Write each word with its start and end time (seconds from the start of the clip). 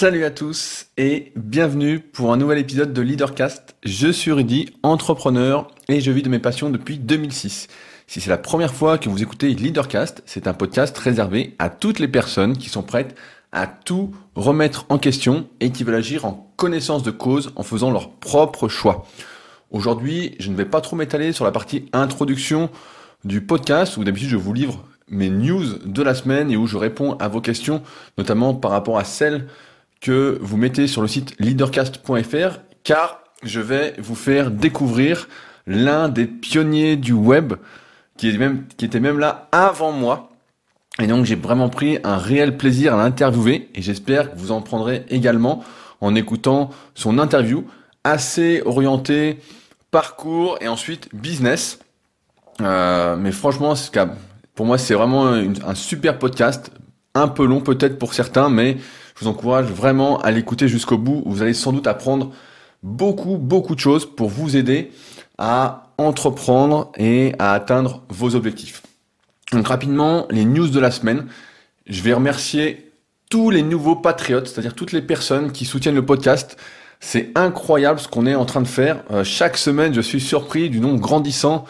Salut 0.00 0.24
à 0.24 0.30
tous 0.30 0.86
et 0.96 1.30
bienvenue 1.36 2.00
pour 2.00 2.32
un 2.32 2.38
nouvel 2.38 2.56
épisode 2.56 2.94
de 2.94 3.02
Leadercast. 3.02 3.76
Je 3.84 4.08
suis 4.08 4.32
Rudy, 4.32 4.70
entrepreneur 4.82 5.68
et 5.88 6.00
je 6.00 6.10
vis 6.10 6.22
de 6.22 6.30
mes 6.30 6.38
passions 6.38 6.70
depuis 6.70 6.96
2006. 6.96 7.68
Si 8.06 8.20
c'est 8.22 8.30
la 8.30 8.38
première 8.38 8.72
fois 8.72 8.96
que 8.96 9.10
vous 9.10 9.22
écoutez 9.22 9.52
Leadercast, 9.52 10.22
c'est 10.24 10.46
un 10.46 10.54
podcast 10.54 10.96
réservé 10.96 11.54
à 11.58 11.68
toutes 11.68 11.98
les 11.98 12.08
personnes 12.08 12.56
qui 12.56 12.70
sont 12.70 12.82
prêtes 12.82 13.14
à 13.52 13.66
tout 13.66 14.10
remettre 14.34 14.86
en 14.88 14.96
question 14.96 15.46
et 15.60 15.70
qui 15.70 15.84
veulent 15.84 15.96
agir 15.96 16.24
en 16.24 16.50
connaissance 16.56 17.02
de 17.02 17.10
cause 17.10 17.52
en 17.56 17.62
faisant 17.62 17.90
leur 17.90 18.10
propre 18.10 18.68
choix. 18.68 19.06
Aujourd'hui, 19.70 20.34
je 20.38 20.50
ne 20.50 20.56
vais 20.56 20.64
pas 20.64 20.80
trop 20.80 20.96
m'étaler 20.96 21.32
sur 21.32 21.44
la 21.44 21.52
partie 21.52 21.90
introduction 21.92 22.70
du 23.24 23.42
podcast 23.42 23.98
où 23.98 24.04
d'habitude 24.04 24.30
je 24.30 24.36
vous 24.36 24.54
livre 24.54 24.82
mes 25.10 25.28
news 25.28 25.76
de 25.84 26.02
la 26.02 26.14
semaine 26.14 26.50
et 26.50 26.56
où 26.56 26.66
je 26.66 26.78
réponds 26.78 27.18
à 27.18 27.28
vos 27.28 27.42
questions, 27.42 27.82
notamment 28.16 28.54
par 28.54 28.70
rapport 28.70 28.96
à 28.96 29.04
celles 29.04 29.46
que 30.00 30.38
vous 30.40 30.56
mettez 30.56 30.86
sur 30.86 31.02
le 31.02 31.08
site 31.08 31.34
leadercast.fr, 31.38 32.60
car 32.84 33.22
je 33.42 33.60
vais 33.60 33.94
vous 33.98 34.14
faire 34.14 34.50
découvrir 34.50 35.28
l'un 35.66 36.08
des 36.08 36.26
pionniers 36.26 36.96
du 36.96 37.12
web 37.12 37.54
qui, 38.16 38.28
est 38.28 38.38
même, 38.38 38.64
qui 38.76 38.84
était 38.84 39.00
même 39.00 39.18
là 39.18 39.48
avant 39.52 39.92
moi. 39.92 40.30
Et 41.00 41.06
donc 41.06 41.24
j'ai 41.24 41.36
vraiment 41.36 41.68
pris 41.68 41.98
un 42.04 42.18
réel 42.18 42.56
plaisir 42.56 42.94
à 42.94 42.96
l'interviewer 42.98 43.70
et 43.74 43.82
j'espère 43.82 44.32
que 44.32 44.38
vous 44.38 44.52
en 44.52 44.60
prendrez 44.60 45.04
également 45.08 45.64
en 46.00 46.14
écoutant 46.14 46.70
son 46.94 47.18
interview 47.18 47.64
assez 48.04 48.62
orienté 48.64 49.38
parcours 49.90 50.58
et 50.60 50.68
ensuite 50.68 51.08
business. 51.14 51.78
Euh, 52.60 53.16
mais 53.16 53.32
franchement, 53.32 53.74
pour 54.54 54.66
moi, 54.66 54.78
c'est 54.78 54.94
vraiment 54.94 55.26
un 55.26 55.74
super 55.74 56.18
podcast, 56.18 56.70
un 57.14 57.28
peu 57.28 57.44
long 57.44 57.60
peut-être 57.60 57.98
pour 57.98 58.12
certains, 58.14 58.50
mais 58.50 58.76
je 59.20 59.26
vous 59.26 59.30
encourage 59.30 59.66
vraiment 59.66 60.18
à 60.20 60.30
l'écouter 60.30 60.66
jusqu'au 60.66 60.96
bout. 60.96 61.22
Vous 61.26 61.42
allez 61.42 61.52
sans 61.52 61.72
doute 61.72 61.86
apprendre 61.86 62.32
beaucoup, 62.82 63.36
beaucoup 63.36 63.74
de 63.74 63.80
choses 63.80 64.06
pour 64.06 64.30
vous 64.30 64.56
aider 64.56 64.92
à 65.36 65.92
entreprendre 65.98 66.90
et 66.96 67.34
à 67.38 67.52
atteindre 67.52 68.02
vos 68.08 68.34
objectifs. 68.34 68.82
Donc 69.52 69.68
rapidement, 69.68 70.26
les 70.30 70.46
news 70.46 70.68
de 70.68 70.80
la 70.80 70.90
semaine. 70.90 71.26
Je 71.86 72.00
vais 72.00 72.14
remercier 72.14 72.92
tous 73.28 73.50
les 73.50 73.62
nouveaux 73.62 73.96
patriotes, 73.96 74.48
c'est-à-dire 74.48 74.74
toutes 74.74 74.92
les 74.92 75.02
personnes 75.02 75.52
qui 75.52 75.66
soutiennent 75.66 75.96
le 75.96 76.06
podcast. 76.06 76.56
C'est 76.98 77.30
incroyable 77.34 78.00
ce 78.00 78.08
qu'on 78.08 78.24
est 78.24 78.34
en 78.34 78.46
train 78.46 78.62
de 78.62 78.68
faire. 78.68 79.02
Euh, 79.10 79.22
chaque 79.22 79.58
semaine, 79.58 79.92
je 79.92 80.00
suis 80.00 80.20
surpris 80.20 80.70
du 80.70 80.80
nombre 80.80 80.98
grandissant 80.98 81.66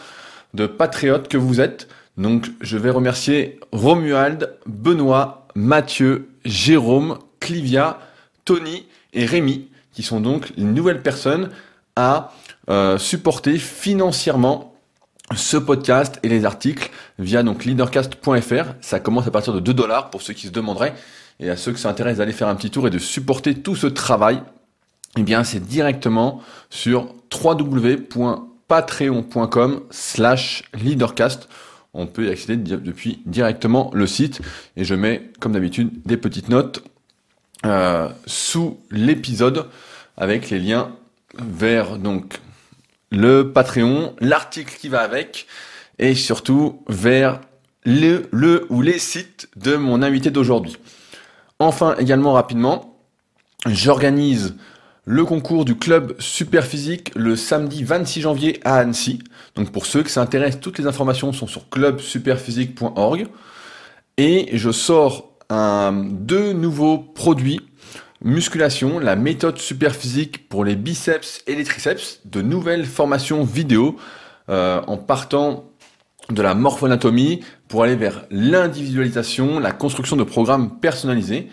de 0.55 0.67
patriotes 0.67 1.27
que 1.27 1.37
vous 1.37 1.61
êtes. 1.61 1.89
Donc, 2.17 2.47
je 2.61 2.77
vais 2.77 2.91
remercier 2.91 3.59
Romuald, 3.73 4.55
Benoît, 4.67 5.49
Mathieu, 5.57 6.29
Jérôme, 6.45 7.19
Clivia, 7.41 7.99
Tony 8.45 8.87
et 9.13 9.27
Rémi, 9.27 9.69
qui 9.93 10.03
sont 10.03 10.21
donc 10.21 10.53
les 10.57 10.65
nouvelles 10.65 11.03
personnes 11.03 11.51
à 11.97 12.33
euh, 12.69 12.99
supporter 12.99 13.59
financièrement 13.59 14.75
ce 15.35 15.57
podcast 15.57 16.19
et 16.23 16.29
les 16.29 16.45
articles 16.45 16.91
via 17.19 17.43
donc 17.43 17.65
leadercast.fr. 17.65 18.75
Ça 18.81 19.01
commence 19.01 19.27
à 19.27 19.31
partir 19.31 19.53
de 19.53 19.61
2 19.61 19.75
dollars 19.75 20.11
pour 20.11 20.23
ceux 20.23 20.33
qui 20.35 20.47
se 20.47 20.53
demanderaient. 20.53 20.95
Et 21.39 21.51
à 21.51 21.57
ceux 21.57 21.73
qui 21.73 21.81
s'intéressent 21.81 22.19
d'aller 22.19 22.33
faire 22.33 22.49
un 22.49 22.55
petit 22.55 22.71
tour 22.71 22.87
et 22.87 22.91
de 22.91 22.99
supporter 22.99 23.55
tout 23.55 23.77
ce 23.77 23.87
travail, 23.87 24.43
eh 25.17 25.23
bien, 25.23 25.43
c'est 25.43 25.61
directement 25.61 26.43
sur 26.69 27.15
www.patreon.com 27.33 29.81
slash 29.91 30.65
leadercast. 30.75 31.49
On 31.95 32.07
peut 32.07 32.27
y 32.27 32.29
accéder 32.29 32.77
depuis 32.77 33.23
directement 33.27 33.91
le 33.95 34.07
site 34.07 34.43
et 34.77 34.85
je 34.85 34.95
mets, 34.95 35.33
comme 35.41 35.53
d'habitude, 35.53 35.91
des 36.05 36.17
petites 36.17 36.49
notes 36.49 36.85
euh, 37.67 38.09
sous 38.27 38.81
l'épisode 38.91 39.67
avec 40.17 40.51
les 40.51 40.59
liens 40.59 40.97
vers 41.39 41.99
donc 41.99 42.41
le 43.11 43.53
Patreon, 43.53 44.15
l'article 44.21 44.77
qui 44.79 44.89
va 44.89 45.01
avec 45.01 45.47
et 45.99 46.15
surtout 46.15 46.83
vers 46.89 47.41
le, 47.85 48.29
le 48.31 48.67
ou 48.71 48.83
les 48.83 48.99
sites 48.99 49.49
de 49.57 49.77
mon 49.77 50.03
invité 50.03 50.31
d'aujourd'hui. 50.31 50.77
Enfin, 51.59 51.95
également 51.99 52.33
rapidement, 52.33 52.99
j'organise 53.67 54.57
le 55.05 55.25
concours 55.25 55.65
du 55.65 55.77
club 55.77 56.15
Super 56.19 56.65
Physique 56.65 57.11
le 57.15 57.37
samedi 57.37 57.85
26 57.85 58.21
janvier 58.23 58.61
à 58.65 58.77
Annecy. 58.77 59.21
Donc 59.57 59.73
pour 59.73 59.87
ceux 59.87 60.03
qui 60.03 60.13
s'intéressent, 60.13 60.61
toutes 60.61 60.79
les 60.79 60.87
informations 60.87 61.33
sont 61.33 61.47
sur 61.47 61.69
clubsuperphysique.org. 61.69 63.27
Et 64.17 64.57
je 64.57 64.71
sors 64.71 65.30
deux 65.51 66.53
nouveaux 66.53 66.99
produits 66.99 67.61
musculation, 68.23 68.99
la 68.99 69.17
méthode 69.17 69.59
super 69.59 69.95
physique 69.95 70.49
pour 70.49 70.65
les 70.65 70.77
biceps 70.77 71.43
et 71.47 71.55
les 71.55 71.65
triceps, 71.65 72.21
de 72.25 72.43
nouvelles 72.43 72.85
formations 72.85 73.45
vidéo 73.45 73.97
euh, 74.49 74.81
en 74.87 74.97
partant 74.97 75.65
de 76.29 76.43
la 76.43 76.55
morphoanatomie 76.55 77.41
pour 77.69 77.83
aller 77.83 77.97
vers 77.97 78.25
l'individualisation, 78.31 79.59
la 79.59 79.73
construction 79.73 80.17
de 80.17 80.25
programmes 80.25 80.79
personnalisés. 80.81 81.49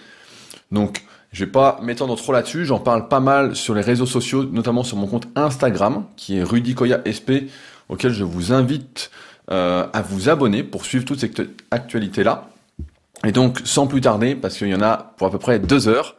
Donc 0.72 1.04
je 1.32 1.46
vais 1.46 1.52
pas 1.52 1.80
m'étendre 1.82 2.16
trop 2.16 2.34
là-dessus, 2.34 2.66
j'en 2.66 2.80
parle 2.80 3.08
pas 3.08 3.20
mal 3.20 3.56
sur 3.56 3.74
les 3.74 3.82
réseaux 3.82 4.06
sociaux, 4.06 4.44
notamment 4.44 4.84
sur 4.84 4.98
mon 4.98 5.08
compte 5.08 5.28
Instagram, 5.36 6.06
qui 6.16 6.38
est 6.38 6.44
Rudy 6.44 6.76
SP, 7.08 7.48
auquel 7.90 8.12
je 8.12 8.24
vous 8.24 8.52
invite 8.52 9.10
euh, 9.50 9.88
à 9.94 10.02
vous 10.02 10.30
abonner 10.30 10.64
pour 10.64 10.86
suivre 10.86 11.06
toute 11.06 11.20
cette 11.20 11.42
actualité-là. 11.72 12.50
Et 13.26 13.32
donc, 13.32 13.60
sans 13.66 13.88
plus 13.88 14.02
tarder, 14.02 14.36
parce 14.36 14.58
qu'il 14.58 14.68
y 14.68 14.76
en 14.76 14.82
a 14.82 15.14
pour 15.18 15.28
à 15.28 15.32
peu 15.32 15.40
près 15.40 15.60
deux 15.60 15.88
heures, 15.88 16.16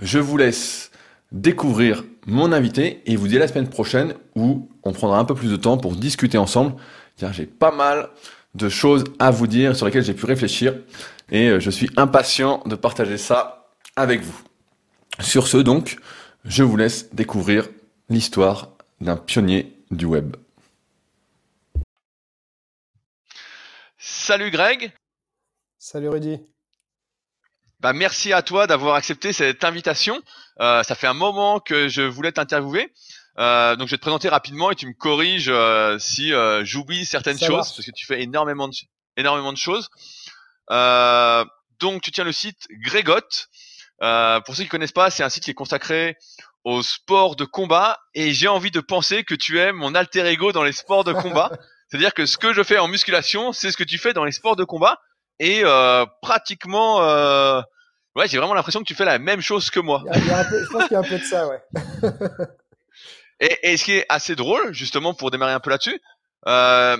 je 0.00 0.18
vous 0.18 0.36
laisse 0.36 0.90
découvrir 1.32 2.04
mon 2.26 2.52
invité 2.52 3.02
et 3.06 3.16
vous 3.16 3.28
dis 3.28 3.38
la 3.38 3.48
semaine 3.48 3.68
prochaine 3.68 4.14
où 4.34 4.68
on 4.82 4.92
prendra 4.92 5.18
un 5.18 5.24
peu 5.24 5.34
plus 5.34 5.50
de 5.50 5.56
temps 5.56 5.76
pour 5.76 5.94
discuter 5.94 6.38
ensemble, 6.38 6.74
car 7.16 7.32
j'ai 7.32 7.46
pas 7.46 7.70
mal 7.70 8.08
de 8.54 8.68
choses 8.68 9.04
à 9.18 9.30
vous 9.30 9.46
dire 9.46 9.76
sur 9.76 9.86
lesquelles 9.86 10.04
j'ai 10.04 10.14
pu 10.14 10.26
réfléchir 10.26 10.74
et 11.30 11.48
euh, 11.48 11.60
je 11.60 11.70
suis 11.70 11.90
impatient 11.96 12.62
de 12.64 12.74
partager 12.74 13.18
ça 13.18 13.68
avec 13.96 14.22
vous. 14.22 14.40
Sur 15.20 15.46
ce 15.46 15.58
donc, 15.58 15.98
je 16.44 16.62
vous 16.62 16.76
laisse 16.76 17.12
découvrir 17.14 17.68
l'histoire 18.08 18.70
d'un 19.00 19.16
pionnier 19.16 19.74
du 19.90 20.06
web. 20.06 20.36
Salut 23.98 24.50
Greg. 24.50 24.92
Salut 25.78 26.08
Rudy. 26.08 26.40
Bah 27.78 27.92
merci 27.92 28.32
à 28.32 28.42
toi 28.42 28.66
d'avoir 28.66 28.96
accepté 28.96 29.32
cette 29.32 29.62
invitation. 29.62 30.20
Euh, 30.58 30.82
ça 30.82 30.96
fait 30.96 31.06
un 31.06 31.14
moment 31.14 31.60
que 31.60 31.86
je 31.86 32.02
voulais 32.02 32.32
t'interviewer. 32.32 32.92
Euh, 33.38 33.76
donc 33.76 33.86
je 33.86 33.92
vais 33.92 33.98
te 33.98 34.02
présenter 34.02 34.28
rapidement 34.28 34.72
et 34.72 34.74
tu 34.74 34.88
me 34.88 34.92
corriges 34.92 35.48
euh, 35.48 35.96
si 36.00 36.32
euh, 36.32 36.64
j'oublie 36.64 37.06
certaines 37.06 37.38
choses 37.38 37.72
parce 37.72 37.84
que 37.84 37.92
tu 37.92 38.04
fais 38.06 38.20
énormément 38.22 38.66
de 38.66 38.74
énormément 39.16 39.52
de 39.52 39.58
choses. 39.58 39.88
Euh, 40.72 41.44
donc 41.78 42.02
tu 42.02 42.10
tiens 42.10 42.24
le 42.24 42.32
site 42.32 42.66
Grégot. 42.82 43.20
Euh, 44.02 44.40
pour 44.40 44.56
ceux 44.56 44.64
qui 44.64 44.68
connaissent 44.68 44.90
pas, 44.90 45.10
c'est 45.10 45.22
un 45.22 45.28
site 45.28 45.44
qui 45.44 45.52
est 45.52 45.54
consacré 45.54 46.16
au 46.64 46.82
sport 46.82 47.36
de 47.36 47.44
combat 47.44 48.00
et 48.14 48.32
j'ai 48.32 48.48
envie 48.48 48.72
de 48.72 48.80
penser 48.80 49.22
que 49.22 49.36
tu 49.36 49.60
es 49.60 49.72
mon 49.72 49.94
alter 49.94 50.26
ego 50.26 50.50
dans 50.50 50.64
les 50.64 50.72
sports 50.72 51.04
de 51.04 51.12
combat. 51.12 51.52
C'est-à-dire 51.88 52.14
que 52.14 52.26
ce 52.26 52.36
que 52.36 52.52
je 52.52 52.64
fais 52.64 52.78
en 52.78 52.88
musculation, 52.88 53.52
c'est 53.52 53.70
ce 53.70 53.76
que 53.76 53.84
tu 53.84 53.96
fais 53.96 54.12
dans 54.12 54.24
les 54.24 54.32
sports 54.32 54.56
de 54.56 54.64
combat 54.64 54.98
et 55.40 55.62
euh, 55.64 56.04
pratiquement, 56.22 57.02
euh, 57.02 57.60
ouais, 58.16 58.26
j'ai 58.28 58.38
vraiment 58.38 58.54
l'impression 58.54 58.80
que 58.80 58.86
tu 58.86 58.94
fais 58.94 59.04
la 59.04 59.18
même 59.18 59.40
chose 59.40 59.70
que 59.70 59.80
moi. 59.80 60.02
Il 60.14 60.26
y 60.26 60.30
a 60.30 60.38
un 60.38 60.44
peu, 60.44 60.62
je 60.62 60.70
pense 60.70 60.82
qu'il 60.84 60.92
y 60.92 60.96
a 60.96 61.00
un 61.00 61.02
peu 61.02 61.18
de 61.18 61.24
ça, 61.24 61.48
ouais. 61.48 61.62
et, 63.40 63.72
et, 63.72 63.76
ce 63.76 63.84
qui 63.84 63.92
est 63.92 64.06
assez 64.08 64.34
drôle, 64.36 64.72
justement, 64.72 65.14
pour 65.14 65.30
démarrer 65.30 65.52
un 65.52 65.60
peu 65.60 65.70
là-dessus, 65.70 66.00
euh, 66.46 66.96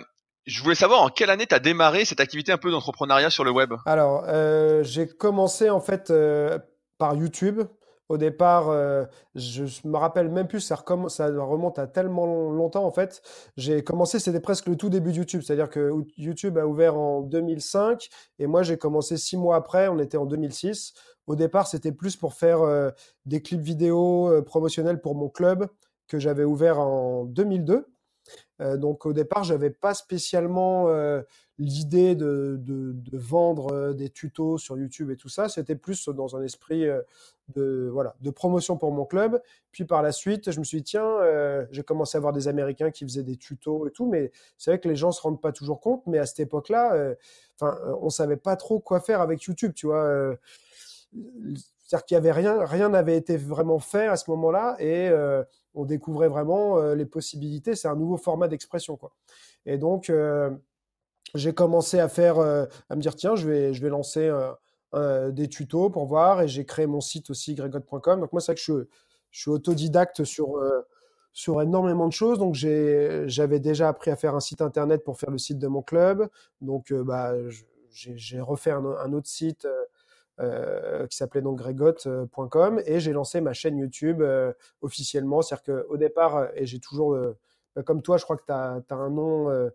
je 0.47 0.63
voulais 0.63 0.75
savoir 0.75 1.03
en 1.03 1.09
quelle 1.09 1.31
année 1.31 1.47
tu 1.47 1.55
as 1.55 1.59
démarré 1.59 2.05
cette 2.05 2.21
activité 2.21 2.53
un 2.53 2.59
peu 2.59 2.71
d'entrepreneuriat 2.71 3.31
sur 3.31 3.45
le 3.45 3.51
web? 3.51 3.75
Alors, 3.87 4.25
euh, 4.29 4.83
j'ai 4.83 5.07
commencé 5.07 5.71
en 5.71 5.81
fait 5.81 6.11
euh, 6.11 6.59
par 6.97 7.15
YouTube. 7.15 7.63
Au 8.09 8.17
départ, 8.17 8.71
euh, 8.71 9.05
je 9.35 9.65
me 9.87 9.97
rappelle 9.99 10.31
même 10.31 10.49
plus, 10.49 10.61
ça, 10.61 10.77
remonte 10.77 11.79
à 11.79 11.87
tellement 11.87 12.27
longtemps 12.51 12.87
en 12.87 12.91
fait. 12.91 13.21
J'ai 13.59 13.85
commencé, 13.85 14.19
c'était 14.19 14.41
presque 14.41 14.67
le 14.67 14.77
tout 14.77 14.89
début 14.89 15.13
de 15.13 15.19
YouTube, 15.19 15.43
c'est-à-dire 15.43 15.69
que 15.69 15.93
YouTube 16.17 16.57
a 16.57 16.67
ouvert 16.67 16.97
en 16.97 17.21
2005 17.21 18.09
et 18.39 18.47
moi 18.47 18.63
j'ai 18.63 18.79
commencé 18.79 19.19
six 19.19 19.37
mois 19.37 19.57
après, 19.57 19.89
on 19.89 19.99
était 19.99 20.17
en 20.17 20.25
2006. 20.25 20.95
Au 21.27 21.37
départ, 21.37 21.67
c'était 21.67 21.93
plus 21.93 22.17
pour 22.17 22.33
faire 22.33 22.63
euh, 22.63 22.91
des 23.27 23.43
clips 23.43 23.61
vidéo 23.61 24.33
euh, 24.33 24.41
promotionnels 24.41 25.03
pour 25.03 25.15
mon 25.15 25.29
club 25.29 25.69
que 26.07 26.19
j'avais 26.19 26.45
ouvert 26.45 26.81
en 26.81 27.27
2002. 27.27 27.87
donc 28.77 29.05
au 29.05 29.13
départ, 29.13 29.45
j'avais 29.45 29.69
pas 29.69 29.93
spécialement 29.93 30.87
l'idée 31.59 32.15
de, 32.15 32.59
vendre 33.13 33.93
des 33.93 34.09
tutos 34.09 34.57
sur 34.57 34.79
YouTube 34.79 35.11
et 35.11 35.17
tout 35.17 35.29
ça, 35.29 35.51
c'était 35.51 35.77
plus 35.77 36.09
dans 36.09 36.35
un 36.35 36.43
esprit 36.43 36.87
de, 37.55 37.89
voilà, 37.93 38.15
de 38.21 38.31
promotion 38.31 38.77
pour 38.77 38.93
mon 38.93 39.05
club. 39.05 39.41
Puis 39.73 39.85
par 39.85 40.03
la 40.03 40.13
suite, 40.13 40.51
je 40.51 40.59
me 40.59 40.65
suis 40.65 40.79
dit, 40.79 40.85
tiens, 40.85 41.07
euh, 41.07 41.67
j'ai 41.71 41.83
commencé 41.83 42.17
à 42.17 42.21
voir 42.21 42.33
des 42.33 42.49
Américains 42.49 42.91
qui 42.91 43.05
faisaient 43.05 43.23
des 43.23 43.37
tutos 43.37 43.87
et 43.87 43.91
tout, 43.91 44.07
mais 44.07 44.33
c'est 44.57 44.71
vrai 44.71 44.81
que 44.81 44.89
les 44.89 44.97
gens 44.97 45.13
se 45.13 45.21
rendent 45.21 45.41
pas 45.41 45.53
toujours 45.53 45.81
compte, 45.81 46.03
mais 46.07 46.19
à 46.19 46.27
cette 46.27 46.41
époque-là, 46.41 47.15
enfin, 47.61 47.79
on 48.01 48.11
savait 48.11 48.37
pas 48.37 48.57
trop 48.57 48.81
quoi 48.81 49.01
faire 49.01 49.21
avec 49.21 49.43
YouTube, 49.43 49.73
tu 49.75 49.87
vois. 49.87 50.37
c'est-à-dire 51.13 52.05
qu'il 52.05 52.15
y 52.15 52.19
avait 52.19 52.33
rien, 52.33 52.65
rien 52.65 52.89
n'avait 52.91 53.17
été 53.17 53.37
vraiment 53.37 53.79
fait 53.79 54.07
à 54.07 54.17
ce 54.17 54.31
moment-là, 54.31 54.77
et 54.79 55.11
on 55.75 55.85
découvrait 55.85 56.29
vraiment 56.29 56.79
les 56.93 57.07
possibilités. 57.07 57.75
C'est 57.75 57.89
un 57.89 57.97
nouveau 57.97 58.17
format 58.17 58.49
d'expression, 58.49 58.97
quoi. 58.97 59.13
Et 59.67 59.79
donc, 59.79 60.13
j'ai 61.35 61.55
commencé 61.55 62.01
à 62.01 62.09
faire, 62.09 62.39
à 62.39 62.97
me 62.97 63.01
dire 63.01 63.17
tiens, 63.17 63.37
je 63.37 63.49
vais, 63.49 63.75
je 63.75 63.83
vais 63.83 63.89
lancer 63.89 64.31
des 64.95 65.49
tutos 65.49 65.91
pour 65.91 66.07
voir, 66.07 66.43
et 66.43 66.49
j'ai 66.49 66.65
créé 66.65 66.87
mon 66.87 67.01
site 67.01 67.31
aussi 67.31 67.55
gregot.com. 67.55 68.21
Donc 68.21 68.33
moi, 68.33 68.41
c'est 68.41 68.55
que 68.55 68.61
je, 68.61 68.85
suis 69.31 69.51
autodidacte 69.51 70.25
sur 70.25 70.59
sur 71.39 71.63
énormément 71.63 72.09
de 72.09 72.13
choses. 72.13 72.39
Donc, 72.41 72.55
j'avais 72.55 73.61
déjà 73.61 73.89
appris 73.89 74.11
à 74.11 74.17
faire 74.17 74.35
un 74.35 74.41
site 74.41 74.61
internet 74.61 75.05
pour 75.05 75.21
faire 75.21 75.31
le 75.31 75.39
site 75.39 75.61
de 75.61 75.69
mon 75.69 75.83
club. 75.83 76.29
Donc, 76.61 76.91
euh, 76.91 77.05
bah, 77.05 77.33
j'ai 77.91 78.41
refait 78.41 78.73
un, 78.73 79.13
autre 79.13 79.29
site 79.29 79.65
euh, 79.65 79.85
euh, 80.41 81.07
qui 81.07 81.17
s'appelait 81.17 81.41
donc 81.41 81.59
gregot.com 81.59 82.83
et 82.85 82.99
j'ai 82.99 83.13
lancé 83.13 83.41
ma 83.41 83.53
chaîne 83.53 83.79
YouTube 83.79 84.21
officiellement. 84.83 85.41
C'est-à-dire 85.41 85.85
qu'au 85.85 85.97
départ, 85.97 86.49
et 86.57 86.67
j'ai 86.67 86.81
toujours, 86.81 87.17
bah, 87.77 87.85
comme 87.85 88.03
toi, 88.03 88.17
je 88.17 88.25
crois 88.25 88.37
que 88.37 88.45
tu 88.45 88.53
as, 88.53 88.83
un 88.91 89.11
nom 89.11 89.71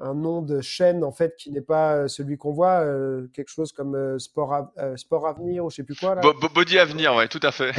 un 0.00 0.14
nom 0.14 0.42
de 0.42 0.60
chaîne 0.60 1.04
en 1.04 1.12
fait 1.12 1.34
qui 1.36 1.50
n'est 1.50 1.60
pas 1.60 2.08
celui 2.08 2.36
qu'on 2.36 2.52
voit, 2.52 2.84
quelque 3.32 3.48
chose 3.50 3.72
comme 3.72 4.18
Sport, 4.18 4.72
Sport 4.96 5.26
Avenir 5.26 5.64
ou 5.64 5.70
je 5.70 5.76
sais 5.76 5.82
plus 5.82 5.96
quoi. 5.96 6.14
Là. 6.14 6.22
Body 6.54 6.78
Avenir, 6.78 7.14
ouais, 7.14 7.28
tout 7.28 7.40
à 7.42 7.52
fait. 7.52 7.72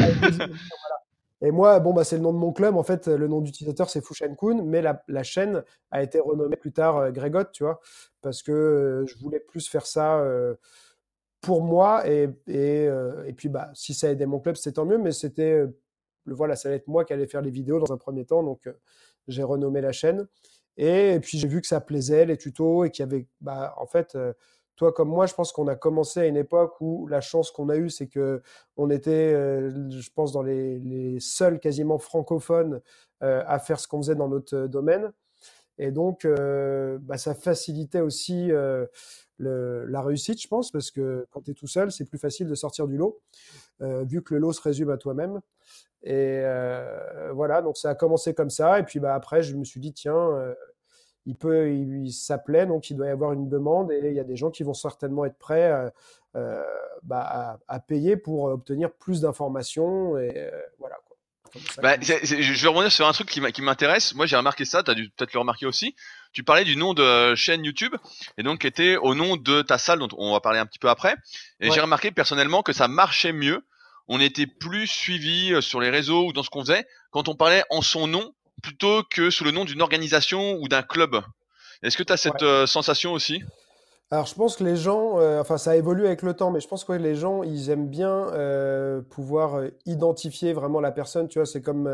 Et 1.41 1.51
moi, 1.51 1.79
bon, 1.79 1.93
bah, 1.93 2.03
c'est 2.03 2.17
le 2.17 2.21
nom 2.21 2.33
de 2.33 2.37
mon 2.37 2.51
club. 2.51 2.75
En 2.75 2.83
fait, 2.83 3.07
le 3.07 3.27
nom 3.27 3.39
d'utilisateur, 3.39 3.89
c'est 3.89 4.03
Fushan 4.05 4.35
Kun, 4.35 4.61
mais 4.63 4.81
la, 4.81 5.01
la, 5.07 5.23
chaîne 5.23 5.63
a 5.89 6.03
été 6.03 6.19
renommée 6.19 6.57
plus 6.57 6.73
tard 6.73 6.97
euh, 6.97 7.11
Grégot, 7.11 7.45
tu 7.53 7.63
vois, 7.63 7.79
parce 8.21 8.43
que 8.43 8.51
euh, 8.51 9.05
je 9.05 9.17
voulais 9.19 9.39
plus 9.39 9.69
faire 9.69 9.85
ça 9.85 10.19
euh, 10.19 10.55
pour 11.39 11.63
moi. 11.63 12.05
Et, 12.09 12.29
et, 12.47 12.89
et, 13.25 13.33
puis, 13.33 13.47
bah, 13.47 13.71
si 13.73 13.93
ça 13.93 14.09
aidait 14.09 14.25
mon 14.25 14.39
club, 14.39 14.55
c'est 14.57 14.73
tant 14.73 14.85
mieux, 14.85 14.97
mais 14.97 15.13
c'était, 15.13 15.63
voilà, 16.25 16.55
ça 16.57 16.67
allait 16.67 16.77
être 16.77 16.87
moi 16.87 17.05
qui 17.05 17.13
allais 17.13 17.27
faire 17.27 17.41
les 17.41 17.51
vidéos 17.51 17.79
dans 17.79 17.93
un 17.93 17.97
premier 17.97 18.25
temps. 18.25 18.43
Donc, 18.43 18.69
j'ai 19.29 19.43
renommé 19.43 19.79
la 19.79 19.93
chaîne. 19.93 20.27
Et, 20.79 21.19
puis, 21.19 21.37
j'ai 21.37 21.47
vu 21.47 21.61
que 21.61 21.67
ça 21.67 21.81
plaisait, 21.81 22.25
les 22.25 22.37
tutos, 22.37 22.85
et 22.85 22.89
qu'il 22.89 23.03
y 23.03 23.07
avait, 23.07 23.27
bah, 23.41 23.75
en 23.77 23.85
fait, 23.85 24.17
toi 24.79 24.93
comme 24.93 25.09
moi, 25.09 25.25
je 25.25 25.33
pense 25.33 25.51
qu'on 25.51 25.67
a 25.67 25.75
commencé 25.75 26.21
à 26.21 26.25
une 26.25 26.37
époque 26.37 26.79
où 26.79 27.05
la 27.07 27.19
chance 27.19 27.51
qu'on 27.51 27.67
a 27.67 27.75
eue, 27.75 27.89
c'est 27.89 28.07
que 28.07 28.41
on 28.77 28.89
était, 28.89 29.11
euh, 29.11 29.89
je 29.89 30.09
pense, 30.15 30.31
dans 30.31 30.41
les, 30.41 31.17
seuls 31.19 31.59
quasiment 31.59 31.99
francophones 31.99 32.81
euh, 33.21 33.43
à 33.45 33.59
faire 33.59 33.77
ce 33.77 33.89
qu'on 33.89 34.01
faisait 34.01 34.15
dans 34.15 34.29
notre 34.29 34.67
domaine. 34.67 35.11
Et 35.79 35.91
donc, 35.91 36.23
euh, 36.23 36.97
bah, 37.01 37.17
ça 37.17 37.35
facilitait 37.35 37.99
aussi 37.99 38.51
la 39.37 40.01
réussite, 40.01 40.41
je 40.41 40.47
pense, 40.47 40.71
parce 40.71 40.91
que 40.91 41.27
quand 41.29 41.41
tu 41.41 41.51
es 41.51 41.53
tout 41.53 41.67
seul, 41.67 41.91
c'est 41.91 42.05
plus 42.05 42.17
facile 42.17 42.47
de 42.47 42.55
sortir 42.55 42.87
du 42.87 42.95
lot, 42.95 43.19
vu 43.81 44.23
que 44.23 44.33
le 44.33 44.39
lot 44.39 44.53
se 44.53 44.61
résume 44.61 44.91
à 44.91 44.97
toi-même. 44.97 45.41
Et 46.03 46.43
voilà, 47.33 47.61
donc 47.61 47.77
ça 47.77 47.89
a 47.89 47.95
commencé 47.95 48.33
comme 48.33 48.49
ça. 48.49 48.79
Et 48.79 48.83
puis 48.83 48.99
bah, 48.99 49.15
après, 49.15 49.43
je 49.43 49.55
me 49.55 49.63
suis 49.63 49.79
dit, 49.79 49.93
tiens, 49.93 50.55
il 51.29 51.35
peut, 51.35 51.71
il, 51.71 52.11
s'appelait, 52.11 52.65
donc 52.65 52.89
il 52.89 52.97
doit 52.97 53.05
y 53.05 53.11
avoir 53.11 53.33
une 53.33 53.49
demande 53.49 53.91
et 53.91 54.01
il 54.03 54.13
y 54.13 54.19
a 54.19 54.23
des 54.23 54.35
gens 54.35 54.49
qui 54.49 54.63
vont 54.63 54.73
certainement 54.73 55.25
être 55.25 55.37
prêts 55.37 55.71
euh, 55.71 55.89
euh, 56.35 56.63
bah, 57.03 57.59
à, 57.67 57.79
payer 57.79 58.17
pour 58.17 58.45
obtenir 58.45 58.91
plus 58.91 59.21
d'informations 59.21 60.17
et 60.17 60.31
euh, 60.35 60.49
voilà. 60.79 60.95
Quoi. 61.05 61.17
Bah, 61.83 61.95
je 62.01 62.61
vais 62.63 62.67
revenir 62.67 62.91
sur 62.91 63.07
un 63.07 63.11
truc 63.11 63.27
qui 63.29 63.61
m'intéresse. 63.61 64.15
Moi, 64.15 64.25
j'ai 64.25 64.37
remarqué 64.37 64.65
ça. 64.65 64.81
Tu 64.81 64.89
as 64.89 64.95
dû 64.95 65.09
peut-être 65.09 65.33
le 65.33 65.39
remarquer 65.39 65.67
aussi. 65.67 65.95
Tu 66.31 66.43
parlais 66.43 66.63
du 66.63 66.75
nom 66.75 66.95
de 66.95 67.35
chaîne 67.35 67.63
YouTube 67.63 67.95
et 68.37 68.43
donc 68.43 68.61
qui 68.61 68.67
était 68.67 68.97
au 68.97 69.13
nom 69.13 69.35
de 69.35 69.61
ta 69.61 69.77
salle 69.77 69.99
dont 69.99 70.09
on 70.17 70.33
va 70.33 70.41
parler 70.41 70.59
un 70.59 70.65
petit 70.65 70.79
peu 70.79 70.89
après. 70.89 71.15
Et 71.59 71.69
j'ai 71.69 71.81
remarqué 71.81 72.11
personnellement 72.11 72.63
que 72.63 72.73
ça 72.73 72.87
marchait 72.87 73.33
mieux. 73.33 73.63
On 74.09 74.19
était 74.19 74.47
plus 74.47 74.87
suivi 74.87 75.53
sur 75.61 75.79
les 75.79 75.91
réseaux 75.91 76.25
ou 76.25 76.33
dans 76.33 76.43
ce 76.43 76.49
qu'on 76.49 76.61
faisait 76.61 76.85
quand 77.11 77.29
on 77.29 77.35
parlait 77.35 77.63
en 77.69 77.81
son 77.81 78.07
nom 78.07 78.33
plutôt 78.61 79.03
que 79.03 79.29
sous 79.29 79.43
le 79.43 79.51
nom 79.51 79.65
d'une 79.65 79.81
organisation 79.81 80.57
ou 80.59 80.67
d'un 80.67 80.81
club. 80.81 81.21
Est-ce 81.83 81.97
que 81.97 82.03
tu 82.03 82.11
as 82.11 82.17
cette 82.17 82.43
euh, 82.43 82.65
sensation 82.65 83.13
aussi? 83.13 83.41
Alors 84.11 84.25
je 84.25 84.33
pense 84.33 84.55
que 84.55 84.63
les 84.63 84.75
gens, 84.75 85.19
euh, 85.19 85.39
enfin 85.39 85.59
ça 85.59 85.77
évolue 85.77 86.07
avec 86.07 86.23
le 86.23 86.33
temps, 86.33 86.49
mais 86.49 86.59
je 86.59 86.67
pense 86.67 86.83
que 86.83 86.93
les 86.93 87.13
gens, 87.13 87.43
ils 87.43 87.69
aiment 87.69 87.87
bien 87.87 88.33
euh, 88.33 89.03
pouvoir 89.03 89.61
identifier 89.85 90.51
vraiment 90.51 90.81
la 90.81 90.91
personne. 90.91 91.27
Tu 91.27 91.37
vois, 91.37 91.45
c'est 91.45 91.61
comme 91.61 91.87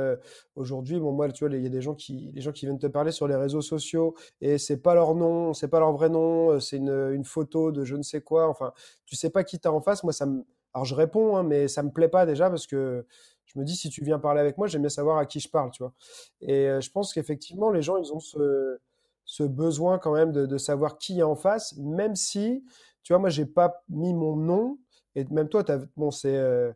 aujourd'hui, 0.55 0.97
bon 0.97 1.11
moi, 1.11 1.29
tu 1.29 1.45
vois, 1.45 1.53
il 1.53 1.61
y 1.61 1.65
a 1.65 1.69
des 1.69 1.81
gens 1.81 1.93
qui, 1.93 2.31
les 2.33 2.39
gens 2.39 2.53
qui 2.53 2.65
viennent 2.65 2.79
te 2.79 2.87
parler 2.87 3.11
sur 3.11 3.27
les 3.27 3.35
réseaux 3.35 3.61
sociaux 3.61 4.15
et 4.39 4.57
c'est 4.57 4.77
pas 4.77 4.95
leur 4.95 5.13
nom, 5.13 5.53
c'est 5.53 5.67
pas 5.67 5.79
leur 5.79 5.91
vrai 5.91 6.07
nom, 6.07 6.57
c'est 6.61 6.77
une, 6.77 7.11
une, 7.13 7.25
photo 7.25 7.73
de 7.73 7.83
je 7.83 7.97
ne 7.97 8.03
sais 8.03 8.21
quoi. 8.21 8.47
Enfin, 8.47 8.71
tu 9.05 9.17
sais 9.17 9.29
pas 9.29 9.43
qui 9.43 9.59
t'as 9.59 9.71
en 9.71 9.81
face. 9.81 10.01
Moi, 10.05 10.13
ça 10.13 10.25
me, 10.25 10.45
alors 10.75 10.83
je 10.83 10.93
réponds, 10.93 11.37
hein, 11.37 11.43
mais 11.43 11.69
ça 11.69 11.83
me 11.83 11.89
plaît 11.89 12.09
pas 12.09 12.25
déjà 12.25 12.49
parce 12.49 12.67
que 12.67 13.07
je 13.45 13.57
me 13.57 13.63
dis, 13.63 13.77
si 13.77 13.89
tu 13.89 14.03
viens 14.03 14.19
parler 14.19 14.41
avec 14.41 14.57
moi, 14.57 14.67
j'aime 14.67 14.87
savoir 14.89 15.17
à 15.17 15.25
qui 15.25 15.39
je 15.39 15.49
parle, 15.49 15.71
tu 15.71 15.81
vois. 15.81 15.93
Et 16.41 16.67
euh, 16.67 16.81
je 16.81 16.91
pense 16.91 17.13
qu'effectivement, 17.13 17.71
les 17.71 17.81
gens, 17.81 17.95
ils 17.95 18.11
ont 18.11 18.19
ce, 18.19 19.43
besoin 19.43 19.99
quand 19.99 20.13
même 20.13 20.33
de, 20.33 20.45
de, 20.45 20.57
savoir 20.57 20.97
qui 20.97 21.19
est 21.19 21.23
en 21.23 21.35
face, 21.35 21.77
même 21.77 22.15
si, 22.15 22.65
tu 23.03 23.13
vois, 23.13 23.19
moi, 23.19 23.29
j'ai 23.29 23.45
pas 23.45 23.83
mis 23.87 24.13
mon 24.13 24.35
nom, 24.35 24.77
et 25.15 25.23
même 25.31 25.47
toi, 25.47 25.63
as, 25.71 25.79
bon, 25.95 26.11
c'est 26.11 26.35
euh, 26.35 26.73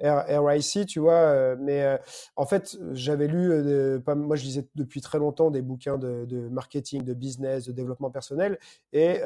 RIC, 0.00 0.86
tu 0.86 1.00
vois, 1.00 1.14
euh, 1.14 1.56
mais 1.58 1.98
en 2.36 2.46
fait, 2.46 2.76
j'avais 2.92 3.26
lu, 3.26 4.00
pas, 4.02 4.14
moi, 4.14 4.36
je 4.36 4.44
lisais 4.44 4.68
depuis 4.74 5.00
très 5.00 5.18
longtemps 5.18 5.50
des 5.50 5.62
bouquins 5.62 5.98
de, 5.98 6.48
marketing, 6.50 7.02
de 7.02 7.14
business, 7.14 7.66
de 7.66 7.72
développement 7.72 8.10
personnel, 8.10 8.58
et 8.92 9.20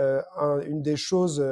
une 0.66 0.82
des 0.82 0.96
choses 0.96 1.44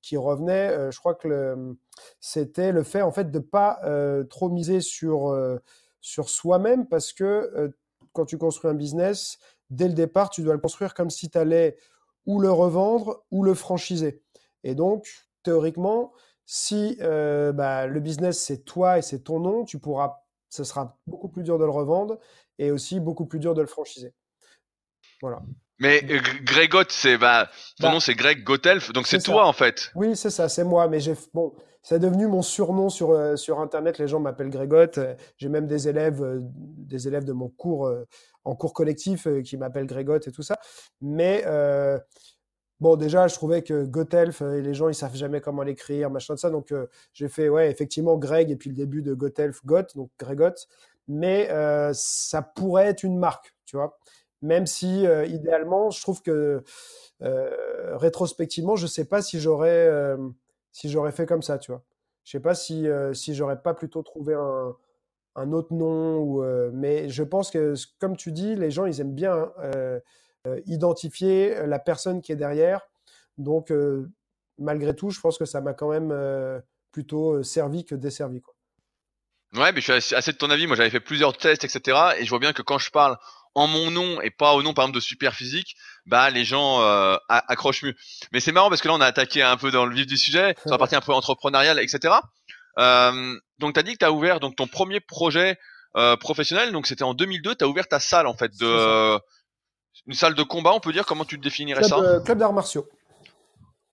qui 0.00 0.16
revenait, 0.16 0.90
je 0.90 0.98
crois 0.98 1.14
que 1.14 1.76
c'était 2.20 2.72
le 2.72 2.82
fait 2.82 3.02
en 3.02 3.12
fait 3.12 3.30
de 3.30 3.38
pas 3.38 3.80
euh, 3.84 4.24
trop 4.24 4.48
miser 4.48 4.80
sur 4.80 5.28
euh, 5.28 5.58
sur 6.00 6.28
soi-même 6.28 6.86
parce 6.86 7.12
que 7.12 7.24
euh, 7.24 7.68
quand 8.12 8.26
tu 8.26 8.38
construis 8.38 8.70
un 8.70 8.74
business, 8.74 9.38
dès 9.70 9.88
le 9.88 9.94
départ, 9.94 10.30
tu 10.30 10.42
dois 10.42 10.54
le 10.54 10.60
construire 10.60 10.94
comme 10.94 11.10
si 11.10 11.30
tu 11.30 11.38
allais 11.38 11.76
ou 12.26 12.40
le 12.40 12.50
revendre 12.50 13.24
ou 13.30 13.42
le 13.42 13.54
franchiser. 13.54 14.22
Et 14.64 14.74
donc, 14.74 15.08
théoriquement, 15.42 16.12
si 16.46 16.96
bah, 17.00 17.86
le 17.86 18.00
business 18.00 18.38
c'est 18.38 18.64
toi 18.64 18.98
et 18.98 19.02
c'est 19.02 19.20
ton 19.20 19.40
nom, 19.40 19.64
tu 19.64 19.78
pourras, 19.78 20.22
ce 20.48 20.64
sera 20.64 20.98
beaucoup 21.06 21.28
plus 21.28 21.42
dur 21.42 21.58
de 21.58 21.64
le 21.64 21.70
revendre 21.70 22.18
et 22.58 22.70
aussi 22.70 23.00
beaucoup 23.00 23.26
plus 23.26 23.38
dur 23.38 23.54
de 23.54 23.60
le 23.60 23.66
franchiser. 23.66 24.12
Voilà. 25.20 25.40
Mais 25.78 26.02
Grégot, 26.42 26.84
c'est 26.90 27.18
bah, 27.18 27.50
ton 27.80 27.88
bah, 27.88 27.92
nom 27.94 28.00
c'est 28.00 28.14
Greg 28.14 28.44
Gotelf, 28.44 28.92
donc 28.92 29.06
c'est 29.06 29.18
toi 29.18 29.46
en 29.46 29.52
fait. 29.52 29.90
Oui, 29.96 30.14
c'est 30.14 30.30
ça, 30.30 30.48
c'est 30.48 30.64
moi. 30.64 30.86
Mais 30.86 31.00
j'ai 31.00 31.14
bon, 31.34 31.52
c'est 31.82 31.98
devenu 31.98 32.28
mon 32.28 32.42
surnom 32.42 32.88
sur, 32.88 33.10
euh, 33.10 33.34
sur 33.34 33.58
Internet. 33.60 33.98
Les 33.98 34.06
gens 34.06 34.20
m'appellent 34.20 34.50
Grégotte. 34.50 35.00
J'ai 35.36 35.48
même 35.48 35.66
des 35.66 35.88
élèves, 35.88 36.22
euh, 36.22 36.38
des 36.40 37.08
élèves 37.08 37.24
de 37.24 37.32
mon 37.32 37.48
cours, 37.48 37.86
euh, 37.88 38.06
en 38.44 38.54
cours 38.54 38.72
collectif, 38.72 39.26
qui 39.44 39.56
m'appellent 39.56 39.86
Grégotte 39.86 40.28
et 40.28 40.32
tout 40.32 40.42
ça. 40.42 40.58
Mais 41.00 41.44
bon, 42.82 42.96
déjà, 42.96 43.28
je 43.28 43.34
trouvais 43.34 43.62
que 43.62 43.84
Gotelf, 43.84 44.42
les 44.42 44.74
gens, 44.74 44.88
ils 44.88 44.94
savent 44.94 45.14
jamais 45.14 45.40
comment 45.40 45.62
l'écrire, 45.62 46.10
machin 46.10 46.34
de 46.34 46.38
ça. 46.38 46.50
Donc, 46.50 46.74
j'ai 47.14 47.28
fait, 47.28 47.48
ouais, 47.48 47.70
effectivement, 47.70 48.16
Greg, 48.18 48.50
et 48.50 48.56
puis 48.56 48.68
le 48.70 48.76
début 48.76 49.02
de 49.02 49.14
Gotelf, 49.14 49.64
Got, 49.64 49.94
donc 49.94 50.10
Grégotte. 50.18 50.68
Mais 51.08 51.48
ça 51.94 52.42
pourrait 52.42 52.86
être 52.88 53.02
une 53.02 53.18
marque, 53.18 53.54
tu 53.64 53.76
vois. 53.76 53.98
Même 54.42 54.66
si, 54.66 55.04
idéalement, 55.26 55.90
je 55.90 56.02
trouve 56.02 56.22
que 56.22 56.62
rétrospectivement, 57.20 58.76
je 58.76 58.86
sais 58.86 59.06
pas 59.06 59.22
si 59.22 59.40
j'aurais 59.40 60.16
si 60.72 60.88
j'aurais 60.88 61.12
fait 61.12 61.26
comme 61.26 61.42
ça, 61.42 61.58
tu 61.58 61.70
vois. 61.70 61.84
Je 62.24 62.32
sais 62.32 62.40
pas 62.40 62.54
si, 62.54 62.88
euh, 62.88 63.12
si 63.14 63.34
j'aurais 63.34 63.60
pas 63.60 63.74
plutôt 63.74 64.02
trouvé 64.02 64.34
un, 64.34 64.74
un 65.36 65.52
autre 65.52 65.74
nom, 65.74 66.42
euh, 66.42 66.70
mais 66.72 67.08
je 67.08 67.22
pense 67.22 67.50
que, 67.50 67.74
comme 67.98 68.16
tu 68.16 68.32
dis, 68.32 68.56
les 68.56 68.70
gens, 68.70 68.86
ils 68.86 69.00
aiment 69.00 69.14
bien 69.14 69.52
euh, 69.58 70.00
identifier 70.66 71.66
la 71.66 71.78
personne 71.78 72.20
qui 72.20 72.32
est 72.32 72.36
derrière. 72.36 72.80
Donc, 73.38 73.72
malgré 74.58 74.94
tout, 74.94 75.10
je 75.10 75.20
pense 75.20 75.38
que 75.38 75.44
ça 75.44 75.60
m'a 75.60 75.74
quand 75.74 75.90
même 75.90 76.12
plutôt 76.90 77.42
servi 77.42 77.84
que 77.84 77.94
desservi. 77.94 78.40
Quoi. 78.40 78.54
Ouais, 79.54 79.72
mais 79.72 79.80
je 79.80 80.00
suis 80.00 80.14
assez 80.14 80.32
de 80.32 80.36
ton 80.36 80.50
avis. 80.50 80.66
Moi, 80.66 80.76
j'avais 80.76 80.90
fait 80.90 81.00
plusieurs 81.00 81.36
tests, 81.36 81.64
etc. 81.64 81.98
Et 82.18 82.24
je 82.24 82.30
vois 82.30 82.38
bien 82.38 82.52
que 82.52 82.62
quand 82.62 82.78
je 82.78 82.90
parle 82.90 83.18
en 83.54 83.66
mon 83.66 83.90
nom 83.90 84.20
et 84.22 84.30
pas 84.30 84.54
au 84.54 84.62
nom 84.62 84.72
par 84.72 84.84
exemple 84.84 84.96
de 84.96 85.00
super 85.00 85.34
physique, 85.34 85.76
bah 86.06 86.30
les 86.30 86.44
gens 86.44 86.80
euh, 86.82 87.16
accrochent 87.28 87.82
mieux. 87.82 87.94
Mais 88.32 88.40
c'est 88.40 88.52
marrant 88.52 88.68
parce 88.68 88.80
que 88.80 88.88
là 88.88 88.94
on 88.94 89.00
a 89.00 89.06
attaqué 89.06 89.42
un 89.42 89.56
peu 89.56 89.70
dans 89.70 89.84
le 89.84 89.94
vif 89.94 90.06
du 90.06 90.16
sujet, 90.16 90.54
sur 90.62 90.70
la 90.70 90.78
partie 90.78 90.96
un 90.96 91.00
peu 91.00 91.12
entrepreneuriale, 91.12 91.78
etc. 91.78 92.14
Euh, 92.78 93.38
donc 93.58 93.74
tu 93.74 93.80
as 93.80 93.82
dit 93.82 93.92
que 93.92 93.98
tu 93.98 94.04
as 94.04 94.12
ouvert 94.12 94.40
donc 94.40 94.56
ton 94.56 94.66
premier 94.66 95.00
projet 95.00 95.58
euh, 95.96 96.16
professionnel, 96.16 96.72
donc 96.72 96.86
c'était 96.86 97.04
en 97.04 97.14
2002, 97.14 97.56
tu 97.56 97.64
as 97.64 97.68
ouvert 97.68 97.86
ta 97.86 98.00
salle 98.00 98.26
en 98.26 98.34
fait 98.34 98.56
de 98.58 99.18
une 100.06 100.14
salle 100.14 100.34
de 100.34 100.42
combat, 100.42 100.72
on 100.72 100.80
peut 100.80 100.92
dire 100.92 101.06
comment 101.06 101.24
tu 101.24 101.38
te 101.38 101.42
définirais 101.42 101.84
ça 101.84 101.98
euh, 101.98 102.20
Club 102.20 102.38
d'arts 102.38 102.52
martiaux. 102.52 102.88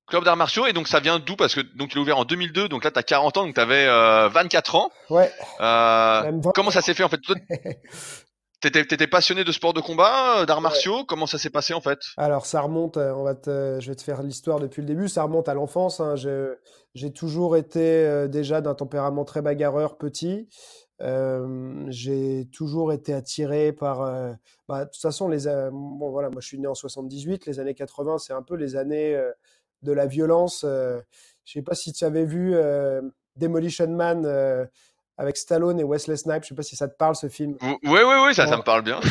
Club 0.08 0.24
d'arts 0.24 0.38
martiaux 0.38 0.66
et 0.66 0.74
donc 0.74 0.88
ça 0.88 1.00
vient 1.00 1.20
d'où? 1.20 1.36
Parce 1.36 1.54
que 1.54 1.62
donc 1.78 1.90
tu 1.90 1.98
l'as 1.98 2.02
ouvert 2.02 2.18
en 2.18 2.26
2002 2.26 2.68
donc 2.68 2.84
là 2.84 2.92
tu 2.92 3.00
as 3.00 3.04
40 3.04 3.38
ans 3.38 3.46
donc 3.46 3.56
tu 3.56 3.62
avais 3.62 3.86
24 4.30 4.76
ans. 4.76 4.92
Ouais. 5.10 5.32
Euh, 5.62 6.32
comment 6.56 6.72
ça 6.72 6.82
s'est 6.82 6.94
fait 6.94 7.04
en 7.04 7.10
fait? 7.10 7.20
T'étais, 8.62 9.08
passionné 9.08 9.46
de 9.46 9.54
sport 9.54 9.72
de 9.72 9.80
combat, 9.80 10.46
d'arts 10.46 10.60
martiaux? 10.60 11.06
Comment 11.06 11.28
ça 11.28 11.38
s'est 11.38 11.50
passé 11.50 11.74
en 11.74 11.80
fait? 11.80 12.00
Alors 12.18 12.46
ça 12.46 12.60
remonte. 12.60 12.98
On 12.98 13.24
va 13.24 13.34
je 13.46 13.88
vais 13.88 13.96
te 13.96 14.02
faire 14.02 14.22
l'histoire 14.22 14.60
depuis 14.60 14.82
le 14.82 14.88
début. 14.88 15.08
Ça 15.08 15.24
remonte 15.24 15.48
à 15.48 15.54
l'enfance. 15.54 16.02
Hein. 16.02 16.16
J'ai 16.96 17.14
toujours 17.14 17.56
été 17.56 18.28
déjà 18.28 18.60
d'un 18.60 18.76
tempérament 18.76 19.24
très 19.24 19.42
bagarreur 19.42 19.98
petit. 19.98 20.50
J'ai 21.00 22.48
toujours 22.52 22.92
été 22.94 23.14
attiré 23.14 23.72
par. 23.72 24.00
Bah, 24.68 24.86
de 24.86 24.90
toute 24.90 25.02
façon, 25.02 25.28
les. 25.28 25.46
bon 25.72 26.10
voilà, 26.10 26.30
moi 26.30 26.42
je 26.42 26.48
suis 26.48 26.60
né 26.60 26.68
en 26.68 26.76
78. 26.76 27.46
Les 27.46 27.60
années 27.60 27.74
80, 27.74 28.18
c'est 28.20 28.34
un 28.34 28.42
peu 28.42 28.56
les 28.56 28.76
années 28.76 29.20
de 29.82 29.92
la 29.92 30.06
violence. 30.06 30.66
je 30.66 31.02
sais 31.52 31.62
pas 31.62 31.76
si 31.76 31.94
tu 31.94 32.06
avais 32.06 32.26
vu 32.26 32.56
Demolition 33.38 33.88
Man 33.88 34.70
avec 35.20 35.36
Stallone 35.36 35.82
et 35.82 35.84
Wesley 35.84 36.16
Snipes. 36.16 36.44
Je 36.44 36.50
sais 36.50 36.56
pas 36.56 36.64
si 36.64 36.78
ça 36.78 36.88
te 36.88 36.96
parle 36.96 37.14
ce 37.14 37.28
film. 37.28 37.58
Oui, 37.62 37.78
oui, 37.84 38.16
oui, 38.26 38.34
ça, 38.34 38.48
ça 38.48 38.56
me 38.56 38.64
parle 38.64 38.84
bien. 38.84 39.02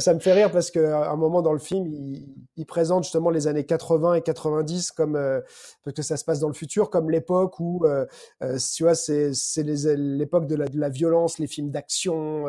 Ça, 0.00 0.14
me 0.14 0.18
fait 0.18 0.32
rire 0.32 0.50
parce 0.50 0.70
qu'à 0.70 1.10
un 1.10 1.16
moment 1.16 1.42
dans 1.42 1.52
le 1.52 1.58
film, 1.58 1.86
il, 1.86 2.66
présente 2.66 3.04
justement 3.04 3.30
les 3.30 3.46
années 3.46 3.64
80 3.64 4.14
et 4.14 4.22
90 4.22 4.92
comme 4.92 5.16
euh, 5.16 5.40
parce 5.82 5.96
que 5.96 6.02
ça 6.02 6.16
se 6.16 6.24
passe 6.24 6.40
dans 6.40 6.46
le 6.46 6.54
futur, 6.54 6.88
comme 6.88 7.10
l'époque 7.10 7.58
où 7.58 7.84
euh, 7.84 8.06
euh, 8.42 8.58
tu 8.74 8.84
vois 8.84 8.94
c'est 8.94 9.32
c'est 9.34 9.64
l'époque 9.64 10.46
de 10.46 10.54
la, 10.54 10.68
de 10.68 10.78
la 10.78 10.88
violence, 10.88 11.38
les 11.38 11.46
films 11.46 11.70
d'action 11.70 12.44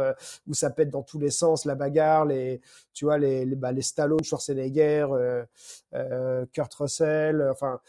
où 0.48 0.54
ça 0.54 0.70
pète 0.70 0.90
dans 0.90 1.02
tous 1.02 1.18
les 1.18 1.32
sens, 1.32 1.66
la 1.66 1.76
bagarre, 1.76 2.26
les 2.26 2.62
tu 2.94 3.06
vois 3.06 3.18
les 3.18 3.46
les, 3.46 3.56
bah, 3.56 3.72
les 3.72 3.82
Stallone, 3.82 4.24
Schwarzenegger, 4.24 5.08
Kurt 6.54 6.74
Russell, 6.76 7.48
enfin 7.52 7.80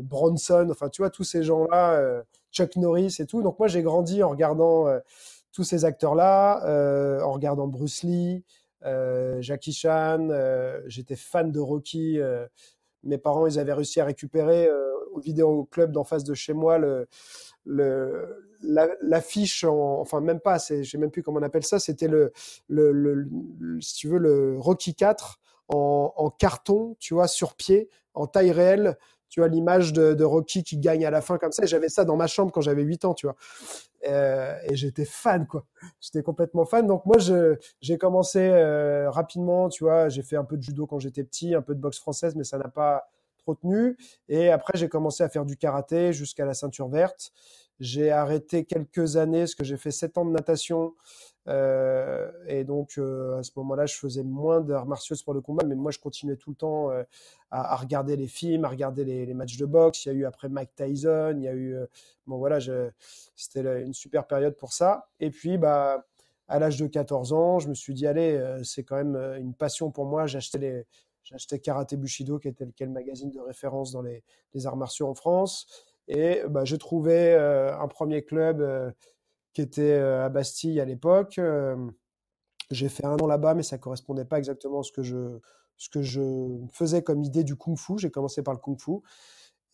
Bronson, 0.00 0.68
enfin 0.70 0.88
tu 0.88 1.02
vois 1.02 1.10
tous 1.10 1.24
ces 1.24 1.42
gens 1.42 1.66
là 1.70 2.22
Chuck 2.52 2.76
Norris 2.76 3.16
et 3.20 3.26
tout. 3.26 3.42
Donc 3.42 3.58
moi 3.58 3.68
j'ai 3.68 3.82
grandi 3.82 4.22
en 4.22 4.30
regardant 4.30 4.86
euh, 4.86 5.00
tous 5.52 5.64
ces 5.64 5.84
acteurs-là, 5.84 6.64
euh, 6.66 7.20
en 7.22 7.32
regardant 7.32 7.66
Bruce 7.66 8.02
Lee, 8.02 8.44
euh, 8.84 9.40
Jackie 9.40 9.72
Chan. 9.72 10.28
J'étais 10.86 11.16
fan 11.16 11.50
de 11.50 11.60
Rocky. 11.60 12.18
mes 13.04 13.18
parents 13.18 13.46
ils 13.46 13.58
avaient 13.58 13.72
réussi 13.72 14.00
à 14.00 14.04
récupérer 14.04 14.68
au 15.12 15.20
vidéo 15.20 15.64
club 15.70 15.92
d'en 15.92 16.04
face 16.04 16.24
de 16.24 16.34
chez 16.34 16.52
moi 16.52 16.78
l'affiche 19.00 19.64
enfin 19.64 20.20
même 20.20 20.40
pas 20.40 20.58
je 20.58 20.82
sais 20.82 20.98
même 20.98 21.10
plus 21.10 21.22
comment 21.22 21.38
on 21.38 21.42
appelle 21.42 21.64
ça 21.64 21.78
c'était 21.78 22.08
le, 22.08 22.32
le, 22.68 23.28
si 23.80 23.94
tu 23.94 24.08
veux 24.08 24.18
le 24.18 24.58
Rocky 24.58 24.94
4 24.94 25.38
en, 25.68 26.12
en, 26.16 26.30
carton 26.30 26.96
tu 26.98 27.14
vois 27.14 27.28
sur 27.28 27.54
pied 27.54 27.88
en 28.14 28.26
taille 28.26 28.52
réelle 28.52 28.96
tu 29.28 29.40
vois, 29.40 29.48
l'image 29.48 29.92
de, 29.92 30.24
Rocky 30.24 30.62
qui 30.62 30.78
gagne 30.78 31.04
à 31.04 31.10
la 31.10 31.20
fin 31.20 31.38
comme 31.38 31.52
ça. 31.52 31.64
J'avais 31.66 31.88
ça 31.88 32.04
dans 32.04 32.16
ma 32.16 32.26
chambre 32.26 32.52
quand 32.52 32.60
j'avais 32.60 32.82
8 32.82 33.04
ans, 33.04 33.14
tu 33.14 33.26
vois. 33.26 33.36
Euh, 34.06 34.54
et 34.68 34.76
j'étais 34.76 35.04
fan, 35.04 35.46
quoi. 35.46 35.64
J'étais 36.00 36.22
complètement 36.22 36.64
fan. 36.64 36.86
Donc 36.86 37.04
moi, 37.06 37.16
j'ai 37.80 37.98
commencé 37.98 38.40
euh, 38.40 39.10
rapidement, 39.10 39.68
tu 39.68 39.84
vois. 39.84 40.08
J'ai 40.08 40.22
fait 40.22 40.36
un 40.36 40.44
peu 40.44 40.56
de 40.56 40.62
judo 40.62 40.86
quand 40.86 40.98
j'étais 40.98 41.24
petit, 41.24 41.54
un 41.54 41.62
peu 41.62 41.74
de 41.74 41.80
boxe 41.80 41.98
française, 41.98 42.34
mais 42.36 42.44
ça 42.44 42.58
n'a 42.58 42.68
pas 42.68 43.08
trop 43.38 43.54
tenu. 43.54 43.96
Et 44.28 44.50
après, 44.50 44.76
j'ai 44.76 44.88
commencé 44.88 45.22
à 45.22 45.28
faire 45.28 45.44
du 45.44 45.56
karaté 45.56 46.12
jusqu'à 46.12 46.44
la 46.44 46.54
ceinture 46.54 46.88
verte. 46.88 47.32
J'ai 47.80 48.10
arrêté 48.10 48.64
quelques 48.64 49.16
années, 49.16 49.40
parce 49.40 49.54
que 49.54 49.64
j'ai 49.64 49.76
fait 49.76 49.92
7 49.92 50.18
ans 50.18 50.24
de 50.24 50.32
natation. 50.32 50.94
Euh, 51.48 52.30
et 52.46 52.64
donc, 52.64 52.94
euh, 52.98 53.38
à 53.38 53.42
ce 53.42 53.52
moment-là, 53.56 53.86
je 53.86 53.96
faisais 53.96 54.22
moins 54.22 54.60
d'arts 54.60 54.86
martiaux 54.86 55.16
pour 55.24 55.34
le 55.34 55.40
combat, 55.40 55.64
mais 55.66 55.74
moi, 55.74 55.90
je 55.90 55.98
continuais 55.98 56.36
tout 56.36 56.50
le 56.50 56.56
temps 56.56 56.90
euh, 56.90 57.02
à, 57.50 57.74
regarder 57.76 58.16
les 58.16 58.26
films, 58.26 58.64
à 58.64 58.68
regarder 58.68 59.04
les, 59.04 59.34
matchs 59.34 59.56
de 59.56 59.64
boxe. 59.64 60.04
Il 60.04 60.08
y 60.08 60.12
a 60.12 60.14
eu 60.14 60.24
après 60.26 60.48
Mike 60.48 60.74
Tyson, 60.74 61.34
il 61.36 61.42
y 61.42 61.48
a 61.48 61.54
eu. 61.54 61.76
bon, 62.26 62.36
voilà, 62.38 62.58
c'était 63.34 63.82
une 63.82 63.94
super 63.94 64.26
période 64.26 64.56
pour 64.56 64.72
ça. 64.72 65.08
Et 65.20 65.30
puis, 65.30 65.58
bah, 65.58 66.04
à 66.48 66.58
l'âge 66.58 66.78
de 66.78 66.86
14 66.86 67.32
ans, 67.32 67.58
je 67.58 67.68
me 67.68 67.74
suis 67.74 67.94
dit, 67.94 68.06
allez, 68.06 68.60
c'est 68.64 68.84
quand 68.84 68.96
même 68.96 69.16
une 69.38 69.54
passion 69.54 69.90
pour 69.90 70.06
moi. 70.06 70.26
J'achetais 70.26 70.58
les. 70.58 70.86
J'achetais 71.24 71.58
Karate 71.58 71.94
Bushido, 71.94 72.38
qui 72.38 72.48
était 72.48 72.64
le, 72.64 72.90
magazine 72.90 73.30
de 73.30 73.38
référence 73.40 73.92
dans 73.92 74.00
les, 74.00 74.22
les 74.54 74.66
arts 74.66 74.78
martiaux 74.78 75.08
en 75.08 75.14
France. 75.14 75.66
Et 76.08 76.40
bah, 76.48 76.64
j'ai 76.64 76.78
trouvé 76.78 77.34
un 77.34 77.86
premier 77.88 78.22
club 78.22 78.94
était 79.60 79.92
euh, 79.92 80.24
à 80.24 80.28
Bastille 80.28 80.80
à 80.80 80.84
l'époque. 80.84 81.38
Euh, 81.38 81.76
j'ai 82.70 82.88
fait 82.88 83.04
un 83.04 83.16
an 83.16 83.26
là-bas, 83.26 83.54
mais 83.54 83.62
ça 83.62 83.78
correspondait 83.78 84.24
pas 84.24 84.38
exactement 84.38 84.80
à 84.80 84.82
ce 84.82 84.92
que 84.92 85.02
je, 85.02 85.38
ce 85.76 85.88
que 85.88 86.02
je 86.02 86.58
faisais 86.72 87.02
comme 87.02 87.22
idée 87.22 87.44
du 87.44 87.56
kung-fu. 87.56 87.98
J'ai 87.98 88.10
commencé 88.10 88.42
par 88.42 88.54
le 88.54 88.60
kung-fu. 88.60 89.00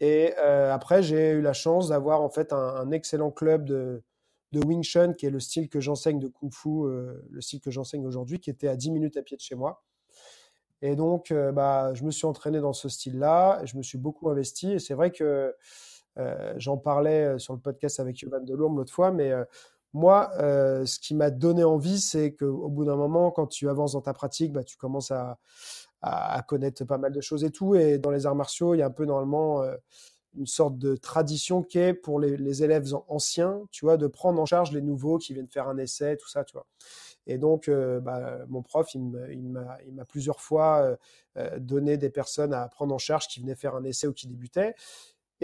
Et 0.00 0.34
euh, 0.38 0.72
après, 0.72 1.02
j'ai 1.02 1.30
eu 1.32 1.40
la 1.40 1.52
chance 1.52 1.88
d'avoir 1.88 2.20
en 2.20 2.28
fait 2.28 2.52
un, 2.52 2.90
excellent 2.90 3.30
club 3.30 3.64
de, 3.64 4.02
de 4.52 4.64
Wing 4.64 4.82
Chun, 4.82 5.12
qui 5.12 5.26
est 5.26 5.30
le 5.30 5.40
style 5.40 5.68
que 5.68 5.80
j'enseigne 5.80 6.18
de 6.18 6.28
Kung 6.28 6.52
Fu, 6.52 6.68
le 7.30 7.40
style 7.40 7.60
que 7.60 7.70
j'enseigne 7.70 8.04
aujourd'hui, 8.06 8.40
qui 8.40 8.50
était 8.50 8.68
à 8.68 8.76
10 8.76 8.90
minutes 8.90 9.16
à 9.16 9.22
pied 9.22 9.36
de 9.36 9.42
chez 9.42 9.54
moi. 9.54 9.84
Et 10.82 10.96
donc, 10.96 11.32
bah, 11.32 11.94
je 11.94 12.04
me 12.04 12.10
suis 12.10 12.26
entraîné 12.26 12.60
dans 12.60 12.72
ce 12.72 12.88
style-là, 12.88 13.64
je 13.64 13.76
me 13.76 13.82
suis 13.82 13.98
beaucoup 13.98 14.28
investi. 14.30 14.72
Et 14.72 14.78
c'est 14.80 14.94
vrai 14.94 15.12
que 15.12 15.54
j'en 16.56 16.76
parlais 16.76 17.38
sur 17.38 17.54
le 17.54 17.60
podcast 17.60 18.00
avec 18.00 18.20
Yovan 18.20 18.44
Delourme 18.44 18.76
l'autre 18.76 18.92
fois, 18.92 19.12
mais 19.12 19.32
euh, 19.94 19.98
moi, 19.98 20.30
ce 20.86 20.98
qui 20.98 21.14
m'a 21.14 21.30
donné 21.30 21.64
envie, 21.64 22.00
c'est 22.00 22.34
qu'au 22.34 22.68
bout 22.68 22.84
d'un 22.84 22.96
moment, 22.96 23.30
quand 23.30 23.46
tu 23.46 23.68
avances 23.68 23.92
dans 23.92 24.00
ta 24.00 24.12
pratique, 24.12 24.52
bah, 24.52 24.64
tu 24.64 24.76
commences 24.76 25.10
à, 25.10 25.38
connaître 26.48 26.84
pas 26.84 26.98
mal 26.98 27.12
de 27.12 27.20
choses 27.20 27.44
et 27.44 27.50
tout. 27.50 27.74
Et 27.74 27.98
dans 27.98 28.10
les 28.10 28.26
arts 28.26 28.34
martiaux, 28.34 28.74
il 28.74 28.78
y 28.78 28.82
a 28.82 28.86
un 28.86 28.90
peu 28.90 29.06
normalement 29.06 29.62
une 30.36 30.46
sorte 30.46 30.76
de 30.78 30.96
tradition 30.96 31.62
qui 31.62 31.78
est 31.78 31.94
pour 31.94 32.20
les, 32.20 32.62
élèves 32.62 32.92
anciens, 33.08 33.62
tu 33.70 33.86
vois, 33.86 33.96
de 33.96 34.06
prendre 34.06 34.40
en 34.40 34.46
charge 34.46 34.72
les 34.72 34.82
nouveaux 34.82 35.18
qui 35.18 35.32
viennent 35.32 35.48
faire 35.48 35.68
un 35.68 35.78
essai, 35.78 36.16
tout 36.16 36.28
ça, 36.28 36.44
tu 36.44 36.52
vois. 36.54 36.66
Et 37.26 37.38
donc, 37.38 37.70
bah, 37.70 38.40
mon 38.48 38.62
prof, 38.62 38.92
il 38.94 39.00
m'a 39.00 40.04
plusieurs 40.06 40.40
fois 40.40 40.98
donné 41.56 41.96
des 41.96 42.10
personnes 42.10 42.52
à 42.52 42.68
prendre 42.68 42.94
en 42.94 42.98
charge 42.98 43.28
qui 43.28 43.40
venaient 43.40 43.54
faire 43.54 43.74
un 43.74 43.84
essai 43.84 44.06
ou 44.06 44.12
qui 44.12 44.26
débutaient. 44.26 44.74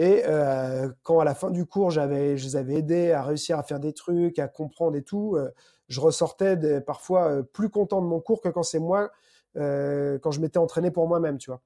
Et 0.01 0.23
euh, 0.25 0.89
quand 1.03 1.19
à 1.19 1.23
la 1.23 1.35
fin 1.35 1.51
du 1.51 1.67
cours, 1.67 1.91
je 1.91 2.01
les 2.01 2.55
avais 2.55 2.73
aidés 2.73 3.11
à 3.11 3.21
réussir 3.21 3.59
à 3.59 3.61
faire 3.61 3.79
des 3.79 3.93
trucs, 3.93 4.39
à 4.39 4.47
comprendre 4.47 4.97
et 4.97 5.03
tout, 5.03 5.35
euh, 5.35 5.51
je 5.89 6.01
ressortais 6.01 6.81
parfois 6.81 7.27
euh, 7.29 7.43
plus 7.43 7.69
content 7.69 8.01
de 8.01 8.07
mon 8.07 8.19
cours 8.19 8.41
que 8.41 8.49
quand 8.49 8.63
c'est 8.63 8.79
moi, 8.79 9.11
quand 9.53 10.31
je 10.31 10.39
m'étais 10.39 10.57
entraîné 10.57 10.89
pour 10.89 11.07
moi-même, 11.07 11.37
tu 11.37 11.51
vois. 11.51 11.61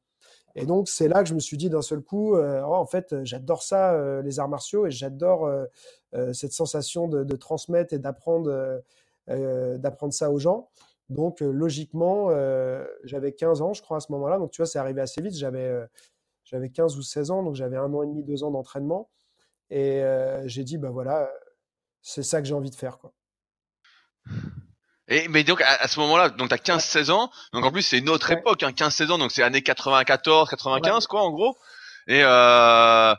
Et 0.55 0.65
donc 0.65 0.89
c'est 0.89 1.07
là 1.07 1.23
que 1.23 1.29
je 1.29 1.33
me 1.33 1.39
suis 1.39 1.55
dit 1.55 1.69
d'un 1.69 1.81
seul 1.81 2.01
coup, 2.01 2.35
oh, 2.35 2.73
en 2.73 2.85
fait, 2.85 3.15
j'adore 3.23 3.63
ça, 3.63 4.21
les 4.21 4.39
arts 4.39 4.49
martiaux, 4.49 4.85
et 4.85 4.91
j'adore 4.91 5.49
cette 6.33 6.51
sensation 6.51 7.07
de, 7.07 7.23
de, 7.23 7.35
transmettre 7.35 7.93
et 7.93 7.99
d'apprendre, 7.99 8.81
d'apprendre 9.27 10.13
ça 10.13 10.31
aux 10.31 10.39
gens. 10.39 10.67
Donc 11.09 11.41
logiquement, 11.41 12.31
j'avais 13.03 13.33
15 13.33 13.61
ans, 13.61 13.73
je 13.73 13.83
crois, 13.83 13.97
à 13.97 13.99
ce 13.99 14.11
moment-là. 14.13 14.39
Donc 14.39 14.49
tu 14.49 14.61
vois, 14.61 14.65
c'est 14.65 14.79
arrivé 14.79 15.01
assez 15.01 15.21
vite. 15.21 15.35
J'avais 15.35 15.85
j'avais 16.45 16.69
15 16.69 16.97
ou 16.97 17.01
16 17.01 17.31
ans, 17.31 17.43
donc 17.43 17.55
j'avais 17.55 17.77
un 17.77 17.93
an 17.93 18.03
et 18.03 18.07
demi, 18.07 18.23
deux 18.23 18.43
ans 18.43 18.51
d'entraînement. 18.51 19.09
Et 19.69 20.01
euh, 20.01 20.47
j'ai 20.47 20.63
dit, 20.63 20.77
ben 20.77 20.91
voilà, 20.91 21.29
c'est 22.01 22.23
ça 22.23 22.41
que 22.41 22.47
j'ai 22.47 22.53
envie 22.53 22.69
de 22.69 22.75
faire. 22.75 22.99
Quoi. 22.99 23.13
Et, 25.07 25.27
mais 25.27 25.43
donc 25.43 25.61
à, 25.61 25.87
ce 25.87 25.99
moment-là, 25.99 26.29
donc 26.29 26.49
tu 26.49 26.53
as 26.53 26.57
15-16 26.77 27.11
ans, 27.11 27.29
donc 27.53 27.63
en 27.63 27.71
plus 27.71 27.83
c'est 27.83 27.99
une 27.99 28.09
autre 28.09 28.31
époque, 28.31 28.63
hein, 28.63 28.71
15-16 28.71 29.11
ans, 29.11 29.17
donc 29.17 29.31
c'est 29.31 29.43
années 29.43 29.61
94, 29.61 30.49
95 30.49 31.07
quoi 31.07 31.21
en 31.21 31.31
gros. 31.31 31.57
Et 32.07 32.21
euh, 32.23 33.13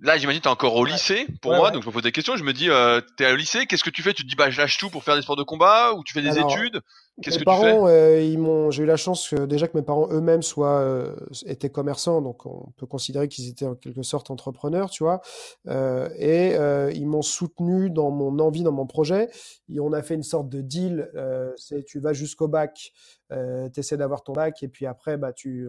Là, 0.00 0.18
j'imagine 0.18 0.42
t'es 0.42 0.48
encore 0.48 0.76
au 0.76 0.84
lycée 0.84 1.26
pour 1.40 1.54
moi, 1.54 1.70
donc 1.70 1.82
je 1.82 1.88
me 1.88 1.92
pose 1.92 2.02
des 2.02 2.12
questions. 2.12 2.36
Je 2.36 2.44
me 2.44 2.52
dis, 2.52 2.68
euh, 2.68 3.00
t'es 3.16 3.32
au 3.32 3.36
lycée, 3.36 3.64
qu'est-ce 3.64 3.82
que 3.82 3.88
tu 3.88 4.02
fais? 4.02 4.12
Tu 4.12 4.24
te 4.24 4.28
dis, 4.28 4.36
bah, 4.36 4.50
je 4.50 4.60
lâche 4.60 4.76
tout 4.76 4.90
pour 4.90 5.02
faire 5.02 5.16
des 5.16 5.22
sports 5.22 5.36
de 5.36 5.42
combat 5.42 5.94
ou 5.94 6.04
tu 6.04 6.12
fais 6.12 6.20
des 6.20 6.38
études? 6.38 6.82
Qu'est-ce 7.22 7.38
que 7.38 7.44
tu 7.44 7.60
fais? 7.62 7.72
euh, 7.72 8.20
ils 8.20 8.38
m'ont. 8.38 8.70
J'ai 8.70 8.82
eu 8.82 8.86
la 8.86 8.98
chance 8.98 9.30
que, 9.30 9.46
déjà 9.46 9.68
que 9.68 9.76
mes 9.76 9.82
parents 9.82 10.06
eux-mêmes 10.10 10.42
soient 10.42 10.80
euh, 10.80 11.16
étaient 11.46 11.70
commerçants, 11.70 12.20
donc 12.20 12.44
on 12.44 12.72
peut 12.76 12.84
considérer 12.84 13.26
qu'ils 13.28 13.48
étaient 13.48 13.64
en 13.64 13.74
quelque 13.74 14.02
sorte 14.02 14.30
entrepreneurs, 14.30 14.90
tu 14.90 15.02
vois. 15.02 15.22
Euh, 15.66 16.10
et 16.18 16.54
euh, 16.56 16.92
ils 16.92 17.06
m'ont 17.06 17.22
soutenu 17.22 17.88
dans 17.88 18.10
mon 18.10 18.38
envie, 18.38 18.62
dans 18.62 18.72
mon 18.72 18.86
projet. 18.86 19.30
Et 19.72 19.80
on 19.80 19.94
a 19.94 20.02
fait 20.02 20.14
une 20.14 20.22
sorte 20.22 20.50
de 20.50 20.60
deal. 20.60 21.10
c'est 21.56 21.84
tu 21.86 22.00
vas 22.00 22.12
jusqu'au 22.12 22.48
bac, 22.48 22.92
tu 23.30 23.80
essaies 23.80 23.96
d'avoir 23.96 24.22
ton 24.22 24.34
bac, 24.34 24.62
et 24.62 24.68
puis 24.68 24.84
après, 24.84 25.16
bah 25.16 25.32
tu 25.32 25.66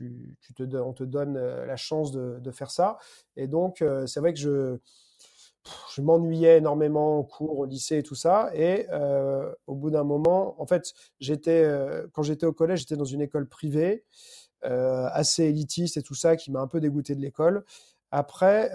on 0.00 0.92
te 0.92 1.04
donne 1.04 1.36
euh, 1.36 1.66
la 1.66 1.76
chance 1.76 2.12
de, 2.12 2.50
faire 2.50 2.70
ça. 2.70 2.98
Et 3.36 3.46
donc, 3.46 3.82
euh, 3.82 4.06
c'est 4.06 4.20
vrai 4.20 4.32
que 4.32 4.38
je, 4.38 4.78
je 5.94 6.00
m'ennuyais 6.02 6.58
énormément 6.58 7.18
en 7.18 7.22
cours, 7.22 7.58
au 7.58 7.64
lycée 7.64 7.98
et 7.98 8.02
tout 8.02 8.14
ça. 8.14 8.50
Et 8.54 8.86
euh, 8.90 9.52
au 9.66 9.74
bout 9.74 9.90
d'un 9.90 10.04
moment, 10.04 10.60
en 10.60 10.66
fait, 10.66 10.92
j'étais, 11.20 11.68
quand 12.12 12.22
j'étais 12.22 12.46
au 12.46 12.52
collège, 12.52 12.80
j'étais 12.80 12.96
dans 12.96 13.04
une 13.04 13.20
école 13.20 13.48
privée, 13.48 14.04
assez 14.62 15.44
élitiste 15.44 15.96
et 15.96 16.02
tout 16.02 16.14
ça, 16.14 16.36
qui 16.36 16.50
m'a 16.50 16.60
un 16.60 16.66
peu 16.66 16.80
dégoûté 16.80 17.14
de 17.14 17.20
l'école. 17.20 17.64
Après, 18.10 18.70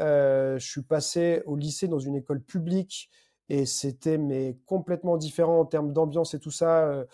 je 0.59 0.65
suis 0.65 0.83
passé 0.83 1.41
au 1.45 1.55
lycée 1.55 1.87
dans 1.87 1.99
une 1.99 2.15
école 2.15 2.41
publique 2.41 3.09
et 3.49 3.65
c'était 3.65 4.17
mais 4.17 4.57
complètement 4.65 5.17
différent 5.17 5.59
en 5.59 5.65
termes 5.65 5.91
d'ambiance 5.91 6.33
et 6.33 6.39
tout 6.39 6.51
ça 6.51 7.05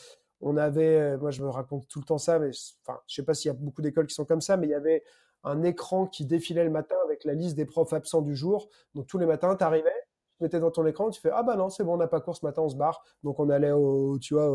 on 0.42 0.58
avait, 0.58 0.98
euh, 0.98 1.18
moi 1.18 1.32
je 1.32 1.42
me 1.42 1.50
raconte 1.50 1.88
tout 1.88 2.00
le 2.00 2.06
temps 2.06 2.18
ça, 2.18 2.40
mais 2.40 2.52
enfin, 2.86 3.00
je 3.08 3.16
sais 3.16 3.24
pas 3.24 3.34
s'il 3.34 3.50
y 3.50 3.52
a 3.52 3.58
beaucoup 3.58 3.82
d'écoles 3.82 4.08
qui 4.08 4.16
sont 4.16 4.26
comme 4.26 4.42
ça, 4.42 4.58
mais 4.58 4.68
il 4.68 4.72
y 4.72 4.76
avait 4.76 5.04
un 5.44 5.64
écran 5.64 6.08
qui 6.08 6.26
défilait 6.26 6.64
le 6.64 6.70
matin 6.70 6.96
avec 7.06 7.24
la 7.24 7.34
liste 7.34 7.56
des 7.56 7.66
profs 7.66 7.94
absents 7.94 8.22
du 8.22 8.36
jour. 8.36 8.70
Donc 8.96 9.08
tous 9.08 9.18
les 9.18 9.26
matins, 9.26 9.56
tu 9.56 9.64
arrivais, 9.64 9.94
mettais 10.40 10.60
dans 10.60 10.72
ton 10.72 10.86
écran, 10.86 11.10
tu 11.10 11.22
fais 11.22 11.32
ah 11.34 11.44
bah 11.44 11.56
non, 11.56 11.70
c'est 11.70 11.84
bon, 11.84 11.94
on 11.94 11.98
n'a 11.98 12.08
pas 12.08 12.22
cours 12.22 12.36
ce 12.36 12.46
matin, 12.46 12.62
on 12.64 12.70
se 12.70 12.76
barre. 12.76 13.04
Donc 13.24 13.40
on 13.40 13.50
allait 13.50 13.72
au, 13.72 14.20
tu 14.20 14.36
vois, 14.36 14.50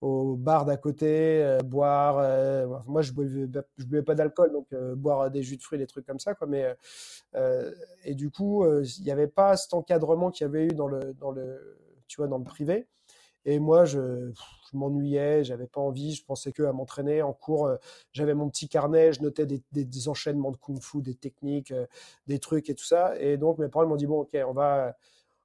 au, 0.00 0.36
bar 0.36 0.64
d'à 0.64 0.76
côté, 0.76 1.42
euh, 1.42 1.58
boire. 1.60 2.18
Euh, 2.18 2.66
moi, 2.86 3.02
je 3.02 3.12
buvais, 3.12 3.46
buvais 3.78 4.02
pas 4.02 4.14
d'alcool, 4.14 4.52
donc 4.52 4.74
boire 4.96 5.30
des 5.30 5.42
jus 5.42 5.56
de 5.56 5.62
fruits, 5.62 5.78
des 5.78 5.86
trucs 5.86 6.06
comme 6.06 6.20
ça, 6.20 6.34
quoi. 6.34 6.46
Mais 6.46 6.74
et 8.04 8.14
du 8.14 8.30
coup, 8.30 8.64
il 8.66 9.04
n'y 9.04 9.10
avait 9.10 9.28
pas 9.28 9.56
cet 9.56 9.74
encadrement 9.74 10.30
qu'il 10.30 10.44
y 10.46 10.48
avait 10.48 10.66
eu 10.66 10.74
dans 10.74 10.88
le, 10.88 11.14
dans 11.14 11.30
le, 11.30 11.78
tu 12.08 12.16
vois, 12.16 12.28
dans 12.28 12.38
le 12.38 12.44
privé. 12.44 12.88
Et 13.44 13.58
moi, 13.58 13.84
je, 13.84 14.30
je 14.30 14.76
m'ennuyais, 14.76 15.44
j'avais 15.44 15.66
pas 15.66 15.80
envie, 15.80 16.14
je 16.14 16.24
pensais 16.24 16.52
que 16.52 16.62
à 16.62 16.72
m'entraîner 16.72 17.22
en 17.22 17.32
cours. 17.32 17.70
j'avais 18.12 18.34
mon 18.34 18.48
petit 18.48 18.68
carnet, 18.68 19.12
je 19.12 19.22
notais 19.22 19.46
des, 19.46 20.08
enchaînements 20.08 20.50
de 20.50 20.56
kung-fu, 20.56 21.02
des 21.02 21.14
techniques, 21.14 21.74
des 22.26 22.38
trucs 22.38 22.70
et 22.70 22.74
tout 22.74 22.84
ça. 22.84 23.18
Et 23.18 23.36
donc 23.36 23.58
mes 23.58 23.68
parents 23.68 23.86
m'ont 23.86 23.96
dit 23.96 24.06
bon, 24.06 24.20
ok, 24.20 24.36
on 24.46 24.52
va, 24.52 24.96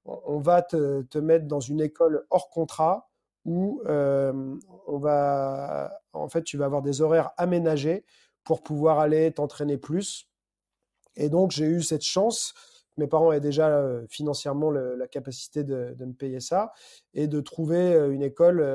on 0.05 0.39
va 0.39 0.61
te, 0.61 1.01
te 1.03 1.17
mettre 1.17 1.45
dans 1.47 1.59
une 1.59 1.81
école 1.81 2.25
hors 2.29 2.49
contrat 2.49 3.09
où 3.45 3.81
on 3.85 4.97
va, 4.97 6.01
en 6.13 6.29
fait, 6.29 6.43
tu 6.43 6.57
vas 6.57 6.65
avoir 6.65 6.81
des 6.81 7.01
horaires 7.01 7.31
aménagés 7.37 8.05
pour 8.43 8.61
pouvoir 8.61 8.99
aller 8.99 9.31
t'entraîner 9.31 9.77
plus. 9.77 10.29
Et 11.15 11.29
donc, 11.29 11.51
j'ai 11.51 11.65
eu 11.65 11.81
cette 11.81 12.03
chance. 12.03 12.53
Mes 12.97 13.07
parents 13.07 13.29
avaient 13.29 13.39
déjà 13.39 13.83
financièrement 14.09 14.71
la 14.71 15.07
capacité 15.07 15.63
de, 15.63 15.95
me 15.99 16.13
payer 16.13 16.39
ça 16.39 16.73
et 17.13 17.27
de 17.27 17.39
trouver 17.41 17.93
une 18.11 18.23
école. 18.23 18.65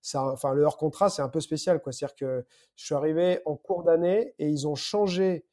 ça, 0.00 0.24
enfin, 0.24 0.54
le 0.54 0.62
hors 0.62 0.76
contrat, 0.76 1.08
c'est 1.08 1.22
un 1.22 1.28
peu 1.28 1.40
spécial, 1.40 1.80
quoi. 1.80 1.92
C'est-à-dire 1.92 2.16
que 2.16 2.46
je 2.76 2.84
suis 2.84 2.94
arrivé 2.94 3.40
en 3.46 3.56
cours 3.56 3.82
d'année 3.82 4.34
et 4.38 4.48
ils 4.48 4.68
ont 4.68 4.74
changé 4.74 5.44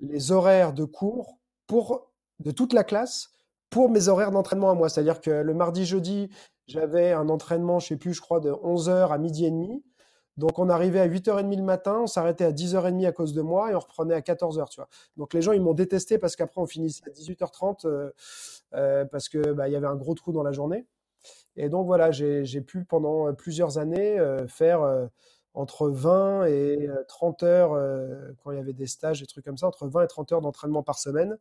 les 0.00 0.32
horaires 0.32 0.72
de 0.72 0.84
cours 0.84 1.38
pour 1.66 2.10
de 2.40 2.50
toute 2.50 2.72
la 2.72 2.84
classe 2.84 3.30
pour 3.70 3.88
mes 3.88 4.08
horaires 4.08 4.30
d'entraînement 4.30 4.70
à 4.70 4.74
moi. 4.74 4.88
C'est-à-dire 4.88 5.20
que 5.20 5.30
le 5.30 5.54
mardi, 5.54 5.86
jeudi, 5.86 6.28
j'avais 6.66 7.12
un 7.12 7.28
entraînement, 7.28 7.78
je 7.78 7.88
sais 7.88 7.96
plus, 7.96 8.12
je 8.14 8.20
crois, 8.20 8.40
de 8.40 8.50
11h 8.50 9.10
à 9.10 9.18
midi 9.18 9.46
et 9.46 9.50
demi. 9.50 9.82
Donc, 10.42 10.58
on 10.58 10.68
arrivait 10.68 10.98
à 10.98 11.06
8h30 11.06 11.56
le 11.56 11.62
matin, 11.62 12.00
on 12.02 12.06
s'arrêtait 12.08 12.44
à 12.44 12.50
10h30 12.50 13.06
à 13.06 13.12
cause 13.12 13.32
de 13.32 13.42
moi 13.42 13.70
et 13.70 13.76
on 13.76 13.78
reprenait 13.78 14.14
à 14.14 14.20
14h, 14.20 14.70
tu 14.70 14.80
vois. 14.80 14.88
Donc, 15.16 15.34
les 15.34 15.40
gens, 15.40 15.52
ils 15.52 15.62
m'ont 15.62 15.72
détesté 15.72 16.18
parce 16.18 16.34
qu'après, 16.34 16.60
on 16.60 16.66
finissait 16.66 17.04
à 17.06 17.10
18h30 17.10 17.86
euh, 17.86 18.10
euh, 18.74 19.04
parce 19.04 19.28
que 19.28 19.52
bah, 19.52 19.68
il 19.68 19.72
y 19.72 19.76
avait 19.76 19.86
un 19.86 19.94
gros 19.94 20.14
trou 20.14 20.32
dans 20.32 20.42
la 20.42 20.50
journée. 20.50 20.84
Et 21.54 21.68
donc, 21.68 21.86
voilà, 21.86 22.10
j'ai 22.10 22.60
pu 22.60 22.84
pendant 22.84 23.32
plusieurs 23.34 23.78
années 23.78 24.18
euh, 24.18 24.48
faire 24.48 24.80
entre 25.54 25.88
20 25.88 26.46
et 26.46 26.88
30 27.06 27.44
heures, 27.44 27.70
quand 28.42 28.50
il 28.50 28.56
y 28.56 28.60
avait 28.60 28.72
des 28.72 28.88
stages, 28.88 29.20
des 29.20 29.26
trucs 29.26 29.44
comme 29.44 29.58
ça, 29.58 29.68
entre 29.68 29.86
20 29.86 30.02
et 30.02 30.08
30 30.08 30.32
heures 30.32 30.40
d'entraînement 30.40 30.82
par 30.82 30.98
semaine. 30.98 31.38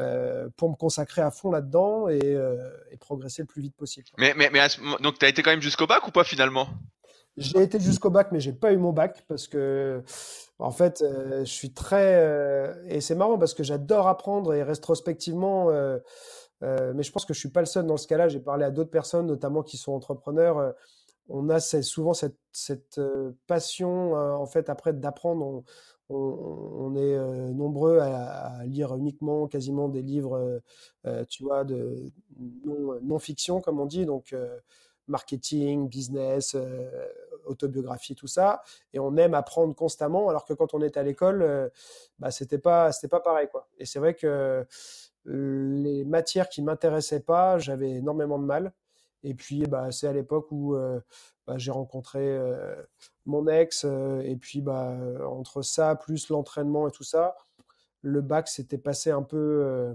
Euh, 0.00 0.48
pour 0.56 0.70
me 0.70 0.74
consacrer 0.74 1.22
à 1.22 1.30
fond 1.30 1.52
là-dedans 1.52 2.08
euh, 2.08 2.68
et, 2.90 2.96
progresser 2.96 3.42
le 3.42 3.46
plus 3.46 3.62
vite 3.62 3.76
possible. 3.76 4.08
Mais 4.18 4.34
donc, 5.00 5.20
tu 5.20 5.24
as 5.24 5.28
été 5.28 5.40
quand 5.40 5.52
même 5.52 5.62
jusqu'au 5.62 5.86
bac 5.86 6.04
ou 6.08 6.10
pas 6.10 6.24
finalement? 6.24 6.68
J'ai 7.36 7.62
été 7.62 7.80
jusqu'au 7.80 8.10
bac, 8.10 8.28
mais 8.32 8.40
j'ai 8.40 8.52
pas 8.52 8.72
eu 8.72 8.76
mon 8.76 8.92
bac 8.92 9.24
parce 9.28 9.48
que, 9.48 10.02
en 10.58 10.70
fait, 10.70 11.02
euh, 11.02 11.40
je 11.40 11.50
suis 11.50 11.72
très. 11.72 12.82
et 12.88 13.00
c'est 13.00 13.14
marrant 13.14 13.38
parce 13.38 13.54
que 13.54 13.62
j'adore 13.62 14.08
apprendre 14.08 14.54
et 14.54 14.62
rétrospectivement. 14.62 15.70
mais 16.62 17.02
je 17.02 17.12
pense 17.12 17.24
que 17.24 17.34
je 17.34 17.38
suis 17.40 17.50
pas 17.50 17.60
le 17.60 17.66
seul 17.66 17.86
dans 17.86 17.96
ce 17.96 18.06
cas-là. 18.06 18.28
J'ai 18.28 18.40
parlé 18.40 18.64
à 18.64 18.70
d'autres 18.70 18.90
personnes, 18.90 19.26
notamment 19.26 19.62
qui 19.62 19.76
sont 19.76 19.92
entrepreneurs 19.92 20.74
on 21.30 21.48
a 21.48 21.58
souvent 21.58 22.12
cette, 22.12 23.00
passion 23.46 24.12
en 24.12 24.46
fait 24.46 24.68
après 24.68 24.92
d'apprendre 24.92 25.64
on, 26.08 26.94
est 26.96 27.14
euh, 27.14 27.52
nombreux 27.52 27.98
à, 27.98 28.64
lire 28.66 28.94
uniquement 28.94 29.46
quasiment 29.46 29.88
des 29.88 30.02
livres, 30.02 30.36
euh, 30.36 30.58
euh, 31.06 31.24
tu 31.28 31.44
vois, 31.44 31.64
de 31.64 32.12
non-fiction, 33.02 33.60
comme 33.60 33.80
on 33.80 33.86
dit, 33.86 34.06
donc 34.06 34.34
marketing, 35.06 35.88
business, 35.88 36.56
autobiographie, 37.44 38.14
tout 38.14 38.26
ça, 38.26 38.62
et 38.92 38.98
on 38.98 39.16
aime 39.16 39.34
apprendre 39.34 39.74
constamment, 39.74 40.28
alors 40.28 40.44
que 40.44 40.54
quand 40.54 40.74
on 40.74 40.80
est 40.80 40.96
à 40.96 41.02
l'école, 41.02 41.70
bah, 42.18 42.30
c'était 42.30 42.58
pas, 42.58 42.90
c'était 42.92 43.08
pas 43.08 43.20
pareil, 43.20 43.48
quoi. 43.50 43.68
Et 43.78 43.84
c'est 43.84 43.98
vrai 43.98 44.14
que 44.14 44.66
les 45.26 46.04
matières 46.04 46.48
qui 46.48 46.62
m'intéressaient 46.62 47.24
pas, 47.24 47.58
j'avais 47.58 47.90
énormément 47.90 48.38
de 48.38 48.44
mal. 48.44 48.72
Et 49.22 49.34
puis, 49.34 49.64
bah, 49.66 49.90
c'est 49.90 50.06
à 50.06 50.12
l'époque 50.12 50.48
où 50.50 50.76
bah, 51.46 51.58
j'ai 51.58 51.70
rencontré 51.70 52.38
mon 53.26 53.46
ex, 53.46 53.84
et 53.84 54.36
puis 54.40 54.60
bah, 54.60 54.96
entre 55.26 55.62
ça, 55.62 55.96
plus 55.96 56.28
l'entraînement 56.28 56.88
et 56.88 56.90
tout 56.90 57.04
ça, 57.04 57.36
le 58.02 58.20
bac 58.20 58.48
s'était 58.48 58.78
passé 58.78 59.10
un 59.10 59.22
peu, 59.22 59.94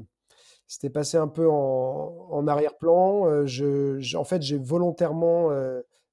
c'était 0.70 0.92
passé 0.92 1.18
un 1.18 1.28
peu 1.28 1.50
en, 1.50 2.48
arrière-plan. 2.48 3.46
Je, 3.48 4.16
en 4.16 4.24
fait, 4.24 4.44
j'ai 4.44 4.60
volontairement, 4.60 5.50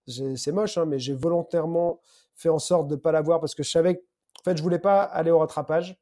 c'est 0.06 0.50
moche, 0.50 0.78
hein, 0.78 0.86
mais 0.86 0.98
j'ai 0.98 1.12
volontairement 1.12 2.00
fait 2.34 2.48
en 2.48 2.58
sorte 2.58 2.88
de 2.88 2.94
ne 2.94 3.00
pas 3.00 3.12
l'avoir 3.12 3.38
parce 3.38 3.54
que 3.54 3.62
je 3.62 3.70
savais, 3.70 4.02
en 4.40 4.44
fait, 4.44 4.56
je 4.56 4.62
voulais 4.62 4.78
pas 4.78 5.02
aller 5.02 5.30
au 5.30 5.38
rattrapage 5.38 6.00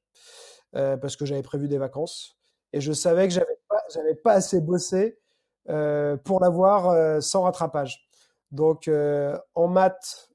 parce 0.72 1.16
que 1.16 1.26
j'avais 1.26 1.42
prévu 1.42 1.66
des 1.66 1.78
vacances 1.78 2.36
et 2.72 2.80
je 2.80 2.92
savais 2.92 3.26
que 3.26 3.34
j'avais 3.34 3.58
pas, 3.68 3.82
pas 4.22 4.32
assez 4.34 4.60
bossé 4.60 5.18
pour 5.66 6.38
l'avoir 6.40 7.20
sans 7.20 7.42
rattrapage. 7.42 8.06
Donc, 8.52 8.88
en 8.88 9.66
maths, 9.66 10.30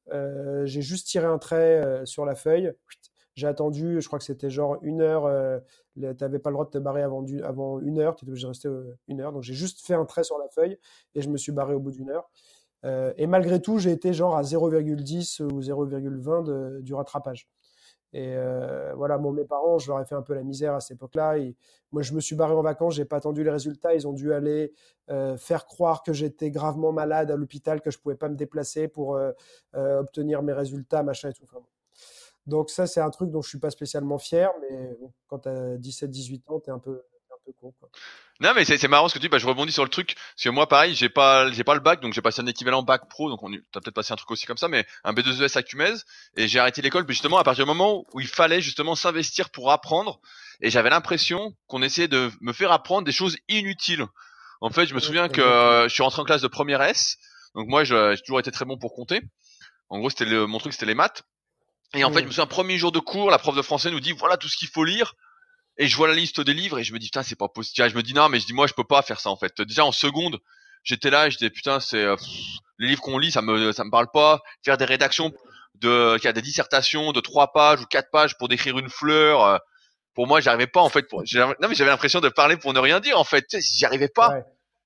j'ai 0.66 0.82
juste 0.82 1.08
tiré 1.08 1.26
un 1.26 1.38
trait 1.38 2.02
sur 2.04 2.26
la 2.26 2.36
feuille. 2.36 2.74
J'ai 3.40 3.48
attendu, 3.48 4.02
je 4.02 4.08
crois 4.08 4.20
que 4.20 4.26
c'était 4.26 4.50
genre 4.50 4.78
une 4.82 5.02
heure. 5.02 5.62
tu 5.96 6.02
n'avais 6.02 6.40
pas 6.40 6.50
le 6.50 6.56
droit 6.56 6.66
de 6.66 6.72
te 6.72 6.78
barrer 6.78 7.02
avant, 7.02 7.24
une 7.80 8.00
heure. 8.00 8.16
Tu 8.16 8.26
étais 8.26 8.32
obligé 8.32 8.44
de 8.44 8.50
rester 8.50 8.70
une 9.08 9.22
heure. 9.22 9.32
Donc, 9.32 9.44
j'ai 9.44 9.54
juste 9.54 9.86
fait 9.86 9.94
un 9.94 10.06
trait 10.06 10.24
sur 10.24 10.38
la 10.38 10.48
feuille 10.50 10.78
et 11.16 11.22
je 11.22 11.30
me 11.30 11.38
suis 11.38 11.52
barré 11.52 11.74
au 11.74 11.80
bout 11.80 11.92
d'une 11.92 12.10
heure. 12.10 12.30
et 13.18 13.28
malgré 13.28 13.62
tout, 13.62 13.80
j'ai 13.80 13.92
été 13.92 14.14
genre 14.14 14.36
à 14.36 14.44
0,10 14.44 15.44
ou 15.44 15.62
0,20 15.62 16.82
du 16.82 16.94
rattrapage. 16.94 17.48
Et 18.12 18.34
euh, 18.36 18.94
voilà, 18.96 19.18
bon, 19.18 19.32
mes 19.32 19.46
parents, 19.46 19.78
je 19.78 19.88
leur 19.90 20.02
ai 20.02 20.06
fait 20.06 20.16
un 20.16 20.24
peu 20.24 20.34
la 20.34 20.44
misère 20.44 20.74
à 20.74 20.80
cette 20.80 20.96
époque-là. 20.96 21.36
Moi, 21.92 22.02
je 22.02 22.14
me 22.14 22.20
suis 22.20 22.36
barré 22.36 22.54
en 22.54 22.62
vacances, 22.62 22.96
j'ai 22.96 23.06
pas 23.06 23.18
attendu 23.18 23.44
les 23.44 23.52
résultats. 23.52 23.94
Ils 23.94 24.08
ont 24.08 24.14
dû 24.14 24.34
aller 24.34 24.74
euh, 25.10 25.38
faire 25.38 25.66
croire 25.68 26.02
que 26.02 26.12
j'étais 26.12 26.50
gravement 26.50 26.92
malade 26.92 27.30
à 27.30 27.36
l'hôpital, 27.36 27.82
que 27.82 27.92
je 27.92 28.00
pouvais 28.00 28.16
pas 28.16 28.30
me 28.30 28.36
déplacer 28.36 28.88
pour 28.88 29.16
euh, 29.16 29.32
obtenir 29.74 30.42
mes 30.42 30.54
résultats, 30.54 31.04
machin 31.04 31.30
et 31.30 31.34
tout. 31.34 31.46
Donc 32.50 32.70
ça, 32.70 32.88
c'est 32.88 33.02
un 33.02 33.10
truc 33.10 33.32
dont 33.32 33.42
je 33.42 33.50
suis 33.50 33.60
pas 33.60 33.70
spécialement 33.70 34.18
fier, 34.18 34.50
mais 34.62 34.98
quand 35.28 35.40
tu 35.40 35.50
as 35.50 35.78
17-18 35.78 36.42
ans, 36.48 36.60
tu 36.60 36.70
es 36.70 36.74
un 36.74 36.80
peu, 36.80 37.02
con. 37.60 37.74
Quoi. 37.80 37.90
Non 38.42 38.54
mais 38.56 38.64
c'est 38.64 38.88
marrant 38.88 39.10
ce 39.10 39.16
que 39.16 39.20
tu 39.20 39.24
dis, 39.24 39.30
bah, 39.30 39.38
je 39.38 39.48
rebondis 39.48 39.72
sur 39.72 39.84
le 39.84 39.90
truc, 39.90 40.16
parce 40.16 40.44
que 40.44 40.50
moi 40.50 40.68
pareil, 40.68 40.96
j'ai 40.96 41.10
pas 41.10 41.52
j'ai 41.52 41.64
pas 41.64 41.74
le 41.74 41.80
bac, 41.80 42.00
donc 42.00 42.14
j'ai 42.14 42.22
passé 42.22 42.42
un 42.42 42.46
équivalent 42.46 42.84
bac 42.84 43.10
pro, 43.10 43.30
donc 43.30 43.44
on 43.44 43.52
t'as 43.72 43.82
peut-être 43.82 43.96
passé 43.96 44.14
un 44.14 44.16
truc 44.16 44.32
aussi 44.32 44.46
comme 44.46 44.58
ça, 44.58 44.68
mais 44.68 44.86
un 45.04 45.14
B2ES 45.14 45.58
à 45.58 45.64
Cumez, 45.64 45.96
et 46.38 46.48
j'ai 46.48 46.60
arrêté 46.60 46.82
l'école 46.82 47.06
justement 47.08 47.38
à 47.38 47.44
partir 47.44 47.66
du 47.66 47.68
moment 47.68 48.06
où 48.14 48.20
il 48.20 48.28
fallait 48.28 48.62
justement 48.62 48.96
s'investir 48.96 49.50
pour 49.50 49.72
apprendre, 49.72 50.22
et 50.62 50.70
j'avais 50.70 50.90
l'impression 50.90 51.54
qu'on 51.68 51.82
essayait 51.82 52.08
de 52.08 52.32
me 52.40 52.54
faire 52.54 52.72
apprendre 52.72 53.04
des 53.04 53.12
choses 53.12 53.38
inutiles. 53.50 54.06
En 54.62 54.70
fait, 54.70 54.86
je 54.86 54.94
me 54.94 55.00
souviens 55.00 55.28
que 55.28 55.42
je 55.88 55.94
suis 55.94 56.04
rentré 56.04 56.22
en 56.22 56.26
classe 56.26 56.42
de 56.42 56.48
première 56.48 56.82
S, 56.82 57.18
donc 57.56 57.68
moi 57.68 57.84
j'ai 57.84 58.16
toujours 58.26 58.40
été 58.40 58.52
très 58.52 58.66
bon 58.66 58.78
pour 58.78 58.94
compter. 58.94 59.22
En 59.90 59.98
gros, 59.98 60.12
c'était 60.12 60.26
mon 60.26 60.60
truc, 60.60 60.74
c'était 60.74 60.86
les 60.86 60.96
maths. 60.96 61.24
Et 61.96 62.04
en 62.04 62.12
fait, 62.12 62.20
je 62.20 62.26
me 62.26 62.30
souviens, 62.30 62.46
premier 62.46 62.78
jour 62.78 62.92
de 62.92 63.00
cours, 63.00 63.32
la 63.32 63.40
prof 63.40 63.56
de 63.56 63.62
français 63.62 63.90
nous 63.90 64.00
dit 64.00 64.12
voilà 64.12 64.38
tout 64.38 64.48
ce 64.48 64.58
qu'il 64.58 64.68
faut 64.68 64.84
lire 64.84 65.16
et 65.80 65.88
je 65.88 65.96
vois 65.96 66.08
la 66.08 66.14
liste 66.14 66.42
des 66.42 66.54
livres 66.54 66.78
et 66.78 66.84
je 66.84 66.94
me 66.94 67.00
dis 67.00 67.08
putain 67.08 67.24
c'est 67.24 67.38
pas 67.38 67.48
possible. 67.48 67.90
Je 67.90 67.96
me 67.96 68.04
dis 68.04 68.14
non 68.14 68.30
mais 68.30 68.40
je 68.40 68.46
dis 68.46 68.54
moi 68.54 68.68
je 68.68 68.74
peux 68.74 68.84
pas 68.84 69.02
faire 69.02 69.20
ça 69.20 69.30
en 69.30 69.38
fait. 69.38 69.60
Déjà 69.62 69.86
en 69.86 69.92
seconde 69.92 70.40
j'étais 70.84 71.10
là 71.10 71.28
et 71.28 71.32
je 71.32 71.38
disais 71.38 71.50
putain 71.50 71.80
c'est 71.80 72.04
euh, 72.04 72.16
les 72.78 72.90
livres 72.90 73.02
qu'on 73.02 73.18
lit 73.18 73.32
ça 73.32 73.42
me 73.42 73.72
ça 73.72 73.86
me 73.86 73.90
parle 73.90 74.12
pas. 74.14 74.42
Faire 74.64 74.78
des 74.78 74.86
rédactions 74.86 75.32
de 75.76 76.18
qui 76.20 76.28
a 76.28 76.34
des 76.34 76.42
dissertations 76.42 77.14
de 77.14 77.22
trois 77.22 77.54
pages 77.54 77.82
ou 77.82 77.86
quatre 77.86 78.12
pages 78.12 78.38
pour 78.38 78.50
décrire 78.50 78.78
une 78.78 78.90
fleur. 78.90 79.44
Euh, 79.44 79.58
pour 80.14 80.28
moi 80.28 80.42
j'arrivais 80.42 80.68
pas 80.68 80.82
en 80.82 80.90
fait. 80.90 81.04
Pour, 81.04 81.24
non 81.34 81.70
mais 81.70 81.76
j'avais 81.76 81.92
l'impression 81.92 82.20
de 82.20 82.30
parler 82.30 82.58
pour 82.58 82.74
ne 82.74 82.80
rien 82.80 83.00
dire 83.00 83.18
en 83.18 83.24
fait. 83.24 83.46
J'y 83.58 83.86
arrivais 83.86 84.10
pas. 84.10 84.34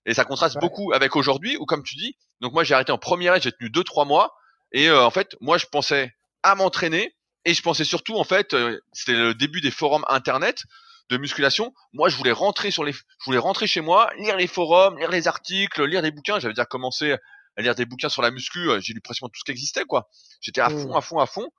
Et 0.06 0.14
ça 0.14 0.26
contraste 0.26 0.60
beaucoup 0.60 0.94
avec 0.94 1.16
aujourd'hui 1.16 1.58
où 1.58 1.66
comme 1.66 1.82
tu 1.84 1.96
dis. 1.96 2.16
Donc 2.40 2.54
moi 2.54 2.64
j'ai 2.64 2.76
arrêté 2.76 2.92
en 2.92 3.00
première 3.00 3.42
j'ai 3.42 3.52
tenu 3.52 3.72
deux 3.72 3.84
trois 3.84 4.06
mois 4.06 4.36
et 4.72 4.90
euh, 4.90 5.04
en 5.04 5.10
fait 5.10 5.36
moi 5.42 5.58
je 5.58 5.66
pensais 5.66 6.14
à 6.44 6.56
m'entraîner 6.56 7.16
et 7.46 7.54
je 7.54 7.62
pensais 7.62 7.84
surtout 7.84 8.16
en 8.16 8.24
fait 8.24 8.56
c'était 8.94 9.14
le 9.14 9.34
début 9.34 9.62
des 9.62 9.72
forums 9.72 10.06
internet 10.08 10.64
de 11.10 11.18
musculation. 11.18 11.74
Moi, 11.94 12.10
je 12.10 12.18
voulais 12.18 12.32
rentrer 12.32 12.72
sur 12.72 12.84
les, 12.84 12.94
je 12.94 13.26
voulais 13.26 13.38
rentrer 13.38 13.68
chez 13.68 13.82
moi, 13.82 14.10
lire 14.18 14.38
les 14.38 14.48
forums, 14.48 14.98
lire 14.98 15.10
les 15.10 15.28
articles, 15.28 15.84
lire 15.86 16.02
des 16.02 16.12
bouquins. 16.12 16.40
J'avais 16.40 16.54
déjà 16.54 16.66
commencé 16.66 17.16
à 17.58 17.62
lire 17.62 17.76
des 17.76 17.86
bouquins 17.86 18.10
sur 18.10 18.22
la 18.22 18.32
muscu. 18.32 18.70
Euh, 18.70 18.80
j'ai 18.80 18.94
lu 18.94 19.02
pratiquement 19.02 19.30
tout 19.30 19.40
ce 19.40 19.44
qui 19.44 19.52
existait, 19.52 19.86
quoi. 19.86 20.10
J'étais 20.42 20.62
à 20.62 20.70
fond, 20.70 20.94
mmh. 20.94 20.98
à 20.98 21.02
fond, 21.02 21.20
à 21.20 21.26
fond. 21.26 21.50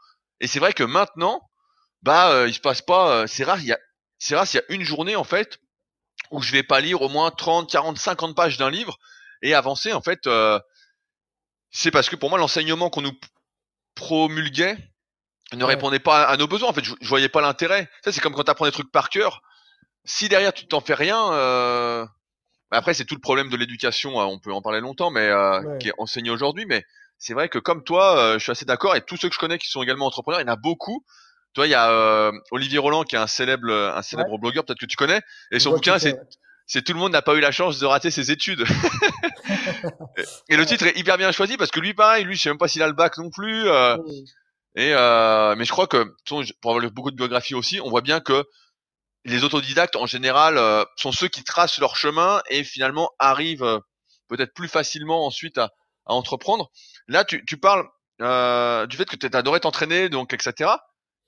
Et 0.40 0.46
c'est 0.46 0.58
vrai 0.58 0.72
que 0.72 0.82
maintenant, 0.82 1.40
bah, 2.02 2.30
euh, 2.32 2.48
il 2.48 2.54
se 2.54 2.60
passe 2.60 2.82
pas. 2.82 3.10
Euh, 3.10 3.26
c'est 3.26 3.44
rare. 3.44 3.60
Il 3.60 3.66
y 3.66 3.72
a, 3.72 3.78
c'est 4.18 4.36
rare 4.36 4.46
s'il 4.46 4.60
y 4.60 4.72
a 4.72 4.74
une 4.74 4.84
journée 4.84 5.16
en 5.16 5.24
fait 5.24 5.58
où 6.30 6.42
je 6.42 6.52
vais 6.52 6.62
pas 6.62 6.80
lire 6.80 7.02
au 7.02 7.08
moins 7.08 7.30
30, 7.30 7.70
40, 7.70 7.98
50 7.98 8.34
pages 8.34 8.56
d'un 8.56 8.70
livre 8.70 8.98
et 9.42 9.54
avancer. 9.54 9.92
En 9.92 10.00
fait, 10.00 10.20
c'est 11.70 11.90
parce 11.90 12.08
que 12.08 12.16
pour 12.16 12.30
moi, 12.30 12.38
l'enseignement 12.38 12.88
qu'on 12.88 13.02
nous 13.02 13.12
promulguait 13.94 14.76
ne 15.52 15.64
répondait 15.64 16.00
pas 16.00 16.24
à, 16.24 16.36
nos 16.36 16.48
besoins. 16.48 16.68
En 16.68 16.72
fait, 16.72 16.84
je, 16.84 16.94
voyais 17.02 17.28
pas 17.28 17.40
l'intérêt. 17.40 17.88
Ça, 18.04 18.12
c'est 18.12 18.20
comme 18.20 18.34
quand 18.34 18.44
tu 18.44 18.50
apprends 18.50 18.64
des 18.64 18.72
trucs 18.72 18.90
par 18.90 19.08
cœur. 19.08 19.42
Si 20.04 20.28
derrière 20.28 20.52
tu 20.52 20.66
t'en 20.66 20.80
fais 20.80 20.94
rien, 20.94 21.32
euh, 21.32 22.04
après, 22.70 22.92
c'est 22.92 23.04
tout 23.04 23.14
le 23.14 23.20
problème 23.20 23.48
de 23.50 23.56
l'éducation. 23.56 24.20
Hein, 24.20 24.26
on 24.26 24.38
peut 24.38 24.52
en 24.52 24.62
parler 24.62 24.80
longtemps, 24.80 25.10
mais 25.10 25.30
qui 25.80 25.88
est 25.88 25.94
enseigné 25.98 26.30
aujourd'hui. 26.30 26.66
Mais 26.66 26.84
c'est 27.18 27.34
vrai 27.34 27.48
que 27.48 27.58
comme 27.58 27.84
toi, 27.84 28.34
je 28.34 28.38
suis 28.38 28.52
assez 28.52 28.64
d'accord. 28.64 28.96
Et 28.96 29.00
tous 29.00 29.16
ceux 29.16 29.28
que 29.28 29.34
je 29.34 29.38
connais 29.40 29.58
qui 29.58 29.68
sont 29.68 29.82
également 29.82 30.06
entrepreneurs, 30.06 30.40
il 30.40 30.46
y 30.46 30.50
en 30.50 30.52
a 30.52 30.56
beaucoup. 30.56 31.04
Toi, 31.52 31.66
il 31.66 31.70
y 31.70 31.74
a 31.74 32.32
Olivier 32.50 32.78
Roland 32.78 33.04
qui 33.04 33.14
est 33.14 33.18
un 33.18 33.28
célèbre, 33.28 33.70
un 33.70 34.02
célèbre 34.02 34.38
blogueur, 34.38 34.64
peut-être 34.64 34.80
que 34.80 34.86
tu 34.86 34.96
connais. 34.96 35.20
Et 35.52 35.60
son 35.60 35.70
bouquin, 35.70 35.98
c'est 35.98 36.18
c'est 36.66 36.82
tout 36.82 36.92
le 36.92 36.98
monde 36.98 37.12
n'a 37.12 37.22
pas 37.22 37.34
eu 37.34 37.40
la 37.40 37.52
chance 37.52 37.78
de 37.78 37.86
rater 37.86 38.10
ses 38.10 38.30
études. 38.30 38.64
et 40.48 40.56
le 40.56 40.64
titre 40.66 40.86
est 40.86 40.98
hyper 40.98 41.18
bien 41.18 41.32
choisi 41.32 41.56
parce 41.56 41.70
que 41.70 41.80
lui, 41.80 41.94
pareil, 41.94 42.24
lui, 42.24 42.36
je 42.36 42.42
sais 42.42 42.48
même 42.48 42.58
pas 42.58 42.68
s'il 42.68 42.82
a 42.82 42.86
le 42.86 42.94
bac 42.94 43.18
non 43.18 43.30
plus. 43.30 43.68
Euh, 43.68 43.96
et 44.76 44.92
euh, 44.94 45.54
mais 45.56 45.64
je 45.64 45.70
crois 45.70 45.86
que 45.86 46.14
pour 46.60 46.74
avoir 46.74 46.90
beaucoup 46.90 47.10
de 47.10 47.16
biographies 47.16 47.54
aussi, 47.54 47.80
on 47.80 47.90
voit 47.90 48.00
bien 48.00 48.20
que 48.20 48.44
les 49.24 49.44
autodidactes 49.44 49.96
en 49.96 50.06
général 50.06 50.58
euh, 50.58 50.84
sont 50.96 51.12
ceux 51.12 51.28
qui 51.28 51.44
tracent 51.44 51.78
leur 51.78 51.96
chemin 51.96 52.42
et 52.50 52.62
finalement 52.62 53.10
arrivent 53.18 53.64
euh, 53.64 53.78
peut-être 54.28 54.52
plus 54.54 54.68
facilement 54.68 55.26
ensuite 55.26 55.58
à, 55.58 55.72
à 56.06 56.12
entreprendre. 56.12 56.70
Là, 57.08 57.24
tu, 57.24 57.44
tu 57.46 57.56
parles 57.56 57.86
euh, 58.20 58.86
du 58.86 58.96
fait 58.96 59.06
que 59.06 59.16
tu 59.16 59.28
adoré 59.32 59.60
t'entraîner, 59.60 60.08
donc 60.08 60.32
etc. 60.32 60.70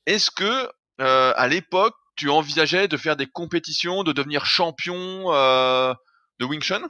Est-ce 0.07 0.31
que 0.31 0.70
à 0.99 1.46
l'époque 1.46 1.94
tu 2.16 2.31
envisageais 2.31 2.88
de 2.88 2.96
faire 2.96 3.16
des 3.16 3.26
compétitions, 3.26 4.02
de 4.02 4.12
devenir 4.12 4.46
champion 4.46 5.33
euh, 5.33 5.94
de 6.40 6.44
Wing 6.44 6.61
Chun? 6.61 6.83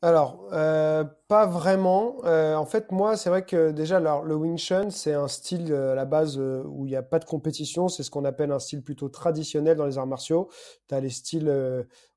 Alors, 0.00 0.48
euh, 0.52 1.02
pas 1.26 1.46
vraiment. 1.46 2.18
Euh, 2.24 2.54
en 2.54 2.64
fait, 2.64 2.92
moi, 2.92 3.16
c'est 3.16 3.30
vrai 3.30 3.44
que 3.44 3.72
déjà, 3.72 3.96
alors, 3.96 4.22
le 4.22 4.36
Wing 4.36 4.56
Chun, 4.56 4.90
c'est 4.90 5.12
un 5.12 5.26
style 5.26 5.74
à 5.74 5.96
la 5.96 6.04
base 6.04 6.38
où 6.38 6.86
il 6.86 6.90
n'y 6.90 6.96
a 6.96 7.02
pas 7.02 7.18
de 7.18 7.24
compétition. 7.24 7.88
C'est 7.88 8.04
ce 8.04 8.10
qu'on 8.10 8.24
appelle 8.24 8.52
un 8.52 8.60
style 8.60 8.82
plutôt 8.82 9.08
traditionnel 9.08 9.76
dans 9.76 9.86
les 9.86 9.98
arts 9.98 10.06
martiaux. 10.06 10.48
Tu 10.88 10.94
as 10.94 11.00
les 11.00 11.10
styles 11.10 11.52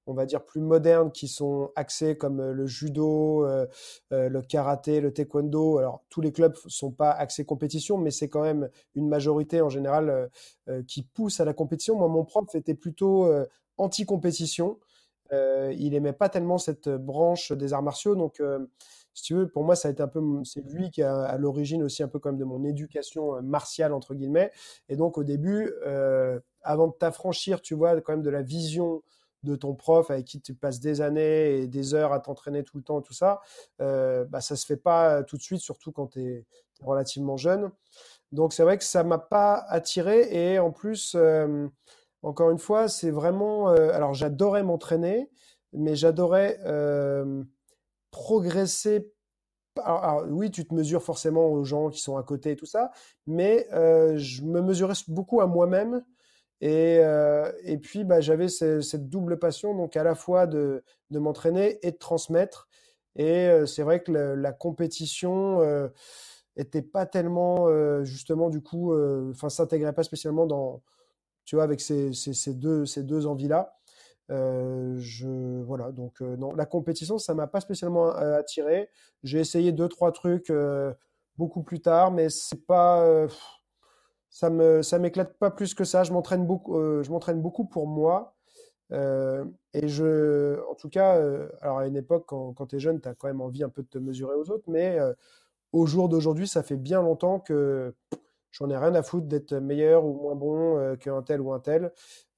on 0.07 0.13
va 0.13 0.25
dire, 0.25 0.43
plus 0.43 0.61
modernes 0.61 1.11
qui 1.11 1.27
sont 1.27 1.71
axés 1.75 2.17
comme 2.17 2.39
euh, 2.39 2.53
le 2.53 2.65
judo, 2.65 3.45
euh, 3.45 3.67
euh, 4.11 4.29
le 4.29 4.41
karaté, 4.41 4.99
le 4.99 5.13
taekwondo. 5.13 5.77
Alors, 5.77 6.03
tous 6.09 6.21
les 6.21 6.31
clubs 6.31 6.55
sont 6.67 6.91
pas 6.91 7.11
axés 7.11 7.45
compétition, 7.45 7.97
mais 7.97 8.11
c'est 8.11 8.29
quand 8.29 8.41
même 8.41 8.69
une 8.95 9.07
majorité 9.07 9.61
en 9.61 9.69
général 9.69 10.29
qui 10.87 11.03
pousse 11.03 11.39
à 11.39 11.45
la 11.45 11.53
compétition. 11.53 11.97
Moi, 11.97 12.07
mon 12.07 12.23
prof 12.23 12.53
était 12.55 12.75
plutôt 12.75 13.31
anti-compétition. 13.77 14.79
il 15.31 15.93
aimait 15.93 16.13
pas 16.13 16.29
tellement 16.29 16.57
cette 16.57 16.89
branche 16.89 17.51
des 17.51 17.73
arts 17.73 17.83
martiaux, 17.83 18.15
donc 18.15 18.41
si 19.13 19.23
tu 19.23 19.33
veux, 19.33 19.49
pour 19.49 19.63
moi, 19.63 19.75
ça 19.75 19.89
a 19.89 19.91
été 19.91 20.01
un 20.01 20.07
peu, 20.07 20.21
c'est 20.43 20.61
lui 20.61 20.91
qui 20.91 21.03
a 21.03 21.23
à 21.23 21.37
l'origine 21.37 21.83
aussi 21.83 22.03
un 22.03 22.07
peu 22.07 22.19
comme 22.19 22.37
de 22.37 22.45
mon 22.45 22.63
éducation 22.63 23.41
martiale 23.41 23.93
entre 23.93 24.13
guillemets. 24.13 24.51
Et 24.89 24.95
donc 24.95 25.17
au 25.17 25.23
début, 25.23 25.73
avant 26.61 26.87
de 26.87 26.93
t'affranchir, 26.93 27.61
tu 27.61 27.75
vois, 27.75 27.99
quand 28.01 28.13
même 28.13 28.23
de 28.23 28.29
la 28.29 28.41
vision 28.41 29.01
de 29.43 29.55
ton 29.55 29.73
prof 29.75 30.11
avec 30.11 30.25
qui 30.25 30.41
tu 30.41 30.53
passes 30.53 30.79
des 30.79 31.01
années 31.01 31.61
et 31.61 31.67
des 31.67 31.93
heures 31.93 32.13
à 32.13 32.19
t'entraîner 32.19 32.63
tout 32.63 32.77
le 32.77 32.83
temps, 32.83 33.01
tout 33.01 33.13
ça, 33.13 33.41
euh, 33.81 34.25
bah, 34.25 34.41
ça 34.41 34.55
se 34.55 34.65
fait 34.65 34.77
pas 34.77 35.23
tout 35.23 35.37
de 35.37 35.41
suite, 35.41 35.61
surtout 35.61 35.91
quand 35.91 36.07
tu 36.07 36.21
es, 36.21 36.45
relativement 36.83 37.37
jeune. 37.37 37.71
Donc 38.31 38.53
c'est 38.53 38.63
vrai 38.63 38.77
que 38.77 38.83
ça 38.83 39.03
m'a 39.03 39.17
pas 39.17 39.55
attiré 39.67 40.27
et 40.31 40.59
en 40.59 40.71
plus, 40.71 41.15
euh, 41.15 41.67
encore 42.23 42.51
une 42.51 42.59
fois, 42.59 42.87
c'est 42.87 43.11
vraiment... 43.11 43.69
Euh, 43.69 43.91
alors 43.93 44.13
j'adorais 44.13 44.63
m'entraîner, 44.63 45.29
mais 45.73 45.95
j'adorais 45.95 46.59
euh, 46.65 47.43
progresser 48.11 49.11
alors, 49.85 50.25
oui, 50.27 50.51
tu 50.51 50.67
te 50.67 50.73
mesures 50.73 51.01
forcément 51.01 51.47
aux 51.47 51.63
gens 51.63 51.89
qui 51.89 52.01
sont 52.01 52.17
à 52.17 52.23
côté 52.23 52.51
et 52.51 52.55
tout 52.57 52.65
ça, 52.65 52.91
mais 53.25 53.69
je 53.71 54.43
me 54.43 54.61
mesurais 54.61 54.95
beaucoup 55.07 55.39
à 55.39 55.47
moi-même 55.47 56.03
et, 56.61 56.99
euh, 56.99 57.51
et 57.63 57.77
puis, 57.77 58.03
bah, 58.03 58.21
j'avais 58.21 58.47
cette 58.47 59.09
double 59.09 59.39
passion, 59.39 59.75
donc 59.75 59.97
à 59.97 60.03
la 60.03 60.13
fois 60.13 60.45
de, 60.45 60.83
de 61.09 61.19
m'entraîner 61.19 61.79
et 61.81 61.91
de 61.91 61.97
transmettre. 61.97 62.69
Et 63.15 63.47
euh, 63.47 63.65
c'est 63.65 63.83
vrai 63.83 64.03
que 64.03 64.11
la, 64.11 64.51
compétition 64.53 65.61
euh, 65.61 65.87
était 66.55 66.83
pas 66.83 67.07
tellement, 67.07 67.67
euh, 67.67 68.03
justement, 68.03 68.49
du 68.49 68.61
coup, 68.61 68.93
euh, 68.93 69.31
enfin, 69.31 69.49
s'intégrait 69.49 69.93
pas 69.93 70.03
spécialement 70.03 70.45
dans, 70.45 70.83
tu 71.45 71.55
vois, 71.55 71.63
avec 71.63 71.81
ces, 71.81 72.13
ces, 72.13 72.33
ces 72.33 72.53
deux, 72.53 72.85
ces 72.85 73.03
deux 73.03 73.25
envies-là. 73.25 73.73
je, 74.29 75.61
voilà, 75.63 75.91
donc 75.91 76.21
non, 76.21 76.53
la 76.53 76.65
compétition, 76.65 77.17
ça 77.17 77.33
m'a 77.33 77.47
pas 77.47 77.59
spécialement 77.61 78.09
attiré. 78.11 78.89
J'ai 79.23 79.39
essayé 79.39 79.71
deux, 79.71 79.89
trois 79.89 80.11
trucs 80.11 80.51
beaucoup 81.37 81.63
plus 81.63 81.81
tard, 81.81 82.11
mais 82.11 82.29
c'est 82.29 82.65
pas 82.65 83.27
ça 84.31 84.49
me 84.49 84.81
ça 84.81 84.97
m'éclate 84.97 85.37
pas 85.37 85.51
plus 85.51 85.75
que 85.75 85.83
ça. 85.83 86.03
Je 86.03 86.13
m'entraîne 86.13 86.47
beaucoup, 86.47 86.77
euh, 86.77 87.03
je 87.03 87.11
m'entraîne 87.11 87.41
beaucoup 87.41 87.65
pour 87.65 87.85
moi. 87.85 88.33
Euh, 88.93 89.45
et 89.73 89.87
je, 89.87 90.59
en 90.69 90.75
tout 90.75 90.89
cas, 90.89 91.17
euh, 91.17 91.47
alors 91.61 91.79
à 91.79 91.87
une 91.87 91.95
époque, 91.95 92.25
quand, 92.27 92.53
quand 92.53 92.67
tu 92.67 92.77
es 92.77 92.79
jeune, 92.79 92.99
tu 92.99 93.07
as 93.07 93.13
quand 93.13 93.27
même 93.27 93.41
envie 93.41 93.63
un 93.63 93.69
peu 93.69 93.83
de 93.83 93.87
te 93.87 93.97
mesurer 93.97 94.35
aux 94.35 94.49
autres, 94.49 94.65
mais 94.67 94.97
au 95.71 95.85
jour 95.85 96.09
d'aujourd'hui, 96.09 96.47
ça 96.47 96.63
fait 96.63 96.77
bien 96.77 97.01
longtemps 97.01 97.39
que 97.39 97.93
j'en 98.51 98.69
ai 98.69 98.75
rien 98.75 98.95
à 98.95 99.03
foutre 99.03 99.27
d'être 99.27 99.53
meilleur 99.53 100.03
ou 100.03 100.13
moins 100.13 100.35
bon 100.35 100.97
qu'un 100.97 101.21
tel 101.21 101.39
ou 101.39 101.53
un 101.53 101.59
tel. 101.59 101.91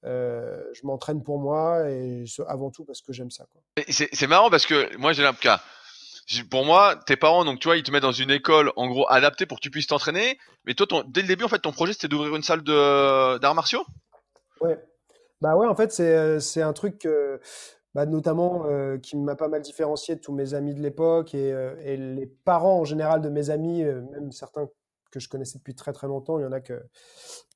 je 0.04 0.86
m'entraîne 0.86 1.24
pour 1.24 1.40
moi 1.40 1.90
et 1.90 2.24
avant 2.46 2.70
tout 2.70 2.84
parce 2.84 3.02
que 3.02 3.12
j'aime 3.12 3.30
ça. 3.32 3.46
C'est 3.88 4.28
marrant 4.28 4.50
parce 4.50 4.66
que 4.66 4.96
moi, 4.96 5.12
j'ai 5.12 5.22
l'impression 5.22 5.58
pour 6.50 6.64
moi, 6.64 6.96
tes 7.06 7.16
parents, 7.16 7.44
donc 7.44 7.60
tu 7.60 7.68
vois, 7.68 7.76
ils 7.76 7.82
te 7.82 7.90
mettent 7.90 8.02
dans 8.02 8.12
une 8.12 8.30
école, 8.30 8.72
en 8.76 8.88
gros, 8.88 9.06
adaptée 9.10 9.46
pour 9.46 9.58
que 9.58 9.62
tu 9.62 9.70
puisses 9.70 9.86
t'entraîner. 9.86 10.38
Mais 10.64 10.74
toi, 10.74 10.86
dès 11.08 11.22
le 11.22 11.28
début, 11.28 11.44
en 11.44 11.48
fait, 11.48 11.58
ton 11.58 11.72
projet, 11.72 11.92
c'était 11.92 12.08
d'ouvrir 12.08 12.34
une 12.34 12.42
salle 12.42 12.62
d'arts 12.62 13.54
martiaux? 13.54 13.84
Ouais. 14.60 14.78
Bah 15.40 15.56
ouais, 15.56 15.66
en 15.66 15.74
fait, 15.74 15.92
c'est, 15.92 16.40
c'est 16.40 16.62
un 16.62 16.72
truc, 16.72 17.06
bah, 17.94 18.06
notamment, 18.06 18.66
euh, 18.66 18.98
qui 18.98 19.16
m'a 19.16 19.36
pas 19.36 19.48
mal 19.48 19.62
différencié 19.62 20.16
de 20.16 20.20
tous 20.20 20.32
mes 20.32 20.54
amis 20.54 20.74
de 20.74 20.80
l'époque 20.80 21.34
et, 21.34 21.52
euh, 21.52 21.74
les 21.96 22.26
parents 22.26 22.80
en 22.80 22.84
général 22.84 23.20
de 23.20 23.28
mes 23.28 23.50
amis, 23.50 23.84
euh, 23.84 24.02
même 24.10 24.32
certains 24.32 24.68
que 25.12 25.20
je 25.20 25.28
connaissais 25.28 25.58
depuis 25.58 25.76
très 25.76 25.92
très 25.92 26.08
longtemps. 26.08 26.40
Il 26.40 26.42
y 26.42 26.46
en 26.46 26.52
a 26.52 26.60
que 26.60 26.82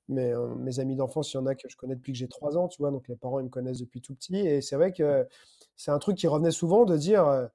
mes, 0.08 0.32
mes 0.56 0.78
amis 0.78 0.94
d'enfance, 0.94 1.32
il 1.32 1.38
y 1.38 1.40
en 1.40 1.46
a 1.46 1.56
que 1.56 1.68
je 1.68 1.76
connais 1.76 1.96
depuis 1.96 2.12
que 2.12 2.18
j'ai 2.18 2.28
trois 2.28 2.56
ans, 2.56 2.68
tu 2.68 2.80
vois. 2.80 2.92
Donc 2.92 3.08
les 3.08 3.16
parents, 3.16 3.40
ils 3.40 3.46
me 3.46 3.50
connaissent 3.50 3.80
depuis 3.80 4.00
tout 4.00 4.14
petit. 4.14 4.38
Et 4.38 4.60
c'est 4.60 4.76
vrai 4.76 4.92
que 4.92 5.26
c'est 5.74 5.90
un 5.90 5.98
truc 5.98 6.16
qui 6.16 6.28
revenait 6.28 6.52
souvent 6.52 6.84
de 6.84 6.96
dire 6.96 7.48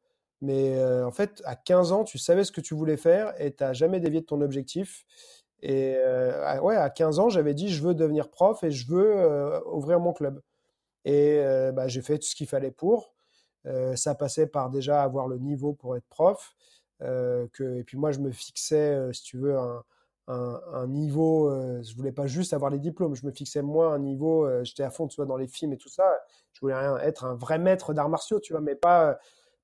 mais 0.44 0.76
euh, 0.76 1.08
en 1.08 1.12
fait, 1.12 1.42
à 1.46 1.56
15 1.56 1.94
ans, 1.94 2.04
tu 2.04 2.18
savais 2.18 2.44
ce 2.44 2.52
que 2.52 2.60
tu 2.60 2.74
voulais 2.76 2.98
faire 2.98 3.34
et 3.42 3.56
tu 3.56 3.64
n'as 3.64 3.72
jamais 3.72 4.02
dévié 4.02 4.20
de 4.20 4.26
ton 4.26 4.42
objectif. 4.42 5.06
Et 5.62 5.96
euh, 5.96 6.60
ouais, 6.60 6.76
à 6.76 6.90
15 6.90 7.20
ans, 7.20 7.30
j'avais 7.30 7.54
dit, 7.54 7.70
je 7.70 7.82
veux 7.82 7.96
devenir 7.96 8.30
prof 8.30 8.62
et 8.62 8.70
je 8.70 8.86
veux 8.92 9.16
euh, 9.16 9.62
ouvrir 9.72 10.02
mon 10.02 10.12
club. 10.12 10.42
Et 11.06 11.42
bah, 11.74 11.88
j'ai 11.88 12.02
fait 12.02 12.18
tout 12.18 12.28
ce 12.28 12.36
qu'il 12.36 12.48
fallait 12.48 12.72
pour. 12.72 13.14
ça 13.96 14.16
passait 14.16 14.48
par 14.48 14.70
déjà 14.70 15.04
avoir 15.04 15.28
le 15.28 15.38
niveau 15.38 15.74
pour 15.74 15.98
être 15.98 16.08
prof. 16.10 16.54
que, 17.00 17.78
et 17.80 17.84
puis 17.84 17.98
moi, 17.98 18.12
je 18.12 18.20
me 18.20 18.32
fixais, 18.32 18.98
si 19.14 19.24
tu 19.24 19.38
veux, 19.38 19.56
un, 20.28 20.88
niveau. 20.88 21.52
je 21.84 21.96
voulais 21.96 22.14
pas 22.14 22.26
juste 22.28 22.54
avoir 22.54 22.72
les 22.72 22.80
diplômes. 22.80 23.16
Je 23.16 23.26
me 23.26 23.32
fixais 23.32 23.62
moi 23.62 23.94
un 23.94 24.00
niveau. 24.00 24.48
J'étais 24.64 24.84
à 24.84 24.92
fond, 24.92 25.08
tu 25.08 25.18
vois, 25.18 25.26
dans 25.26 25.38
les 25.38 25.48
films 25.48 25.74
et 25.74 25.78
tout 25.78 25.90
ça. 25.90 26.06
Je 26.54 26.62
voulais 26.62 26.76
rien, 26.76 26.98
être 27.00 27.26
un 27.26 27.36
vrai 27.36 27.60
maître 27.60 27.94
d'arts 27.94 28.10
martiaux, 28.10 28.40
tu 28.40 28.54
vois, 28.54 28.62
mais 28.62 28.76
pas 28.76 29.20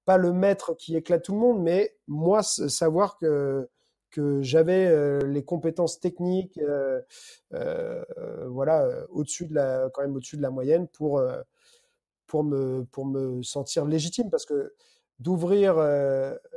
pas 0.09 0.17
le 0.17 0.33
maître 0.33 0.73
qui 0.73 0.95
éclate 0.95 1.21
tout 1.23 1.33
le 1.33 1.37
monde, 1.37 1.61
mais 1.61 1.95
moi, 2.07 2.41
savoir 2.41 3.15
que, 3.19 3.69
que 4.09 4.41
j'avais 4.41 4.87
euh, 4.87 5.19
les 5.19 5.45
compétences 5.45 5.99
techniques, 5.99 6.57
euh, 6.57 6.99
euh, 7.53 8.03
voilà, 8.47 8.89
au-dessus 9.11 9.45
de 9.45 9.53
la, 9.53 9.87
quand 9.93 10.01
même 10.01 10.15
au-dessus 10.15 10.37
de 10.37 10.41
la 10.41 10.49
moyenne 10.49 10.87
pour, 10.87 11.21
pour, 12.25 12.43
me, 12.43 12.85
pour 12.85 13.05
me 13.05 13.43
sentir 13.43 13.85
légitime. 13.85 14.31
Parce 14.31 14.47
que 14.47 14.73
d'ouvrir, 15.19 15.75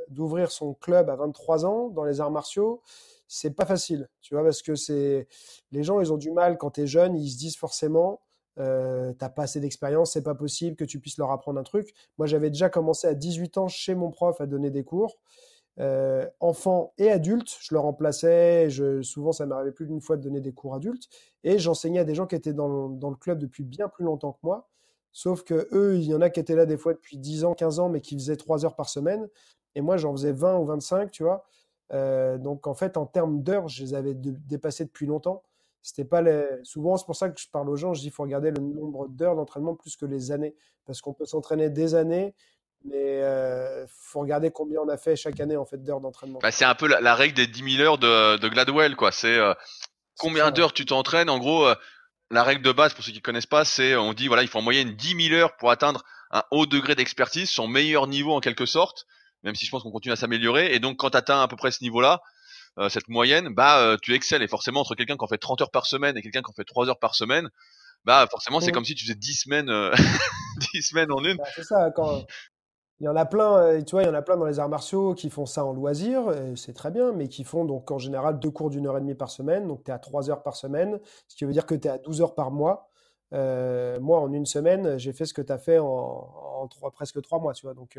d'ouvrir 0.08 0.50
son 0.50 0.72
club 0.72 1.10
à 1.10 1.16
23 1.16 1.66
ans 1.66 1.88
dans 1.88 2.04
les 2.04 2.22
arts 2.22 2.30
martiaux, 2.30 2.80
c'est 3.28 3.54
pas 3.54 3.66
facile, 3.66 4.08
tu 4.22 4.32
vois, 4.32 4.44
parce 4.44 4.62
que 4.62 4.76
c'est, 4.76 5.28
les 5.72 5.82
gens, 5.82 6.00
ils 6.00 6.10
ont 6.10 6.16
du 6.16 6.30
mal 6.30 6.56
quand 6.56 6.70
tu 6.70 6.80
es 6.80 6.86
jeune, 6.86 7.16
ils 7.16 7.30
se 7.30 7.36
disent 7.36 7.58
forcément, 7.58 8.22
euh, 8.58 9.12
t'as 9.14 9.28
pas 9.28 9.44
assez 9.44 9.60
d'expérience, 9.60 10.12
c'est 10.12 10.22
pas 10.22 10.34
possible 10.34 10.76
que 10.76 10.84
tu 10.84 10.98
puisses 10.98 11.18
leur 11.18 11.30
apprendre 11.30 11.58
un 11.58 11.62
truc. 11.62 11.92
Moi, 12.18 12.26
j'avais 12.26 12.50
déjà 12.50 12.68
commencé 12.68 13.06
à 13.06 13.14
18 13.14 13.58
ans 13.58 13.68
chez 13.68 13.94
mon 13.94 14.10
prof 14.10 14.40
à 14.40 14.46
donner 14.46 14.70
des 14.70 14.84
cours. 14.84 15.18
Enfants 16.40 16.92
et 16.98 17.10
adultes, 17.10 17.56
je 17.60 17.74
leur 17.74 17.84
remplaçais. 17.84 18.68
Je, 18.68 19.00
souvent, 19.02 19.32
ça 19.32 19.46
m'arrivait 19.46 19.72
plus 19.72 19.86
d'une 19.86 20.00
fois 20.00 20.16
de 20.16 20.22
donner 20.22 20.40
des 20.40 20.52
cours 20.52 20.74
adultes. 20.74 21.08
Et 21.44 21.58
j'enseignais 21.58 22.00
à 22.00 22.04
des 22.04 22.14
gens 22.14 22.26
qui 22.26 22.34
étaient 22.34 22.52
dans 22.52 22.88
le, 22.88 23.16
club 23.16 23.38
depuis 23.38 23.64
bien 23.64 23.88
plus 23.88 24.04
longtemps 24.04 24.32
que 24.32 24.40
moi. 24.42 24.68
Sauf 25.12 25.44
que 25.44 25.68
eux, 25.72 25.96
il 25.96 26.04
y 26.04 26.14
en 26.14 26.20
a 26.20 26.30
qui 26.30 26.40
étaient 26.40 26.56
là 26.56 26.66
des 26.66 26.76
fois 26.76 26.94
depuis 26.94 27.18
10 27.18 27.44
ans, 27.44 27.54
15 27.54 27.80
ans, 27.80 27.88
mais 27.88 28.00
qui 28.00 28.14
faisaient 28.16 28.36
3 28.36 28.64
heures 28.64 28.76
par 28.76 28.88
semaine. 28.88 29.28
Et 29.74 29.80
moi, 29.80 29.96
j'en 29.96 30.12
faisais 30.12 30.32
20 30.32 30.58
ou 30.58 30.66
25, 30.66 31.10
tu 31.10 31.22
vois. 31.22 31.44
Donc, 32.38 32.66
en 32.66 32.74
fait, 32.74 32.96
en 32.96 33.06
termes 33.06 33.42
d'heures, 33.42 33.68
je 33.68 33.82
les 33.82 33.94
avais 33.94 34.14
dépassés 34.14 34.84
depuis 34.84 35.06
longtemps. 35.06 35.42
C'était 35.83 36.05
pas 36.05 36.23
les... 36.23 36.47
Souvent, 36.62 36.97
c'est 36.97 37.05
pour 37.05 37.16
ça 37.16 37.29
que 37.29 37.40
je 37.40 37.49
parle 37.49 37.68
aux 37.68 37.77
gens, 37.77 37.92
je 37.92 38.01
dis 38.01 38.07
qu'il 38.07 38.14
faut 38.14 38.23
regarder 38.23 38.51
le 38.51 38.61
nombre 38.61 39.09
d'heures 39.09 39.35
d'entraînement 39.35 39.75
plus 39.75 39.97
que 39.97 40.07
les 40.07 40.31
années. 40.31 40.55
Parce 40.87 41.01
qu'on 41.01 41.12
peut 41.12 41.27
s'entraîner 41.27 41.71
des 41.71 41.95
années, 41.95 42.35
mais 42.85 43.18
il 43.18 43.23
euh, 43.23 43.87
faut 43.88 44.21
regarder 44.21 44.51
combien 44.51 44.81
on 44.81 44.88
a 44.88 44.97
fait 44.97 45.16
chaque 45.16 45.38
année 45.40 45.57
en 45.57 45.64
fait 45.64 45.83
d'heures 45.83 46.01
d'entraînement. 46.01 46.38
Bah, 46.42 46.51
c'est 46.51 46.64
un 46.64 46.75
peu 46.75 46.87
la, 46.87 47.14
règle 47.14 47.35
des 47.35 47.47
10 47.47 47.77
000 47.77 47.83
heures 47.83 47.99
de, 47.99 48.37
de 48.38 48.49
Gladwell, 48.49 48.97
quoi. 48.97 49.12
C'est 49.12 49.37
euh, 49.37 49.55
combien 50.18 50.51
d'heures 50.51 50.73
tu 50.73 50.85
t'entraînes? 50.85 51.31
En 51.31 51.38
gros, 51.38 51.66
euh, 51.66 51.75
la 52.31 52.42
règle 52.42 52.62
de 52.62 52.73
base, 52.73 52.95
pour 52.95 53.05
ceux 53.05 53.12
qui 53.12 53.21
connaissent 53.21 53.47
pas, 53.47 53.64
c'est 53.64 53.97
on 53.97 54.12
dit 54.12 54.29
voilà, 54.29 54.42
il 54.42 54.49
faut 54.49 54.59
en 54.59 54.62
moyenne 54.62 54.95
10 54.95 55.29
000 55.29 55.35
heures 55.40 55.57
pour 55.57 55.71
atteindre 55.71 56.03
un 56.31 56.42
haut 56.51 56.66
degré 56.66 56.95
d'expertise, 56.95 57.51
son 57.51 57.68
meilleur 57.68 58.07
niveau 58.07 58.33
en 58.33 58.40
quelque 58.40 58.66
sorte, 58.66 59.07
même 59.42 59.55
si 59.55 59.66
je 59.66 59.71
pense 59.71 59.83
qu'on 59.83 59.90
continue 59.90 60.12
à 60.12 60.16
s'améliorer. 60.16 60.75
Et 60.75 60.81
donc, 60.81 60.97
quand 60.97 61.11
tu 61.11 61.16
atteins 61.16 61.42
à 61.42 61.49
peu 61.49 61.57
près 61.57 61.71
ce 61.71 61.83
niveau-là, 61.85 62.23
euh, 62.78 62.88
cette 62.88 63.08
moyenne, 63.08 63.48
bah, 63.48 63.80
euh, 63.80 63.96
tu 64.00 64.14
excelles. 64.14 64.42
Et 64.42 64.48
forcément, 64.48 64.80
entre 64.80 64.94
quelqu'un 64.94 65.16
qui 65.16 65.24
en 65.24 65.28
fait 65.28 65.38
30 65.38 65.61
heures 65.61 65.70
par 65.70 65.87
semaine 65.87 66.16
et 66.16 66.22
quelqu'un 66.22 66.42
qui 66.42 66.50
en 66.50 66.54
fait 66.54 66.64
3 66.64 66.88
heures 66.88 66.98
par 66.98 67.14
semaine, 67.14 67.48
bah, 68.04 68.26
forcément, 68.30 68.61
c'est 68.61 68.70
mmh. 68.70 68.74
comme 68.74 68.85
si 68.85 68.94
tu 68.94 69.04
faisais 69.04 69.14
10 69.14 69.35
semaines, 69.35 69.66
10 69.66 69.70
euh, 69.70 69.92
semaines 70.80 71.12
en 71.12 71.24
une. 71.24 71.37
Bah, 71.37 71.44
c'est 71.54 71.64
ça, 71.64 71.90
quand. 71.90 72.24
Il 73.00 73.06
y 73.06 73.08
en 73.08 73.16
a 73.16 73.24
plein, 73.26 73.82
tu 73.82 73.96
vois, 73.96 74.04
il 74.04 74.06
y 74.06 74.08
en 74.08 74.14
a 74.14 74.22
plein 74.22 74.37
dans 74.37 74.44
les 74.44 74.61
arts 74.61 74.68
martiaux 74.68 75.12
qui 75.14 75.28
font 75.28 75.44
ça 75.44 75.64
en 75.64 75.72
loisir, 75.72 76.22
c'est 76.54 76.72
très 76.72 76.92
bien, 76.92 77.11
mais 77.11 77.26
qui 77.26 77.42
font 77.42 77.64
donc 77.64 77.90
en 77.90 77.98
général 77.98 78.38
deux 78.38 78.52
cours 78.52 78.70
d'une 78.70 78.87
heure 78.87 78.96
et 78.96 79.00
demie 79.00 79.16
par 79.16 79.28
semaine, 79.28 79.66
donc 79.66 79.82
tu 79.82 79.90
es 79.90 79.94
à 79.94 79.98
3 79.98 80.30
heures 80.30 80.44
par 80.44 80.54
semaine, 80.54 81.00
ce 81.26 81.35
qui 81.35 81.44
veut 81.44 81.50
dire 81.50 81.66
que 81.66 81.74
tu 81.74 81.88
es 81.88 81.90
à 81.90 81.98
12 81.98 82.20
heures 82.22 82.37
par 82.37 82.52
mois. 82.52 82.88
moi, 83.32 84.20
en 84.20 84.32
une 84.32 84.46
semaine, 84.46 84.98
j'ai 84.98 85.12
fait 85.12 85.24
ce 85.24 85.35
que 85.35 85.42
tu 85.42 85.50
as 85.50 85.58
fait 85.58 85.80
en, 85.80 85.88
en 85.88 86.90
presque 86.92 87.20
trois 87.22 87.40
mois, 87.40 87.54
tu 87.54 87.66
vois. 87.66 87.74
Donc, 87.74 87.98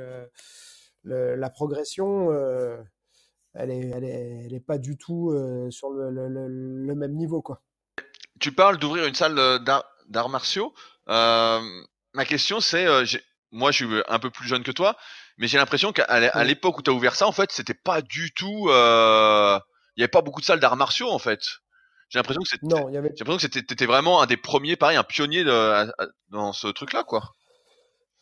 la 1.03 1.49
progression, 1.49 2.31
euh, 2.31 2.77
elle 3.55 3.71
est, 3.71 3.89
elle 3.89 4.03
est, 4.03 4.43
elle 4.45 4.53
est, 4.53 4.59
pas 4.59 4.77
du 4.77 4.97
tout 4.97 5.31
euh, 5.31 5.69
sur 5.69 5.89
le, 5.91 6.09
le, 6.09 6.95
même 6.95 7.13
niveau, 7.13 7.41
quoi. 7.41 7.61
Tu 8.39 8.51
parles 8.51 8.77
d'ouvrir 8.77 9.05
une 9.05 9.13
salle 9.13 9.37
euh, 9.37 9.59
d'arts 9.59 10.29
martiaux. 10.29 10.73
ma 11.07 12.25
question, 12.25 12.59
c'est, 12.59 12.85
moi, 13.51 13.71
je 13.71 13.85
suis 13.85 14.03
un 14.07 14.19
peu 14.19 14.29
plus 14.29 14.47
jeune 14.47 14.63
que 14.63 14.71
toi, 14.71 14.97
mais 15.37 15.47
j'ai 15.47 15.57
l'impression 15.57 15.93
qu'à 15.93 16.43
l'époque 16.43 16.79
où 16.79 16.81
tu 16.81 16.89
as 16.89 16.93
ouvert 16.93 17.15
ça, 17.15 17.27
en 17.27 17.31
fait, 17.31 17.51
c'était 17.51 17.73
pas 17.73 18.01
du 18.01 18.33
tout, 18.33 18.67
il 18.69 19.99
y 19.99 20.03
avait 20.03 20.07
pas 20.07 20.21
beaucoup 20.21 20.41
de 20.41 20.45
salles 20.45 20.59
d'arts 20.59 20.77
martiaux, 20.77 21.11
en 21.11 21.19
fait. 21.19 21.41
J'ai 22.09 22.19
l'impression 22.19 22.41
que 22.43 22.49
c'était, 23.41 23.73
avait... 23.73 23.85
vraiment 23.85 24.21
un 24.21 24.27
des 24.27 24.37
premiers, 24.37 24.75
pareil, 24.75 24.97
un 24.97 25.03
pionnier 25.03 25.43
de, 25.43 25.91
dans 26.29 26.53
ce 26.53 26.67
truc-là, 26.67 27.03
quoi. 27.03 27.31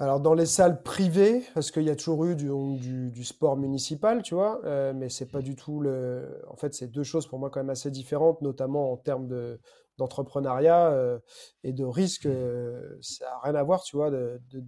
Alors 0.01 0.19
dans 0.19 0.33
les 0.33 0.47
salles 0.47 0.81
privées, 0.81 1.43
parce 1.53 1.69
qu'il 1.69 1.83
y 1.83 1.89
a 1.91 1.95
toujours 1.95 2.25
eu 2.25 2.35
du, 2.35 3.23
sport 3.23 3.55
municipal, 3.55 4.23
tu 4.23 4.33
vois, 4.33 4.59
euh, 4.65 4.93
mais 4.95 5.09
c'est 5.09 5.27
pas 5.27 5.43
du 5.43 5.55
tout 5.55 5.79
le. 5.79 6.41
En 6.49 6.55
fait, 6.55 6.73
c'est 6.73 6.87
deux 6.87 7.03
choses 7.03 7.27
pour 7.27 7.37
moi 7.37 7.51
quand 7.51 7.59
même 7.59 7.69
assez 7.69 7.91
différentes, 7.91 8.41
notamment 8.41 8.91
en 8.91 8.97
termes 8.97 9.27
de, 9.27 9.59
d'entrepreneuriat 9.99 10.87
euh, 10.87 11.19
et 11.63 11.71
de 11.71 11.85
risque. 11.85 12.25
Euh, 12.25 12.97
ça 12.99 13.25
n'a 13.25 13.39
rien 13.43 13.53
à 13.53 13.61
voir, 13.61 13.83
tu 13.83 13.95
vois, 13.95 14.09
de, 14.09 14.41
de, 14.49 14.63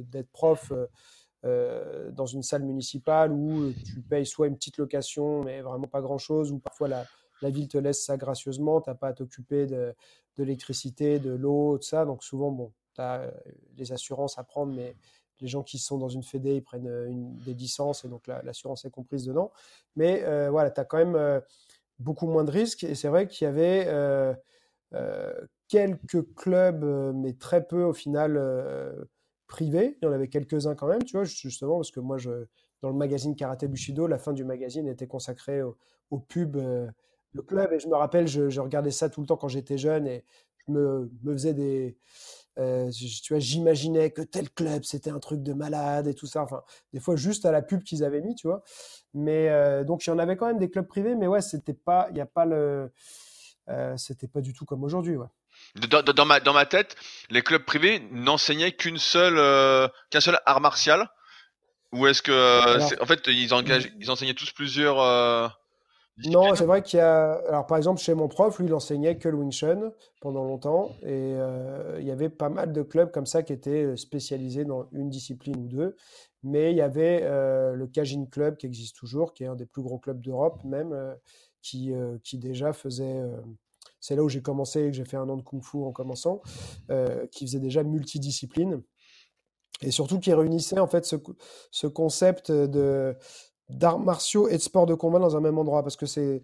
d'être 0.00 0.32
prof 0.32 0.72
dans 1.42 2.24
une 2.24 2.42
salle 2.42 2.62
municipale 2.62 3.32
où 3.32 3.70
tu 3.84 4.00
payes 4.00 4.24
soit 4.24 4.46
une 4.46 4.56
petite 4.56 4.78
location, 4.78 5.44
mais 5.44 5.60
vraiment 5.60 5.88
pas 5.88 6.00
grand-chose, 6.00 6.52
ou 6.52 6.58
parfois 6.58 6.88
la, 6.88 7.04
ville 7.50 7.68
te 7.68 7.76
laisse 7.76 8.02
ça 8.02 8.16
gracieusement, 8.16 8.80
tu 8.80 8.88
n'as 8.88 8.96
pas 8.96 9.08
à 9.08 9.12
t'occuper 9.12 9.66
de, 9.66 9.94
de 10.38 10.42
l'électricité, 10.42 11.18
de 11.18 11.32
l'eau, 11.32 11.76
tout 11.76 11.86
ça. 11.86 12.06
Donc 12.06 12.24
souvent, 12.24 12.50
bon, 12.50 12.72
as 13.00 13.20
euh, 13.20 13.30
les 13.76 13.92
assurances 13.92 14.38
à 14.38 14.44
prendre, 14.44 14.72
mais 14.72 14.96
les 15.40 15.48
gens 15.48 15.62
qui 15.62 15.78
sont 15.78 15.98
dans 15.98 16.08
une 16.08 16.22
fédé, 16.22 16.56
ils 16.56 16.62
prennent 16.62 16.88
euh, 16.88 17.08
des 17.44 17.54
licences 17.54 18.04
et 18.04 18.08
donc 18.08 18.26
l'assurance 18.26 18.84
est 18.84 18.90
comprise 18.90 19.24
dedans. 19.24 19.52
Mais 19.96 20.22
euh, 20.24 20.50
voilà, 20.50 20.70
tu 20.70 20.80
as 20.80 20.84
quand 20.84 20.98
même 20.98 21.42
beaucoup 21.98 22.26
moins 22.26 22.44
de 22.44 22.50
risques 22.50 22.84
et 22.84 22.94
c'est 22.94 23.08
vrai 23.08 23.26
qu'il 23.26 23.46
y 23.46 23.48
avait 23.48 24.36
quelques 25.68 26.34
clubs, 26.34 26.84
mais 27.14 27.32
très 27.34 27.66
peu 27.66 27.82
au 27.82 27.92
final 27.92 28.38
privés. 29.46 29.98
Il 30.00 30.06
y 30.06 30.08
en 30.08 30.12
avait 30.12 30.28
quelques-uns 30.28 30.74
quand 30.74 30.86
même, 30.86 31.02
tu 31.02 31.16
vois, 31.16 31.24
justement, 31.24 31.76
parce 31.76 31.90
que 31.90 32.00
moi, 32.00 32.16
je, 32.16 32.46
dans 32.80 32.90
le 32.90 32.96
magazine 32.96 33.34
Karate 33.34 33.64
Bushido, 33.64 34.06
la 34.06 34.18
fin 34.18 34.32
du 34.32 34.44
magazine 34.44 34.86
était 34.88 35.06
consacrée 35.06 35.62
au, 35.62 35.76
au 36.10 36.18
pub, 36.18 36.56
le 36.56 37.42
club. 37.42 37.72
Et 37.72 37.80
je 37.80 37.88
me 37.88 37.96
rappelle, 37.96 38.28
je, 38.28 38.48
je, 38.48 38.60
regardais 38.60 38.92
ça 38.92 39.08
tout 39.08 39.20
le 39.20 39.26
temps 39.26 39.36
quand 39.36 39.48
j'étais 39.48 39.78
jeune 39.78 40.06
et 40.06 40.24
je 40.66 40.72
me 40.72 41.10
faisais 41.32 41.54
des, 41.54 41.98
euh, 42.58 42.90
tu 42.90 43.32
vois, 43.32 43.40
j'imaginais 43.40 44.10
que 44.10 44.22
tel 44.22 44.48
club 44.50 44.84
c'était 44.84 45.10
un 45.10 45.18
truc 45.18 45.42
de 45.42 45.52
malade 45.52 46.06
et 46.06 46.14
tout 46.14 46.26
ça. 46.26 46.42
Enfin, 46.42 46.62
des 46.92 47.00
fois 47.00 47.16
juste 47.16 47.46
à 47.46 47.52
la 47.52 47.62
pub 47.62 47.82
qu'ils 47.82 48.04
avaient 48.04 48.20
mis, 48.20 48.34
tu 48.34 48.46
vois. 48.46 48.62
Mais 49.12 49.48
euh, 49.48 49.84
donc 49.84 50.06
il 50.06 50.10
y 50.10 50.12
en 50.12 50.18
avait 50.18 50.36
quand 50.36 50.46
même 50.46 50.58
des 50.58 50.70
clubs 50.70 50.86
privés, 50.86 51.14
mais 51.14 51.26
ouais, 51.26 51.40
c'était 51.40 51.74
pas, 51.74 52.08
il 52.10 52.16
y 52.16 52.20
a 52.20 52.26
pas 52.26 52.44
le, 52.44 52.92
euh, 53.68 53.96
c'était 53.96 54.28
pas 54.28 54.40
du 54.40 54.52
tout 54.52 54.64
comme 54.64 54.84
aujourd'hui, 54.84 55.16
ouais. 55.16 55.26
Dans, 55.76 56.24
ma 56.24 56.40
dans 56.40 56.52
ma 56.52 56.66
tête, 56.66 56.96
les 57.30 57.42
clubs 57.42 57.64
privés 57.64 58.00
n'enseignaient 58.10 58.72
qu'une 58.72 58.98
seule 58.98 59.36
qu'un 60.10 60.20
seul 60.20 60.38
art 60.46 60.60
martial. 60.60 61.08
Ou 61.92 62.08
est-ce 62.08 62.22
que, 62.22 63.00
en 63.00 63.06
fait, 63.06 63.28
ils, 63.28 63.54
engagent, 63.54 63.92
ils 64.00 64.10
enseignaient 64.10 64.34
tous 64.34 64.50
plusieurs 64.50 64.96
non, 66.18 66.54
c'est 66.54 66.64
vrai 66.64 66.80
qu'il 66.82 66.98
y 66.98 67.00
a. 67.00 67.32
Alors, 67.48 67.66
par 67.66 67.76
exemple, 67.76 68.00
chez 68.00 68.14
mon 68.14 68.28
prof, 68.28 68.58
lui, 68.60 68.66
il 68.66 68.74
enseignait 68.74 69.18
que 69.18 69.28
le 69.28 69.36
Wing 69.36 69.50
Chun 69.50 69.92
pendant 70.20 70.44
longtemps. 70.44 70.90
Et 71.02 71.08
euh, 71.10 71.96
il 71.98 72.06
y 72.06 72.12
avait 72.12 72.28
pas 72.28 72.48
mal 72.48 72.72
de 72.72 72.82
clubs 72.82 73.10
comme 73.10 73.26
ça 73.26 73.42
qui 73.42 73.52
étaient 73.52 73.84
euh, 73.84 73.96
spécialisés 73.96 74.64
dans 74.64 74.88
une 74.92 75.10
discipline 75.10 75.56
ou 75.56 75.66
deux. 75.66 75.96
Mais 76.44 76.70
il 76.70 76.76
y 76.76 76.82
avait 76.82 77.20
euh, 77.24 77.74
le 77.74 77.88
Kajin 77.88 78.26
Club 78.26 78.56
qui 78.56 78.66
existe 78.66 78.94
toujours, 78.96 79.34
qui 79.34 79.42
est 79.42 79.48
un 79.48 79.56
des 79.56 79.66
plus 79.66 79.82
gros 79.82 79.98
clubs 79.98 80.20
d'Europe, 80.20 80.62
même, 80.62 81.16
qui, 81.62 81.92
qui 82.22 82.38
déjà 82.38 82.74
faisait. 82.74 83.22
c'est 83.98 84.14
là 84.14 84.22
où 84.22 84.28
j'ai 84.28 84.42
commencé 84.42 84.82
et 84.82 84.90
que 84.90 84.92
j'ai 84.92 85.06
fait 85.06 85.16
un 85.16 85.28
an 85.30 85.38
de 85.38 85.42
Kung 85.42 85.62
Fu 85.62 85.78
en 85.78 85.92
commençant, 85.92 86.42
qui 87.30 87.46
faisait 87.46 87.60
déjà 87.60 87.82
multidiscipline. 87.82 88.82
Et 89.80 89.90
surtout 89.90 90.20
qui 90.20 90.34
réunissait 90.34 90.78
en 90.78 90.86
fait 90.86 91.06
ce, 91.06 91.16
ce 91.70 91.86
concept 91.86 92.52
de 92.52 93.16
d'arts 93.70 93.98
martiaux 93.98 94.48
et 94.48 94.56
de 94.56 94.62
sport 94.62 94.86
de 94.86 94.94
combat 94.94 95.18
dans 95.18 95.36
un 95.36 95.40
même 95.40 95.58
endroit. 95.58 95.82
Parce 95.82 95.96
que 95.96 96.06
c'est 96.06 96.42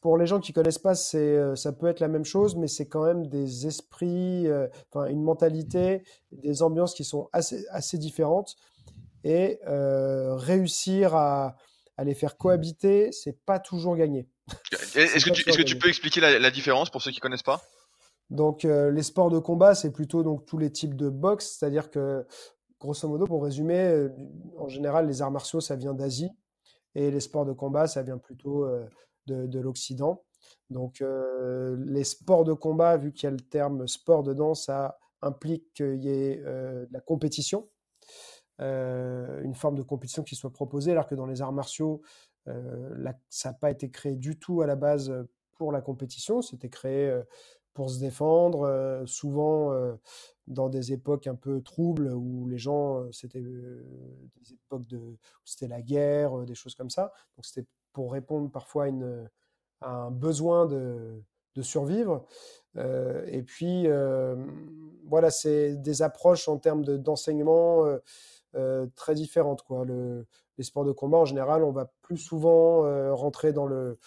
pour 0.00 0.16
les 0.16 0.26
gens 0.26 0.40
qui 0.40 0.52
connaissent 0.52 0.78
pas 0.78 0.94
c'est 0.94 1.18
euh, 1.18 1.56
ça 1.56 1.72
peut 1.72 1.86
être 1.86 2.00
la 2.00 2.08
même 2.08 2.24
chose 2.24 2.56
mais 2.56 2.68
c'est 2.68 2.86
quand 2.86 3.04
même 3.04 3.26
des 3.26 3.66
esprits 3.66 4.46
euh, 4.46 4.66
enfin 4.90 5.06
une 5.06 5.22
mentalité 5.22 6.02
des 6.32 6.62
ambiances 6.62 6.94
qui 6.94 7.04
sont 7.04 7.28
assez 7.32 7.66
assez 7.70 7.98
différentes. 7.98 8.56
Et 9.24 9.58
euh, 9.66 10.36
réussir 10.36 11.14
à, 11.14 11.56
à, 11.96 12.04
les 12.04 12.14
faire 12.14 12.36
cohabiter 12.36 13.10
c'est 13.12 13.44
pas 13.44 13.58
toujours 13.58 13.96
gagné. 13.96 14.28
Est-ce 14.94 15.24
que, 15.24 15.30
tu, 15.30 15.48
est-ce 15.48 15.58
que 15.58 15.62
tu 15.62 15.76
peux 15.76 15.88
expliquer 15.88 16.20
la, 16.20 16.38
la, 16.38 16.50
différence 16.50 16.88
pour 16.88 17.02
ceux 17.02 17.10
qui 17.10 17.20
connaissent 17.20 17.42
pas? 17.42 17.60
Donc 18.30 18.62
les 18.62 19.02
sports 19.02 19.30
de 19.30 19.38
combat 19.38 19.74
c'est 19.74 19.90
plutôt 19.90 20.22
donc 20.22 20.46
tous 20.46 20.56
les 20.56 20.70
types 20.70 20.94
de 20.94 21.10
boxe 21.10 21.56
c'est-à-dire 21.58 21.90
que 21.90 22.24
grosso 22.80 23.08
modo, 23.08 23.26
pour 23.26 23.42
résumer, 23.42 23.78
euh, 23.78 24.08
en 24.58 24.68
général, 24.68 25.06
les 25.06 25.22
arts 25.22 25.30
martiaux, 25.30 25.60
ça 25.60 25.76
vient 25.76 25.94
d'Asie 25.94 26.30
et 26.94 27.10
les 27.10 27.20
sports 27.20 27.44
de 27.44 27.52
combat, 27.52 27.86
ça 27.86 28.02
vient 28.02 28.18
plutôt 28.18 28.64
euh, 28.64 28.86
de, 29.26 29.58
l'Occident. 29.60 30.24
Donc, 30.70 31.00
euh, 31.00 31.76
les 31.86 32.04
sports 32.04 32.44
de 32.44 32.52
combat, 32.52 32.96
vu 32.96 33.12
qu'il 33.12 33.24
y 33.24 33.26
a 33.26 33.30
le 33.30 33.40
terme 33.40 33.86
sport 33.86 34.22
dedans, 34.22 34.54
ça 34.54 34.98
implique 35.20 35.72
qu'il 35.74 36.02
y 36.02 36.08
ait 36.08 36.36
de 36.36 36.88
la 36.92 37.00
compétition, 37.00 37.68
une 38.60 39.54
forme 39.54 39.76
de 39.76 39.82
compétition 39.82 40.22
qui 40.22 40.36
soit 40.36 40.52
proposée, 40.52 40.92
alors 40.92 41.08
que 41.08 41.16
dans 41.16 41.26
les 41.26 41.42
arts 41.42 41.52
martiaux, 41.52 42.02
ça 42.46 43.50
n'a 43.50 43.54
pas 43.54 43.70
été 43.70 43.90
créé 43.90 44.14
du 44.14 44.38
tout 44.38 44.62
à 44.62 44.66
la 44.66 44.76
base 44.76 45.12
pour 45.56 45.72
la 45.72 45.80
compétition, 45.80 46.40
c'était 46.40 46.68
créé 46.68 47.20
pour 47.74 47.90
se 47.90 47.98
défendre, 47.98 49.02
souvent 49.06 49.72
dans 50.48 50.68
des 50.68 50.92
époques 50.92 51.26
un 51.26 51.34
peu 51.34 51.60
troubles 51.60 52.12
où 52.12 52.48
les 52.48 52.58
gens, 52.58 53.00
euh, 53.00 53.12
c'était 53.12 53.40
euh, 53.40 53.84
des 54.36 54.54
époques 54.54 54.86
de, 54.86 55.16
c'était 55.44 55.68
la 55.68 55.82
guerre, 55.82 56.40
euh, 56.40 56.44
des 56.46 56.54
choses 56.54 56.74
comme 56.74 56.90
ça. 56.90 57.12
Donc 57.36 57.44
c'était 57.44 57.66
pour 57.92 58.12
répondre 58.12 58.50
parfois 58.50 58.86
à, 59.80 59.90
un 59.90 60.10
besoin 60.10 60.66
de, 60.66 61.22
de 61.54 61.62
survivre. 61.62 62.26
et 62.76 63.42
puis 63.42 63.86
voilà, 65.06 65.30
c'est 65.30 65.76
des 65.76 66.02
approches 66.02 66.48
en 66.48 66.58
termes 66.58 66.84
d'enseignement 66.84 67.84
très 68.94 69.14
différentes. 69.14 69.62
Quoi. 69.62 69.84
Le, 69.84 70.26
les 70.58 70.64
sports 70.64 70.84
de 70.84 70.92
combat 70.92 71.18
en 71.18 71.24
général, 71.24 71.64
on 71.64 71.72
va 71.72 71.92
plus 72.02 72.18
souvent 72.18 72.82
rentrer 73.14 73.52
dans 73.52 73.66
le 73.66 73.98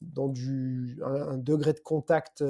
dans 0.00 0.28
du, 0.28 1.00
un 1.04 1.38
degré 1.38 1.72
de 1.72 1.80
contact 1.80 2.44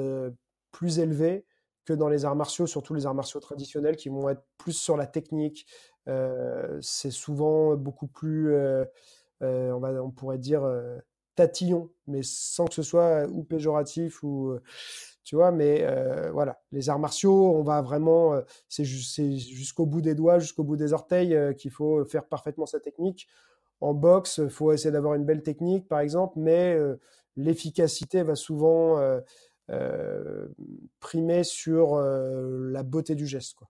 plus 0.71 0.99
élevé 0.99 1.45
que 1.85 1.93
dans 1.93 2.09
les 2.09 2.25
arts 2.25 2.35
martiaux, 2.35 2.67
surtout 2.67 2.93
les 2.93 3.05
arts 3.05 3.15
martiaux 3.15 3.39
traditionnels 3.39 3.95
qui 3.95 4.09
vont 4.09 4.29
être 4.29 4.43
plus 4.57 4.73
sur 4.73 4.97
la 4.97 5.07
technique. 5.07 5.65
Euh, 6.07 6.77
c'est 6.81 7.11
souvent 7.11 7.75
beaucoup 7.75 8.07
plus, 8.07 8.53
euh, 8.53 8.85
euh, 9.41 9.71
on, 9.71 9.79
va, 9.79 9.91
on 10.03 10.11
pourrait 10.11 10.37
dire, 10.37 10.69
tatillon, 11.35 11.89
mais 12.07 12.21
sans 12.23 12.65
que 12.65 12.73
ce 12.73 12.83
soit 12.83 13.27
ou 13.27 13.43
péjoratif 13.43 14.23
ou. 14.23 14.57
tu 15.23 15.35
vois, 15.35 15.51
mais 15.51 15.85
voilà, 16.31 16.61
les 16.71 16.89
arts 16.89 16.99
martiaux, 16.99 17.53
on 17.55 17.63
va 17.63 17.81
vraiment, 17.81 18.41
c'est 18.69 18.85
jusqu'au 18.85 19.85
bout 19.85 20.01
des 20.01 20.15
doigts, 20.15 20.39
jusqu'au 20.39 20.63
bout 20.63 20.77
des 20.77 20.93
orteils 20.93 21.37
qu'il 21.55 21.71
faut 21.71 22.05
faire 22.05 22.25
parfaitement 22.25 22.65
sa 22.65 22.79
technique. 22.79 23.27
En 23.81 23.93
boxe, 23.93 24.39
il 24.41 24.49
faut 24.49 24.71
essayer 24.71 24.91
d'avoir 24.91 25.15
une 25.15 25.25
belle 25.25 25.43
technique, 25.43 25.87
par 25.89 25.99
exemple, 25.99 26.35
mais 26.37 26.77
l'efficacité 27.35 28.23
va 28.23 28.35
souvent 28.35 28.99
primer 30.99 31.43
sur 31.43 31.95
euh, 31.95 32.69
la 32.71 32.83
beauté 32.83 33.15
du 33.15 33.27
geste. 33.27 33.55
Quoi. 33.55 33.67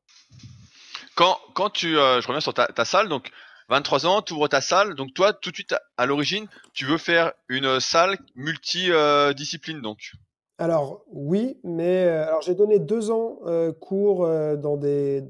Quand, 1.15 1.37
quand 1.53 1.69
tu, 1.69 1.97
euh, 1.97 2.21
je 2.21 2.27
reviens 2.27 2.41
sur 2.41 2.53
ta, 2.53 2.67
ta 2.67 2.85
salle, 2.85 3.09
donc 3.09 3.29
23 3.69 4.05
ans, 4.05 4.21
tu 4.21 4.33
ouvres 4.33 4.47
ta 4.47 4.61
salle, 4.61 4.95
donc 4.95 5.13
toi, 5.13 5.33
tout 5.33 5.51
de 5.51 5.55
suite, 5.55 5.75
à 5.97 6.05
l'origine, 6.05 6.47
tu 6.73 6.85
veux 6.85 6.97
faire 6.97 7.33
une 7.47 7.79
salle 7.79 8.17
multidiscipline, 8.35 9.81
donc 9.81 10.11
Alors, 10.57 11.03
oui, 11.07 11.59
mais 11.63 12.03
alors 12.07 12.41
j'ai 12.41 12.55
donné 12.55 12.79
deux 12.79 13.09
ans 13.09 13.39
cours 13.79 14.27
dans 14.57 14.75
des, 14.75 15.23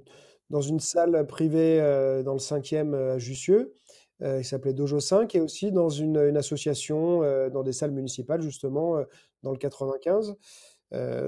dans 0.50 0.62
une 0.62 0.80
salle 0.80 1.28
privée 1.28 1.78
dans 2.26 2.34
le 2.34 2.40
5e 2.40 2.96
à 2.96 3.20
Jussieu, 3.20 3.76
qui 4.20 4.44
s'appelait 4.44 4.74
Dojo 4.74 5.00
5, 5.00 5.36
et 5.36 5.40
aussi 5.40 5.72
dans 5.72 5.90
une, 5.90 6.18
une 6.18 6.38
association, 6.38 7.22
dans 7.50 7.62
des 7.62 7.74
salles 7.74 7.92
municipales, 7.92 8.42
justement, 8.42 8.98
dans 9.44 9.52
le 9.52 9.58
95. 9.58 10.36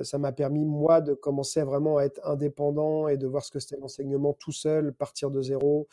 ça 0.04 0.18
m'a 0.18 0.32
permis, 0.32 0.66
moi, 0.66 1.02
de 1.02 1.14
commencer 1.14 1.64
vraiment 1.64 1.98
à 1.98 2.04
être 2.04 2.20
indépendant 2.24 3.08
et 3.08 3.18
de 3.18 3.28
voir 3.28 3.44
ce 3.44 3.52
que 3.52 3.60
c'était 3.60 3.78
l'enseignement 3.78 4.34
tout 4.34 4.52
seul, 4.52 4.94
partir 4.94 5.32
de 5.32 5.42
zéro, 5.42 5.88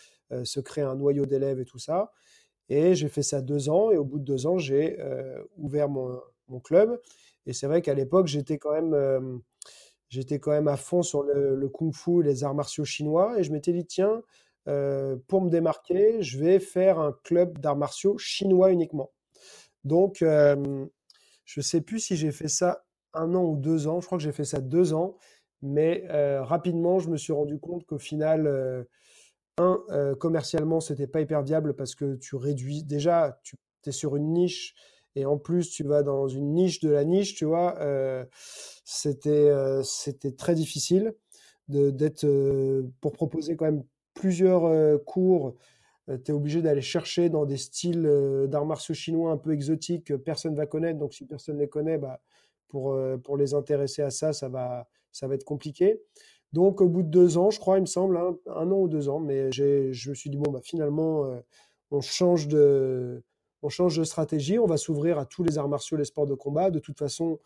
se 0.44 0.60
créer 0.60 0.84
un 0.84 0.94
noyau 0.94 1.26
d'élèves 1.26 1.60
et 1.60 1.64
tout 1.64 1.78
ça. 1.78 2.12
Et 2.68 2.94
j'ai 2.94 3.08
fait 3.08 3.22
ça 3.22 3.40
deux 3.40 3.68
ans, 3.68 3.90
et 3.90 3.96
au 3.96 4.04
bout 4.04 4.18
de 4.18 4.24
deux 4.24 4.46
ans, 4.46 4.58
j'ai 4.58 4.98
ouvert 5.56 5.88
mon, 5.88 6.20
club. 6.62 7.00
Et 7.46 7.52
c'est 7.54 7.66
vrai 7.66 7.82
qu'à 7.82 7.94
l'époque, 7.94 8.26
j'étais 8.26 8.58
quand 8.58 8.72
même 8.72 8.94
quand 10.40 10.50
même 10.50 10.68
à 10.68 10.76
fond 10.76 11.02
sur 11.02 11.22
le, 11.22 11.68
kung-fu 11.68 12.20
et 12.20 12.24
les 12.24 12.44
arts 12.44 12.54
martiaux 12.54 12.84
chinois. 12.84 13.38
Et 13.38 13.44
je 13.44 13.52
m'étais 13.52 13.72
dit, 13.72 13.86
tiens, 13.86 14.22
euh, 14.68 15.16
pour 15.28 15.40
me 15.40 15.50
démarquer, 15.50 16.22
je 16.22 16.38
vais 16.38 16.58
faire 16.58 16.98
un 16.98 17.12
club 17.24 17.58
d'arts 17.58 17.76
martiaux 17.76 18.18
chinois 18.18 18.70
uniquement. 18.70 19.10
Donc, 19.84 20.22
euh, 20.22 20.86
je 21.52 21.60
ne 21.60 21.64
sais 21.64 21.80
plus 21.82 22.00
si 22.00 22.16
j'ai 22.16 22.32
fait 22.32 22.48
ça 22.48 22.84
un 23.12 23.34
an 23.34 23.44
ou 23.44 23.56
deux 23.56 23.86
ans. 23.86 24.00
Je 24.00 24.06
crois 24.06 24.16
que 24.16 24.24
j'ai 24.24 24.32
fait 24.32 24.44
ça 24.44 24.60
deux 24.60 24.94
ans. 24.94 25.16
Mais 25.60 26.04
euh, 26.10 26.42
rapidement, 26.42 26.98
je 26.98 27.10
me 27.10 27.16
suis 27.16 27.32
rendu 27.32 27.60
compte 27.60 27.84
qu'au 27.84 27.98
final, 27.98 28.86
un, 29.58 30.14
commercialement, 30.18 30.80
c'était 30.80 31.06
pas 31.06 31.20
hyper 31.20 31.42
viable 31.42 31.74
parce 31.74 31.94
que 31.94 32.16
tu 32.16 32.36
réduis. 32.36 32.84
Déjà, 32.84 33.38
tu 33.42 33.56
es 33.86 33.92
sur 33.92 34.16
une 34.16 34.32
niche 34.32 34.74
et 35.14 35.26
en 35.26 35.38
plus 35.38 35.70
tu 35.70 35.84
vas 35.84 36.02
dans 36.02 36.28
une 36.28 36.54
niche 36.54 36.80
de 36.80 36.90
la 36.90 37.04
niche, 37.04 37.34
tu 37.34 37.44
vois, 37.44 37.78
euh, 37.80 38.24
c'était 38.84 39.30
euh, 39.30 39.82
c'était 39.82 40.32
très 40.32 40.54
difficile 40.54 41.14
d'être 41.68 42.24
euh, 42.24 42.82
pour 43.00 43.12
proposer 43.12 43.56
quand 43.56 43.66
même 43.66 43.84
plusieurs 44.14 45.02
cours. 45.04 45.54
Tu 46.08 46.30
es 46.30 46.34
obligé 46.34 46.62
d'aller 46.62 46.80
chercher 46.80 47.28
dans 47.28 47.44
des 47.44 47.56
styles 47.56 48.02
d'arts 48.48 48.66
martiaux 48.66 48.94
chinois 48.94 49.32
un 49.32 49.36
peu 49.36 49.52
exotiques 49.52 50.04
que 50.04 50.14
personne 50.14 50.54
va 50.54 50.66
connaître. 50.66 50.98
Donc 50.98 51.14
si 51.14 51.26
personne 51.26 51.58
les 51.58 51.68
connaît, 51.68 51.98
bah, 51.98 52.20
pour, 52.68 52.98
pour 53.22 53.36
les 53.36 53.54
intéresser 53.54 54.02
à 54.02 54.10
ça, 54.10 54.32
ça 54.32 54.48
va, 54.48 54.88
ça 55.12 55.28
va 55.28 55.34
être 55.34 55.44
compliqué. 55.44 56.00
Donc 56.52 56.80
au 56.80 56.88
bout 56.88 57.02
de 57.02 57.08
deux 57.08 57.38
ans, 57.38 57.50
je 57.50 57.60
crois, 57.60 57.78
il 57.78 57.82
me 57.82 57.86
semble, 57.86 58.16
hein, 58.16 58.36
un 58.46 58.70
an 58.70 58.80
ou 58.80 58.88
deux 58.88 59.08
ans, 59.08 59.20
mais 59.20 59.52
je 59.52 60.10
me 60.10 60.14
suis 60.14 60.28
dit, 60.30 60.36
bon, 60.36 60.50
bah, 60.50 60.60
finalement, 60.62 61.40
on 61.92 62.00
change 62.00 62.48
de, 62.48 63.22
on 63.62 63.68
change 63.68 63.96
de 63.96 64.04
stratégie, 64.04 64.58
on 64.58 64.66
va 64.66 64.76
s'ouvrir 64.76 65.18
à 65.18 65.26
tous 65.26 65.44
les 65.44 65.56
arts 65.58 65.68
martiaux, 65.68 65.96
les 65.96 66.04
sports 66.04 66.26
de 66.26 66.34
combat. 66.34 66.70
De 66.70 66.80
toute 66.80 66.98
façon, 66.98 67.38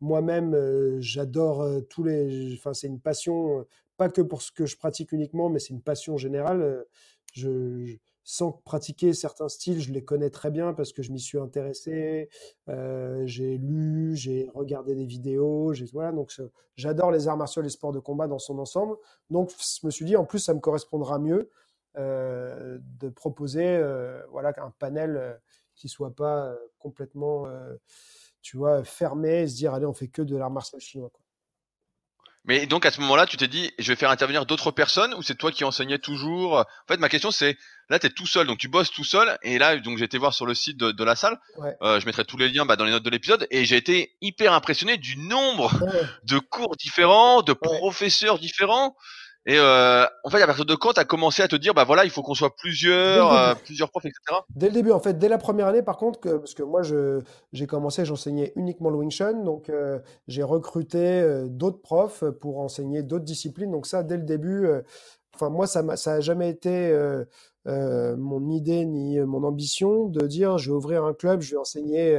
moi-même, 0.00 0.54
euh, 0.54 1.00
j'adore 1.00 1.62
euh, 1.62 1.80
tous 1.80 2.02
les. 2.02 2.54
Enfin, 2.54 2.74
c'est 2.74 2.88
une 2.88 3.00
passion, 3.00 3.60
euh, 3.60 3.68
pas 3.96 4.08
que 4.08 4.20
pour 4.20 4.42
ce 4.42 4.50
que 4.50 4.66
je 4.66 4.76
pratique 4.76 5.12
uniquement, 5.12 5.48
mais 5.48 5.60
c'est 5.60 5.72
une 5.72 5.82
passion 5.82 6.16
générale. 6.16 6.84
Je, 7.32 7.96
sans 8.24 8.52
pratiquer 8.52 9.12
certains 9.14 9.48
styles, 9.48 9.80
je 9.80 9.92
les 9.92 10.04
connais 10.04 10.30
très 10.30 10.50
bien 10.50 10.72
parce 10.74 10.92
que 10.92 11.02
je 11.02 11.10
m'y 11.12 11.20
suis 11.20 11.38
intéressé, 11.38 12.28
j'ai 12.68 13.58
lu, 13.58 14.14
j'ai 14.14 14.48
regardé 14.54 14.94
des 14.94 15.06
vidéos, 15.06 15.72
voilà, 15.92 16.12
donc 16.12 16.32
j'adore 16.76 17.10
les 17.10 17.26
arts 17.26 17.36
martiaux, 17.36 17.62
les 17.62 17.68
sports 17.68 17.92
de 17.92 17.98
combat 17.98 18.28
dans 18.28 18.38
son 18.38 18.58
ensemble. 18.58 18.96
Donc 19.30 19.50
je 19.50 19.86
me 19.86 19.90
suis 19.90 20.04
dit, 20.04 20.14
en 20.16 20.24
plus, 20.24 20.38
ça 20.38 20.54
me 20.54 20.60
correspondra 20.60 21.18
mieux 21.18 21.50
euh, 21.98 22.78
de 23.00 23.10
proposer 23.10 23.66
euh, 23.66 24.22
voilà, 24.30 24.54
un 24.56 24.70
panel 24.78 25.14
euh, 25.14 25.34
qui 25.74 25.90
soit 25.90 26.14
pas 26.14 26.56
complètement 26.78 27.46
tu 28.40 28.56
vois, 28.56 28.82
fermé 28.82 29.42
et 29.42 29.48
se 29.48 29.56
dire 29.56 29.74
allez 29.74 29.84
on 29.86 29.92
fait 29.92 30.08
que 30.08 30.22
de 30.22 30.36
l'art 30.36 30.50
martial 30.50 30.80
chinois. 30.80 31.10
Mais 32.44 32.66
donc 32.66 32.84
à 32.86 32.90
ce 32.90 33.00
moment-là, 33.00 33.26
tu 33.26 33.36
t'es 33.36 33.46
dit, 33.46 33.72
je 33.78 33.92
vais 33.92 33.96
faire 33.96 34.10
intervenir 34.10 34.46
d'autres 34.46 34.72
personnes 34.72 35.14
ou 35.14 35.22
c'est 35.22 35.36
toi 35.36 35.52
qui 35.52 35.62
enseignais 35.62 35.98
toujours? 35.98 36.56
En 36.56 36.64
fait, 36.88 36.98
ma 36.98 37.08
question 37.08 37.30
c'est, 37.30 37.56
là 37.88 38.00
tu 38.00 38.06
es 38.06 38.10
tout 38.10 38.26
seul, 38.26 38.46
donc 38.48 38.58
tu 38.58 38.68
bosses 38.68 38.90
tout 38.90 39.04
seul. 39.04 39.38
Et 39.42 39.58
là, 39.58 39.76
donc 39.76 39.98
j'ai 39.98 40.04
été 40.04 40.18
voir 40.18 40.34
sur 40.34 40.44
le 40.44 40.54
site 40.54 40.76
de, 40.76 41.04
la 41.04 41.14
salle. 41.14 41.38
je 41.80 42.04
mettrai 42.04 42.24
tous 42.24 42.36
les 42.36 42.48
liens 42.48 42.66
bah, 42.66 42.76
dans 42.76 42.84
les 42.84 42.90
notes 42.90 43.04
de 43.04 43.10
l'épisode. 43.10 43.46
Et 43.50 43.64
j'ai 43.64 43.76
été 43.76 44.16
hyper 44.20 44.52
impressionné 44.52 44.96
du 44.96 45.16
nombre 45.18 45.72
de 46.24 46.38
cours 46.38 46.76
différents, 46.76 47.42
de 47.42 47.52
professeurs 47.52 48.38
différents. 48.38 48.96
Et 49.44 49.58
euh, 49.58 50.04
en 50.22 50.30
fait, 50.30 50.40
à 50.40 50.46
partir 50.46 50.64
de 50.64 50.74
quand 50.76 50.92
tu 50.92 51.00
as 51.00 51.04
commencé 51.04 51.42
à 51.42 51.48
te 51.48 51.56
dire, 51.56 51.74
bah 51.74 51.82
voilà, 51.82 52.04
il 52.04 52.10
faut 52.10 52.22
qu'on 52.22 52.34
soit 52.34 52.54
plusieurs, 52.54 53.32
euh, 53.32 53.54
plusieurs 53.64 53.90
profs, 53.90 54.04
etc. 54.04 54.38
Dès 54.54 54.68
le 54.68 54.72
début, 54.72 54.92
en 54.92 55.00
fait, 55.00 55.18
dès 55.18 55.28
la 55.28 55.38
première 55.38 55.66
année, 55.66 55.82
par 55.82 55.96
contre, 55.96 56.20
que, 56.20 56.36
parce 56.36 56.54
que 56.54 56.62
moi, 56.62 56.82
j'ai 57.52 57.66
commencé, 57.66 58.04
j'enseignais 58.04 58.52
uniquement 58.54 58.90
le 58.90 58.98
Wing 58.98 59.10
Chun, 59.10 59.42
donc 59.44 59.68
euh, 59.68 59.98
j'ai 60.28 60.44
recruté 60.44 61.24
d'autres 61.48 61.80
profs 61.80 62.22
pour 62.40 62.60
enseigner 62.60 63.02
d'autres 63.02 63.24
disciplines. 63.24 63.72
Donc 63.72 63.86
ça, 63.86 64.04
dès 64.04 64.16
le 64.16 64.22
début, 64.22 64.68
enfin 65.34 65.48
moi, 65.48 65.66
ça 65.66 65.82
n'a 65.82 65.96
ça 65.96 66.20
jamais 66.20 66.48
été 66.48 66.96
mon 67.66 68.48
idée 68.48 68.84
ni 68.84 69.18
mon 69.18 69.42
ambition 69.42 70.06
de 70.06 70.24
dire, 70.26 70.58
je 70.58 70.70
vais 70.70 70.76
ouvrir 70.76 71.04
un 71.04 71.14
club, 71.14 71.40
je 71.40 71.52
vais 71.52 71.60
enseigner. 71.60 72.18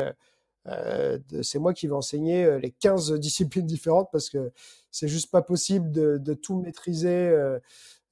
C'est 1.41 1.59
moi 1.59 1.73
qui 1.73 1.87
vais 1.87 1.93
enseigner 1.93 2.59
les 2.59 2.71
15 2.71 3.13
disciplines 3.19 3.65
différentes 3.65 4.09
parce 4.11 4.29
que 4.29 4.51
c'est 4.93 5.07
juste 5.07 5.31
pas 5.31 5.41
possible 5.41 5.91
de, 5.91 6.17
de 6.17 6.33
tout 6.35 6.55
maîtriser, 6.55 7.09
euh, 7.09 7.59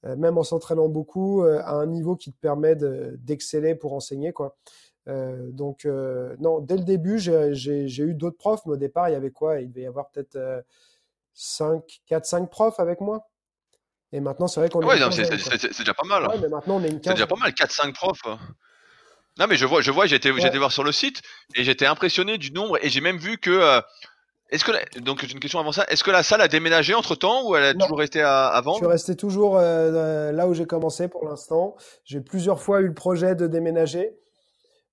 euh, 0.04 0.16
même 0.16 0.36
en 0.36 0.42
s'entraînant 0.42 0.88
beaucoup, 0.88 1.44
euh, 1.44 1.62
à 1.64 1.74
un 1.74 1.86
niveau 1.86 2.16
qui 2.16 2.32
te 2.32 2.38
permet 2.38 2.74
d'exceller 2.74 3.76
pour 3.76 3.94
enseigner. 3.94 4.32
Quoi. 4.32 4.56
donc, 5.06 5.86
non, 6.40 6.60
dès 6.60 6.76
le 6.76 6.82
début, 6.82 7.18
j'ai 7.18 8.02
eu 8.02 8.14
d'autres 8.14 8.36
profs, 8.36 8.66
mais 8.66 8.72
au 8.72 8.76
départ, 8.76 9.08
il 9.08 9.12
y 9.12 9.14
avait 9.14 9.30
quoi? 9.30 9.60
Il 9.60 9.70
devait 9.70 9.82
y 9.82 9.86
avoir 9.86 10.10
peut-être 10.10 10.64
5, 11.34 12.02
4, 12.06 12.26
5 12.26 12.50
profs 12.50 12.80
avec 12.80 13.00
moi. 13.00 13.28
Et 14.14 14.20
maintenant, 14.20 14.46
c'est 14.46 14.60
vrai 14.60 14.68
qu'on 14.68 14.84
ouais, 14.84 14.98
c'est 15.10 15.78
déjà 15.78 15.94
pas 15.94 16.06
mal. 16.06 16.26
Ouais, 16.26 16.38
mais 16.38 16.48
maintenant, 16.48 16.76
on 16.76 16.84
est 16.84 16.90
une 16.90 17.00
C'est 17.02 17.14
déjà 17.14 17.26
pas 17.26 17.36
mal, 17.36 17.52
4-5 17.52 17.94
profs. 17.94 18.22
Non, 19.38 19.46
mais 19.48 19.56
je 19.56 19.64
vois, 19.64 19.80
je 19.80 19.90
vois, 19.90 20.06
j'ai 20.06 20.16
été, 20.16 20.30
voir 20.30 20.72
sur 20.72 20.84
le 20.84 20.92
site 20.92 21.22
et 21.54 21.64
j'étais 21.64 21.86
impressionné 21.86 22.38
du 22.38 22.52
nombre 22.52 22.78
et 22.84 22.90
j'ai 22.90 23.00
même 23.00 23.16
vu 23.16 23.38
que 23.38 23.82
est-ce 24.52 24.66
que 24.66 25.00
donc 25.00 25.22
une 25.22 25.40
question 25.40 25.58
avant 25.58 25.72
ça, 25.72 25.86
est-ce 25.88 26.04
que 26.04 26.10
la 26.10 26.22
salle 26.22 26.42
a 26.42 26.48
déménagé 26.48 26.92
entre 26.92 27.14
temps 27.14 27.48
ou 27.48 27.56
elle 27.56 27.64
a 27.64 27.72
toujours 27.74 27.98
resté 27.98 28.20
à, 28.20 28.48
à 28.48 28.60
vendre? 28.60 28.80
Je 28.80 28.84
suis 28.84 28.92
resté 28.92 29.16
toujours 29.16 29.56
euh, 29.56 29.90
euh, 29.94 30.32
là 30.32 30.46
où 30.46 30.52
j'ai 30.52 30.66
commencé 30.66 31.08
pour 31.08 31.26
l'instant. 31.26 31.74
J'ai 32.04 32.20
plusieurs 32.20 32.60
fois 32.60 32.82
eu 32.82 32.86
le 32.88 32.92
projet 32.92 33.34
de 33.34 33.46
déménager, 33.46 34.14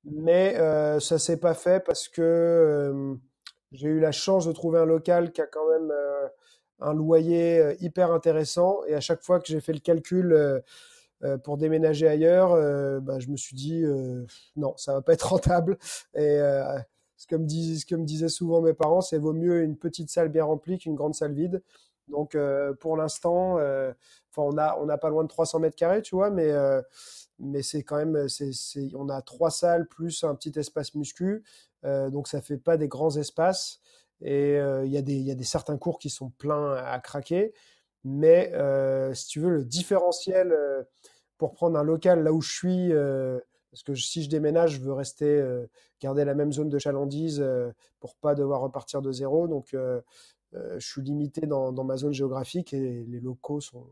mais 0.06 0.56
euh, 0.58 1.02
ça 1.02 1.20
s'est 1.20 1.42
pas 1.42 1.54
fait 1.54 1.84
parce 1.84 2.08
que 2.08 2.22
euh, 2.22 3.16
j'ai 3.74 3.90
eu 3.90 4.00
la 4.00 4.14
chance 4.14 4.46
de 4.46 4.54
trouver 4.54 4.80
un 4.80 4.86
local 4.86 5.34
qui 5.34 5.42
a 5.42 5.46
quand 5.46 5.70
même 5.70 5.92
un 6.80 6.94
loyer 6.94 7.76
hyper 7.82 8.14
intéressant 8.14 8.80
et 8.88 8.96
à 8.96 9.02
chaque 9.02 9.22
fois 9.22 9.42
que 9.42 9.48
j'ai 9.48 9.60
fait 9.60 9.74
le 9.74 9.80
calcul 9.80 10.64
pour 11.44 11.58
déménager 11.58 12.08
ailleurs, 12.08 12.52
bah, 13.02 13.20
je 13.20 13.28
me 13.28 13.38
suis 13.38 13.56
dit 13.56 13.84
non, 14.56 14.74
ça 14.78 14.94
va 14.94 15.02
pas 15.02 15.14
être 15.14 15.24
rentable. 15.30 15.78
Et 16.14 16.40
ce 17.20 17.28
que 17.28 17.36
me, 17.36 17.48
ce 17.48 17.86
que 17.86 17.96
me 17.96 18.06
disaient 18.06 18.30
souvent 18.30 18.62
mes 18.62 18.74
parents, 18.74 19.02
c'est 19.02 19.18
vaut 19.18 19.34
mieux 19.34 19.62
une 19.62 19.76
petite 19.76 20.10
salle 20.10 20.30
bien 20.30 20.46
remplie 20.46 20.78
qu'une 20.78 20.96
grande 20.96 21.14
salle 21.14 21.34
vide. 21.34 21.62
Donc 22.10 22.36
euh, 22.36 22.74
pour 22.74 22.98
l'instant, 22.98 23.58
euh, 23.60 23.94
on 24.38 24.58
a 24.58 24.78
on 24.80 24.86
n'a 24.86 24.98
pas 24.98 25.10
loin 25.10 25.24
de 25.24 25.28
300 25.28 25.60
mètres 25.60 25.76
carrés, 25.76 26.02
tu 26.02 26.16
vois, 26.16 26.30
mais 26.30 26.50
euh, 26.50 26.82
mais 27.40 27.62
c'est 27.62 27.84
quand 27.84 27.98
même 27.98 28.28
c'est, 28.30 28.54
on 28.96 29.10
a 29.10 29.22
trois 29.22 29.52
salles 29.52 29.88
plus 29.88 30.24
un 30.24 30.34
petit 30.36 30.58
espace 30.58 30.96
muscu, 30.96 31.44
donc 31.84 32.28
ça 32.28 32.42
fait 32.42 32.58
pas 32.58 32.78
des 32.78 32.88
grands 32.88 33.16
espaces. 33.18 33.80
Et 34.22 34.56
il 34.56 34.92
y 34.92 34.98
a 34.98 35.00
il 35.00 35.22
y 35.22 35.32
a 35.32 35.36
des 35.36 35.44
certains 35.44 35.78
cours 35.78 36.00
qui 36.00 36.10
sont 36.10 36.30
pleins 36.30 36.74
à 36.74 37.00
craquer, 37.00 37.54
mais 38.04 38.52
si 39.14 39.28
tu 39.28 39.40
veux 39.40 39.50
le 39.50 39.64
différentiel 39.64 40.56
pour 41.38 41.54
prendre 41.54 41.78
un 41.78 41.84
local 41.84 42.24
là 42.24 42.34
où 42.34 42.42
je 42.42 42.52
suis 42.52 42.94
parce 43.72 43.84
que 43.84 43.96
si 43.96 44.24
je 44.24 44.30
déménage, 44.30 44.72
je 44.72 44.80
veux 44.80 44.94
rester, 44.94 45.26
euh, 45.26 45.68
garder 46.02 46.26
la 46.26 46.34
même 46.34 46.52
zone 46.52 46.70
de 46.70 46.80
chalandise 46.80 47.40
euh, 47.42 47.72
pour 48.00 48.16
pas 48.16 48.36
devoir 48.36 48.62
repartir 48.62 49.02
de 49.02 49.12
zéro. 49.12 49.48
Donc, 49.48 49.74
euh, 49.74 50.02
je 50.54 50.86
suis 50.86 51.02
limité 51.02 51.42
dans, 51.42 51.72
ma 51.84 51.96
zone 51.96 52.14
géographique 52.14 52.74
et 52.74 53.06
les 53.08 53.20
locaux 53.20 53.62
sont, 53.62 53.86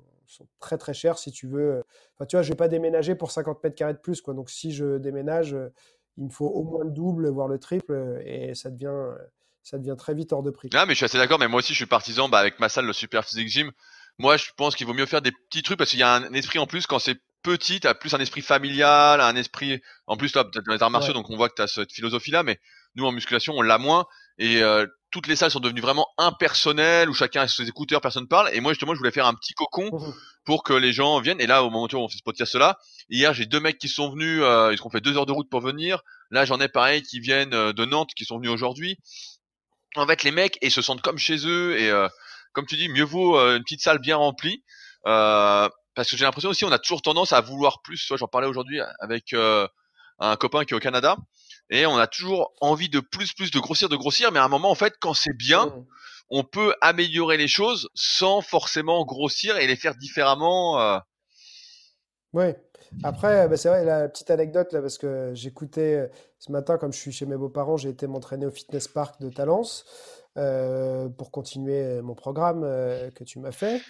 très 0.60 0.78
très 0.78 0.94
chers 0.94 1.20
si 1.20 1.32
tu 1.32 1.48
veux. 1.48 1.84
Enfin, 2.16 2.26
tu 2.26 2.36
vois, 2.36 2.42
je 2.42 2.50
vais 2.50 2.56
pas 2.56 2.68
déménager 2.68 3.14
pour 3.14 3.32
50 3.32 3.64
mètres 3.64 3.76
carrés 3.76 3.94
de 3.94 4.00
plus. 4.00 4.22
Quoi. 4.22 4.34
Donc, 4.34 4.50
si 4.50 4.72
je 4.72 4.98
déménage, 4.98 5.56
il 6.18 6.26
me 6.26 6.30
faut 6.30 6.48
au 6.48 6.64
moins 6.64 6.84
le 6.84 6.90
double, 6.90 7.30
voire 7.30 7.48
le 7.48 7.60
triple, 7.60 8.20
et 8.26 8.56
ça 8.56 8.72
devient, 8.72 9.16
ça 9.62 9.78
devient 9.78 9.96
très 9.96 10.16
vite 10.16 10.34
hors 10.34 10.42
de 10.42 10.50
prix. 10.50 10.70
Ah, 10.74 10.88
mais 10.88 10.94
je 10.94 10.98
suis 10.98 11.06
assez 11.06 11.20
d'accord. 11.20 11.38
Mais 11.38 11.48
moi 11.48 11.60
aussi, 11.60 11.74
je 11.74 11.78
suis 11.78 11.86
partisan 11.86 12.28
bah, 12.28 12.40
avec 12.40 12.60
ma 12.60 12.70
salle, 12.70 12.88
le 12.88 12.94
Super 12.94 13.24
Physique 13.24 13.50
Gym. 13.50 13.72
Moi, 14.20 14.38
je 14.38 14.46
pense 14.58 14.76
qu'il 14.76 14.88
vaut 14.88 14.94
mieux 14.94 15.06
faire 15.06 15.22
des 15.22 15.32
petits 15.32 15.62
trucs 15.62 15.78
parce 15.78 15.92
qu'il 15.92 16.00
y 16.00 16.04
a 16.04 16.14
un 16.14 16.34
esprit 16.34 16.60
en 16.60 16.68
plus 16.68 16.88
quand 16.88 17.00
c'est 17.00 17.20
petit, 17.44 17.80
t'as 17.80 17.94
plus 17.94 18.14
un 18.14 18.20
esprit 18.20 18.42
familial, 18.42 19.22
un 19.22 19.36
esprit. 19.36 19.82
En 20.08 20.18
plus, 20.18 20.32
toi, 20.32 20.50
peut-être 20.50 20.66
dans 20.66 20.74
les 20.74 20.84
arts 20.84 20.92
martiaux, 20.92 21.14
donc 21.14 21.30
on 21.30 21.38
voit 21.38 21.50
que 21.50 21.56
t'as 21.56 21.68
cette 21.68 21.94
philosophie-là, 21.94 22.44
mais 22.44 22.60
nous 22.96 23.06
en 23.06 23.12
musculation, 23.12 23.54
on 23.56 23.62
l'a 23.62 23.78
moins. 23.78 24.06
Et 24.38 24.62
euh, 24.62 24.86
toutes 25.12 25.28
les 25.28 25.36
salles 25.36 25.52
sont 25.52 25.60
devenues 25.60 25.82
vraiment 25.82 26.08
impersonnelles, 26.18 27.10
où 27.10 27.14
chacun 27.14 27.42
a 27.42 27.48
ses 27.48 27.68
écouteurs, 27.68 28.02
personne 28.02 28.28
parle. 28.28 28.50
Et 28.54 28.60
moi, 28.60 28.74
justement, 28.74 28.94
je 28.94 28.98
voulais 28.98 29.12
faire 29.12 29.28
un 29.28 29.34
petit 29.34 29.54
cocon 29.54 29.90
mmh 29.92 30.14
pour 30.46 30.64
que 30.64 30.72
les 30.72 30.94
gens 30.94 31.20
viennent. 31.20 31.42
Et 31.42 31.46
là, 31.46 31.62
au 31.62 31.70
moment 31.70 31.90
où 31.92 31.98
on 31.98 32.08
fait 32.08 32.18
ce 32.18 32.24
podcast-là, 32.24 32.80
hier, 33.10 33.34
j'ai 33.34 33.46
deux 33.46 33.60
mecs 33.60 33.78
qui 33.78 33.90
sont 33.90 34.10
venus, 34.12 34.42
euh, 34.44 34.74
ils 34.74 34.82
ont 34.82 34.90
fait 34.90 35.02
deux 35.02 35.18
heures 35.18 35.26
de 35.26 35.34
route 35.34 35.50
pour 35.50 35.60
venir. 35.60 36.04
Là, 36.32 36.46
j'en 36.46 36.62
ai 36.62 36.70
pareil 36.70 37.02
qui 37.02 37.20
viennent 37.20 37.54
euh, 37.54 37.74
de 37.74 37.84
Nantes, 37.84 38.12
qui 38.16 38.24
sont 38.24 38.38
venus 38.38 38.52
aujourd'hui. 38.52 38.98
En 39.98 40.08
fait, 40.08 40.24
les 40.24 40.32
mecs, 40.32 40.58
ils 40.62 40.72
se 40.72 40.82
sentent 40.82 41.02
comme 41.02 41.18
chez 41.18 41.46
eux. 41.46 41.78
Et 41.78 41.92
comme 42.58 42.66
tu 42.66 42.76
dis, 42.76 42.90
mieux 42.90 43.04
vaut 43.04 43.38
une 43.38 43.62
petite 43.62 43.82
salle 43.82 44.00
bien 44.00 44.18
remplie. 44.18 44.64
Euh, 45.06 45.70
parce 45.94 46.10
que 46.10 46.18
j'ai 46.18 46.26
l'impression 46.26 46.50
aussi, 46.50 46.66
on 46.66 46.72
a 46.72 46.80
toujours 46.80 47.04
tendance 47.04 47.32
à 47.32 47.40
vouloir 47.40 47.84
plus. 47.84 48.02
Tu 48.02 48.08
vois, 48.08 48.18
j'en 48.18 48.28
parlais 48.28 48.48
aujourd'hui 48.48 48.80
avec 49.00 49.32
euh, 49.34 49.68
un 50.18 50.36
copain 50.38 50.66
qui 50.66 50.74
est 50.74 50.76
au 50.76 50.80
Canada, 50.80 51.18
et 51.70 51.86
on 51.86 51.98
a 51.98 52.08
toujours 52.08 52.54
envie 52.60 52.90
de 52.90 53.00
plus, 53.00 53.34
plus, 53.34 53.52
de 53.52 53.60
grossir, 53.60 53.90
de 53.90 53.96
grossir, 53.96 54.32
mais 54.32 54.40
à 54.40 54.44
un 54.44 54.48
moment, 54.48 54.72
en 54.72 54.76
fait, 54.76 54.96
quand 55.00 55.14
c'est 55.14 55.38
bien, 55.38 55.68
mmh. 55.68 55.86
on 56.32 56.44
peut 56.44 56.74
améliorer 56.82 57.38
les 57.38 57.48
choses 57.48 57.90
sans 57.94 58.42
forcément 58.42 59.06
grossir 59.06 59.58
et 59.58 59.68
les 59.68 59.76
faire 59.76 59.94
différemment. 59.94 60.82
Euh. 60.82 60.98
Oui. 62.34 62.54
Après, 63.04 63.48
bah, 63.48 63.58
c'est 63.58 63.70
vrai, 63.70 63.86
la 63.86 64.10
petite 64.10 64.32
anecdote, 64.32 64.74
là, 64.74 64.82
parce 64.82 64.98
que 64.98 65.32
j'écoutais 65.36 65.96
euh, 65.96 66.08
ce 66.40 66.52
matin, 66.52 66.80
comme 66.80 66.92
je 66.92 66.98
suis 66.98 67.12
chez 67.12 67.28
mes 67.28 67.38
beaux-parents, 67.38 67.78
j'ai 67.78 67.90
été 67.90 68.08
m'entraîner 68.08 68.48
au 68.48 68.52
fitness 68.52 68.88
park 68.88 69.22
de 69.22 69.30
Talence 69.30 69.86
pour 71.18 71.32
continuer 71.32 72.02
mon 72.02 72.16
programme 72.16 72.62
que 73.16 73.24
tu 73.24 73.40
m'as 73.40 73.52
fait. 73.52 73.82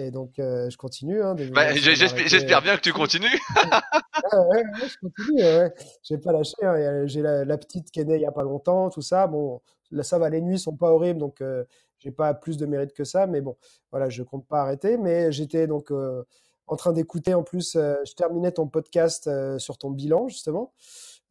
Et 0.00 0.10
donc, 0.10 0.38
euh, 0.38 0.70
je 0.70 0.76
continue. 0.76 1.22
Hein, 1.22 1.36
bah, 1.52 1.74
J'espère 1.74 2.62
bien 2.62 2.76
que 2.76 2.80
tu 2.80 2.92
continues. 2.92 3.26
ouais, 4.32 4.38
ouais, 4.38 4.62
je 4.88 4.96
continue. 4.98 5.72
J'ai 6.02 6.18
pas 6.18 6.32
lâché. 6.32 6.54
Hein. 6.62 7.06
J'ai 7.06 7.22
la, 7.22 7.58
petite 7.58 7.90
qui 7.90 8.00
est 8.00 8.04
née 8.04 8.16
il 8.16 8.22
y 8.22 8.26
a 8.26 8.32
pas 8.32 8.42
longtemps, 8.42 8.88
tout 8.88 9.02
ça. 9.02 9.26
Bon, 9.26 9.60
là, 9.90 10.02
ça 10.02 10.18
va, 10.18 10.30
les 10.30 10.40
nuits 10.40 10.58
sont 10.58 10.76
pas 10.76 10.90
horribles, 10.90 11.18
donc 11.18 11.42
euh, 11.42 11.64
j'ai 11.98 12.10
pas 12.10 12.32
plus 12.32 12.56
de 12.56 12.64
mérite 12.66 12.94
que 12.94 13.04
ça. 13.04 13.26
Mais 13.26 13.42
bon, 13.42 13.56
voilà, 13.90 14.08
je 14.08 14.22
compte 14.22 14.46
pas 14.46 14.62
arrêter. 14.62 14.96
Mais 14.96 15.32
j'étais 15.32 15.66
donc 15.66 15.90
euh, 15.90 16.24
en 16.66 16.76
train 16.76 16.92
d'écouter. 16.92 17.34
En 17.34 17.42
plus, 17.42 17.72
je 17.74 18.14
terminais 18.14 18.52
ton 18.52 18.68
podcast 18.68 19.28
sur 19.58 19.76
ton 19.76 19.90
bilan, 19.90 20.28
justement. 20.28 20.72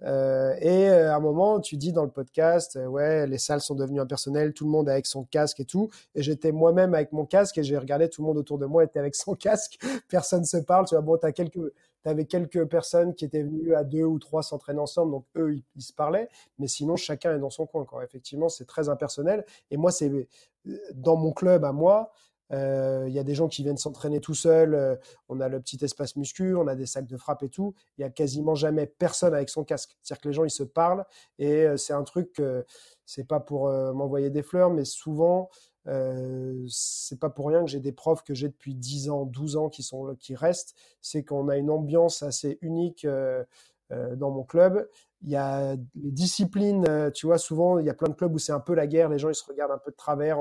Euh, 0.03 0.55
et 0.61 0.89
euh, 0.89 1.11
à 1.11 1.15
un 1.15 1.19
moment, 1.19 1.59
tu 1.59 1.77
dis 1.77 1.91
dans 1.91 2.03
le 2.03 2.09
podcast, 2.09 2.75
euh, 2.77 2.85
ouais, 2.85 3.27
les 3.27 3.37
salles 3.37 3.61
sont 3.61 3.75
devenues 3.75 3.99
impersonnelles, 3.99 4.53
tout 4.53 4.65
le 4.65 4.71
monde 4.71 4.89
avec 4.89 5.05
son 5.05 5.23
casque 5.25 5.59
et 5.59 5.65
tout. 5.65 5.89
Et 6.15 6.21
j'étais 6.21 6.51
moi-même 6.51 6.93
avec 6.93 7.11
mon 7.11 7.25
casque 7.25 7.57
et 7.57 7.63
j'ai 7.63 7.77
regardé 7.77 8.09
tout 8.09 8.21
le 8.21 8.27
monde 8.27 8.37
autour 8.37 8.57
de 8.57 8.65
moi 8.65 8.83
était 8.83 8.99
avec 8.99 9.15
son 9.15 9.35
casque. 9.35 9.77
Personne 10.07 10.45
se 10.45 10.57
parle. 10.57 10.85
Tu 10.85 10.95
vois, 10.95 11.01
bon, 11.01 11.17
t'as 11.17 11.31
quelques, 11.31 11.59
t'avais 12.03 12.25
quelques 12.25 12.65
personnes 12.65 13.13
qui 13.13 13.25
étaient 13.25 13.43
venues 13.43 13.75
à 13.75 13.83
deux 13.83 14.03
ou 14.03 14.19
trois 14.19 14.43
s'entraîner 14.43 14.79
ensemble, 14.79 15.11
donc 15.11 15.25
eux, 15.35 15.57
ils, 15.75 15.81
se 15.81 15.93
parlaient. 15.93 16.29
Mais 16.59 16.67
sinon, 16.67 16.95
chacun 16.95 17.35
est 17.35 17.39
dans 17.39 17.49
son 17.49 17.65
coin. 17.65 17.85
Quoi. 17.85 18.03
Effectivement, 18.03 18.49
c'est 18.49 18.65
très 18.65 18.89
impersonnel. 18.89 19.45
Et 19.71 19.77
moi, 19.77 19.91
c'est 19.91 20.11
dans 20.93 21.15
mon 21.15 21.31
club 21.31 21.65
à 21.65 21.71
moi. 21.71 22.11
Euh, 22.51 23.05
il 23.07 23.13
y 23.13 23.19
a 23.19 23.23
des 23.23 23.35
gens 23.35 23.47
qui 23.47 23.63
viennent 23.63 23.77
s'entraîner 23.77 24.19
tout 24.19 24.33
seuls. 24.33 24.73
Euh, 24.73 24.95
on 25.27 25.39
a 25.39 25.47
le 25.47 25.59
petit 25.59 25.83
espace 25.83 26.15
muscu, 26.15 26.55
on 26.55 26.67
a 26.67 26.75
des 26.75 26.85
sacs 26.85 27.07
de 27.07 27.17
frappe 27.17 27.43
et 27.43 27.49
tout. 27.49 27.73
Il 27.97 28.01
y 28.01 28.03
a 28.03 28.09
quasiment 28.09 28.55
jamais 28.55 28.87
personne 28.87 29.33
avec 29.33 29.49
son 29.49 29.63
casque. 29.63 29.97
C'est-à-dire 30.01 30.21
que 30.21 30.27
les 30.29 30.33
gens 30.33 30.43
ils 30.45 30.49
se 30.49 30.63
parlent 30.63 31.05
et 31.37 31.63
euh, 31.63 31.77
c'est 31.77 31.93
un 31.93 32.03
truc. 32.03 32.41
c'est 33.05 33.27
pas 33.27 33.39
pour 33.39 33.69
m'envoyer 33.69 34.29
des 34.29 34.43
fleurs, 34.43 34.69
mais 34.71 34.85
souvent 34.85 35.49
c'est 36.67 37.19
pas 37.19 37.31
pour 37.31 37.47
rien 37.47 37.63
que 37.63 37.69
j'ai 37.69 37.79
des 37.79 37.91
profs 37.91 38.23
que 38.23 38.35
j'ai 38.35 38.47
depuis 38.47 38.75
10 38.75 39.09
ans, 39.09 39.25
12 39.25 39.55
ans 39.57 39.69
qui 39.69 39.81
sont 39.81 40.15
qui 40.19 40.35
restent. 40.35 40.75
C'est 41.01 41.23
qu'on 41.23 41.49
a 41.49 41.57
une 41.57 41.71
ambiance 41.71 42.21
assez 42.21 42.59
unique 42.61 43.07
dans 43.89 44.29
mon 44.29 44.43
club 44.43 44.87
il 45.21 45.29
y 45.29 45.35
a 45.35 45.75
les 46.01 46.11
disciplines, 46.11 46.85
euh, 46.87 47.11
tu 47.11 47.25
vois, 47.25 47.37
souvent 47.37 47.77
il 47.77 47.85
y 47.85 47.89
a 47.89 47.93
plein 47.93 48.07
de 48.09 48.13
clubs 48.13 48.33
où 48.33 48.39
c'est 48.39 48.53
un 48.53 48.59
peu 48.59 48.73
la 48.73 48.87
guerre, 48.87 49.09
les 49.09 49.19
gens 49.19 49.29
ils 49.29 49.35
se 49.35 49.43
regardent 49.45 49.71
un 49.71 49.77
peu 49.77 49.91
de 49.91 49.95
travers 49.95 50.39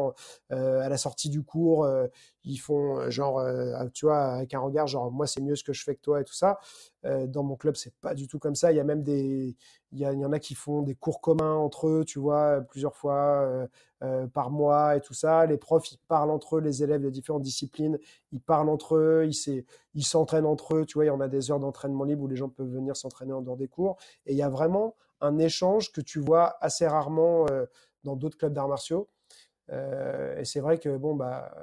euh, 0.52 0.80
à 0.80 0.88
la 0.88 0.96
sortie 0.96 1.30
du 1.30 1.42
cours, 1.42 1.84
euh, 1.84 2.06
ils 2.44 2.58
font 2.58 3.10
genre, 3.10 3.44
tu 3.92 4.06
vois, 4.06 4.34
avec 4.34 4.54
un 4.54 4.60
regard 4.60 4.86
genre 4.86 5.10
moi 5.10 5.26
c'est 5.26 5.40
mieux 5.42 5.56
ce 5.56 5.64
que 5.64 5.72
je 5.72 5.82
fais 5.84 5.94
que 5.94 6.00
toi 6.00 6.20
et 6.20 6.24
tout 6.24 6.34
ça. 6.34 6.58
Dans 7.26 7.42
mon 7.42 7.56
club 7.56 7.76
c'est 7.76 7.94
pas 8.00 8.14
du 8.14 8.26
tout 8.26 8.38
comme 8.38 8.54
ça. 8.54 8.72
Il 8.72 8.76
y 8.76 8.80
a 8.80 8.84
même 8.84 9.02
des, 9.02 9.56
il 9.92 9.98
y, 9.98 10.04
a, 10.04 10.12
y 10.12 10.24
en 10.24 10.32
a 10.32 10.38
qui 10.38 10.54
font 10.54 10.82
des 10.82 10.94
cours 10.94 11.20
communs 11.20 11.54
entre 11.54 11.88
eux, 11.88 12.04
tu 12.04 12.18
vois, 12.18 12.60
plusieurs 12.60 12.96
fois 12.96 13.68
par 14.34 14.50
mois 14.50 14.96
et 14.96 15.00
tout 15.00 15.14
ça. 15.14 15.46
Les 15.46 15.56
profs 15.56 15.92
ils 15.92 15.98
parlent 16.08 16.30
entre 16.30 16.56
eux, 16.56 16.60
les 16.60 16.82
élèves 16.82 17.02
de 17.02 17.10
différentes 17.10 17.42
disciplines, 17.42 17.98
ils 18.32 18.40
parlent 18.40 18.68
entre 18.68 18.96
eux, 18.96 19.28
ils 19.94 20.04
s'entraînent 20.04 20.46
entre 20.46 20.76
eux, 20.76 20.84
tu 20.84 20.94
vois, 20.94 21.04
il 21.04 21.08
y 21.08 21.10
en 21.10 21.20
a 21.20 21.28
des 21.28 21.50
heures 21.50 21.60
d'entraînement 21.60 22.04
libre 22.04 22.24
où 22.24 22.28
les 22.28 22.36
gens 22.36 22.48
peuvent 22.48 22.68
venir 22.72 22.96
s'entraîner 22.96 23.32
en 23.32 23.42
dehors 23.42 23.56
des 23.56 23.68
cours 23.68 23.96
et 24.26 24.32
il 24.32 24.36
y 24.38 24.42
a 24.42 24.48
vraiment 24.48 24.94
un 25.20 25.38
échange 25.38 25.92
que 25.92 26.00
tu 26.00 26.20
vois 26.20 26.56
assez 26.60 26.86
rarement 26.86 27.46
euh, 27.50 27.66
dans 28.04 28.16
d'autres 28.16 28.38
clubs 28.38 28.52
d'arts 28.52 28.68
martiaux. 28.68 29.08
Euh, 29.70 30.38
et 30.38 30.46
c'est 30.46 30.60
vrai 30.60 30.78
que 30.78 30.96
bon 30.96 31.14
bah 31.14 31.54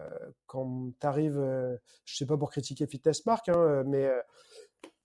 quand 0.46 0.92
tu 1.00 1.08
arrives, 1.08 1.40
euh, 1.40 1.76
je 2.06 2.18
sais 2.18 2.26
pas 2.28 2.38
pour 2.38 2.52
critiquer 2.52 2.86
Fitness 2.86 3.22
Park, 3.22 3.50
hein, 3.50 3.84
mais 3.88 4.12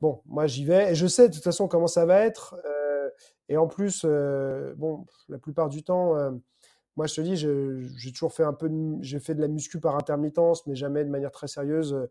bon 0.00 0.22
moi 0.26 0.46
j'y 0.46 0.64
vais 0.64 0.92
et 0.92 0.94
je 0.94 1.06
sais 1.06 1.28
de 1.28 1.34
toute 1.34 1.44
façon 1.44 1.68
comment 1.68 1.86
ça 1.86 2.06
va 2.06 2.20
être. 2.20 2.56
et 3.48 3.56
en 3.56 3.66
plus, 3.66 4.04
bon 4.76 5.06
la 5.28 5.38
plupart 5.38 5.68
du 5.68 5.82
temps, 5.82 6.14
moi, 7.00 7.06
je 7.06 7.14
te 7.14 7.20
dis, 7.22 7.34
j'ai 7.34 8.12
toujours 8.12 8.32
fait 8.32 8.42
un 8.42 8.52
peu, 8.52 8.70
j'ai 9.00 9.20
fait 9.20 9.34
de 9.34 9.40
la 9.40 9.48
muscu 9.48 9.80
par 9.80 9.96
intermittence, 9.96 10.66
mais 10.66 10.74
jamais 10.74 11.04
de 11.04 11.08
manière 11.08 11.30
très 11.30 11.46
sérieuse, 11.48 12.08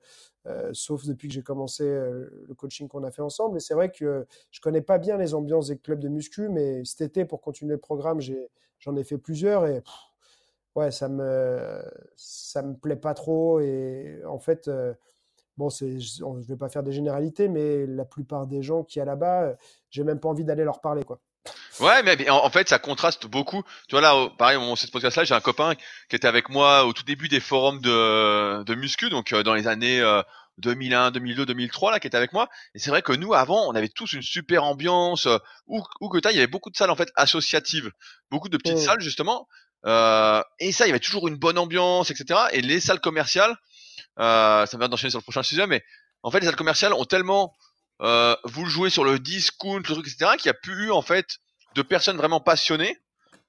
euh, 0.48 0.70
sauf 0.74 1.06
depuis 1.06 1.28
que 1.28 1.34
j'ai 1.34 1.44
commencé 1.44 1.84
euh, 1.84 2.28
le 2.48 2.56
coaching 2.56 2.88
qu'on 2.88 3.04
a 3.04 3.12
fait 3.12 3.22
ensemble. 3.22 3.58
Et 3.58 3.60
c'est 3.60 3.74
vrai 3.74 3.92
que 3.92 4.26
je 4.52 4.62
connais 4.62 4.82
pas 4.82 4.98
bien 4.98 5.18
les 5.18 5.34
ambiances 5.36 5.68
des 5.68 5.78
clubs 5.78 6.00
de 6.00 6.08
muscu, 6.08 6.50
mais 6.50 6.84
cet 6.86 7.02
été, 7.02 7.26
pour 7.26 7.42
continuer 7.42 7.74
le 7.74 7.80
programme, 7.80 8.20
j'en 8.80 8.96
ai, 8.96 9.04
fait 9.04 9.18
plusieurs 9.18 9.68
et 9.68 9.84
ouais, 10.76 10.92
ça 10.92 11.10
me, 11.10 11.84
ça 12.16 12.64
me 12.64 12.74
plaît 12.76 12.96
pas 12.96 13.14
trop. 13.14 13.60
Et 13.60 14.22
en 14.26 14.40
fait, 14.40 14.70
euh, 14.70 14.94
bon, 15.60 15.70
c'est, 15.70 16.00
je 16.00 16.24
vais 16.48 16.56
pas 16.56 16.70
faire 16.70 16.84
des 16.84 16.94
généralités, 16.94 17.50
mais 17.50 17.86
la 17.86 18.06
plupart 18.06 18.48
des 18.48 18.64
gens 18.64 18.84
qui 18.84 19.00
y 19.00 19.02
a 19.02 19.06
là-bas, 19.06 19.54
j'ai 19.92 20.04
même 20.04 20.20
pas 20.20 20.30
envie 20.30 20.46
d'aller 20.46 20.64
leur 20.64 20.80
parler, 20.80 21.04
quoi. 21.04 21.20
Ouais, 21.80 22.02
mais 22.04 22.30
en, 22.30 22.50
fait, 22.50 22.68
ça 22.70 22.80
contraste 22.80 23.28
beaucoup. 23.28 23.64
Tu 23.88 23.96
vois 23.96 24.02
là, 24.02 24.30
pareil, 24.38 24.58
au 24.58 24.62
moment 24.62 24.74
de 24.74 24.80
ce 24.80 24.88
podcast-là, 24.88 25.24
j'ai 25.24 25.34
un 25.34 25.42
copain 25.42 25.74
qui 26.10 26.16
était 26.16 26.28
avec 26.28 26.50
moi 26.50 26.86
au 26.86 26.94
tout 26.94 27.04
début 27.04 27.28
des 27.28 27.40
forums 27.40 27.80
de, 27.82 28.64
de 28.64 28.76
muscu, 28.76 29.10
donc 29.10 29.32
euh, 29.32 29.44
dans 29.44 29.54
les 29.54 29.68
années 29.68 30.02
2001, 30.60 31.12
2002, 31.12 31.46
2003, 31.46 31.92
là, 31.92 32.00
qui 32.00 32.08
était 32.08 32.18
avec 32.18 32.34
moi. 32.34 32.50
Et 32.76 32.80
c'est 32.80 32.90
vrai 32.90 33.02
que 33.02 33.14
nous, 33.14 33.34
avant, 33.34 33.68
on 33.68 33.76
avait 33.76 33.90
tous 33.90 34.14
une 34.14 34.22
super 34.22 34.64
ambiance. 34.64 35.26
Euh, 35.26 35.38
où, 35.68 35.82
où 36.02 36.10
que 36.10 36.20
t'as, 36.20 36.32
il 36.32 36.36
y 36.36 36.40
avait 36.40 36.48
beaucoup 36.48 36.70
de 36.70 36.76
salles 36.76 36.92
en 36.92 36.96
fait 36.96 37.12
associatives, 37.16 37.92
beaucoup 38.30 38.50
de 38.50 38.58
petites 38.58 38.78
salles 38.78 39.02
justement. 39.02 39.48
Euh, 39.86 40.42
et 40.60 40.72
ça, 40.72 40.86
il 40.86 40.90
y 40.90 40.92
avait 40.92 41.00
toujours 41.00 41.28
une 41.28 41.38
bonne 41.38 41.58
ambiance, 41.58 42.12
etc. 42.12 42.40
Et 42.52 42.62
les 42.62 42.80
salles 42.80 43.00
commerciales, 43.00 43.52
euh, 43.52 43.56
ça 44.18 44.68
me 44.74 44.80
va 44.80 44.88
d'enchaîner 44.88 45.12
sur 45.12 45.20
le 45.20 45.24
prochain 45.24 45.44
sujet, 45.44 45.68
mais 45.68 45.84
en 46.24 46.32
fait, 46.32 46.40
les 46.40 46.46
salles 46.46 46.56
commerciales 46.56 46.94
ont 46.94 47.06
tellement 47.06 47.56
euh, 48.02 48.36
vous 48.46 48.64
le 48.64 48.70
jouez 48.70 48.90
sur 48.90 49.04
le 49.04 49.20
discount, 49.20 49.78
le 49.78 49.84
truc, 49.84 50.08
etc., 50.08 50.32
qu'il 50.38 50.50
n'y 50.50 50.56
a 50.56 50.60
plus 50.62 50.88
eu 50.88 50.92
en 50.92 51.02
fait 51.02 51.38
de 51.76 51.82
personnes 51.82 52.18
vraiment 52.18 52.40
passionnées 52.40 52.98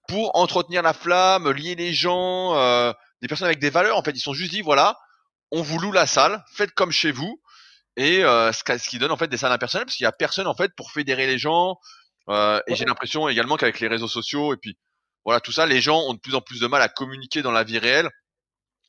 pour 0.08 0.36
entretenir 0.36 0.82
la 0.82 0.92
flamme, 0.92 1.50
lier 1.50 1.74
les 1.76 1.94
gens, 1.94 2.56
euh, 2.56 2.92
des 3.22 3.28
personnes 3.28 3.46
avec 3.46 3.60
des 3.60 3.70
valeurs. 3.70 3.96
En 3.96 4.02
fait, 4.02 4.12
ils 4.12 4.20
sont 4.20 4.34
juste 4.34 4.50
dit 4.50 4.60
voilà, 4.60 4.98
on 5.52 5.62
vous 5.62 5.78
loue 5.78 5.92
la 5.92 6.06
salle, 6.06 6.44
faites 6.52 6.72
comme 6.72 6.90
chez 6.90 7.12
vous, 7.12 7.40
et 7.96 8.24
euh, 8.24 8.52
ce, 8.52 8.88
qui 8.88 8.98
donne 8.98 9.12
en 9.12 9.16
fait 9.16 9.28
des 9.28 9.36
salles 9.36 9.52
impersonnelles 9.52 9.86
parce 9.86 9.96
qu'il 9.96 10.04
y 10.04 10.08
a 10.08 10.12
personne 10.12 10.46
en 10.46 10.54
fait 10.54 10.74
pour 10.74 10.90
fédérer 10.92 11.26
les 11.26 11.38
gens. 11.38 11.78
Euh, 12.28 12.60
et 12.66 12.74
j'ai 12.74 12.84
l'impression 12.84 13.28
également 13.28 13.56
qu'avec 13.56 13.80
les 13.80 13.88
réseaux 13.88 14.08
sociaux 14.08 14.52
et 14.52 14.56
puis 14.56 14.76
voilà 15.24 15.40
tout 15.40 15.52
ça, 15.52 15.66
les 15.66 15.80
gens 15.80 16.00
ont 16.08 16.14
de 16.14 16.18
plus 16.18 16.34
en 16.34 16.40
plus 16.40 16.60
de 16.60 16.66
mal 16.66 16.82
à 16.82 16.88
communiquer 16.88 17.42
dans 17.42 17.50
la 17.50 17.64
vie 17.64 17.78
réelle 17.78 18.10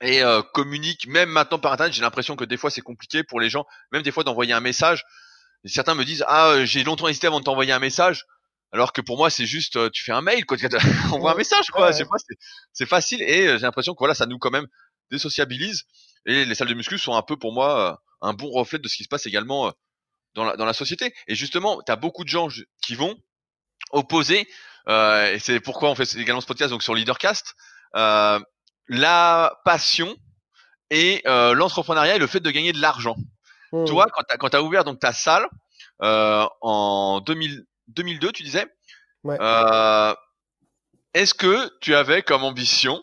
et 0.01 0.23
euh, 0.23 0.41
communiquent 0.41 1.07
même 1.07 1.29
maintenant 1.29 1.59
par 1.59 1.73
internet. 1.73 1.93
J'ai 1.93 2.01
l'impression 2.01 2.35
que 2.35 2.43
des 2.43 2.57
fois 2.57 2.69
c'est 2.69 2.81
compliqué 2.81 3.23
pour 3.23 3.39
les 3.39 3.49
gens, 3.49 3.65
même 3.91 4.01
des 4.01 4.11
fois 4.11 4.23
d'envoyer 4.23 4.53
un 4.53 4.59
message. 4.59 5.05
Certains 5.65 5.95
me 5.95 6.03
disent 6.03 6.25
ah 6.27 6.49
euh, 6.49 6.65
j'ai 6.65 6.83
longtemps 6.83 7.07
hésité 7.07 7.27
avant 7.27 7.39
de 7.39 7.45
t'envoyer 7.45 7.71
un 7.71 7.79
message 7.79 8.25
alors 8.71 8.93
que 8.93 9.01
pour 9.01 9.17
moi 9.17 9.29
c'est 9.29 9.45
juste 9.45 9.75
euh, 9.75 9.89
tu 9.91 10.03
fais 10.03 10.11
un 10.11 10.21
mail 10.21 10.45
quoi. 10.45 10.57
Tu 10.57 10.67
envoies 11.11 11.31
un 11.31 11.35
message 11.35 11.69
quoi. 11.69 11.93
c'est 11.93 12.05
c'est 12.73 12.87
facile 12.87 13.21
et 13.21 13.47
euh, 13.47 13.57
j'ai 13.57 13.63
l'impression 13.63 13.93
que 13.93 13.99
voilà 13.99 14.15
ça 14.15 14.25
nous 14.25 14.39
quand 14.39 14.51
même 14.51 14.67
désociabilise 15.11 15.83
et 16.25 16.45
les 16.45 16.55
salles 16.55 16.69
de 16.69 16.73
muscu 16.73 16.97
sont 16.97 17.15
un 17.15 17.21
peu 17.21 17.37
pour 17.37 17.53
moi 17.53 18.01
un 18.21 18.33
bon 18.33 18.49
reflet 18.49 18.79
de 18.79 18.87
ce 18.87 18.95
qui 18.95 19.03
se 19.03 19.09
passe 19.09 19.25
également 19.25 19.71
dans 20.35 20.45
la, 20.45 20.55
dans 20.55 20.65
la 20.65 20.73
société. 20.73 21.13
Et 21.27 21.35
justement 21.35 21.81
tu 21.85 21.91
as 21.91 21.95
beaucoup 21.95 22.23
de 22.23 22.29
gens 22.29 22.47
qui 22.81 22.95
vont 22.95 23.15
opposer 23.91 24.47
et 24.87 25.37
c'est 25.39 25.59
pourquoi 25.59 25.91
on 25.91 25.95
fait 25.95 26.15
également 26.15 26.41
ce 26.41 26.47
podcast 26.47 26.71
donc 26.71 26.81
sur 26.81 26.95
Leadercast 26.95 27.55
la 28.91 29.59
passion 29.65 30.15
et 30.89 31.21
l'entrepreneuriat 31.25 32.15
et 32.15 32.19
le 32.19 32.27
fait 32.27 32.39
de 32.39 32.51
gagner 32.51 32.73
de 32.73 32.81
l'argent 32.81 33.15
Mmh. 33.71 33.85
Toi, 33.85 34.07
quand 34.37 34.49
tu 34.49 34.55
as, 34.57 34.63
ouvert 34.63 34.83
donc 34.83 34.99
ta 34.99 35.13
salle 35.13 35.47
euh, 36.03 36.45
en 36.61 37.21
2002, 37.21 38.31
tu 38.31 38.43
disais, 38.43 38.65
euh, 39.25 40.13
est-ce 41.13 41.33
que 41.33 41.71
tu 41.79 41.95
avais 41.95 42.21
comme 42.21 42.43
ambition 42.43 43.01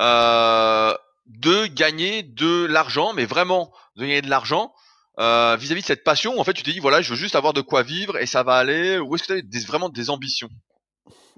euh, 0.00 0.92
de 1.26 1.66
gagner 1.66 2.22
de 2.22 2.66
l'argent, 2.66 3.12
mais 3.12 3.24
vraiment 3.24 3.72
de 3.96 4.02
gagner 4.02 4.22
de 4.22 4.30
l'argent 4.30 4.72
vis-à-vis 5.16 5.82
de 5.82 5.86
cette 5.86 6.02
passion 6.02 6.40
En 6.40 6.44
fait, 6.44 6.54
tu 6.54 6.64
t'es 6.64 6.72
dit, 6.72 6.80
voilà, 6.80 7.00
je 7.00 7.10
veux 7.10 7.16
juste 7.16 7.36
avoir 7.36 7.52
de 7.52 7.60
quoi 7.60 7.84
vivre 7.84 8.18
et 8.18 8.26
ça 8.26 8.42
va 8.42 8.56
aller. 8.56 8.98
Ou 8.98 9.14
est-ce 9.14 9.28
que 9.28 9.40
tu 9.40 9.46
avais 9.56 9.66
vraiment 9.66 9.88
des 9.88 10.10
ambitions? 10.10 10.48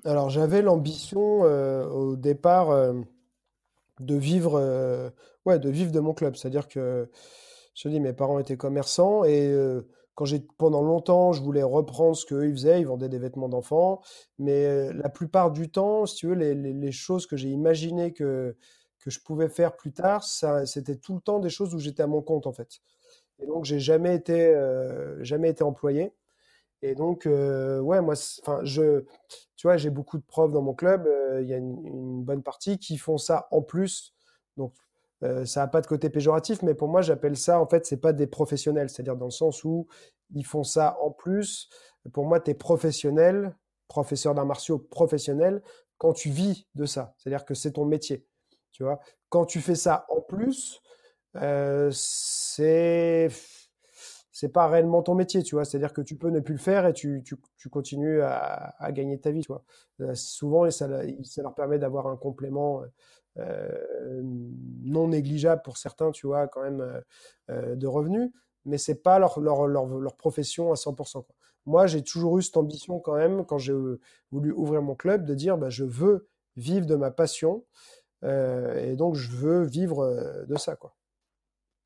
Alors, 0.07 0.31
j'avais 0.31 0.63
l'ambition 0.63 1.43
au 1.43 2.17
départ 2.17 2.69
de 4.01 4.15
vivre, 4.15 5.13
ouais, 5.47 5.59
de 5.59 5.71
vivre 5.71 5.93
de 5.93 6.01
mon 6.01 6.15
club. 6.15 6.37
C'est-à-dire 6.37 6.69
que 6.69 7.09
je 7.77 7.83
te 7.83 7.89
dis, 7.89 8.01
mes 8.01 8.15
parents 8.15 8.39
étaient 8.39 8.57
commerçants 8.57 9.23
et 9.25 9.49
euh, 9.49 9.83
quand 10.15 10.25
j'ai 10.25 10.41
pendant 10.57 10.81
longtemps, 10.81 11.33
je 11.33 11.43
voulais 11.43 11.63
reprendre 11.63 12.17
ce 12.17 12.25
qu'eux 12.25 12.51
faisaient, 12.51 12.81
ils 12.81 12.87
vendaient 12.87 13.11
des 13.11 13.19
vêtements 13.19 13.51
d'enfants, 13.51 14.01
mais 14.39 14.65
euh, 14.65 14.93
la 14.95 15.11
plupart 15.11 15.53
du 15.53 15.71
temps, 15.71 16.07
si 16.07 16.17
tu 16.17 16.29
veux, 16.29 16.35
les, 16.35 16.55
les, 16.55 16.93
choses 16.93 17.27
que 17.27 17.37
j'ai 17.37 17.51
imaginées 17.51 18.15
que, 18.15 18.57
que 18.99 19.11
je 19.11 19.21
pouvais 19.21 19.51
faire 19.51 19.77
plus 19.77 19.93
tard, 19.93 20.25
c'était 20.25 20.97
tout 20.97 21.15
le 21.15 21.21
temps 21.21 21.39
des 21.39 21.51
choses 21.51 21.75
où 21.75 21.79
j'étais 21.79 22.03
à 22.03 22.07
mon 22.07 22.23
compte 22.23 22.47
en 22.47 22.53
fait. 22.53 22.81
Et 23.41 23.47
donc, 23.47 23.67
j'ai 23.67 23.79
jamais 23.79 24.15
été, 24.15 24.59
jamais 25.21 25.51
été 25.51 25.63
employé. 25.63 26.15
Et 26.83 26.95
donc, 26.95 27.25
ouais, 27.27 28.01
moi, 28.01 28.15
enfin, 28.43 28.61
je, 28.63 29.01
tu 29.57 29.67
vois, 29.67 29.77
j'ai 29.77 29.91
beaucoup 29.91 30.19
de 30.19 30.25
profs 30.25 30.53
dans 30.53 30.63
mon 30.63 30.75
club. 30.75 31.09
Il 31.41 31.49
y 31.49 31.55
a 31.55 31.57
une, 31.57 32.23
bonne 32.23 32.43
partie 32.43 32.79
qui 32.79 32.99
font 32.99 33.19
ça 33.19 33.49
en 33.51 33.63
plus. 33.63 34.15
Donc, 34.57 34.75
ça 35.23 35.61
n'a 35.61 35.67
pas 35.67 35.81
de 35.81 35.87
côté 35.87 36.11
péjoratif, 36.11 36.63
mais 36.63 36.75
pour 36.75 36.89
moi, 36.89 37.03
j'appelle 37.03 37.37
ça, 37.37 37.61
en 37.61 37.67
fait, 37.67 37.87
c'est 37.87 37.97
pas 37.97 38.13
des 38.13 38.27
professionnels. 38.27 38.91
C'est-à-dire 38.91 39.17
dans 39.17 39.27
le 39.27 39.31
sens 39.31 39.65
où 39.65 39.89
ils 40.35 40.45
font 40.45 40.65
ça 40.65 40.99
en 41.01 41.11
plus. 41.11 41.69
Pour 42.13 42.27
moi, 42.27 42.41
tu 42.41 42.51
es 42.51 42.55
professionnel, 42.55 43.55
professeur 43.89 44.35
d'arts 44.35 44.47
martiaux 44.47 44.79
professionnel, 44.79 45.63
quand 45.99 46.13
tu 46.13 46.31
vis 46.31 46.67
de 46.75 46.85
ça. 46.85 47.15
C'est-à-dire 47.17 47.45
que 47.45 47.55
c'est 47.55 47.73
ton 47.73 47.85
métier. 47.85 48.27
Tu 48.73 48.83
vois, 48.83 49.01
quand 49.29 49.47
tu 49.47 49.61
fais 49.61 49.75
ça 49.75 50.07
en 50.09 50.21
plus, 50.21 50.83
euh, 51.37 51.91
c'est 51.93 53.29
c'est 54.37 54.51
pas 54.51 54.69
réellement 54.69 55.03
ton 55.03 55.15
métier, 55.15 55.43
tu 55.43 55.55
vois. 55.55 55.65
C'est-à-dire 55.65 55.95
que 55.95 56.03
tu 56.03 56.15
peux 56.15 56.29
ne 56.29 56.41
plus 56.41 56.53
le 56.53 56.61
faire 56.61 56.87
et 56.87 56.93
tu, 56.93 57.23
tu, 57.25 57.37
tu 57.57 57.71
continues 57.71 58.21
à, 58.21 58.75
à, 58.79 58.93
gagner 58.93 59.19
ta 59.19 59.31
vie, 59.31 59.41
tu 59.41 59.47
vois. 59.47 59.65
Euh, 60.03 60.15
souvent, 60.15 60.71
ça, 60.71 60.91
ça 61.25 61.43
leur 61.43 61.55
permet 61.55 61.79
d'avoir 61.79 62.07
un 62.07 62.19
complément 62.19 62.83
euh, 63.39 64.21
non 64.83 65.09
négligeable 65.09 65.63
pour 65.65 65.79
certains, 65.79 66.11
tu 66.11 66.27
vois, 66.27 66.49
quand 66.49 66.61
même, 66.61 67.03
euh, 67.49 67.77
de 67.77 67.87
revenus, 67.87 68.31
mais 68.67 68.77
c'est 68.77 69.03
pas 69.03 69.19
leur, 69.19 69.41
leur, 69.41 69.67
leur, 69.69 69.87
leur, 69.87 70.17
profession 70.17 70.71
à 70.71 70.75
100%. 70.75 71.13
Quoi. 71.25 71.35
Moi, 71.65 71.87
j'ai 71.87 72.03
toujours 72.03 72.37
eu 72.37 72.43
cette 72.43 72.59
ambition 72.59 73.01
quand 73.01 73.15
même, 73.15 73.47
quand 73.47 73.57
j'ai 73.57 73.73
voulu 74.33 74.53
ouvrir 74.53 74.83
mon 74.83 74.95
club, 74.95 75.25
de 75.25 75.33
dire, 75.33 75.57
bah, 75.57 75.71
je 75.71 75.85
veux 75.85 76.29
vivre 76.57 76.85
de 76.85 76.95
ma 76.95 77.11
passion, 77.11 77.65
et 78.23 78.97
donc 78.97 79.15
je 79.15 79.31
veux 79.31 79.63
vivre 79.63 80.45
de 80.47 80.57
ça, 80.57 80.77
quoi. 80.77 80.95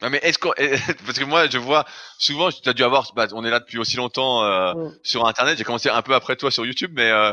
Non 0.03 0.09
mais 0.09 0.18
est-ce 0.22 0.38
que 0.38 0.48
parce 1.05 1.18
que 1.18 1.24
moi 1.24 1.48
je 1.48 1.59
vois 1.59 1.84
souvent 2.18 2.51
tu 2.51 2.68
as 2.68 2.72
dû 2.72 2.82
avoir 2.82 3.12
bah, 3.14 3.26
on 3.32 3.44
est 3.44 3.51
là 3.51 3.61
depuis 3.61 3.78
aussi 3.78 3.96
longtemps 3.96 4.44
euh, 4.44 4.74
mm. 4.74 4.98
sur 5.03 5.26
internet. 5.26 5.59
J'ai 5.59 5.64
commencé 5.64 5.88
un 5.88 6.03
peu 6.03 6.14
après 6.14 6.36
toi 6.36 6.51
sur 6.51 6.64
YouTube 6.64 6.92
mais 6.94 7.11
euh, 7.11 7.32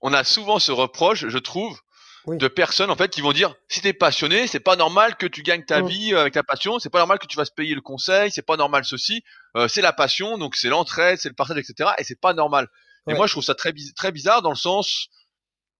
on 0.00 0.12
a 0.12 0.24
souvent 0.24 0.58
ce 0.58 0.72
reproche 0.72 1.26
je 1.28 1.38
trouve 1.38 1.78
de 2.26 2.48
personnes 2.48 2.90
en 2.90 2.96
fait 2.96 3.08
qui 3.08 3.22
vont 3.22 3.32
dire 3.32 3.54
si 3.68 3.80
t'es 3.80 3.94
passionné 3.94 4.46
c'est 4.46 4.60
pas 4.60 4.76
normal 4.76 5.16
que 5.16 5.26
tu 5.26 5.42
gagnes 5.42 5.64
ta 5.64 5.82
mm. 5.82 5.86
vie 5.86 6.14
avec 6.14 6.34
ta 6.34 6.42
passion. 6.42 6.78
C'est 6.78 6.90
pas 6.90 6.98
normal 6.98 7.18
que 7.18 7.26
tu 7.26 7.36
vas 7.36 7.44
se 7.44 7.52
payer 7.52 7.74
le 7.74 7.80
conseil. 7.80 8.30
C'est 8.30 8.46
pas 8.46 8.56
normal 8.56 8.84
ceci. 8.84 9.24
Euh, 9.56 9.66
c'est 9.66 9.82
la 9.82 9.92
passion. 9.92 10.38
Donc 10.38 10.54
c'est 10.54 10.68
l'entraide 10.68 11.18
c'est 11.18 11.28
le 11.28 11.34
partage 11.34 11.58
etc 11.58 11.90
et 11.98 12.04
c'est 12.04 12.20
pas 12.20 12.34
normal. 12.34 12.68
Et 13.08 13.14
moi 13.14 13.26
je 13.26 13.32
trouve 13.32 13.42
ça 13.42 13.54
très 13.54 13.72
très 13.96 14.12
bizarre 14.12 14.42
dans 14.42 14.50
le 14.50 14.56
sens 14.56 15.08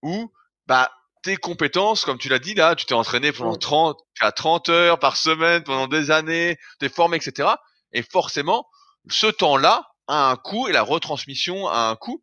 où 0.03 0.33
bah 0.67 0.91
tes 1.23 1.37
compétences, 1.37 2.05
comme 2.05 2.19
tu 2.19 2.29
l'as 2.29 2.39
dit 2.39 2.55
là, 2.55 2.75
tu 2.75 2.87
t'es 2.87 2.95
entraîné 2.95 3.33
pendant 3.33 3.57
30, 3.57 3.99
à 4.21 4.33
30 4.33 4.69
heures 4.69 4.99
par 4.99 5.17
semaine 5.17 5.63
pendant 5.63 5.87
des 5.87 6.11
années, 6.11 6.59
t'es 6.79 6.89
formé, 6.89 7.17
etc. 7.17 7.49
Et 7.93 8.03
forcément, 8.03 8.67
ce 9.09 9.27
temps-là 9.27 9.87
a 10.07 10.31
un 10.31 10.37
coût 10.37 10.69
et 10.69 10.73
la 10.73 10.83
retransmission 10.83 11.69
a 11.69 11.89
un 11.91 11.97
coût. 11.97 12.23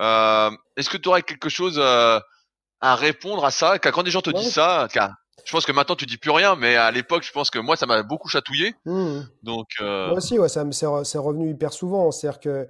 Euh, 0.00 0.50
Est-ce 0.76 0.90
que 0.90 0.96
tu 0.96 1.08
aurais 1.08 1.22
quelque 1.22 1.48
chose 1.48 1.78
euh, 1.78 2.18
à 2.80 2.94
répondre 2.96 3.44
à 3.44 3.50
ça? 3.50 3.78
Quand 3.78 4.02
des 4.02 4.10
gens 4.10 4.22
te 4.22 4.30
disent 4.30 4.54
ça, 4.54 4.88
je 5.44 5.52
pense 5.52 5.66
que 5.66 5.72
maintenant 5.72 5.96
tu 5.96 6.06
dis 6.06 6.16
plus 6.16 6.30
rien, 6.30 6.56
mais 6.56 6.76
à 6.76 6.90
l'époque, 6.90 7.22
je 7.22 7.32
pense 7.32 7.50
que 7.50 7.58
moi, 7.58 7.76
ça 7.76 7.86
m'a 7.86 8.02
beaucoup 8.02 8.28
chatouillé. 8.28 8.74
Mmh. 8.86 9.20
Donc, 9.42 9.66
euh... 9.80 10.08
moi 10.08 10.16
aussi, 10.16 10.38
ouais, 10.38 10.48
ça 10.48 10.64
c'est 10.72 11.18
revenu 11.18 11.50
hyper 11.50 11.72
souvent. 11.72 12.10
C'est-à-dire 12.10 12.40
que 12.40 12.68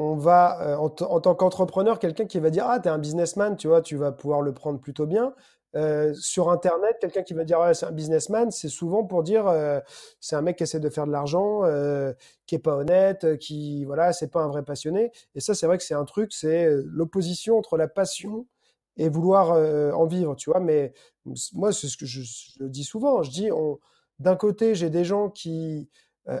on 0.00 0.16
va, 0.16 0.60
euh, 0.62 0.76
en, 0.76 0.88
tant 0.88 1.34
qu'entrepreneur, 1.34 1.98
quelqu'un 1.98 2.24
qui 2.24 2.38
va 2.40 2.48
dire 2.48 2.64
Ah, 2.66 2.80
tu 2.80 2.88
es 2.88 2.90
un 2.90 2.98
businessman, 2.98 3.56
tu 3.56 3.68
vois, 3.68 3.82
tu 3.82 3.96
vas 3.96 4.12
pouvoir 4.12 4.40
le 4.40 4.54
prendre 4.54 4.80
plutôt 4.80 5.06
bien. 5.06 5.34
Euh, 5.76 6.14
sur 6.14 6.50
Internet, 6.50 6.96
quelqu'un 7.00 7.22
qui 7.22 7.34
va 7.34 7.44
dire 7.44 7.58
c'est 7.74 7.86
un 7.86 7.92
businessman, 7.92 8.50
c'est 8.50 8.70
souvent 8.70 9.04
pour 9.04 9.22
dire 9.22 9.46
euh, 9.46 9.78
c'est 10.18 10.34
un 10.36 10.42
mec 10.42 10.56
qui 10.56 10.64
essaie 10.64 10.80
de 10.80 10.88
faire 10.88 11.06
de 11.06 11.12
l'argent, 11.12 11.62
qui 12.46 12.54
est 12.54 12.58
pas 12.58 12.76
honnête, 12.76 13.36
qui 13.38 13.84
voilà, 13.84 14.12
c'est 14.14 14.28
pas 14.28 14.40
un 14.40 14.48
vrai 14.48 14.64
passionné. 14.64 15.12
Et 15.34 15.40
ça, 15.40 15.54
c'est 15.54 15.66
vrai 15.66 15.76
que 15.76 15.84
c'est 15.84 15.94
un 15.94 16.06
truc, 16.06 16.32
c'est 16.32 16.66
l'opposition 16.86 17.58
entre 17.58 17.76
la 17.76 17.86
passion 17.86 18.46
et 18.96 19.08
vouloir 19.10 19.50
en 19.94 20.06
vivre, 20.06 20.34
tu 20.34 20.50
vois. 20.50 20.60
Mais 20.60 20.94
moi, 21.52 21.72
c'est 21.72 21.88
ce 21.88 21.98
que 21.98 22.06
je, 22.06 22.22
je, 22.22 22.64
dis 22.64 22.84
souvent. 22.84 23.22
Je 23.22 23.30
dis, 23.30 23.50
d'un 24.18 24.36
côté, 24.36 24.74
j'ai 24.74 24.88
des 24.90 25.04
gens 25.04 25.28
qui 25.28 25.90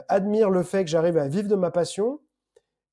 admirent 0.08 0.50
le 0.50 0.62
fait 0.62 0.84
que 0.84 0.90
j'arrive 0.90 1.18
à 1.18 1.28
vivre 1.28 1.48
de 1.48 1.56
ma 1.56 1.70
passion, 1.70 2.20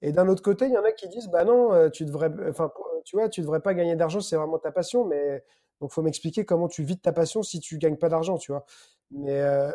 et 0.01 0.11
d'un 0.11 0.27
autre 0.27 0.43
côté, 0.43 0.65
il 0.65 0.73
y 0.73 0.77
en 0.77 0.83
a 0.83 0.91
qui 0.91 1.07
disent, 1.07 1.27
bah 1.27 1.43
non, 1.43 1.73
euh, 1.73 1.89
tu 1.89 2.05
devrais, 2.05 2.31
enfin, 2.49 2.71
tu 3.03 3.15
vois, 3.15 3.29
tu 3.29 3.41
devrais 3.41 3.61
pas 3.61 3.73
gagner 3.73 3.95
d'argent, 3.95 4.21
c'est 4.21 4.35
vraiment 4.35 4.59
ta 4.59 4.71
passion, 4.71 5.05
mais 5.05 5.43
donc 5.81 5.91
faut 5.91 6.01
m'expliquer 6.01 6.45
comment 6.45 6.67
tu 6.67 6.83
vis 6.83 6.99
ta 6.99 7.11
passion 7.11 7.41
si 7.43 7.59
tu 7.59 7.77
gagnes 7.77 7.97
pas 7.97 8.09
d'argent, 8.09 8.37
tu 8.37 8.51
vois. 8.51 8.65
Mais 9.11 9.41
euh, 9.41 9.71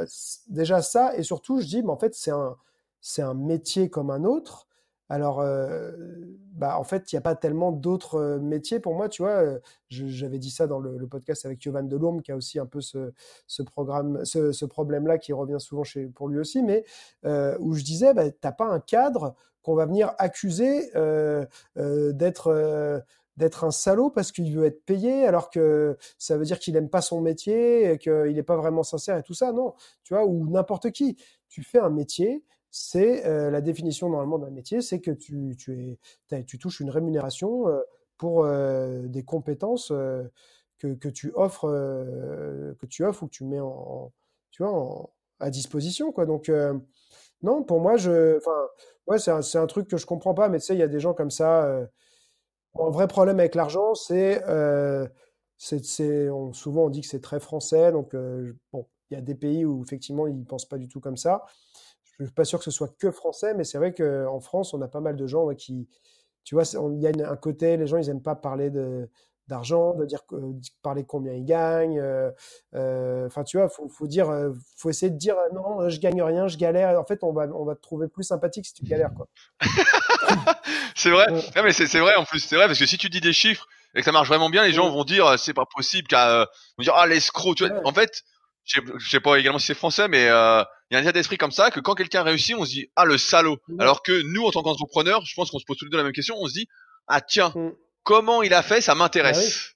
déjà 0.49 0.83
ça, 0.83 1.17
et 1.17 1.23
surtout, 1.23 1.61
je 1.61 1.67
dis, 1.67 1.83
mais 1.83 1.91
en 1.91 1.97
fait, 1.97 2.15
c'est 2.15 2.31
un, 2.31 2.57
c'est 3.01 3.23
un 3.23 3.35
métier 3.35 3.91
comme 3.91 4.11
un 4.11 4.25
autre. 4.25 4.69
Alors, 5.09 5.41
euh, 5.41 5.93
bah, 6.55 6.79
en 6.79 6.85
fait, 6.85 7.13
il 7.13 7.17
n'y 7.17 7.19
a 7.19 7.23
pas 7.23 7.35
tellement 7.35 7.73
d'autres 7.73 8.39
métiers 8.41 8.81
pour 8.81 8.95
moi, 8.95 9.09
tu 9.09 9.23
vois. 9.23 9.59
J'avais 9.89 10.39
dit 10.39 10.51
ça 10.51 10.67
dans 10.67 10.79
le, 10.79 11.07
podcast 11.07 11.45
avec 11.45 11.63
Yovan 11.65 11.89
Delorme, 11.89 12.23
qui 12.23 12.33
a 12.33 12.37
aussi 12.37 12.59
un 12.59 12.67
peu 12.67 12.81
ce, 12.81 13.13
programme, 13.63 14.25
ce, 14.25 14.65
problème-là 14.65 15.19
qui 15.19 15.33
revient 15.33 15.59
souvent 15.59 15.85
chez, 15.85 16.07
pour 16.07 16.29
lui 16.29 16.39
aussi, 16.39 16.63
mais 16.63 16.85
où 17.25 17.75
je 17.75 17.83
disais, 17.83 18.15
bah, 18.15 18.31
t'as 18.31 18.53
pas 18.53 18.67
un 18.67 18.81
cadre 18.81 19.35
qu'on 19.63 19.75
va 19.75 19.87
venir 19.87 20.15
accuser 20.19 20.91
euh, 20.97 21.47
euh, 21.79 22.13
d'être 22.13 22.49
euh, 22.49 22.99
d'être 23.37 23.65
un 23.65 23.71
salaud 23.71 24.11
parce 24.11 24.31
qu'il 24.31 24.55
veut 24.55 24.67
être 24.67 24.85
payé 24.85 25.27
alors 25.27 25.49
que 25.49 25.97
ça 26.19 26.37
veut 26.37 26.45
dire 26.45 26.59
qu'il 26.59 26.77
aime 26.77 26.91
pas 26.91 27.01
son 27.01 27.23
métier 27.23 27.93
et 27.93 27.99
qu'il 27.99 28.35
n'est 28.35 28.43
pas 28.43 28.57
vraiment 28.57 28.83
sincère 28.83 29.17
et 29.17 29.23
tout 29.23 29.35
ça. 29.35 29.53
Non 29.53 29.75
tu 30.05 30.15
vois 30.15 30.27
ou 30.27 30.49
n'importe 30.51 30.91
qui. 30.91 31.17
Tu 31.49 31.63
fais 31.63 31.79
un 31.79 31.91
métier 31.91 32.45
c'est 32.71 33.23
la 33.51 33.61
définition 33.61 34.09
normalement 34.09 34.39
d'un 34.39 34.51
métier 34.51 34.81
c'est 34.83 35.01
que 35.01 35.11
tu, 35.11 35.57
tu, 35.59 35.99
es, 36.31 36.45
tu 36.45 36.59
touches 36.59 36.81
une 36.81 36.91
rémunération 36.91 37.65
pour 38.19 38.47
des 38.47 39.23
compétences 39.25 39.93
que, 40.79 40.95
que, 40.95 41.09
tu 41.09 41.33
offres 41.35 41.69
que 41.69 42.87
tu 42.87 43.05
offres 43.05 43.25
ou 43.25 43.27
que 43.27 43.33
tu 43.33 43.45
mets 43.45 43.61
en, 43.61 44.13
tu 44.51 44.63
vois 44.63 45.11
à 45.41 45.51
disposition 45.51 46.13
quoi. 46.13 46.27
Donc 46.27 46.51
non 47.43 47.63
pour 47.63 47.81
moi 47.81 47.97
je 47.97 48.37
enfin 48.39 48.69
Ouais, 49.07 49.19
c'est 49.19 49.31
un, 49.31 49.41
un, 49.63 49.67
truc 49.67 49.89
que 49.89 49.97
je 49.97 50.07
comprends 50.07 50.35
pas, 50.35 50.49
mais 50.49 50.59
tu 50.61 50.67
sais, 50.67 50.75
il 50.75 50.79
y 50.79 50.83
a 50.83 50.89
des 50.89 51.01
gens 51.01 51.15
comme 51.15 51.31
ça. 51.31 51.65
Euh, 51.65 51.87
un 52.79 52.91
vrai 52.91 53.09
problème 53.09 53.41
avec 53.41 53.55
l'argent, 53.55 53.95
c'est. 53.95 54.43
Euh, 54.49 55.09
souvent, 55.59 56.87
on 56.87 56.91
dit 56.91 57.01
que 57.03 57.07
c'est 57.07 57.21
très 57.21 57.41
français. 57.41 57.93
Donc, 57.93 58.15
euh, 58.15 58.55
bon, 58.73 58.87
il 59.11 59.15
y 59.15 59.17
a 59.17 59.21
des 59.21 59.35
pays 59.35 59.65
où, 59.65 59.83
effectivement, 59.83 60.27
ils 60.27 60.39
ne 60.39 60.45
pensent 60.45 60.69
pas 60.69 60.79
du 60.79 60.89
tout 60.89 61.01
comme 61.01 61.17
ça. 61.17 61.45
Je 62.19 62.23
ne 62.23 62.27
suis 62.29 62.35
pas 62.35 62.45
sûr 62.45 62.59
que 62.59 62.65
ce 62.65 62.71
soit 62.71 62.97
que 62.99 63.11
français, 63.11 63.55
mais 63.55 63.65
c'est 63.65 63.79
vrai 63.79 63.95
qu'en 63.95 64.41
France, 64.41 64.75
on 64.75 64.83
a 64.83 64.89
pas 64.89 65.01
mal 65.01 65.17
de 65.17 65.27
gens 65.27 65.49
qui. 65.55 65.89
Tu 66.45 66.55
vois, 66.55 66.65
il 66.65 67.01
y 67.01 67.07
a 67.07 67.31
un 67.31 67.37
côté, 67.37 67.77
les 67.77 67.87
gens, 67.87 67.99
ils 67.99 68.07
n'aiment 68.07 68.23
pas 68.23 68.35
parler 68.35 68.71
de, 68.71 69.09
d'argent, 69.49 69.95
de 69.95 70.05
dire 70.07 70.21
parler 70.83 71.05
combien 71.07 71.33
ils 71.33 71.45
gagnent. 71.45 71.99
Euh, 71.99 72.31
euh, 72.75 73.27
enfin, 73.27 73.45
tu 73.45 73.57
vois, 73.57 73.69
faut, 73.69 73.89
faut 73.89 74.07
dire, 74.07 74.31
euh, 74.31 74.53
faut 74.77 74.91
essayer 74.91 75.11
de 75.11 75.17
dire 75.17 75.37
non, 75.53 75.89
je 75.89 75.99
gagne 75.99 76.23
rien, 76.23 76.49
je 76.49 76.57
galère. 76.57 76.99
En 76.99 77.05
fait, 77.05 77.23
on 77.23 77.33
va, 77.33 77.47
on 77.55 77.65
va 77.65 77.75
te 77.75 77.83
trouver 77.83 78.09
plus 78.09 78.25
sympathique 78.25 78.67
si 78.67 78.75
tu 78.75 78.85
galères, 78.85 79.13
quoi. 79.15 79.29
c'est 80.95 81.11
vrai. 81.11 81.27
mais 81.63 81.73
c'est 81.73 82.01
vrai 82.01 82.15
en 82.15 82.25
plus, 82.25 82.41
c'est 82.41 82.57
vrai 82.57 82.67
parce 82.67 82.79
que 82.79 82.87
si 82.87 82.99
tu 82.99 83.09
dis 83.09 83.21
des 83.21 83.33
chiffres 83.33 83.67
et 83.95 84.01
que 84.01 84.05
ça 84.05 84.13
marche 84.13 84.29
vraiment 84.29 84.49
bien, 84.49 84.65
les 84.65 84.73
gens 84.73 84.89
vont 84.91 85.05
dire 85.05 85.39
c'est 85.39 85.55
pas 85.55 85.67
possible, 85.67 86.07
qu'à 86.09 86.49
vont 86.79 86.83
dire 86.83 86.95
ah 86.97 87.07
l'escroc. 87.07 87.55
Tu 87.55 87.67
vois, 87.67 87.81
en 87.85 87.93
fait, 87.93 88.23
je 88.65 88.81
sais 89.09 89.21
pas 89.21 89.37
également 89.37 89.59
si 89.59 89.67
c'est 89.67 89.75
français, 89.75 90.09
mais 90.09 90.23
il 90.23 90.95
y 90.95 90.97
a 90.97 90.99
un 90.99 91.03
état 91.03 91.13
d'esprit 91.13 91.37
comme 91.37 91.51
ça 91.51 91.71
que 91.71 91.81
quand 91.81 91.95
quelqu'un 91.95 92.23
réussit, 92.23 92.55
on 92.57 92.65
se 92.65 92.71
dit 92.71 92.89
ah 92.97 93.05
le 93.05 93.19
salaud. 93.19 93.59
Alors 93.79 94.03
que 94.03 94.23
nous, 94.33 94.45
en 94.45 94.51
tant 94.51 94.63
qu'entrepreneurs, 94.63 95.25
je 95.27 95.35
pense 95.35 95.51
qu'on 95.51 95.59
se 95.59 95.65
pose 95.65 95.77
tous 95.77 95.85
les 95.85 95.91
deux 95.91 95.99
la 95.99 96.05
même 96.05 96.13
question. 96.13 96.37
On 96.39 96.47
se 96.47 96.55
dit 96.55 96.69
ah 97.09 97.21
tiens, 97.21 97.53
mm 97.55 97.73
comment 98.03 98.43
il 98.43 98.55
a 98.55 98.63
fait, 98.63 98.81
ça 98.81 98.95
m'intéresse. 98.95 99.57
Bah 99.59 99.69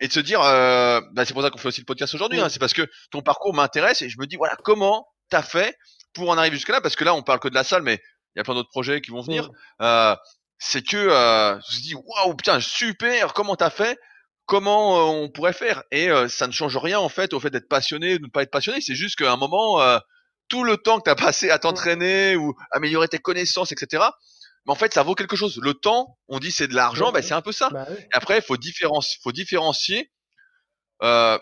et 0.00 0.08
de 0.08 0.12
se 0.12 0.20
dire, 0.20 0.42
euh, 0.42 1.00
bah 1.12 1.24
c'est 1.24 1.34
pour 1.34 1.42
ça 1.42 1.50
qu'on 1.50 1.58
fait 1.58 1.68
aussi 1.68 1.80
le 1.80 1.86
podcast 1.86 2.14
aujourd'hui, 2.14 2.40
hein, 2.40 2.48
c'est 2.48 2.58
parce 2.58 2.72
que 2.72 2.88
ton 3.10 3.22
parcours 3.22 3.54
m'intéresse 3.54 4.02
et 4.02 4.08
je 4.08 4.18
me 4.18 4.26
dis, 4.26 4.36
voilà, 4.36 4.56
comment 4.64 5.06
t'as 5.30 5.42
fait 5.42 5.78
pour 6.14 6.30
en 6.30 6.36
arriver 6.36 6.56
jusque 6.56 6.70
là 6.70 6.80
Parce 6.80 6.96
que 6.96 7.04
là, 7.04 7.14
on 7.14 7.22
parle 7.22 7.38
que 7.38 7.48
de 7.48 7.54
la 7.54 7.64
salle, 7.64 7.82
mais 7.82 8.00
il 8.34 8.38
y 8.38 8.40
a 8.40 8.44
plein 8.44 8.54
d'autres 8.54 8.70
projets 8.70 9.00
qui 9.00 9.12
vont 9.12 9.22
venir. 9.22 9.50
Euh, 9.80 10.16
c'est 10.58 10.82
que 10.82 10.96
euh, 10.96 11.58
je 11.70 11.76
me 11.76 11.82
dis, 11.82 11.94
waouh, 11.94 12.34
putain, 12.34 12.60
super, 12.60 13.34
comment 13.34 13.56
t'as 13.56 13.70
fait? 13.70 13.98
Comment 14.46 14.98
euh, 14.98 15.24
on 15.24 15.30
pourrait 15.30 15.52
faire? 15.52 15.82
Et 15.90 16.10
euh, 16.10 16.28
ça 16.28 16.46
ne 16.46 16.52
change 16.52 16.76
rien 16.76 16.98
en 16.98 17.08
fait 17.08 17.32
au 17.32 17.40
fait 17.40 17.50
d'être 17.50 17.68
passionné 17.68 18.14
ou 18.14 18.18
de 18.18 18.24
ne 18.24 18.30
pas 18.30 18.42
être 18.42 18.50
passionné. 18.50 18.80
C'est 18.80 18.94
juste 18.94 19.16
qu'à 19.16 19.32
un 19.32 19.36
moment, 19.36 19.80
tout 20.48 20.64
le 20.64 20.76
temps 20.76 20.98
que 20.98 21.04
t'as 21.04 21.14
passé 21.14 21.50
à 21.50 21.58
t'entraîner 21.58 22.36
ou 22.36 22.54
améliorer 22.72 23.08
tes 23.08 23.18
connaissances, 23.18 23.72
etc 23.72 24.04
mais 24.66 24.72
en 24.72 24.76
fait 24.76 24.94
ça 24.94 25.02
vaut 25.02 25.14
quelque 25.14 25.36
chose. 25.36 25.58
Le 25.62 25.74
temps, 25.74 26.18
on 26.28 26.38
dit 26.38 26.50
c'est 26.50 26.68
de 26.68 26.74
l'argent, 26.74 27.12
ben 27.12 27.22
c'est 27.22 27.34
un 27.34 27.42
peu 27.42 27.52
ça. 27.52 27.70
Bah 27.70 27.86
Et 27.90 28.06
après, 28.12 28.40
faut 28.40 28.56
différencier, 28.56 29.18
faut 29.22 29.32
différencier. 29.32 30.10
Euh, 31.02 31.38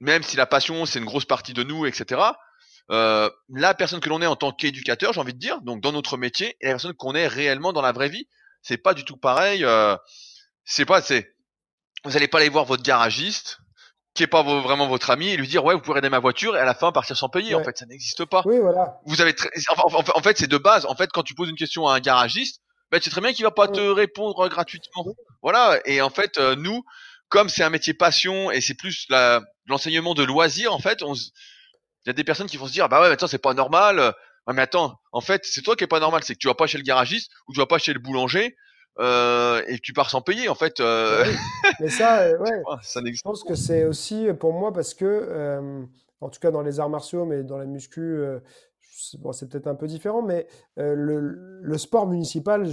même 0.00 0.22
si 0.22 0.36
la 0.36 0.46
passion 0.46 0.86
c'est 0.86 0.98
une 0.98 1.04
grosse 1.04 1.24
partie 1.24 1.54
de 1.54 1.62
nous, 1.62 1.86
etc. 1.86 2.20
Euh, 2.90 3.30
la 3.50 3.74
personne 3.74 4.00
que 4.00 4.08
l'on 4.08 4.22
est 4.22 4.26
en 4.26 4.36
tant 4.36 4.52
qu'éducateur, 4.52 5.12
j'ai 5.12 5.20
envie 5.20 5.34
de 5.34 5.38
dire, 5.38 5.60
donc 5.62 5.80
dans 5.82 5.92
notre 5.92 6.16
métier, 6.16 6.56
et 6.60 6.66
la 6.66 6.72
personne 6.72 6.94
qu'on 6.94 7.14
est 7.14 7.26
réellement 7.26 7.72
dans 7.72 7.82
la 7.82 7.92
vraie 7.92 8.08
vie, 8.08 8.28
c'est 8.62 8.78
pas 8.78 8.94
du 8.94 9.04
tout 9.04 9.16
pareil. 9.16 9.64
Euh, 9.64 9.96
c'est 10.64 10.84
pas, 10.86 11.02
c'est, 11.02 11.34
vous 12.04 12.16
allez 12.16 12.28
pas 12.28 12.38
aller 12.38 12.48
voir 12.48 12.64
votre 12.64 12.82
garagiste 12.82 13.58
qui 14.18 14.24
est 14.24 14.26
pas 14.26 14.42
vraiment 14.42 14.88
votre 14.88 15.10
ami 15.10 15.28
et 15.28 15.36
lui 15.36 15.46
dire 15.46 15.64
ouais 15.64 15.74
vous 15.74 15.80
pouvez 15.80 15.98
aider 15.98 16.08
ma 16.08 16.18
voiture 16.18 16.56
et 16.56 16.58
à 16.58 16.64
la 16.64 16.74
fin 16.74 16.90
partir 16.90 17.16
sans 17.16 17.28
payer 17.28 17.54
en 17.54 17.62
fait 17.62 17.78
ça 17.78 17.86
n'existe 17.86 18.24
pas. 18.24 18.42
Oui 18.46 18.58
voilà. 18.58 18.98
Vous 19.06 19.20
avez 19.20 19.32
en, 19.68 20.22
fait 20.22 20.38
c'est 20.38 20.48
de 20.48 20.58
base 20.58 20.86
en 20.86 20.96
fait 20.96 21.08
quand 21.12 21.22
tu 21.22 21.36
poses 21.36 21.48
une 21.48 21.56
question 21.56 21.86
à 21.86 21.94
un 21.94 22.00
garagiste 22.00 22.60
ben 22.90 23.00
c'est 23.00 23.10
très 23.10 23.20
bien 23.20 23.32
qu'il 23.32 23.44
va 23.44 23.52
pas 23.52 23.68
te 23.68 23.78
répondre 23.78 24.48
gratuitement. 24.48 25.06
Voilà 25.40 25.78
et 25.84 26.02
en 26.02 26.10
fait 26.10 26.36
euh, 26.38 26.56
nous 26.56 26.82
comme 27.28 27.48
c'est 27.48 27.62
un 27.62 27.70
métier 27.70 27.94
passion 27.94 28.50
et 28.50 28.60
c'est 28.60 28.74
plus 28.74 29.06
l'enseignement 29.68 30.14
de 30.14 30.24
loisir 30.24 30.74
en 30.74 30.80
fait 30.80 31.00
on 31.04 31.14
il 31.14 32.08
y 32.08 32.10
a 32.10 32.12
des 32.12 32.24
personnes 32.24 32.48
qui 32.48 32.56
vont 32.56 32.66
se 32.66 32.72
dire 32.72 32.88
bah 32.88 33.00
ouais 33.00 33.06
attends 33.06 33.28
c'est 33.28 33.38
pas 33.38 33.54
normal. 33.54 34.14
Mais 34.52 34.62
attends 34.62 34.98
en 35.12 35.20
fait 35.20 35.44
c'est 35.44 35.62
toi 35.62 35.76
qui 35.76 35.84
est 35.84 35.86
pas 35.86 36.00
normal 36.00 36.24
c'est 36.24 36.34
que 36.34 36.40
tu 36.40 36.48
vas 36.48 36.54
pas 36.54 36.66
chez 36.66 36.78
le 36.78 36.82
garagiste 36.82 37.30
ou 37.46 37.52
tu 37.52 37.60
vas 37.60 37.66
pas 37.66 37.78
chez 37.78 37.92
le 37.92 38.00
boulanger 38.00 38.56
euh, 39.00 39.62
et 39.68 39.78
tu 39.78 39.92
pars 39.92 40.10
sans 40.10 40.20
payer 40.20 40.48
en 40.48 40.54
fait. 40.54 40.80
Euh... 40.80 41.24
Mais 41.80 41.88
ça, 41.88 42.22
euh, 42.22 42.38
ouais. 42.40 42.62
ça 42.82 43.00
je 43.04 43.22
pense 43.22 43.44
que 43.44 43.54
c'est 43.54 43.84
aussi 43.84 44.26
pour 44.38 44.52
moi 44.52 44.72
parce 44.72 44.94
que, 44.94 45.04
euh, 45.04 45.84
en 46.20 46.28
tout 46.28 46.40
cas 46.40 46.50
dans 46.50 46.62
les 46.62 46.80
arts 46.80 46.90
martiaux, 46.90 47.24
mais 47.24 47.44
dans 47.44 47.58
la 47.58 47.66
muscu, 47.66 48.24
bon, 49.18 49.32
c'est 49.32 49.48
peut-être 49.48 49.68
un 49.68 49.76
peu 49.76 49.86
différent, 49.86 50.22
mais 50.22 50.48
le, 50.76 51.20
le, 51.62 51.78
sport 51.78 52.08
municipal, 52.08 52.66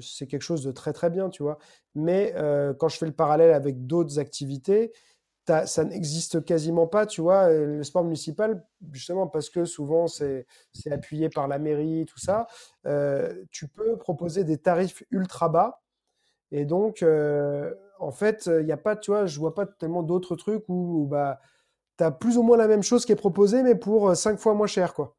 c'est 0.00 0.26
quelque 0.26 0.42
chose 0.42 0.64
de 0.64 0.72
très 0.72 0.92
très 0.92 1.10
bien, 1.10 1.28
tu 1.28 1.44
vois. 1.44 1.58
Mais 1.94 2.34
quand 2.78 2.88
je 2.88 2.98
fais 2.98 3.06
le 3.06 3.12
parallèle 3.12 3.52
avec 3.52 3.86
d'autres 3.86 4.18
activités, 4.18 4.92
ça 5.46 5.84
n'existe 5.84 6.44
quasiment 6.44 6.86
pas, 6.86 7.06
tu 7.06 7.20
vois, 7.20 7.48
le 7.50 7.82
sport 7.84 8.04
municipal, 8.04 8.64
justement 8.92 9.26
parce 9.26 9.48
que 9.50 9.64
souvent 9.64 10.06
c'est 10.08 10.46
appuyé 10.90 11.28
par 11.28 11.48
la 11.48 11.58
mairie, 11.58 12.04
tout 12.06 12.18
ça, 12.18 12.46
euh, 12.86 13.44
tu 13.50 13.68
peux 13.68 13.96
proposer 13.96 14.44
des 14.44 14.58
tarifs 14.58 15.02
ultra 15.10 15.48
bas. 15.48 15.82
Et 16.52 16.64
donc, 16.64 17.02
euh, 17.02 17.74
en 17.98 18.10
fait, 18.12 18.46
il 18.46 18.66
n'y 18.66 18.72
a 18.72 18.76
pas, 18.76 18.96
tu 18.96 19.10
vois, 19.10 19.26
je 19.26 19.38
vois 19.40 19.54
pas 19.54 19.66
tellement 19.66 20.02
d'autres 20.02 20.36
trucs 20.36 20.64
où, 20.68 21.06
bah, 21.10 21.40
tu 21.98 22.04
as 22.04 22.10
plus 22.12 22.38
ou 22.38 22.42
moins 22.42 22.56
la 22.56 22.68
même 22.68 22.82
chose 22.82 23.06
qui 23.06 23.12
est 23.12 23.16
proposée, 23.16 23.62
mais 23.62 23.74
pour 23.76 24.10
euh, 24.10 24.14
cinq 24.14 24.38
fois 24.38 24.54
moins 24.54 24.66
cher, 24.68 24.94
quoi. 24.94 25.16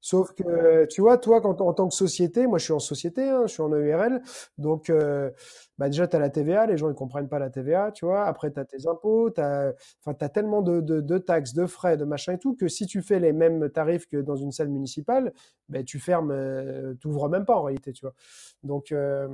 Sauf 0.00 0.32
que, 0.34 0.84
tu 0.86 1.00
vois, 1.00 1.18
toi, 1.18 1.40
quand, 1.40 1.60
en 1.60 1.72
tant 1.72 1.88
que 1.88 1.94
société, 1.94 2.46
moi 2.46 2.58
je 2.58 2.64
suis 2.64 2.72
en 2.72 2.78
société, 2.78 3.28
hein, 3.28 3.42
je 3.46 3.52
suis 3.52 3.62
en 3.62 3.70
EURL, 3.70 4.20
donc 4.58 4.88
euh, 4.90 5.30
bah 5.78 5.88
déjà 5.88 6.06
tu 6.06 6.16
as 6.16 6.18
la 6.18 6.30
TVA, 6.30 6.66
les 6.66 6.76
gens 6.76 6.88
ne 6.88 6.92
comprennent 6.94 7.28
pas 7.28 7.38
la 7.38 7.50
TVA, 7.50 7.90
tu 7.92 8.04
vois, 8.04 8.24
après 8.26 8.52
tu 8.52 8.60
as 8.60 8.64
tes 8.64 8.86
impôts, 8.86 9.30
tu 9.30 9.40
as, 9.40 9.72
as, 10.06 10.28
tellement 10.28 10.62
de, 10.62 11.18
taxes, 11.18 11.54
de 11.54 11.66
frais, 11.66 11.96
de 11.96 12.04
machin 12.04 12.34
et 12.34 12.38
tout, 12.38 12.54
que 12.54 12.68
si 12.68 12.86
tu 12.86 13.02
fais 13.02 13.18
les 13.18 13.32
mêmes 13.32 13.68
tarifs 13.70 14.06
que 14.06 14.18
dans 14.18 14.36
une 14.36 14.52
salle 14.52 14.68
municipale, 14.68 15.32
ben, 15.68 15.84
tu 15.84 15.98
fermes, 15.98 16.30
euh, 16.30 16.94
tu 17.00 17.08
ouvres 17.08 17.28
même 17.28 17.44
pas 17.44 17.56
en 17.56 17.62
réalité, 17.62 17.92
tu 17.92 18.04
vois. 18.04 18.14
Donc, 18.62 18.92
euh, 18.92 19.28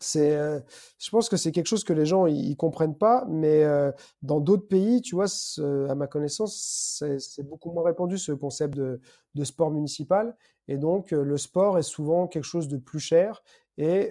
c'est, 0.00 0.36
euh, 0.36 0.60
je 0.98 1.10
pense 1.10 1.28
que 1.28 1.36
c'est 1.36 1.52
quelque 1.52 1.66
chose 1.66 1.84
que 1.84 1.92
les 1.92 2.06
gens 2.06 2.26
ils, 2.26 2.56
comprennent 2.56 2.96
pas, 2.96 3.24
mais 3.28 3.64
euh, 3.64 3.90
dans 4.22 4.40
d'autres 4.40 4.66
pays, 4.68 5.00
tu 5.00 5.14
vois, 5.14 5.26
à 5.88 5.94
ma 5.94 6.06
connaissance, 6.06 7.02
c'est 7.18 7.48
beaucoup 7.48 7.72
moins 7.72 7.84
répandu 7.84 8.18
ce 8.18 8.32
concept 8.32 8.74
de, 8.74 9.00
sport 9.44 9.70
municipal, 9.70 10.36
et 10.66 10.76
donc 10.76 11.12
euh, 11.12 11.22
le 11.22 11.36
sport 11.36 11.78
est 11.78 11.82
souvent 11.82 12.26
quelque 12.26 12.44
chose 12.44 12.68
de 12.68 12.76
plus 12.76 13.00
cher, 13.00 13.42
et 13.76 14.10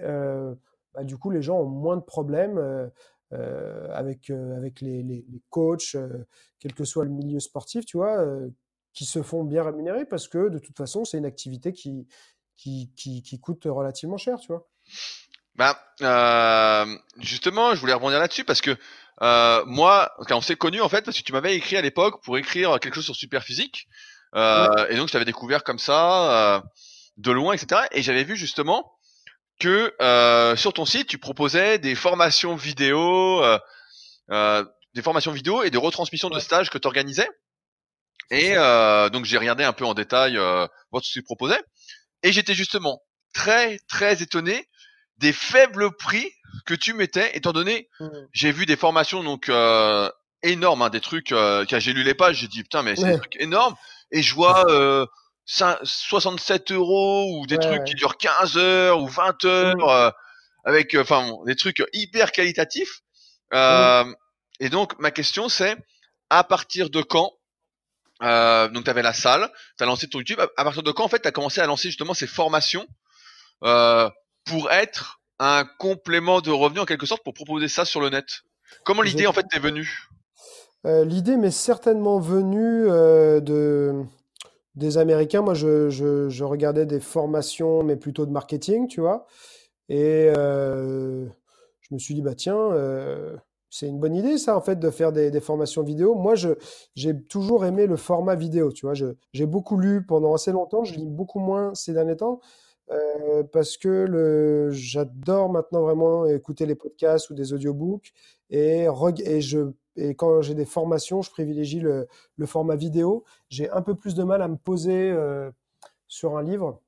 bah, 0.93 1.03
du 1.03 1.17
coup 1.17 1.29
les 1.29 1.41
gens 1.41 1.59
ont 1.59 1.65
moins 1.65 1.97
de 1.97 2.01
problèmes 2.01 2.89
avec 3.31 4.29
avec 4.29 4.81
les 4.81 5.25
coachs, 5.49 5.97
quel 6.59 6.73
que 6.73 6.85
soit 6.85 7.05
le 7.05 7.11
milieu 7.11 7.39
sportif, 7.39 7.85
tu 7.85 7.97
vois, 7.97 8.25
qui 8.93 9.05
se 9.05 9.21
font 9.21 9.43
bien 9.43 9.63
rémunérer 9.63 10.05
parce 10.05 10.27
que 10.27 10.49
de 10.49 10.59
toute 10.59 10.77
façon 10.77 11.05
c'est 11.05 11.17
une 11.17 11.25
activité 11.25 11.73
qui 11.73 12.07
qui, 12.55 12.91
qui 12.95 13.21
qui 13.21 13.39
coûte 13.39 13.65
relativement 13.65 14.17
cher, 14.17 14.39
tu 14.39 14.47
vois. 14.47 14.67
Bah, 15.57 15.83
euh, 16.01 16.97
justement, 17.17 17.73
je 17.73 17.79
voulais 17.79 17.93
rebondir 17.93 18.19
là-dessus 18.19 18.43
parce 18.43 18.61
que 18.61 18.77
euh, 19.23 19.63
moi, 19.65 20.13
quand 20.27 20.37
on 20.37 20.41
s'est 20.41 20.55
connu 20.55 20.81
en 20.81 20.89
fait, 20.89 21.03
parce 21.03 21.17
que 21.17 21.23
tu 21.23 21.33
m'avais 21.33 21.55
écrit 21.55 21.77
à 21.77 21.81
l'époque 21.81 22.23
pour 22.23 22.37
écrire 22.37 22.79
quelque 22.79 22.93
chose 22.95 23.05
sur 23.05 23.15
Superphysique, 23.15 23.87
euh, 24.35 24.87
et 24.89 24.95
donc 24.95 25.07
je 25.07 25.13
t'avais 25.13 25.25
découvert 25.25 25.63
comme 25.63 25.79
ça, 25.79 26.57
euh, 26.57 26.61
de 27.17 27.31
loin, 27.31 27.53
etc. 27.53 27.81
Et 27.91 28.03
j'avais 28.03 28.23
vu 28.23 28.35
justement 28.35 28.93
que 29.59 29.95
euh, 29.99 30.55
sur 30.55 30.73
ton 30.73 30.85
site, 30.85 31.07
tu 31.07 31.17
proposais 31.17 31.79
des 31.79 31.95
formations 31.95 32.55
vidéo, 32.55 33.43
euh, 34.29 34.63
des 34.93 35.01
formations 35.01 35.31
vidéo 35.31 35.63
et 35.63 35.71
des 35.71 35.79
retransmissions 35.79 36.29
de 36.29 36.39
stages 36.39 36.69
que 36.69 36.77
tu 36.77 36.85
organisais. 36.85 37.29
Et 38.29 38.53
donc 39.11 39.25
j'ai 39.25 39.37
regardé 39.39 39.63
un 39.63 39.73
peu 39.73 39.85
en 39.85 39.95
détail 39.95 40.33
ce 40.33 40.67
que 40.93 41.13
tu 41.13 41.23
proposais, 41.23 41.59
et 42.21 42.31
j'étais 42.31 42.53
justement 42.53 43.01
très 43.33 43.79
très 43.87 44.21
étonné 44.21 44.67
des 45.17 45.33
faibles 45.33 45.91
prix 45.95 46.31
que 46.65 46.73
tu 46.73 46.93
mettais, 46.93 47.35
étant 47.35 47.53
donné, 47.53 47.89
mmh. 47.99 48.07
j'ai 48.33 48.51
vu 48.51 48.65
des 48.65 48.75
formations 48.75 49.23
donc 49.23 49.49
euh, 49.49 50.09
énormes, 50.43 50.81
hein, 50.81 50.89
des 50.89 51.01
trucs 51.01 51.31
euh, 51.31 51.65
quand 51.69 51.79
j'ai 51.79 51.93
lu 51.93 52.03
les 52.03 52.13
pages, 52.13 52.37
j'ai 52.37 52.47
dit 52.47 52.63
putain 52.63 52.83
mais 52.83 52.95
c'est 52.95 53.11
des 53.11 53.17
trucs 53.17 53.35
énormes, 53.41 53.75
et 54.11 54.21
je 54.21 54.33
vois 54.33 54.69
euh, 54.69 55.05
67 55.45 56.71
euros 56.71 57.39
ou 57.39 57.47
des 57.47 57.57
trucs 57.57 57.83
qui 57.85 57.95
durent 57.95 58.17
15 58.17 58.57
heures 58.57 59.01
ou 59.01 59.07
20 59.07 59.45
heures 59.45 59.75
mmh. 59.75 59.89
euh, 59.89 60.11
avec 60.65 60.95
euh, 60.95 61.01
enfin 61.01 61.31
des 61.45 61.55
trucs 61.55 61.83
hyper 61.93 62.31
qualitatifs. 62.31 63.01
Mmh. 63.51 64.13
Et 64.59 64.69
donc 64.69 64.97
ma 64.99 65.11
question 65.11 65.49
c'est 65.49 65.77
à 66.29 66.43
partir 66.43 66.89
de 66.89 67.01
quand 67.01 67.31
donc 68.19 68.83
tu 68.83 68.89
avais 68.89 69.03
la 69.03 69.13
salle, 69.13 69.49
tu 69.77 69.83
as 69.83 69.87
lancé 69.87 70.09
ton 70.09 70.19
YouTube. 70.19 70.39
À 70.57 70.63
partir 70.63 70.83
de 70.83 70.91
quand 70.91 71.05
en 71.05 71.07
fait 71.07 71.21
tu 71.21 71.27
as 71.27 71.31
commencé 71.31 71.61
à 71.61 71.65
lancer 71.65 71.89
justement 71.89 72.13
ces 72.13 72.27
formations 72.27 72.85
euh, 73.63 74.09
pour 74.47 74.71
être 74.71 75.21
un 75.39 75.65
complément 75.77 76.41
de 76.41 76.51
revenu 76.51 76.79
en 76.79 76.85
quelque 76.85 77.05
sorte 77.05 77.23
pour 77.23 77.33
proposer 77.33 77.67
ça 77.67 77.85
sur 77.85 78.01
le 78.01 78.09
net 78.09 78.41
Comment 78.83 79.01
l'idée 79.01 79.27
en 79.27 79.33
fait 79.33 79.45
est 79.55 79.59
venue? 79.59 80.07
Euh, 80.85 81.03
L'idée 81.03 81.37
m'est 81.37 81.51
certainement 81.51 82.19
venue 82.19 82.87
euh, 82.89 83.39
de 83.39 84.03
des 84.75 84.97
Américains. 84.97 85.41
Moi, 85.41 85.55
je, 85.55 85.89
je, 85.89 86.29
je, 86.29 86.43
regardais 86.43 86.85
des 86.85 86.99
formations, 86.99 87.83
mais 87.83 87.95
plutôt 87.95 88.25
de 88.27 88.31
marketing, 88.31 88.87
tu 88.87 89.01
vois. 89.01 89.25
Et 89.89 90.31
euh, 90.37 91.25
je 91.81 91.93
me 91.93 91.99
suis 91.99 92.13
dit, 92.13 92.21
bah 92.21 92.35
tiens, 92.35 92.69
c'est 93.71 93.87
une 93.87 93.99
bonne 93.99 94.15
idée, 94.15 94.37
ça, 94.37 94.55
en 94.55 94.61
fait, 94.61 94.77
de 94.79 94.89
faire 94.91 95.11
des, 95.11 95.31
des 95.31 95.41
formations 95.41 95.81
vidéo. 95.81 96.13
Moi, 96.13 96.35
j'ai 96.95 97.19
toujours 97.23 97.65
aimé 97.65 97.87
le 97.87 97.97
format 97.97 98.35
vidéo, 98.35 98.71
tu 98.71 98.85
vois. 98.85 98.93
J'ai 98.93 99.45
beaucoup 99.47 99.77
lu 99.77 100.05
pendant 100.05 100.35
assez 100.35 100.51
longtemps. 100.51 100.83
Je 100.83 100.93
lis 100.93 101.07
beaucoup 101.07 101.39
moins 101.39 101.73
ces 101.73 101.93
derniers 101.93 102.17
temps. 102.17 102.39
Euh, 102.89 103.43
parce 103.43 103.75
que 103.75 104.69
j'adore 104.71 105.49
maintenant 105.49 105.81
vraiment 105.81 106.25
écouter 106.25 106.65
les 106.65 106.75
podcasts 106.75 107.29
ou 107.29 107.33
des 107.33 107.51
audiobooks 107.51 108.13
et, 108.49 108.87
quand 110.15 110.41
j'ai 110.41 110.53
des 110.53 110.65
formations, 110.65 111.21
je 111.21 111.31
privilégie 111.31 111.79
le, 111.79 112.07
format 112.45 112.75
vidéo. 112.75 113.25
J'ai 113.49 113.69
un 113.71 113.81
peu 113.81 113.95
plus 113.95 114.15
de 114.15 114.23
mal 114.23 114.41
à 114.41 114.47
me 114.47 114.55
poser 114.55 115.11
euh, 115.11 115.51
sur 116.07 116.37
un 116.37 116.43
livre. 116.43 116.81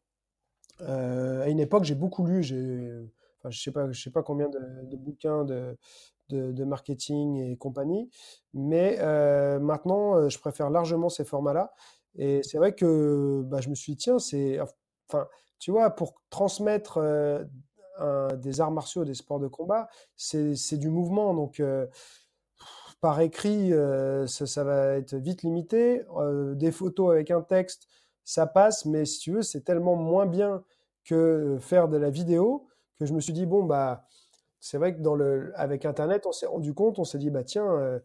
Euh, 0.82 1.44
à 1.44 1.50
une 1.50 1.60
époque, 1.60 1.84
j'ai 1.84 1.96
beaucoup 1.96 2.26
lu, 2.26 2.44
je 2.44 3.04
sais 3.52 3.72
pas, 3.72 3.92
je 3.92 4.02
sais 4.02 4.12
pas 4.12 4.24
combien 4.24 4.48
de, 4.48 4.96
bouquins 4.96 5.44
de, 5.44 6.64
marketing 6.64 7.38
et 7.38 7.58
compagnie, 7.58 8.10
mais 8.54 8.98
maintenant, 9.60 10.30
je 10.30 10.40
préfère 10.40 10.70
largement 10.70 11.10
ces 11.10 11.26
formats-là. 11.26 11.74
Et 12.16 12.42
c'est 12.44 12.58
vrai 12.58 12.74
que 12.74 13.42
bah, 13.46 13.60
je 13.60 13.70
me 13.70 13.76
suis 13.76 13.94
dit, 13.94 13.98
tiens, 13.98 14.20
c'est, 14.20 14.60
enfin, 15.10 15.28
tu 15.60 15.72
vois, 15.72 15.90
pour 15.92 16.14
transmettre 16.30 17.00
euh, 18.02 18.36
des 18.38 18.62
arts 18.62 18.72
martiaux, 18.72 19.04
des 19.04 19.14
sports 19.14 19.40
de 19.40 19.48
combat, 19.48 19.90
c'est 20.16 20.78
du 20.78 20.90
mouvement. 20.90 21.34
Donc, 21.34 21.60
euh, 21.60 21.86
par 23.02 23.20
écrit, 23.20 23.74
euh, 23.74 24.26
ça, 24.28 24.64
va 24.64 24.96
être 24.96 25.16
vite 25.16 25.44
limité. 25.44 26.04
des 26.56 26.72
photos 26.72 27.12
avec 27.12 27.30
un 27.32 27.42
texte, 27.42 27.88
ça 28.24 28.48
passe, 28.48 28.86
mais 28.86 29.06
si 29.06 29.20
tu 29.20 29.32
veux, 29.34 29.42
c'est 29.42 29.62
tellement 29.62 29.96
moins 29.96 30.26
bien 30.26 30.64
que 31.04 31.58
faire 31.60 31.90
de 31.90 31.98
la 31.98 32.10
vidéo 32.10 32.68
que 33.00 33.06
je 33.06 33.14
me 33.14 33.20
suis 33.20 33.34
dit, 33.34 33.46
bon, 33.46 33.64
bah, 33.64 34.06
c'est 34.60 34.78
vrai 34.78 34.94
que 34.96 35.02
dans 35.02 35.16
le, 35.16 35.52
avec 35.56 35.86
Internet, 35.86 36.26
on 36.26 36.32
s'est 36.32 36.46
rendu 36.46 36.74
compte, 36.74 37.00
on 37.00 37.06
s'est 37.06 37.18
dit, 37.18 37.30
bah, 37.30 37.44
tiens, 37.44 38.00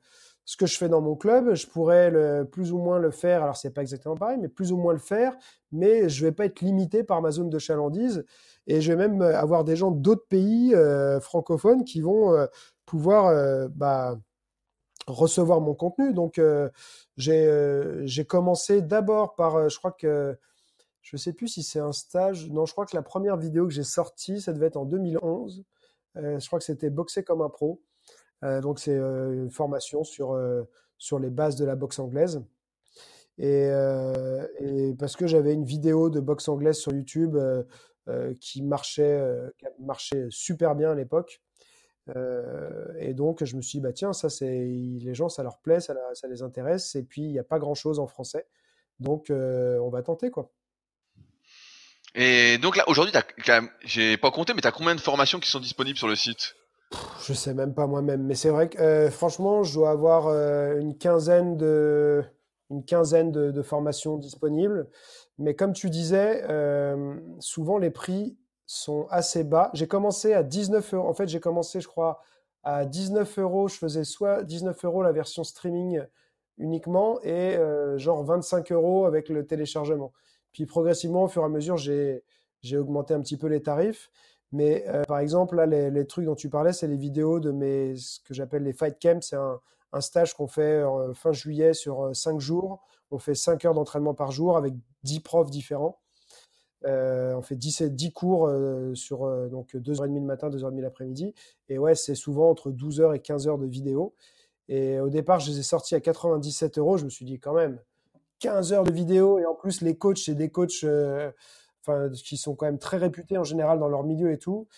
ce 0.45 0.57
que 0.57 0.67
je 0.67 0.77
fais 0.77 0.89
dans 0.89 1.01
mon 1.01 1.17
club, 1.17 1.55
je 1.55 1.67
pourrais 1.67 2.45
plus 2.47 2.73
ou 2.73 2.79
moins 2.79 2.99
le 2.99 3.11
faire. 3.11 3.43
Alors 3.43 3.57
c'est 3.57 3.71
pas 3.71 3.81
exactement 3.81 4.15
pareil, 4.15 4.39
mais 4.39 4.49
plus 4.49 4.73
ou 4.73 4.77
moins 4.77 4.93
le 4.93 4.99
faire. 4.99 5.35
Mais 5.73 6.09
je 6.09 6.25
vais 6.25 6.33
pas 6.33 6.45
être 6.45 6.61
limité 6.61 7.03
par 7.03 7.23
ma 7.23 7.31
zone 7.31 7.49
de 7.49 7.59
chalandise. 7.59 8.25
Et 8.67 8.81
je 8.81 8.93
vais 8.93 8.97
même 8.97 9.23
avoir 9.23 9.65
des 9.65 9.77
gens 9.77 9.91
d'autres 9.91 10.27
pays 10.29 10.75
euh, 10.75 11.21
francophones 11.21 11.85
qui 11.85 12.01
vont 12.01 12.35
euh, 12.35 12.47
pouvoir 12.85 13.27
euh, 13.27 13.69
bah, 13.71 14.19
recevoir 15.07 15.61
mon 15.61 15.75
contenu. 15.75 16.13
Donc 16.13 16.41
j'ai 17.17 18.25
commencé 18.27 18.83
d'abord 18.83 19.35
par, 19.37 19.69
je 19.69 19.79
crois 19.79 19.93
que 19.93 20.37
je 21.01 21.17
sais 21.19 21.33
plus 21.33 21.49
si 21.49 21.63
c'est 21.63 21.81
un 21.81 21.93
stage. 21.93 22.51
Non, 22.51 22.67
je 22.67 22.73
crois 22.73 22.87
que 22.87 22.97
la 22.97 23.03
première 23.03 23.37
vidéo 23.37 23.67
que 23.67 23.73
j'ai 23.73 23.85
sortie, 23.85 24.41
ça 24.41 24.53
devait 24.53 24.67
être 24.67 24.77
en 24.77 24.87
2011. 24.87 25.65
je 26.17 26.47
crois 26.47 26.59
que 26.59 26.65
c'était 26.65 26.91
boxer 26.91 27.25
comme 27.25 27.43
un 27.43 27.51
pro. 27.51 27.83
Euh, 28.43 28.61
donc 28.61 28.79
c'est 28.79 28.97
euh, 28.97 29.33
une 29.33 29.51
formation 29.51 30.05
sur, 30.05 30.33
euh, 30.33 30.63
sur 30.99 31.19
les 31.19 31.31
bases 31.31 31.57
de 31.57 31.65
la 31.65 31.77
boxe 31.77 31.99
anglaise. 31.99 32.43
Et, 33.39 33.69
parce 34.99 35.17
que 35.17 35.27
j'avais 35.27 35.55
une 35.55 35.65
vidéo 35.65 36.09
de 36.09 36.21
boxe 36.21 36.49
anglaise 36.49 36.77
sur 36.77 36.93
YouTube 36.93 37.37
qui 38.41 38.63
marchait, 38.63 39.21
qui 39.59 39.67
marchait 39.81 40.27
super 40.31 40.77
bien 40.77 40.93
à 40.93 40.95
l'époque. 40.95 41.43
et 43.01 43.13
donc, 43.13 43.43
je 43.43 43.57
me 43.57 43.63
suis 43.63 43.79
dit, 43.79 43.83
bah, 43.83 43.93
tiens, 43.93 44.13
ça, 44.13 44.31
c'est 44.31 44.47
les 44.47 45.15
gens, 45.15 45.29
ça 45.29 45.43
leur 45.43 45.59
plaît, 45.59 45.81
ça, 45.81 45.97
les 46.31 46.43
intéresse. 46.43 46.95
Et 46.95 47.03
puis, 47.03 47.23
il 47.23 47.33
n'y 47.33 47.41
a 47.41 47.45
pas 47.45 47.59
grand-chose 47.59 47.99
en 47.99 48.07
français. 48.07 48.47
Donc, 49.01 49.27
on 49.31 49.91
va 49.91 50.03
tenter, 50.03 50.31
quoi. 50.31 50.53
Et 52.15 52.59
donc 52.59 52.77
là, 52.77 52.85
aujourd'hui, 52.89 53.13
j'ai 53.83 54.17
pas 54.17 54.31
compté, 54.31 54.55
mais 54.55 54.61
tu 54.61 54.69
as 54.69 54.73
combien 54.73 54.95
de 54.95 55.01
formations 55.01 55.41
qui 55.41 55.51
sont 55.51 55.59
disponibles 55.59 55.99
sur 55.99 56.07
le 56.07 56.15
site? 56.15 56.55
Je 57.21 57.33
sais 57.33 57.55
même 57.55 57.75
pas 57.75 57.87
moi-même, 57.87 58.23
mais 58.23 58.35
c'est 58.35 58.51
vrai 58.51 58.69
que 58.69 59.09
franchement, 59.11 59.63
je 59.63 59.75
dois 59.75 59.91
avoir 59.91 60.29
une 60.77 60.97
quinzaine 60.97 61.57
de, 61.57 62.23
une 62.71 62.85
quinzaine 62.85 63.33
de, 63.33 63.63
formations 63.63 64.17
disponibles. 64.19 64.89
Mais 65.39 65.55
comme 65.55 65.73
tu 65.73 65.91
disais, 65.91 66.45
souvent 67.41 67.79
les 67.79 67.91
prix 67.91 68.37
sont 68.67 69.07
assez 69.11 69.45
bas. 69.45 69.71
J'ai 69.75 69.87
commencé 69.87 70.33
à 70.33 70.43
19 70.43 70.95
euros. 70.95 71.09
En 71.09 71.15
fait, 71.15 71.29
j'ai 71.29 71.41
commencé, 71.41 71.81
je 71.81 71.89
crois, 71.89 72.21
à 72.63 72.85
19 72.85 73.39
euros. 73.39 73.69
Je 73.69 73.77
faisais 73.77 74.05
soit 74.05 74.43
19 74.43 74.85
euros 74.85 75.03
la 75.03 75.13
version 75.13 75.45
streaming 75.45 76.03
uniquement 76.59 77.21
et 77.23 77.57
euh, 77.57 77.99
genre 77.99 78.25
25 78.25 78.73
euros 78.73 79.07
avec 79.07 79.29
le 79.29 79.47
téléchargement. 79.47 80.13
Puis 80.53 80.67
progressivement, 80.67 81.25
au 81.25 81.29
fur 81.29 81.43
et 81.43 81.47
à 81.47 81.49
mesure, 81.49 81.77
j'ai 81.77 82.23
augmenté 82.77 83.13
un 83.15 83.21
petit 83.21 83.37
peu 83.37 83.49
les 83.49 83.63
tarifs. 83.63 84.11
Mais 84.53 84.85
euh, 84.89 85.03
par 85.05 85.19
exemple, 85.19 85.57
là, 85.57 85.67
les, 85.67 85.91
les, 85.91 86.07
trucs 86.07 86.27
dont 86.27 86.35
tu 86.35 86.49
parlais, 86.49 86.73
c'est 86.73 86.87
les 86.87 86.97
vidéos 86.97 87.41
de 87.41 87.51
mes, 87.51 87.97
ce 87.97 88.21
que 88.21 88.35
j'appelle 88.35 88.63
les 88.63 88.73
fight 88.73 88.97
camps. 89.01 89.21
C'est 89.23 89.37
un, 89.37 89.61
stage 90.01 90.35
qu'on 90.35 90.49
fait 90.49 90.83
euh, 90.83 91.15
fin 91.15 91.33
juillet 91.33 91.73
sur 91.73 92.15
5 92.15 92.41
jours. 92.41 92.83
On 93.11 93.19
fait 93.19 93.35
5 93.35 93.65
heures 93.65 93.75
d'entraînement 93.75 94.15
par 94.15 94.33
jour 94.33 94.57
avec 94.57 94.75
10 95.05 95.21
profs 95.21 95.51
différents. 95.51 96.01
Euh, 96.87 97.35
on 97.35 97.43
fait 97.43 97.57
10, 97.57 97.83
10 97.83 98.13
cours 98.13 98.47
euh, 98.47 98.95
sur 98.95 99.25
euh, 99.25 99.49
donc 99.49 99.75
2h30 99.75 100.15
le 100.15 100.21
matin, 100.21 100.51
2h30 100.51 100.81
l'après-midi. 100.81 101.35
Et 101.69 101.79
ouais, 101.79 101.95
c'est 101.95 102.15
souvent 102.15 102.51
entre 102.51 102.71
12h 102.71 103.15
et 103.15 103.19
15h 103.19 103.59
de 103.59 103.67
vidéo. 103.67 104.15
Et 104.69 105.01
au 105.01 105.09
départ, 105.09 105.41
je 105.41 105.51
les 105.51 105.61
ai 105.61 105.63
sortis 105.63 105.95
à 105.95 106.01
97 106.01 106.79
euros. 106.79 106.97
Je 106.97 107.05
me 107.05 107.11
suis 107.11 107.25
dit, 107.25 107.39
quand 107.39 107.55
même, 107.55 107.79
15 108.41 108.73
heures 108.73 108.85
de 108.85 108.93
vidéo. 108.93 109.39
Et 109.39 109.47
en 109.47 109.55
plus, 109.55 109.81
les 109.81 109.97
coachs, 109.97 110.19
c'est 110.19 110.35
des 110.35 110.51
coachs 110.51 110.85
qui 112.25 112.37
sont 112.37 112.55
quand 112.55 112.67
même 112.67 112.79
très 112.79 112.97
réputés 112.97 113.39
en 113.39 113.45
général 113.45 113.79
dans 113.79 113.89
leur 113.89 114.05
milieu 114.05 114.33
et 114.33 114.39
tout. 114.39 114.69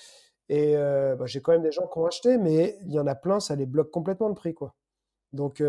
Et 0.48 0.74
bah, 0.74 1.26
j'ai 1.26 1.40
quand 1.40 1.52
même 1.52 1.62
des 1.62 1.72
gens 1.72 1.86
qui 1.86 1.98
ont 1.98 2.06
acheté, 2.06 2.38
mais 2.38 2.78
il 2.86 2.92
y 2.92 2.98
en 2.98 3.06
a 3.06 3.14
plein, 3.14 3.40
ça 3.40 3.56
les 3.56 3.66
bloque 3.66 3.90
complètement 3.90 4.28
le 4.28 4.34
prix. 4.34 4.54
quoi. 4.54 4.74
Donc, 5.32 5.62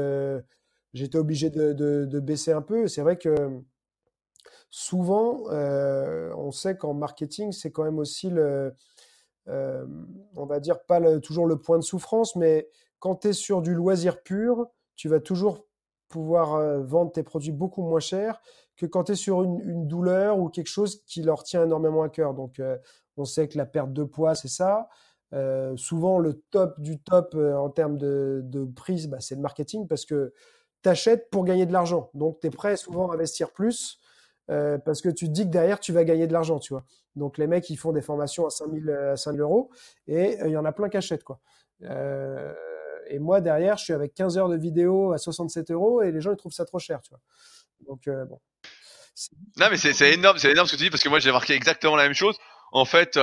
j'étais 0.94 1.18
obligé 1.18 1.50
de, 1.50 2.20
baisser 2.20 2.52
un 2.52 2.62
peu. 2.62 2.88
C'est 2.88 3.02
vrai 3.02 3.18
que 3.18 3.62
souvent, 4.70 5.46
euh, 5.50 6.34
on 6.36 6.52
sait 6.52 6.78
qu'en 6.78 6.94
marketing, 6.94 7.52
c'est 7.52 7.72
quand 7.72 7.84
même 7.84 8.00
aussi 8.00 8.30
le, 8.30 8.74
euh, 9.48 9.86
on 10.36 10.46
va 10.46 10.60
dire 10.60 10.84
pas 10.84 11.20
toujours 11.20 11.48
le 11.48 11.58
point 11.58 11.78
de 11.78 11.84
souffrance, 11.84 12.36
mais 12.36 12.70
quand 13.00 13.18
tu 13.18 13.30
es 13.30 13.34
sur 13.34 13.62
du 13.62 13.74
loisir 13.74 14.22
pur, 14.24 14.68
tu 14.96 15.10
vas 15.10 15.20
toujours 15.20 15.66
pouvoir 16.10 16.56
euh, 16.56 16.84
vendre 16.84 17.12
tes 17.12 17.24
produits 17.24 17.52
beaucoup 17.52 17.84
moins 17.84 18.00
cher 18.00 18.42
que 18.78 18.86
quand 18.86 19.05
tu 19.05 19.13
es 19.13 19.15
sur 19.15 19.43
une, 19.43 19.88
douleur 19.88 20.39
ou 20.39 20.49
quelque 20.49 20.69
chose 20.69 21.03
qui 21.05 21.21
leur 21.23 21.43
tient 21.43 21.63
énormément 21.63 22.03
à 22.03 22.09
cœur. 22.09 22.34
Donc, 22.34 22.61
on 23.17 23.25
sait 23.25 23.47
que 23.47 23.57
la 23.57 23.65
perte 23.65 23.91
de 23.91 24.03
poids, 24.03 24.36
c'est 24.36 24.47
ça. 24.47 24.88
souvent, 25.75 26.19
le 26.19 26.41
top 26.51 26.80
du 26.80 26.99
top 26.99 27.36
en 27.36 27.69
termes 27.69 27.97
de, 27.97 28.69
prise, 28.75 29.07
bah, 29.07 29.17
c'est 29.19 29.36
le 29.36 29.41
marketing 29.41 29.88
parce 29.88 30.05
que 30.05 30.34
tu 30.84 30.89
achètes 30.89 31.30
pour 31.30 31.43
gagner 31.43 31.65
de 31.65 31.73
l'argent. 31.73 32.09
Donc, 32.13 32.39
tu 32.39 32.47
es 32.47 32.49
prêt 32.49 32.78
souvent 32.78 33.09
à 33.11 33.15
investir 33.15 33.51
plus 33.51 33.99
euh, 34.49 34.78
parce 34.78 35.01
que 35.01 35.09
tu 35.09 35.28
te 35.28 35.32
dis 35.32 35.43
que 35.43 35.49
derrière, 35.49 35.80
tu 35.80 35.91
vas 35.91 36.03
gagner 36.03 36.28
de 36.28 36.34
l'argent, 36.34 36.59
tu 36.59 36.73
vois. 36.73 36.84
Donc, 37.15 37.38
les 37.38 37.47
mecs, 37.47 37.69
ils 37.69 37.75
font 37.75 37.91
des 37.91 38.01
formations 38.01 38.45
à 38.45 38.49
5000, 38.49 38.89
à 38.89 39.32
euros 39.34 39.69
et 40.07 40.41
euh, 40.41 40.47
il 40.47 40.51
y 40.51 40.57
en 40.57 40.65
a 40.65 40.71
plein 40.71 40.89
qui 40.89 40.97
achètent, 40.97 41.23
quoi. 41.23 41.39
Euh, 41.84 42.53
et 43.10 43.20
moi, 43.20 43.41
derrière, 43.41 43.78
je 43.78 43.84
suis 43.84 43.93
avec 43.93 44.14
15 44.14 44.38
heures 44.38 44.49
de 44.49 44.58
vidéo 44.58 45.12
à 45.14 45.18
67 45.18 45.72
euros 45.72 46.01
et 46.01 46.12
les 46.12 46.22
gens, 46.22 46.32
ils 46.32 46.38
trouvent 46.38 46.53
ça 46.53 46.66
trop 46.66 46.80
cher, 46.80 47.01
tu 47.01 47.10
vois. 47.10 47.20
Donc, 47.88 48.10
bon. 48.28 48.39
Non, 49.58 49.68
mais 49.72 49.78
c'est 49.78 50.14
énorme, 50.14 50.38
c'est 50.38 50.51
énorme 50.51 50.68
ce 50.68 50.74
que 50.74 50.78
tu 50.78 50.84
dis 50.84 50.89
parce 50.89 51.03
que 51.03 51.10
moi, 51.10 51.20
j'ai 51.20 51.32
marqué 51.32 51.53
exactement 51.53 51.95
la 51.95 52.03
même 52.03 52.14
chose. 52.14 52.38
En 52.72 52.86
fait, 52.86 53.18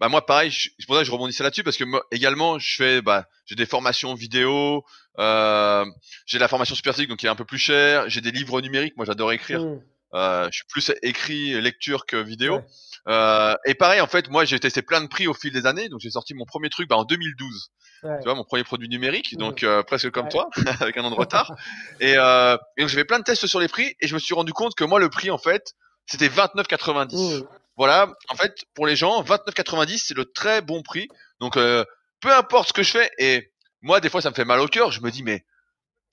bah 0.00 0.08
moi 0.08 0.24
pareil, 0.24 0.50
c'est 0.50 0.86
pour 0.86 0.96
ça 0.96 1.02
que 1.02 1.06
je 1.06 1.12
rebondissais 1.12 1.42
là-dessus 1.42 1.62
parce 1.62 1.76
que 1.76 1.84
moi, 1.84 2.02
également 2.10 2.58
je 2.58 2.76
fais 2.76 3.02
bah 3.02 3.26
j'ai 3.44 3.54
des 3.54 3.66
formations 3.66 4.14
vidéo, 4.14 4.82
euh, 5.18 5.84
j'ai 6.24 6.38
la 6.38 6.48
formation 6.48 6.74
superphysique 6.74 7.10
donc 7.10 7.18
qui 7.18 7.26
est 7.26 7.30
un 7.30 7.36
peu 7.36 7.44
plus 7.44 7.58
cher, 7.58 8.08
j'ai 8.08 8.22
des 8.22 8.30
livres 8.30 8.62
numériques, 8.62 8.96
moi 8.96 9.04
j'adore 9.04 9.30
écrire. 9.30 9.62
Mmh. 9.62 9.82
Euh, 10.14 10.48
je 10.50 10.56
suis 10.56 10.66
plus 10.68 10.90
écrit 11.02 11.60
lecture 11.60 12.06
que 12.06 12.16
vidéo. 12.16 12.62
Euh, 13.08 13.54
et 13.64 13.74
pareil, 13.74 14.00
en 14.00 14.08
fait, 14.08 14.28
moi, 14.28 14.44
j'ai 14.44 14.58
testé 14.58 14.82
plein 14.82 15.00
de 15.00 15.06
prix 15.06 15.28
au 15.28 15.34
fil 15.34 15.52
des 15.52 15.66
années. 15.66 15.88
Donc, 15.88 16.00
j'ai 16.00 16.10
sorti 16.10 16.34
mon 16.34 16.44
premier 16.44 16.68
truc 16.68 16.88
bah, 16.88 16.96
en 16.96 17.04
2012. 17.04 17.70
Tu 18.02 18.24
vois, 18.24 18.34
mon 18.34 18.44
premier 18.44 18.64
produit 18.64 18.88
numérique, 18.88 19.36
donc 19.36 19.62
euh, 19.62 19.82
presque 19.82 20.10
comme 20.10 20.28
toi, 20.28 20.48
avec 20.80 20.96
un 20.96 21.04
an 21.04 21.10
de 21.10 21.14
retard. 21.16 21.54
et, 22.00 22.14
euh, 22.16 22.56
et 22.76 22.82
donc, 22.82 22.90
j'ai 22.90 22.96
fait 22.96 23.04
plein 23.04 23.18
de 23.18 23.24
tests 23.24 23.46
sur 23.46 23.60
les 23.60 23.68
prix 23.68 23.94
et 24.00 24.08
je 24.08 24.14
me 24.14 24.18
suis 24.18 24.34
rendu 24.34 24.52
compte 24.52 24.74
que 24.74 24.84
moi, 24.84 24.98
le 24.98 25.10
prix, 25.10 25.30
en 25.30 25.38
fait, 25.38 25.74
c'était 26.06 26.28
29,90. 26.28 27.44
Voilà, 27.76 28.08
en 28.28 28.34
fait, 28.34 28.54
pour 28.74 28.86
les 28.86 28.96
gens, 28.96 29.22
29,90, 29.22 30.02
c'est 30.06 30.16
le 30.16 30.24
très 30.24 30.60
bon 30.60 30.82
prix. 30.82 31.08
Donc, 31.40 31.56
euh, 31.56 31.84
peu 32.20 32.32
importe 32.34 32.68
ce 32.68 32.72
que 32.72 32.82
je 32.82 32.90
fais, 32.90 33.10
et 33.18 33.52
moi, 33.82 34.00
des 34.00 34.10
fois, 34.10 34.20
ça 34.20 34.30
me 34.30 34.34
fait 34.34 34.44
mal 34.44 34.60
au 34.60 34.66
cœur. 34.66 34.90
Je 34.92 35.00
me 35.00 35.10
dis, 35.10 35.22
mais 35.22 35.44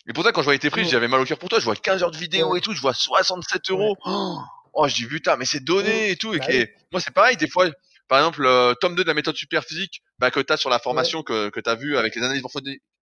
et 0.07 0.13
pourtant, 0.13 0.31
quand 0.31 0.41
je 0.41 0.45
voyais 0.45 0.59
tes 0.59 0.69
prix, 0.69 0.85
j'avais 0.87 1.09
mal 1.09 1.19
au 1.19 1.25
cœur 1.25 1.37
pour 1.37 1.49
toi. 1.49 1.59
Je 1.59 1.65
vois 1.65 1.75
15 1.75 2.01
heures 2.03 2.11
de 2.11 2.17
vidéo 2.17 2.55
et 2.55 2.61
tout, 2.61 2.73
je 2.73 2.81
vois 2.81 2.93
67 2.93 3.69
euros. 3.71 3.97
Oh, 4.73 4.87
je 4.87 4.95
dis 4.95 5.05
putain, 5.05 5.35
mais 5.35 5.45
c'est 5.45 5.63
donné 5.63 6.11
et 6.11 6.15
tout. 6.15 6.33
Et, 6.33 6.37
bah 6.37 6.45
moi, 6.93 7.01
c'est 7.01 7.13
pareil. 7.13 7.35
Des 7.35 7.49
fois, 7.49 7.67
par 8.07 8.19
exemple, 8.19 8.43
le 8.43 8.73
tome 8.79 8.95
2 8.95 9.03
de 9.03 9.07
la 9.07 9.13
méthode 9.13 9.35
super 9.35 9.63
physique, 9.63 10.01
bah, 10.19 10.31
que 10.31 10.39
tu 10.39 10.51
as 10.51 10.57
sur 10.57 10.69
la 10.69 10.79
formation 10.79 11.23
que, 11.23 11.49
que 11.49 11.59
tu 11.59 11.69
as 11.69 11.75
vu 11.75 11.97
avec 11.97 12.15
les 12.15 12.23
analyses 12.23 12.43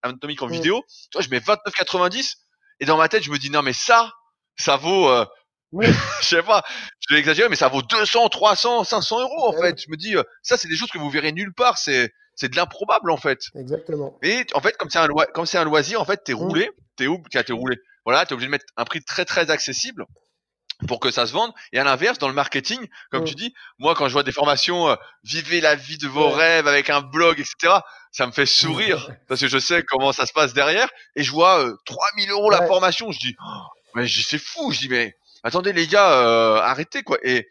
anatomiques 0.02 0.42
en 0.42 0.48
vidéo, 0.48 0.84
toi, 1.12 1.22
je 1.22 1.30
mets 1.30 1.40
29,90. 1.40 2.34
Et 2.80 2.86
dans 2.86 2.98
ma 2.98 3.08
tête, 3.08 3.24
je 3.24 3.32
me 3.32 3.38
dis, 3.38 3.50
non, 3.50 3.62
mais 3.62 3.74
ça, 3.74 4.12
ça 4.58 4.78
vaut, 4.78 5.10
euh, 5.10 5.26
je 5.82 6.26
sais 6.26 6.44
pas, 6.44 6.64
je 7.08 7.14
vais 7.14 7.20
exagérer, 7.20 7.50
mais 7.50 7.56
ça 7.56 7.68
vaut 7.68 7.82
200, 7.82 8.30
300, 8.30 8.84
500 8.84 9.22
euros, 9.22 9.48
en 9.48 9.54
fait. 9.54 9.80
Je 9.82 9.90
me 9.90 9.96
dis, 9.96 10.18
euh, 10.18 10.24
ça, 10.42 10.58
c'est 10.58 10.68
des 10.68 10.76
choses 10.76 10.92
que 10.92 10.98
vous 10.98 11.10
verrez 11.10 11.32
nulle 11.32 11.54
part. 11.54 11.78
C'est, 11.78 12.12
c'est 12.36 12.50
de 12.50 12.56
l'improbable 12.56 13.12
en 13.12 13.18
fait. 13.18 13.40
Exactement. 13.56 14.18
Et 14.22 14.46
en 14.54 14.62
fait, 14.62 14.76
comme 14.78 14.90
c'est 14.90 15.00
un, 15.00 15.08
comme 15.34 15.46
c'est 15.46 15.58
un 15.58 15.64
loisir, 15.64 16.02
en 16.02 16.06
fait, 16.06 16.22
t'es 16.24 16.34
roulé, 16.34 16.70
t'es 16.98 17.08
où, 17.08 17.24
t'es 17.32 17.54
roulé. 17.54 17.78
Voilà, 18.06 18.26
t'es 18.26 18.34
obligé 18.34 18.48
de 18.48 18.52
mettre 18.52 18.66
un 18.78 18.86
prix 18.86 19.02
très 19.04 19.26
très 19.26 19.50
accessible 19.50 20.06
pour 20.88 21.00
que 21.00 21.12
ça 21.12 21.26
se 21.26 21.34
vende. 21.34 21.52
Et 21.72 21.80
à 21.80 21.84
l'inverse, 21.84 22.18
dans 22.18 22.28
le 22.28 22.34
marketing, 22.34 22.88
comme 23.12 23.24
tu 23.24 23.36
dis, 23.36 23.54
moi 23.80 23.96
quand 23.96 24.08
je 24.08 24.14
vois 24.14 24.24
des 24.24 24.32
formations, 24.32 24.90
euh, 24.90 24.96
vivez 25.24 25.62
la 25.62 25.76
vie 25.76 25.98
de 25.98 26.08
vos 26.08 26.30
rêves 26.30 26.68
avec 26.68 26.90
un 26.90 27.02
blog, 27.02 27.40
etc. 27.40 27.80
Ça 28.12 28.28
me 28.28 28.32
fait 28.32 28.46
sourire 28.46 29.10
parce 29.28 29.42
que 29.42 29.48
je 29.48 29.58
sais 29.58 29.84
comment 29.84 30.12
ça 30.12 30.26
se 30.26 30.34
passe 30.34 30.54
derrière. 30.54 30.90
Et 31.16 31.24
je 31.24 31.32
vois 31.32 31.66
euh, 31.66 31.76
3000 31.86 32.30
euros 32.32 32.50
la 32.50 32.66
formation, 32.68 33.12
je 33.12 33.20
dis, 33.20 33.36
oh, 33.40 33.62
mais 33.96 34.08
c'est 34.08 34.40
fou. 34.40 34.72
Je 34.72 34.80
dis 34.80 34.90
mais 34.90 35.16
attendez 35.44 35.74
les 35.74 35.88
gars, 35.88 36.12
euh, 36.12 36.58
arrêtez 36.58 37.04
quoi. 37.04 37.18
Et 37.24 37.48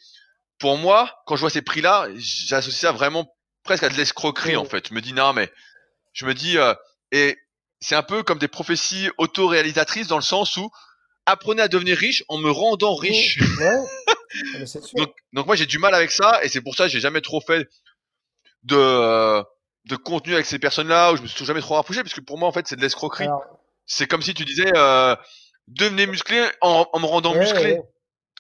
pour 0.59 0.77
moi, 0.77 1.23
quand 1.27 1.37
je 1.37 1.41
vois 1.41 1.51
ces 1.51 1.63
prix-là, 1.63 2.09
j'associe 2.17 2.81
ça 2.81 2.93
vraiment 2.93 3.27
presque 3.65 3.83
à 3.83 3.89
de 3.89 3.95
l'escroquerie 3.95 4.57
en 4.57 4.65
fait. 4.65 4.89
Je 4.89 4.95
me 4.95 5.01
dis 5.01 5.13
non 5.13 5.33
mais 5.33 5.51
je 6.13 6.27
me 6.27 6.35
dis 6.35 6.59
euh, 6.59 6.75
et 7.11 7.39
c'est 7.81 7.95
un 7.95 8.03
peu 8.03 8.23
comme 8.23 8.39
des 8.39 8.49
prophéties 8.49 9.11
auto-réalisatrices 9.19 10.07
dans 10.07 10.17
le 10.17 10.23
sens 10.23 10.57
où 10.57 10.71
apprenez 11.27 11.63
à 11.63 11.69
devenir 11.69 11.97
riche 11.97 12.25
en 12.29 12.39
me 12.39 12.51
rendant 12.51 12.95
riche. 12.95 13.39
Ah, 14.57 14.59
donc, 14.97 15.15
donc, 15.33 15.47
moi 15.47 15.55
j'ai 15.55 15.65
du 15.65 15.79
mal 15.79 15.95
avec 15.95 16.11
ça 16.11 16.43
et 16.43 16.49
c'est 16.49 16.61
pour 16.61 16.75
ça 16.75 16.87
que 16.87 16.91
j'ai 16.91 16.99
jamais 16.99 17.21
trop 17.21 17.41
fait 17.41 17.69
de 18.65 18.75
euh, 18.75 19.45
de 19.85 19.95
contenu 19.95 20.35
avec 20.35 20.45
ces 20.45 20.59
personnes-là 20.59 21.13
où 21.13 21.17
je 21.17 21.23
me 21.23 21.29
suis 21.29 21.45
jamais 21.45 21.61
trop 21.61 21.75
rapproché 21.75 22.03
parce 22.03 22.15
que 22.15 22.21
pour 22.21 22.37
moi 22.37 22.49
en 22.49 22.53
fait 22.53 22.67
c'est 22.67 22.75
de 22.75 22.81
l'escroquerie. 22.81 23.29
C'est 23.87 24.09
comme 24.09 24.23
si 24.23 24.35
tu 24.35 24.45
disais 24.45 24.73
euh, 24.75 25.15
devenez 25.69 26.09
musclé 26.09 26.45
en, 26.63 26.89
en 26.93 26.99
me 26.99 27.07
rendant 27.07 27.33
musclé. 27.37 27.79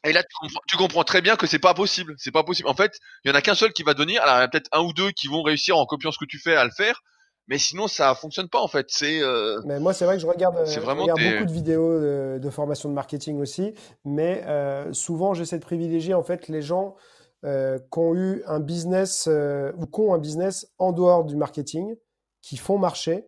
Et 0.05 0.13
là, 0.13 0.23
tu 0.69 0.77
comprends, 0.77 1.03
très 1.03 1.23
bien 1.23 1.35
que 1.35 1.47
c'est 1.47 1.59
pas 1.59 1.73
possible. 1.73 2.15
C'est 2.19 2.31
pas 2.31 2.45
possible. 2.45 2.69
En 2.69 2.75
fait, 2.75 2.93
il 3.25 3.29
y 3.29 3.33
en 3.33 3.35
a 3.35 3.41
qu'un 3.41 3.55
seul 3.55 3.73
qui 3.73 3.83
va 3.83 3.95
devenir. 3.95 4.23
Alors, 4.23 4.35
il 4.35 4.39
y 4.39 4.43
en 4.43 4.45
a 4.45 4.49
peut-être 4.49 4.69
un 4.73 4.81
ou 4.81 4.93
deux 4.93 5.11
qui 5.13 5.29
vont 5.29 5.43
réussir 5.43 5.79
en 5.79 5.87
copiant 5.87 6.13
ce 6.13 6.19
que 6.19 6.27
tu 6.27 6.39
fais 6.39 6.55
à 6.55 6.65
le 6.65 6.71
faire. 6.77 7.01
Mais 7.49 7.59
sinon, 7.59 7.89
ça 7.89 8.15
fonctionne 8.15 8.49
pas 8.49 8.61
en 8.61 8.69
fait. 8.69 8.87
C'est. 8.89 9.21
Euh... 9.21 9.61
Mais 9.67 9.79
moi, 9.79 9.93
c'est 9.93 10.05
vrai 10.05 10.17
que 10.17 10.23
je 10.23 10.27
regarde, 10.27 10.57
euh, 10.57 10.81
vraiment 10.81 11.03
regarde 11.03 11.21
beaucoup 11.21 11.45
de 11.45 11.53
vidéos 11.53 12.01
de, 12.01 12.51
formation 12.51 12.89
de 12.89 12.95
marketing 12.95 13.41
aussi. 13.41 13.75
Mais 14.05 14.43
euh, 14.47 14.93
souvent, 14.93 15.35
j'essaie 15.35 15.59
de 15.59 15.65
privilégier 15.65 16.15
en 16.15 16.23
fait 16.23 16.49
les 16.49 16.63
gens 16.63 16.97
euh, 17.45 17.79
qui 17.79 17.99
ont 17.99 18.15
eu 18.15 18.43
un 18.47 18.61
business 18.61 19.29
ou 19.29 19.87
qui 19.87 20.01
ont 20.01 20.15
un 20.15 20.19
business 20.19 20.73
en 20.79 20.93
dehors 20.93 21.25
du 21.25 21.37
marketing, 21.37 21.97
qui 22.41 22.57
font 22.57 22.79
marcher 22.79 23.27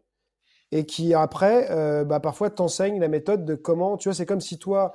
et 0.73 0.87
qui 0.87 1.15
après, 1.15 2.05
bah, 2.05 2.21
parfois, 2.21 2.51
t'enseignent 2.51 3.01
la 3.01 3.09
méthode 3.09 3.45
de 3.45 3.55
comment. 3.55 3.97
Tu 3.97 4.09
vois, 4.09 4.15
c'est 4.15 4.27
comme 4.27 4.41
si 4.41 4.59
toi 4.59 4.95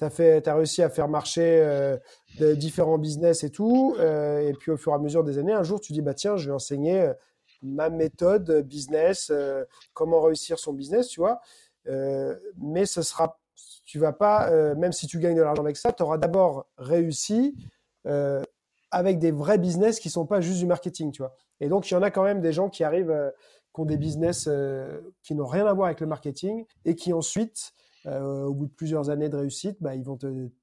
tu 0.00 0.06
as, 0.06 0.10
fait, 0.10 0.48
as 0.48 0.54
réussi 0.54 0.82
à 0.82 0.88
faire 0.88 1.08
marcher 1.08 1.60
euh, 1.62 1.96
de 2.38 2.54
différents 2.54 2.98
business 2.98 3.44
et 3.44 3.50
tout. 3.50 3.94
Euh, 3.98 4.48
et 4.48 4.52
puis 4.54 4.70
au 4.70 4.76
fur 4.76 4.92
et 4.92 4.94
à 4.94 4.98
mesure 4.98 5.24
des 5.24 5.38
années, 5.38 5.52
un 5.52 5.62
jour, 5.62 5.80
tu 5.80 5.92
dis, 5.92 6.00
bah 6.00 6.14
tiens, 6.14 6.36
je 6.36 6.46
vais 6.46 6.54
enseigner 6.54 7.10
ma 7.62 7.90
méthode 7.90 8.62
business, 8.66 9.32
comment 9.92 10.20
réussir 10.20 10.58
son 10.58 10.72
business, 10.72 11.08
tu 11.08 11.20
vois. 11.20 11.40
mais 12.58 12.86
ce 12.86 13.02
sera, 13.02 13.38
tu 13.84 13.98
vas 13.98 14.12
pas, 14.12 14.50
même 14.74 14.92
si 14.92 15.06
tu 15.06 15.18
gagnes 15.18 15.36
de 15.36 15.42
l'argent 15.42 15.62
avec 15.62 15.76
ça, 15.76 15.92
tu 15.92 16.02
auras 16.02 16.18
d'abord 16.18 16.66
réussi 16.78 17.56
avec 18.90 19.18
des 19.18 19.30
vrais 19.30 19.58
business 19.58 20.00
qui 20.00 20.10
sont 20.10 20.26
pas 20.26 20.40
juste 20.40 20.58
du 20.58 20.66
marketing, 20.66 21.12
tu 21.12 21.22
vois. 21.22 21.34
Et 21.60 21.68
donc, 21.68 21.90
il 21.90 21.94
y 21.94 21.96
en 21.96 22.02
a 22.02 22.10
quand 22.10 22.24
même 22.24 22.40
des 22.40 22.52
gens 22.52 22.68
qui 22.68 22.82
arrivent, 22.84 23.32
qui 23.74 23.80
ont 23.80 23.84
des 23.84 23.96
business 23.96 24.48
qui 25.22 25.34
n'ont 25.34 25.46
rien 25.46 25.66
à 25.66 25.72
voir 25.74 25.86
avec 25.86 26.00
le 26.00 26.06
marketing 26.06 26.64
et 26.84 26.94
qui 26.94 27.12
ensuite, 27.12 27.72
au 28.06 28.54
bout 28.54 28.66
de 28.66 28.72
plusieurs 28.72 29.10
années 29.10 29.28
de 29.28 29.36
réussite, 29.36 29.76
bah, 29.80 29.94
ils 29.94 30.04
vont 30.04 30.18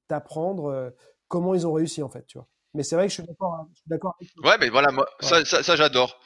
t'apprendre 0.08 0.92
comment 1.28 1.54
ils 1.54 1.66
ont 1.66 1.72
réussi, 1.72 2.02
en 2.02 2.08
fait, 2.08 2.26
tu 2.26 2.38
vois. 2.38 2.46
Mais 2.74 2.82
c'est 2.82 2.96
vrai 2.96 3.06
que 3.06 3.10
je 3.10 3.22
suis 3.22 3.22
d'accord. 3.24 3.54
Hein, 3.54 3.68
ouais, 4.44 4.56
mais 4.60 4.68
voilà, 4.68 4.92
moi, 4.92 5.08
ça, 5.20 5.44
ça, 5.44 5.62
ça 5.62 5.74
j'adore. 5.76 6.20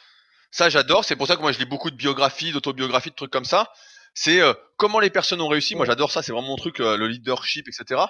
Ça, 0.53 0.68
j'adore. 0.68 1.05
C'est 1.05 1.16
pour 1.16 1.26
ça 1.26 1.34
que 1.36 1.40
moi, 1.40 1.50
je 1.50 1.59
lis 1.59 1.64
beaucoup 1.64 1.90
de 1.90 1.96
biographies, 1.96 2.53
d'autobiographies, 2.53 3.11
de 3.11 3.14
trucs 3.14 3.32
comme 3.32 3.46
ça. 3.46 3.72
C'est 4.14 4.40
euh, 4.40 4.53
comment 4.76 5.00
les 5.00 5.09
personnes 5.09 5.40
ont 5.40 5.48
réussi. 5.48 5.74
Moi, 5.74 5.86
j'adore 5.86 6.12
ça. 6.12 6.22
C'est 6.22 6.30
vraiment 6.30 6.48
mon 6.48 6.57
truc, 6.57 6.78
euh, 6.78 6.98
le 6.98 7.09
leadership, 7.09 7.66
etc. 7.68 8.03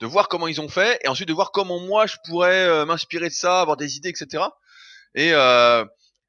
De 0.00 0.06
voir 0.06 0.28
comment 0.28 0.48
ils 0.48 0.60
ont 0.60 0.68
fait 0.68 0.98
et 1.04 1.08
ensuite 1.08 1.28
de 1.28 1.32
voir 1.32 1.52
comment 1.52 1.78
moi, 1.78 2.06
je 2.06 2.16
pourrais 2.26 2.66
euh, 2.66 2.84
m'inspirer 2.84 3.28
de 3.28 3.34
ça, 3.34 3.60
avoir 3.60 3.76
des 3.76 3.96
idées, 3.96 4.08
etc. 4.08 4.42
Et 5.14 5.28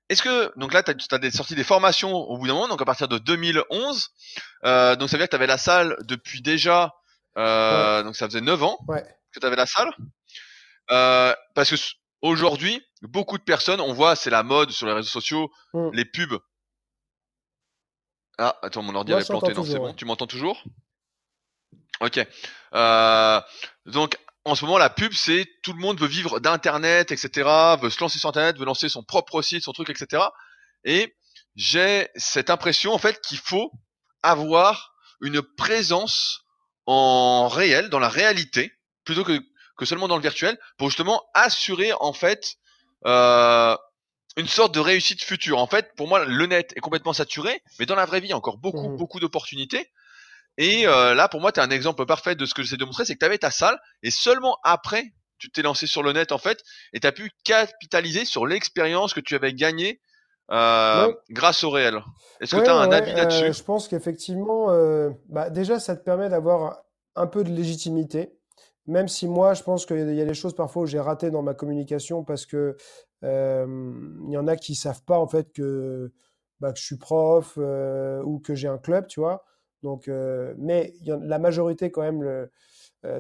est-ce 0.08 0.22
que 0.22 0.52
donc 0.60 0.72
là, 0.72 0.84
tu 0.84 0.92
as, 0.92 1.32
sorti 1.32 1.56
des 1.56 1.64
formations 1.64 2.14
au 2.14 2.38
bout 2.38 2.46
d'un 2.46 2.54
moment, 2.54 2.68
donc 2.68 2.80
à 2.80 2.86
partir 2.86 3.08
de 3.08 3.18
2011. 3.18 4.12
donc 4.62 4.64
ça 4.64 4.96
veut 4.96 5.18
dire 5.18 5.20
que 5.22 5.30
tu 5.32 5.36
avais 5.36 5.48
la 5.48 5.58
salle 5.58 5.98
depuis 6.04 6.44
déjà. 6.44 6.94
Donc 7.36 8.16
ça 8.16 8.28
faisait 8.28 8.42
9 8.42 8.62
ans 8.62 8.78
que 9.32 9.40
tu 9.40 9.46
avais 9.48 9.56
la 9.56 9.66
salle. 9.66 9.90
parce 10.88 11.72
que 11.72 11.76
Aujourd'hui, 12.22 12.82
beaucoup 13.02 13.38
de 13.38 13.44
personnes, 13.44 13.82
on 13.82 13.94
voit, 13.94 14.16
c'est 14.16 14.30
la 14.30 14.44
mode 14.44 14.72
sur 14.72 14.88
les 14.88 14.94
réseaux 14.94 15.10
sociaux, 15.10 15.52
mm. 15.74 15.90
les 15.94 16.06
pubs. 16.06 16.40
Ah, 18.38 18.58
attends, 18.62 18.82
mon 18.82 18.96
ordi 18.96 19.14
avait 19.14 19.24
planté, 19.24 19.54
non, 19.54 19.64
c'est 19.64 19.78
bon, 19.78 19.94
tu 19.94 20.06
m'entends 20.06 20.28
toujours? 20.28 20.64
Ok. 22.02 22.20
Euh, 22.74 23.42
donc, 23.86 24.18
en 24.44 24.56
ce 24.56 24.66
moment, 24.66 24.78
la 24.78 24.90
pub, 24.90 25.14
c'est 25.14 25.48
tout 25.64 25.74
le 25.74 25.80
monde 25.80 26.00
veut 26.00 26.08
vivre 26.08 26.40
d'Internet, 26.40 27.12
etc., 27.12 27.50
veut 27.82 27.90
se 27.90 28.00
lancer 28.00 28.20
sur 28.20 28.30
Internet, 28.30 28.58
veut 28.58 28.66
lancer 28.66 28.90
son 28.90 29.04
propre 29.04 29.42
site, 29.42 29.64
son 29.64 29.72
truc, 29.72 29.90
etc. 29.90 30.24
Et 30.84 31.16
j'ai 31.56 32.10
cette 32.16 32.50
impression, 32.50 32.94
en 32.94 32.98
fait, 32.98 33.22
qu'il 33.22 33.38
faut 33.38 33.72
avoir 34.22 34.94
une 35.22 35.42
présence 35.42 36.42
en 36.86 37.48
réel, 37.48 37.90
dans 37.90 38.00
la 38.00 38.10
réalité, 38.10 38.72
plutôt 39.04 39.24
que 39.24 39.42
que 39.78 39.86
seulement 39.86 40.08
dans 40.08 40.18
le 40.18 40.22
virtuel 40.22 40.58
pour 40.78 40.90
justement 40.90 41.24
assurer 41.34 41.92
en 42.00 42.14
fait 42.14 42.56
euh, 43.06 43.76
une 44.38 44.48
sorte 44.48 44.74
de 44.74 44.80
réussite 44.80 45.24
future. 45.24 45.60
En 45.60 45.68
fait, 45.68 45.94
pour 45.96 46.08
moi, 46.08 46.26
le 46.26 46.46
net 46.46 46.74
est 46.76 46.82
complètement 46.82 47.14
saturé, 47.14 47.62
mais 47.80 47.86
dans 47.86 47.96
la 47.96 48.06
vraie 48.06 48.20
vie, 48.20 48.28
il 48.28 48.32
y 48.32 48.34
a 48.34 48.38
encore 48.38 48.58
beaucoup, 48.58 48.90
mmh. 48.90 48.98
beaucoup 48.98 49.20
d'opportunités. 49.20 49.92
Et 50.58 50.88
euh, 50.88 51.14
là, 51.14 51.30
pour 51.30 51.42
moi, 51.42 51.52
tu 51.52 51.60
as 51.60 51.64
un 51.64 51.70
exemple 51.70 52.06
parfait 52.06 52.36
de 52.36 52.46
ce 52.46 52.54
que 52.54 52.62
j'essaie 52.62 52.78
de 52.78 52.86
montrer, 52.86 53.06
c'est 53.06 53.14
que 53.14 53.20
tu 53.20 53.26
avais 53.26 53.38
ta 53.38 53.52
salle, 53.52 53.80
et 54.04 54.12
seulement 54.12 54.58
après, 54.64 55.14
tu 55.38 55.50
t'es 55.52 55.62
lancé 55.62 55.86
sur 55.86 56.04
le 56.04 56.14
net, 56.14 56.32
en 56.32 56.38
fait, 56.38 56.64
et 56.94 57.00
tu 57.00 57.08
as 57.08 57.12
pu 57.12 57.32
capitaliser 57.44 58.26
sur 58.26 58.46
l'expérience 58.46 59.14
que 59.14 59.20
tu 59.20 59.36
avais 59.36 59.54
gagnée 59.54 60.02
euh, 60.52 61.14
grâce 61.30 61.64
au 61.64 61.70
réel. 61.70 62.02
Est-ce 62.40 62.56
que 62.56 62.62
tu 62.62 62.70
as 62.70 62.76
un 62.76 62.92
avis 62.92 63.14
là-dessus? 63.14 63.54
Je 63.54 63.64
pense 63.64 63.88
qu'effectivement, 63.88 64.68
bah, 65.30 65.50
déjà, 65.50 65.80
ça 65.80 65.96
te 65.96 66.04
permet 66.04 66.30
d'avoir 66.30 66.78
un 67.16 67.28
peu 67.28 67.44
de 67.44 67.52
légitimité. 67.52 68.34
Même 68.88 69.08
si 69.08 69.28
moi, 69.28 69.54
je 69.54 69.64
pense 69.64 69.86
qu'il 69.86 70.14
y 70.14 70.22
a 70.22 70.26
des 70.26 70.34
choses 70.34 70.54
parfois 70.56 70.84
où 70.84 70.86
j'ai 70.86 71.00
raté 71.00 71.32
dans 71.32 71.42
ma 71.42 71.54
communication 71.54 72.24
parce 72.24 72.46
que 72.46 72.76
il 73.24 74.30
y 74.32 74.38
en 74.38 74.48
a 74.48 74.56
qui 74.56 74.76
savent 74.76 75.04
pas 75.04 75.18
en 75.18 75.28
fait 75.28 75.52
que, 75.52 76.12
bah, 76.60 76.72
je 76.76 76.84
suis 76.84 76.98
prof 76.98 77.58
ou 77.58 78.40
que 78.40 78.54
j'ai 78.54 78.68
un 78.68 78.78
club, 78.78 79.08
tu 79.08 79.20
vois. 79.20 79.44
Donc, 79.84 80.08
mais 80.58 80.94
la 81.06 81.40
majorité 81.40 81.90
quand 81.92 82.04
même 82.04 82.48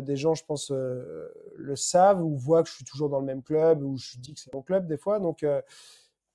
des 0.01 0.15
gens, 0.15 0.35
je 0.35 0.45
pense, 0.45 0.71
le 0.71 1.75
savent 1.75 2.23
ou 2.23 2.35
voient 2.35 2.61
que 2.63 2.69
je 2.69 2.75
suis 2.75 2.85
toujours 2.85 3.09
dans 3.09 3.19
le 3.19 3.25
même 3.25 3.41
club 3.41 3.81
ou 3.81 3.97
je 3.97 4.17
dis 4.19 4.33
que 4.35 4.39
c'est 4.39 4.53
mon 4.53 4.61
club 4.61 4.85
des 4.87 4.97
fois. 4.97 5.19
Donc, 5.19 5.45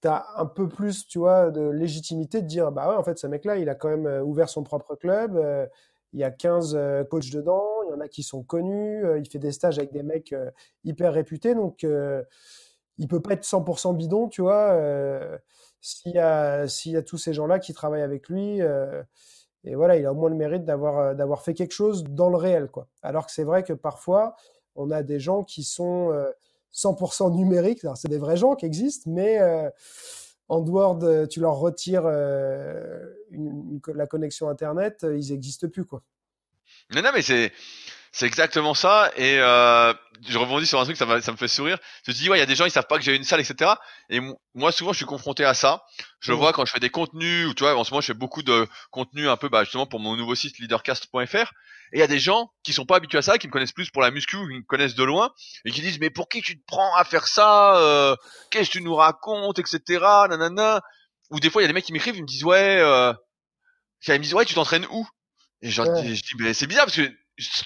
tu 0.02 0.08
as 0.08 0.26
un 0.36 0.46
peu 0.46 0.68
plus, 0.68 1.06
tu 1.06 1.18
vois, 1.20 1.50
de 1.50 1.68
légitimité 1.68 2.42
de 2.42 2.46
dire, 2.46 2.72
bah 2.72 2.88
ouais, 2.88 2.96
en 2.96 3.04
fait, 3.04 3.18
ce 3.18 3.26
mec-là, 3.28 3.56
il 3.58 3.68
a 3.68 3.74
quand 3.76 3.94
même 3.96 4.22
ouvert 4.24 4.48
son 4.48 4.64
propre 4.64 4.96
club 4.96 5.38
il 6.12 6.20
y 6.20 6.24
a 6.24 6.30
15 6.30 6.74
euh, 6.74 7.04
coachs 7.04 7.30
dedans, 7.30 7.66
il 7.86 7.90
y 7.90 7.94
en 7.94 8.00
a 8.00 8.08
qui 8.08 8.22
sont 8.22 8.42
connus, 8.42 9.04
euh, 9.04 9.18
il 9.18 9.28
fait 9.28 9.38
des 9.38 9.52
stages 9.52 9.78
avec 9.78 9.92
des 9.92 10.02
mecs 10.02 10.32
euh, 10.32 10.50
hyper 10.84 11.12
réputés, 11.12 11.54
donc 11.54 11.86
il 12.98 13.08
peut 13.08 13.20
pas 13.20 13.34
être 13.34 13.44
100% 13.44 13.96
bidon, 13.96 14.28
tu 14.28 14.42
vois, 14.42 14.78
s'il 15.80 16.12
y, 16.12 16.18
a, 16.18 16.66
tous 17.06 17.16
ces 17.16 17.32
gens-là 17.32 17.58
qui 17.58 17.72
travaillent 17.72 18.02
avec 18.02 18.28
lui. 18.28 18.60
et 19.64 19.74
voilà, 19.74 19.96
il 19.96 20.04
a 20.04 20.12
au 20.12 20.14
moins 20.14 20.28
le 20.28 20.36
mérite 20.36 20.64
d'avoir, 20.64 21.14
d'avoir 21.14 21.42
fait 21.42 21.54
quelque 21.54 21.72
chose 21.72 22.04
dans 22.04 22.28
le 22.28 22.36
réel, 22.36 22.68
quoi. 22.68 22.88
Alors 23.02 23.24
que 23.24 23.32
c'est 23.32 23.44
vrai 23.44 23.62
que 23.62 23.72
parfois, 23.72 24.34
on 24.76 24.90
a 24.90 25.02
des 25.02 25.18
gens 25.18 25.44
qui 25.44 25.62
sont 25.62 26.12
100% 26.74 27.34
numériques, 27.34 27.86
c'est 27.94 28.08
des 28.08 28.18
vrais 28.18 28.36
gens 28.36 28.54
qui 28.54 28.66
existent, 28.66 29.10
mais 29.10 29.38
en 30.50 30.60
dehors 30.60 30.96
de, 30.96 31.26
tu 31.26 31.38
leur 31.38 31.54
retires 31.54 32.02
euh, 32.06 33.06
la 33.94 34.06
connexion 34.08 34.48
Internet, 34.48 35.04
euh, 35.04 35.16
ils 35.16 35.30
n'existent 35.30 35.68
plus, 35.68 35.84
quoi. 35.84 36.02
Non, 36.92 37.02
non, 37.02 37.10
mais 37.14 37.22
c'est, 37.22 37.52
c'est 38.10 38.26
exactement 38.26 38.74
ça. 38.74 39.12
Et 39.16 39.38
euh, 39.38 39.94
je 40.28 40.36
rebondis 40.36 40.66
sur 40.66 40.80
un 40.80 40.84
truc, 40.84 40.96
ça, 40.96 41.20
ça 41.20 41.30
me 41.30 41.36
fait 41.36 41.46
sourire. 41.46 41.78
Je 42.04 42.10
te 42.10 42.16
dis, 42.16 42.28
ouais, 42.28 42.36
il 42.36 42.40
y 42.40 42.42
a 42.42 42.46
des 42.46 42.56
gens, 42.56 42.64
ils 42.64 42.72
savent 42.72 42.88
pas 42.88 42.98
que 42.98 43.04
j'ai 43.04 43.14
une 43.14 43.22
salle, 43.22 43.38
etc. 43.38 43.70
Et 44.08 44.18
moi, 44.56 44.72
souvent, 44.72 44.92
je 44.92 44.96
suis 44.96 45.06
confronté 45.06 45.44
à 45.44 45.54
ça. 45.54 45.84
Je 46.18 46.32
le 46.32 46.36
vois 46.36 46.52
quand 46.52 46.64
je 46.64 46.72
fais 46.72 46.80
des 46.80 46.90
contenus, 46.90 47.46
ou 47.46 47.54
tu 47.54 47.62
vois, 47.62 47.76
en 47.76 47.84
ce 47.84 47.92
moment, 47.92 48.00
je 48.00 48.08
fais 48.08 48.14
beaucoup 48.14 48.42
de 48.42 48.66
contenus 48.90 49.28
un 49.28 49.36
peu, 49.36 49.48
bah, 49.48 49.62
justement, 49.62 49.86
pour 49.86 50.00
mon 50.00 50.16
nouveau 50.16 50.34
site 50.34 50.58
leadercast.fr. 50.58 51.52
Et 51.92 51.98
il 51.98 52.00
y 52.00 52.04
a 52.04 52.06
des 52.06 52.18
gens 52.18 52.50
qui 52.62 52.72
sont 52.72 52.86
pas 52.86 52.96
habitués 52.96 53.18
à 53.18 53.22
ça, 53.22 53.38
qui 53.38 53.46
me 53.46 53.52
connaissent 53.52 53.72
plus 53.72 53.90
pour 53.90 54.02
la 54.02 54.10
muscu, 54.10 54.36
qui 54.36 54.58
me 54.58 54.62
connaissent 54.62 54.94
de 54.94 55.04
loin, 55.04 55.32
et 55.64 55.70
qui 55.70 55.80
disent 55.80 55.98
mais 55.98 56.10
pour 56.10 56.28
qui 56.28 56.42
tu 56.42 56.58
te 56.58 56.64
prends 56.66 56.94
à 56.94 57.04
faire 57.04 57.26
ça 57.26 57.76
euh, 57.78 58.16
Qu'est-ce 58.50 58.68
que 58.70 58.78
tu 58.78 58.82
nous 58.82 58.94
racontes, 58.94 59.58
etc. 59.58 59.80
Nanana. 60.28 60.80
Ou 61.30 61.40
des 61.40 61.50
fois 61.50 61.62
il 61.62 61.64
y 61.64 61.66
a 61.66 61.68
des 61.68 61.74
mecs 61.74 61.84
qui 61.84 61.92
m'écrivent, 61.92 62.16
ils 62.16 62.22
me 62.22 62.26
disent 62.26 62.44
ouais, 62.44 62.78
euh... 62.80 63.12
ils 64.08 64.14
me 64.14 64.18
disent 64.18 64.34
ouais 64.34 64.44
tu 64.44 64.54
t'entraînes 64.54 64.86
où? 64.90 65.06
Et 65.62 65.70
je, 65.70 65.82
dis 65.82 66.22
mais 66.38 66.54
c'est 66.54 66.66
bizarre 66.66 66.86
parce 66.86 66.96
que 66.96 67.12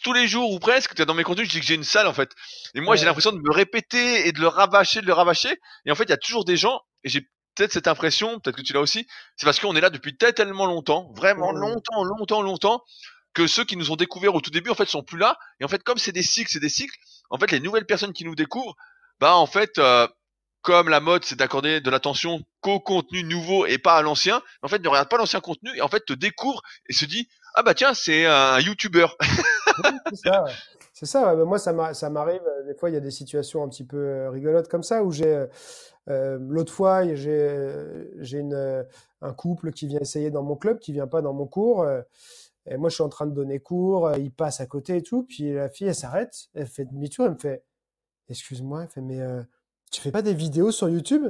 tous 0.02 0.12
les 0.12 0.28
jours 0.28 0.50
ou 0.50 0.58
presque, 0.58 0.94
dans 1.02 1.14
mes 1.14 1.24
contenus, 1.24 1.48
je 1.48 1.52
dis 1.52 1.60
que 1.60 1.66
j'ai 1.66 1.74
une 1.74 1.84
salle 1.84 2.06
en 2.06 2.12
fait. 2.12 2.30
Et 2.74 2.80
moi 2.80 2.96
j'ai 2.96 3.04
l'impression 3.04 3.32
de 3.32 3.38
me 3.38 3.52
répéter 3.52 4.26
et 4.26 4.32
de 4.32 4.40
le 4.40 4.48
rabâcher, 4.48 5.00
de 5.00 5.06
le 5.06 5.12
rabâcher. 5.12 5.58
Et 5.86 5.90
en 5.90 5.94
fait 5.94 6.04
il 6.04 6.10
y 6.10 6.14
a 6.14 6.18
toujours 6.18 6.44
des 6.44 6.56
gens, 6.56 6.80
et 7.04 7.08
j'ai 7.08 7.28
peut-être 7.54 7.72
cette 7.72 7.88
impression, 7.88 8.40
peut-être 8.40 8.56
que 8.56 8.62
tu 8.62 8.72
l'as 8.72 8.80
aussi, 8.80 9.06
c'est 9.36 9.46
parce 9.46 9.60
qu'on 9.60 9.76
est 9.76 9.80
là 9.80 9.90
depuis 9.90 10.16
tellement 10.16 10.66
longtemps, 10.66 11.12
vraiment 11.14 11.52
longtemps, 11.52 12.04
longtemps, 12.04 12.42
longtemps, 12.42 12.82
que 13.34 13.46
ceux 13.46 13.64
qui 13.64 13.76
nous 13.76 13.90
ont 13.90 13.96
découvert 13.96 14.34
au 14.34 14.40
tout 14.40 14.50
début 14.50 14.70
en 14.70 14.74
fait 14.74 14.88
sont 14.88 15.02
plus 15.02 15.18
là. 15.18 15.36
Et 15.60 15.64
en 15.64 15.68
fait 15.68 15.82
comme 15.82 15.98
c'est 15.98 16.12
des 16.12 16.22
cycles 16.22 16.50
c'est 16.50 16.60
des 16.60 16.68
cycles 16.68 16.96
en 17.30 17.38
fait 17.38 17.50
les 17.50 17.60
nouvelles 17.60 17.86
personnes 17.86 18.12
qui 18.12 18.24
nous 18.24 18.34
découvrent 18.34 18.76
bah 19.20 19.34
en 19.36 19.46
fait 19.46 19.78
euh, 19.78 20.08
comme 20.62 20.88
la 20.88 21.00
mode 21.00 21.24
c'est 21.24 21.36
d'accorder 21.36 21.80
de 21.80 21.90
l'attention 21.90 22.40
qu'au 22.60 22.80
contenu 22.80 23.24
nouveau 23.24 23.66
et 23.66 23.78
pas 23.78 23.96
à 23.96 24.02
l'ancien 24.02 24.40
en 24.62 24.68
fait 24.68 24.78
ne 24.78 24.88
regarde 24.88 25.08
pas 25.08 25.18
l'ancien 25.18 25.40
contenu 25.40 25.70
et 25.76 25.82
en 25.82 25.88
fait 25.88 26.04
te 26.06 26.12
découvre 26.12 26.62
et 26.88 26.92
se 26.92 27.04
dit 27.04 27.28
ah 27.54 27.62
bah 27.62 27.74
tiens 27.74 27.92
c'est 27.92 28.24
un 28.24 28.60
youtubeur. 28.60 29.16
C'est 30.96 31.06
ça, 31.06 31.34
ouais. 31.34 31.58
ça 31.58 31.72
moi 31.72 31.92
ça 31.92 32.08
m'arrive 32.10 32.40
euh, 32.46 32.62
des 32.62 32.74
fois 32.74 32.88
il 32.88 32.92
y 32.92 32.96
a 32.96 33.00
des 33.00 33.10
situations 33.10 33.64
un 33.64 33.68
petit 33.68 33.82
peu 33.82 33.96
euh, 33.96 34.30
rigolotes 34.30 34.68
comme 34.68 34.84
ça 34.84 35.02
où 35.02 35.10
j'ai 35.10 35.44
l'autre 36.06 36.72
fois 36.72 37.02
j'ai 37.14 37.50
j'ai 38.20 38.42
un 39.20 39.32
couple 39.32 39.72
qui 39.72 39.88
vient 39.88 39.98
essayer 39.98 40.30
dans 40.30 40.44
mon 40.44 40.54
club 40.54 40.78
qui 40.78 40.92
vient 40.92 41.08
pas 41.08 41.20
dans 41.20 41.32
mon 41.32 41.46
cours 41.46 41.84
et 42.66 42.76
moi, 42.76 42.88
je 42.88 42.94
suis 42.94 43.02
en 43.02 43.08
train 43.08 43.26
de 43.26 43.34
donner 43.34 43.60
cours, 43.60 44.06
euh, 44.06 44.18
il 44.18 44.32
passe 44.32 44.60
à 44.60 44.66
côté 44.66 44.96
et 44.96 45.02
tout. 45.02 45.24
Puis 45.24 45.52
la 45.52 45.68
fille, 45.68 45.86
elle 45.86 45.94
s'arrête, 45.94 46.48
elle 46.54 46.66
fait 46.66 46.84
demi-tour, 46.86 47.26
elle 47.26 47.32
me 47.32 47.38
fait 47.38 47.62
Excuse-moi, 48.28 48.84
elle 48.84 48.88
fait 48.88 49.02
Mais 49.02 49.20
euh, 49.20 49.42
tu 49.90 50.00
fais 50.00 50.10
pas 50.10 50.22
des 50.22 50.34
vidéos 50.34 50.70
sur 50.70 50.88
YouTube? 50.88 51.26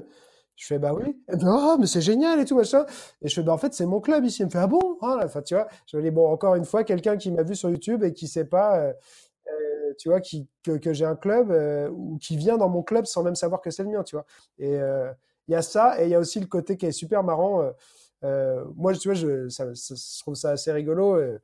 Je 0.55 0.66
fais 0.66 0.78
Bah 0.78 0.95
oui. 0.95 1.20
Elle 1.26 1.37
me 1.37 1.41
fait 1.41 1.47
Oh, 1.49 1.76
mais 1.78 1.87
c'est 1.87 2.01
génial 2.01 2.39
et 2.39 2.45
tout, 2.45 2.57
machin. 2.57 2.87
Et 3.20 3.28
je 3.28 3.35
fais 3.35 3.43
Bah 3.43 3.53
en 3.53 3.59
fait, 3.59 3.74
c'est 3.74 3.87
mon 3.87 4.01
club 4.01 4.24
ici. 4.24 4.43
Elle 4.43 4.47
me 4.47 4.53
fait 4.53 4.59
Ah 4.59 4.68
bon? 4.68 4.99
Ah, 5.03 5.20
Enfin, 5.24 5.43
tu 5.43 5.55
vois, 5.55 5.66
je 5.87 5.99
dis 5.99 6.11
Bon, 6.12 6.30
encore 6.30 6.55
une 6.55 6.64
fois, 6.64 6.85
quelqu'un 6.85 7.16
qui 7.16 7.32
m'a 7.32 7.43
vu 7.43 7.57
sur 7.57 7.68
YouTube 7.68 8.05
et 8.05 8.12
qui 8.12 8.28
sait 8.28 8.45
pas. 8.45 8.78
Euh, 8.78 8.93
euh 9.49 9.95
tu 9.99 10.09
vois, 10.09 10.20
qui, 10.20 10.49
que, 10.64 10.93
j'ai 10.93 11.05
un 11.05 11.14
club 11.14 11.53
ou 11.93 12.18
qui 12.18 12.37
vient 12.37 12.57
dans 12.57 12.68
mon 12.68 12.82
club 12.82 13.07
sans 13.07 13.22
même 13.22 13.37
savoir 13.37 13.61
que 13.61 13.70
c'est 13.70 13.85
le 13.85 13.91
mien, 13.91 14.03
tu 14.03 14.16
vois. 14.16 14.26
Et 14.59 14.74
il 14.74 15.53
y 15.53 15.55
a 15.55 15.62
ça, 15.62 16.01
et 16.03 16.07
il 16.07 16.11
y 16.11 16.14
a 16.16 16.18
aussi 16.18 16.41
le 16.41 16.47
côté 16.47 16.76
qui 16.76 16.87
est 16.87 16.93
super 16.93 17.22
marrant. 17.22 17.62
Euh, 18.25 18.64
moi, 18.77 18.95
tu 18.95 19.09
vois, 19.09 19.14
je, 19.14 19.49
trouve 20.20 20.35
ça 20.35 20.51
assez 20.51 20.72
rigolo. 20.72 21.16
Euh, 21.16 21.39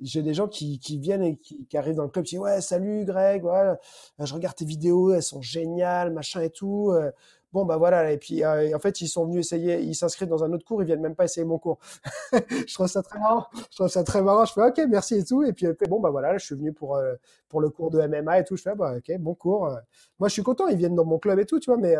j'ai 0.00 0.22
des 0.22 0.34
gens 0.34 0.48
qui, 0.48 0.78
viennent 1.00 1.22
et 1.22 1.36
qui, 1.36 1.66
arrivent 1.76 1.96
dans 1.96 2.04
le 2.04 2.10
club, 2.10 2.24
qui 2.24 2.36
disent 2.36 2.40
ouais, 2.40 2.60
salut 2.60 3.04
Greg, 3.04 3.42
voilà, 3.42 3.78
je 4.18 4.34
regarde 4.34 4.54
tes 4.54 4.66
vidéos, 4.66 5.12
elles 5.12 5.22
sont 5.22 5.40
géniales, 5.40 6.12
machin 6.12 6.42
et 6.42 6.50
tout. 6.50 6.90
Euh, 6.92 7.10
bon 7.52 7.64
bah 7.64 7.78
voilà, 7.78 8.12
et 8.12 8.18
puis 8.18 8.44
en 8.44 8.78
fait 8.78 9.00
ils 9.00 9.08
sont 9.08 9.24
venus 9.24 9.46
essayer, 9.46 9.80
ils 9.80 9.94
s'inscrivent 9.94 10.28
dans 10.28 10.44
un 10.44 10.52
autre 10.52 10.66
cours, 10.66 10.82
ils 10.82 10.86
viennent 10.86 11.00
même 11.00 11.14
pas 11.14 11.24
essayer 11.24 11.46
mon 11.46 11.58
cours. 11.58 11.78
je 12.50 12.74
trouve 12.74 12.86
ça 12.86 13.02
très 13.02 13.18
marrant. 13.18 13.46
Je 13.70 13.76
trouve 13.76 13.88
ça 13.88 14.04
très 14.04 14.20
marrant. 14.20 14.44
Je 14.44 14.52
fais 14.52 14.62
ok, 14.62 14.82
merci 14.90 15.14
et 15.14 15.24
tout. 15.24 15.42
Et 15.42 15.54
puis 15.54 15.66
bon 15.88 16.00
bah 16.00 16.10
voilà, 16.10 16.36
je 16.36 16.44
suis 16.44 16.54
venu 16.54 16.74
pour 16.74 17.00
pour 17.48 17.62
le 17.62 17.70
cours 17.70 17.90
de 17.90 18.06
MMA 18.06 18.40
et 18.40 18.44
tout. 18.44 18.56
Je 18.56 18.62
fais 18.62 18.70
ah, 18.70 18.74
bah 18.74 18.94
ok, 18.98 19.18
bon 19.18 19.34
cours. 19.34 19.70
Moi 20.18 20.28
je 20.28 20.34
suis 20.34 20.42
content, 20.42 20.68
ils 20.68 20.76
viennent 20.76 20.96
dans 20.96 21.06
mon 21.06 21.18
club 21.18 21.38
et 21.38 21.46
tout, 21.46 21.58
tu 21.58 21.70
vois, 21.70 21.78
mais 21.78 21.96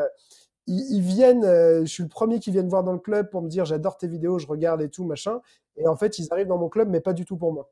ils, 0.67 1.01
viennent, 1.01 1.45
euh, 1.45 1.81
je 1.81 1.87
suis 1.87 2.03
le 2.03 2.09
premier 2.09 2.41
qui 2.41 2.51
vient 2.51 2.62
me 2.62 2.69
voir 2.69 2.83
dans 2.83 2.93
le 2.93 2.99
club 2.99 3.31
pour 3.31 3.43
me 3.43 3.49
dire 3.49 3.64
j'adore 3.64 3.97
tes 3.97 4.09
vidéos, 4.09 4.39
je 4.39 4.47
regarde 4.47 4.83
et 4.83 4.89
tout, 4.89 5.05
machin. 5.05 5.41
Et 5.77 5.87
en 5.87 5.97
fait, 5.97 6.19
ils 6.19 6.27
arrivent 6.33 6.49
dans 6.49 6.59
mon 6.59 6.69
club, 6.69 6.89
mais 6.89 7.01
pas 7.01 7.12
du 7.12 7.25
tout 7.25 7.37
pour 7.37 7.53
moi. 7.53 7.71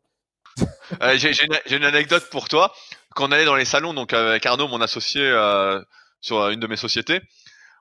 euh, 1.02 1.16
J'ai 1.16 1.32
une, 1.44 1.58
une, 1.76 1.84
anecdote 1.84 2.28
pour 2.30 2.48
toi. 2.48 2.72
Quand 3.14 3.28
on 3.28 3.32
allait 3.32 3.44
dans 3.44 3.56
les 3.56 3.64
salons, 3.64 3.94
donc 3.94 4.12
avec 4.12 4.44
Arnaud, 4.46 4.68
mon 4.68 4.80
associé, 4.80 5.22
euh, 5.22 5.80
sur 6.24 6.48
une 6.48 6.60
de 6.60 6.66
mes 6.66 6.76
sociétés. 6.76 7.20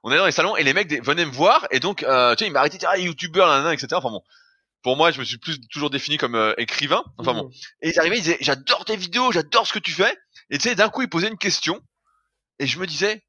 On 0.03 0.11
est 0.11 0.17
dans 0.17 0.25
les 0.25 0.33
salons 0.33 0.57
et 0.57 0.63
les 0.63 0.73
mecs 0.73 0.91
venaient 1.03 1.25
me 1.25 1.31
voir 1.31 1.65
et 1.71 1.79
donc 1.79 2.03
euh, 2.03 2.35
tu 2.35 2.43
sais 2.43 2.49
ils 2.49 2.53
m'arrêtaient 2.53 2.85
ah 2.85 2.97
youtubeur 2.97 3.47
là, 3.47 3.73
etc. 3.73 3.87
Enfin 3.93 4.09
bon, 4.09 4.21
pour 4.81 4.97
moi 4.97 5.11
je 5.11 5.19
me 5.19 5.23
suis 5.23 5.37
plus 5.37 5.61
toujours 5.69 5.89
défini 5.89 6.17
comme 6.17 6.35
euh, 6.35 6.53
écrivain. 6.57 7.03
Enfin 7.17 7.33
bon, 7.33 7.47
mmh. 7.47 7.51
et 7.83 7.89
ils 7.91 7.99
arrivaient 7.99 8.17
ils 8.17 8.23
disaient 8.23 8.37
j'adore 8.41 8.83
tes 8.83 8.97
vidéos, 8.97 9.31
j'adore 9.31 9.65
ce 9.65 9.71
que 9.71 9.79
tu 9.79 9.91
fais. 9.91 10.13
Et 10.49 10.57
tu 10.57 10.67
sais 10.67 10.75
d'un 10.75 10.89
coup 10.89 11.01
ils 11.01 11.09
posaient 11.09 11.29
une 11.29 11.37
question 11.37 11.79
et 12.59 12.67
je 12.67 12.77
me 12.79 12.85
disais 12.85 13.23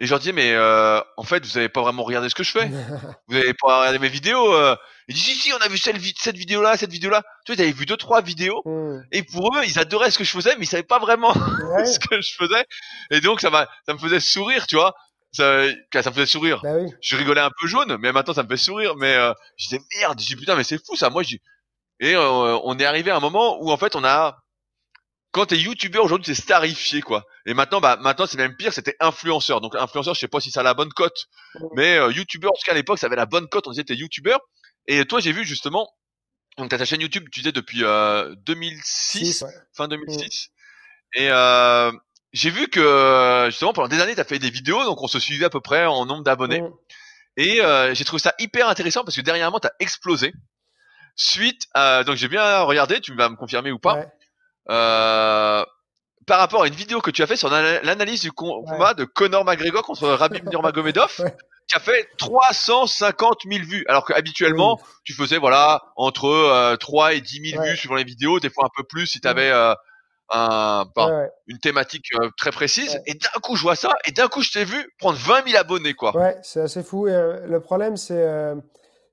et 0.00 0.06
je 0.06 0.10
leur 0.10 0.20
disais, 0.20 0.32
mais 0.32 0.52
euh, 0.52 1.00
en 1.16 1.24
fait, 1.24 1.44
vous 1.44 1.58
avez 1.58 1.68
pas 1.68 1.80
vraiment 1.80 2.04
regardé 2.04 2.28
ce 2.28 2.34
que 2.34 2.44
je 2.44 2.52
fais. 2.52 2.68
vous 3.28 3.36
avez 3.36 3.52
pas 3.54 3.80
regardé 3.80 3.98
mes 3.98 4.08
vidéos. 4.08 4.54
Euh. 4.54 4.76
Ils 5.08 5.14
disent, 5.14 5.24
si, 5.24 5.34
si, 5.34 5.52
on 5.52 5.56
a 5.56 5.68
vu 5.68 5.76
cette, 5.76 5.96
cette 6.18 6.36
vidéo-là, 6.36 6.76
cette 6.76 6.92
vidéo-là. 6.92 7.24
Tu 7.44 7.52
vois, 7.52 7.60
ils 7.60 7.66
avaient 7.66 7.76
vu 7.76 7.84
deux, 7.84 7.96
trois 7.96 8.22
vidéos. 8.22 8.62
Et 9.10 9.24
pour 9.24 9.56
eux, 9.56 9.62
ils 9.64 9.78
adoraient 9.78 10.12
ce 10.12 10.18
que 10.18 10.24
je 10.24 10.30
faisais, 10.30 10.54
mais 10.56 10.64
ils 10.64 10.68
savaient 10.68 10.84
pas 10.84 11.00
vraiment 11.00 11.34
ce 11.84 11.98
que 11.98 12.20
je 12.20 12.30
faisais. 12.36 12.64
Et 13.10 13.20
donc, 13.20 13.40
ça 13.40 13.50
ça 13.86 13.92
me 13.94 13.98
faisait 13.98 14.20
sourire, 14.20 14.66
tu 14.68 14.76
vois. 14.76 14.94
Ça, 15.32 15.64
ça 15.92 16.10
me 16.10 16.14
faisait 16.14 16.26
sourire. 16.26 16.60
Bah 16.62 16.76
oui. 16.76 16.90
Je 17.00 17.16
rigolais 17.16 17.40
un 17.40 17.50
peu 17.60 17.66
jaune, 17.66 17.96
mais 18.00 18.12
maintenant, 18.12 18.34
ça 18.34 18.44
me 18.44 18.48
fait 18.48 18.56
sourire. 18.56 18.94
Mais 18.96 19.14
euh, 19.14 19.32
je 19.56 19.68
disais, 19.68 19.80
merde, 19.98 20.20
je 20.20 20.26
dis, 20.26 20.36
putain, 20.36 20.54
mais 20.54 20.64
c'est 20.64 20.78
fou, 20.78 20.94
ça. 20.94 21.10
Moi, 21.10 21.24
je 21.24 21.36
Et 21.98 22.14
euh, 22.14 22.58
on 22.62 22.78
est 22.78 22.84
arrivé 22.84 23.10
à 23.10 23.16
un 23.16 23.20
moment 23.20 23.60
où, 23.60 23.72
en 23.72 23.76
fait, 23.76 23.96
on 23.96 24.04
a 24.04 24.38
quand 25.38 25.46
t'es 25.46 25.56
youtubeur 25.58 26.04
aujourd'hui 26.04 26.34
c'est 26.34 26.40
starifié 26.40 27.00
quoi. 27.00 27.24
Et 27.46 27.54
maintenant 27.54 27.80
bah 27.80 27.96
maintenant 28.00 28.26
c'est 28.26 28.36
même 28.36 28.56
pire 28.56 28.72
c'était 28.72 28.96
influenceur. 28.98 29.60
Donc 29.60 29.76
influenceur 29.76 30.14
je 30.14 30.18
sais 30.20 30.26
pas 30.26 30.40
si 30.40 30.50
ça 30.50 30.60
a 30.60 30.62
la 30.64 30.74
bonne 30.74 30.92
cote. 30.92 31.26
Mais 31.76 31.96
euh, 31.96 32.10
youtubeur 32.10 32.50
en 32.50 32.54
tout 32.54 32.62
cas 32.64 32.72
à 32.72 32.74
l'époque 32.74 32.98
ça 32.98 33.06
avait 33.06 33.16
la 33.16 33.26
bonne 33.26 33.46
cote 33.48 33.68
on 33.68 33.70
disait 33.70 33.84
t'es 33.84 33.94
youtubeur. 33.94 34.40
Et 34.88 35.04
toi 35.04 35.20
j'ai 35.20 35.30
vu 35.30 35.44
justement 35.44 35.88
donc 36.56 36.70
t'as 36.70 36.78
ta 36.78 36.84
chaîne 36.84 37.00
YouTube 37.00 37.28
tu 37.30 37.38
disais 37.40 37.52
depuis 37.52 37.84
euh, 37.84 38.34
2006 38.46 39.44
fin 39.72 39.86
2006 39.86 40.50
et 41.14 41.28
euh, 41.30 41.92
j'ai 42.32 42.50
vu 42.50 42.66
que 42.66 43.46
justement 43.46 43.72
pendant 43.72 43.88
des 43.88 44.00
années 44.00 44.16
t'as 44.16 44.24
fait 44.24 44.40
des 44.40 44.50
vidéos 44.50 44.82
donc 44.84 45.00
on 45.02 45.08
se 45.08 45.20
suivait 45.20 45.44
à 45.44 45.50
peu 45.50 45.60
près 45.60 45.86
en 45.86 46.04
nombre 46.04 46.24
d'abonnés. 46.24 46.64
Et 47.36 47.60
euh, 47.60 47.94
j'ai 47.94 48.04
trouvé 48.04 48.20
ça 48.20 48.34
hyper 48.40 48.68
intéressant 48.68 49.04
parce 49.04 49.14
que 49.14 49.20
dernièrement 49.20 49.60
t'as 49.60 49.70
explosé. 49.78 50.32
Suite 51.14 51.68
à, 51.74 52.02
donc 52.02 52.16
j'ai 52.16 52.26
bien 52.26 52.62
regardé 52.62 53.00
tu 53.00 53.14
vas 53.14 53.28
me 53.28 53.36
confirmer 53.36 53.70
ou 53.70 53.78
pas 53.78 54.08
euh, 54.70 55.64
par 56.28 56.38
rapport 56.38 56.62
à 56.62 56.68
une 56.68 56.74
vidéo 56.74 57.00
que 57.00 57.10
tu 57.10 57.22
as 57.22 57.26
fait 57.26 57.36
sur 57.36 57.48
l'analyse 57.48 58.20
du 58.20 58.30
combat 58.30 58.94
de 58.94 59.04
Conor 59.04 59.44
McGregor 59.44 59.82
contre 59.82 60.06
Rabib 60.08 60.48
Nurmagomedov, 60.48 61.16
qui 61.68 61.74
a 61.74 61.80
fait 61.80 62.06
350 62.18 63.40
000 63.50 63.64
vues, 63.64 63.84
alors 63.88 64.04
qu'habituellement 64.04 64.78
tu 65.04 65.14
faisais 65.14 65.38
voilà 65.38 65.82
entre 65.96 66.26
euh, 66.26 66.76
3 66.76 67.14
et 67.14 67.20
10 67.20 67.50
000 67.52 67.62
vues 67.62 67.76
suivant 67.76 67.94
les 67.94 68.04
vidéos, 68.04 68.40
des 68.40 68.50
fois 68.50 68.66
un 68.66 68.70
peu 68.76 68.84
plus 68.84 69.06
si 69.06 69.20
tu 69.20 69.26
avais 69.28 69.50
euh, 69.50 69.74
un, 70.30 70.84
une 71.46 71.58
thématique 71.58 72.06
euh, 72.14 72.28
très 72.36 72.50
précise. 72.50 73.00
Et 73.06 73.14
d'un 73.14 73.40
coup 73.42 73.56
je 73.56 73.62
vois 73.62 73.76
ça, 73.76 73.96
et 74.06 74.12
d'un 74.12 74.28
coup 74.28 74.42
je 74.42 74.52
t'ai 74.52 74.64
vu 74.64 74.94
prendre 74.98 75.18
20 75.18 75.48
000 75.48 75.58
abonnés 75.58 75.94
quoi. 75.94 76.14
Ouais, 76.16 76.36
c'est 76.42 76.60
assez 76.60 76.82
fou. 76.82 77.08
Et, 77.08 77.12
euh, 77.12 77.46
le 77.46 77.60
problème 77.60 77.96
c'est 77.96 78.54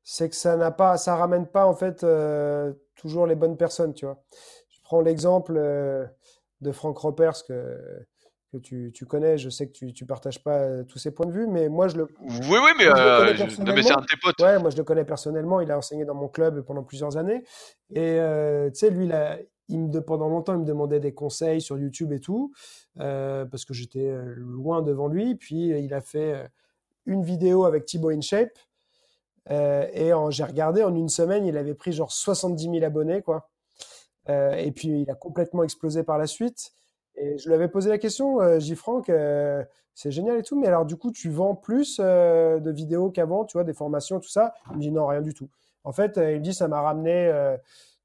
c'est 0.04 0.30
que 0.30 0.36
ça 0.36 0.56
n'a 0.56 0.72
pas, 0.72 0.98
ça 0.98 1.16
ramène 1.16 1.48
pas 1.48 1.66
en 1.66 1.76
fait 1.76 2.06
toujours 2.96 3.26
les 3.26 3.36
bonnes 3.36 3.58
personnes, 3.58 3.94
tu 3.94 4.06
vois 4.06 4.18
prends 4.86 5.02
l'exemple 5.02 5.56
euh, 5.58 6.06
de 6.62 6.72
Franck 6.72 6.98
Ropers 7.00 7.44
que, 7.46 7.78
que 8.54 8.58
tu, 8.58 8.92
tu, 8.94 9.06
connais. 9.06 9.38
Je 9.38 9.50
sais 9.50 9.68
que 9.68 9.74
tu 9.74 10.04
ne 10.04 10.08
partages 10.08 10.42
pas 10.42 10.60
euh, 10.60 10.84
tous 10.84 11.00
ses 11.00 11.12
points 11.12 11.26
de 11.26 11.34
vue, 11.34 11.48
mais 11.48 11.68
moi 11.68 11.90
je 11.90 11.98
le. 11.98 12.08
Oui, 12.22 12.30
oui, 12.64 12.72
mais, 12.78 12.88
euh, 12.88 13.36
c'est 13.36 13.60
un 13.60 13.66
de 13.66 14.06
tes 14.06 14.18
potes. 14.22 14.40
Ouais, 14.40 14.58
moi 14.60 14.70
je 14.70 14.78
le 14.78 14.84
connais 14.84 15.04
personnellement. 15.04 15.60
Il 15.60 15.70
a 15.72 15.78
enseigné 15.78 16.06
dans 16.06 16.16
mon 16.16 16.30
club 16.30 16.62
pendant 16.62 16.84
plusieurs 16.84 17.18
années. 17.18 17.44
Et 17.94 18.18
tu 18.74 18.80
sais, 18.80 18.90
lui, 18.90 19.10
il 19.68 19.80
me, 19.80 20.00
pendant 20.00 20.30
longtemps, 20.30 20.54
il 20.54 20.60
me 20.60 20.66
demandait 20.66 21.00
des 21.00 21.14
conseils 21.14 21.60
sur 21.60 21.78
YouTube 21.78 22.14
et 22.14 22.20
tout, 22.20 22.54
parce 22.96 23.66
que 23.66 23.74
j'étais 23.74 24.16
loin 24.38 24.82
devant 24.82 25.08
lui. 25.08 25.36
Puis 25.36 25.70
il 25.70 25.94
a 25.94 26.02
fait 26.02 26.50
une 27.08 27.24
vidéo 27.24 27.66
avec 27.66 27.86
Thibaut 27.86 28.12
InShape. 28.12 28.58
et 29.50 30.12
j'ai 30.30 30.44
regardé, 30.44 30.84
en 30.84 30.96
une 30.96 31.10
semaine, 31.10 31.46
il 31.46 31.58
avait 31.58 31.74
pris 31.74 31.92
genre 31.92 32.12
70 32.12 32.64
000 32.64 32.84
abonnés, 32.84 33.24
quoi. 33.24 33.50
Euh, 34.30 34.54
et 34.56 34.72
puis, 34.72 35.02
il 35.02 35.12
a 35.12 35.16
complètement 35.16 35.64
explosé 35.64 36.04
par 36.04 36.18
la 36.18 36.28
suite. 36.28 36.72
Et 37.16 37.38
je 37.38 37.48
lui 37.48 37.56
avais 37.56 37.70
posé 37.70 37.90
la 37.90 37.98
question, 37.98 38.42
euh, 38.42 38.60
J. 38.60 38.76
Franck, 38.76 39.10
euh, 39.10 39.64
c'est 39.94 40.12
génial 40.12 40.38
et 40.38 40.44
tout, 40.44 40.60
mais 40.60 40.68
alors 40.68 40.86
du 40.86 40.98
coup, 40.98 41.12
tu 41.12 41.30
vends 41.30 41.56
plus 41.56 42.00
de 42.00 42.72
vidéos 42.72 43.10
qu'avant, 43.12 43.46
tu 43.46 43.54
vois, 43.54 43.64
des 43.64 43.74
formations, 43.74 44.20
tout 44.20 44.30
ça? 44.30 44.54
Il 44.72 44.76
me 44.76 44.82
dit 44.82 44.92
non, 44.92 45.08
rien 45.08 45.22
du 45.22 45.34
tout. 45.34 45.50
En 45.86 45.94
fait, 45.94 46.18
il 46.18 46.22
me 46.22 46.40
dit, 46.40 46.54
ça 46.54 46.68
m'a 46.68 46.82
ramené 46.82 47.32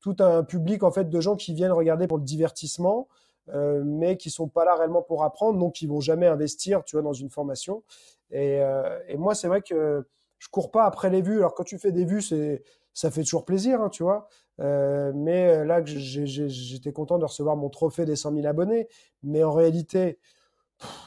tout 0.00 0.14
un 0.20 0.44
public 0.44 0.84
en 0.84 0.92
fait 0.92 1.10
de 1.10 1.20
gens 1.20 1.34
qui 1.34 1.52
viennent 1.52 1.72
regarder 1.72 2.06
pour 2.06 2.18
le 2.18 2.22
divertissement, 2.22 3.08
mais 3.52 4.16
qui 4.16 4.30
sont 4.30 4.46
pas 4.46 4.64
là 4.64 4.76
réellement 4.76 5.02
pour 5.02 5.24
apprendre, 5.24 5.58
donc 5.58 5.72
qui 5.72 5.88
vont 5.88 6.00
jamais 6.00 6.28
investir, 6.28 6.84
tu 6.84 6.94
vois, 6.94 7.02
dans 7.02 7.12
une 7.12 7.28
formation. 7.28 7.82
Et, 8.30 8.60
et 9.08 9.16
moi, 9.16 9.34
c'est 9.34 9.48
vrai 9.48 9.60
que 9.60 10.06
je 10.38 10.48
cours 10.48 10.70
pas 10.70 10.84
après 10.84 11.10
les 11.10 11.22
vues. 11.22 11.38
Alors 11.38 11.54
quand 11.54 11.64
tu 11.64 11.78
fais 11.78 11.90
des 11.90 12.04
vues, 12.04 12.22
c'est 12.22 12.62
ça 12.94 13.10
fait 13.10 13.22
toujours 13.22 13.44
plaisir, 13.44 13.80
hein, 13.80 13.88
tu 13.88 14.02
vois. 14.02 14.28
Euh, 14.60 15.12
mais 15.14 15.48
euh, 15.48 15.64
là, 15.64 15.82
j'étais 15.84 16.92
content 16.92 17.18
de 17.18 17.24
recevoir 17.24 17.56
mon 17.56 17.70
trophée 17.70 18.04
des 18.04 18.16
100 18.16 18.34
000 18.34 18.46
abonnés. 18.46 18.88
Mais 19.22 19.42
en 19.42 19.52
réalité, 19.52 20.18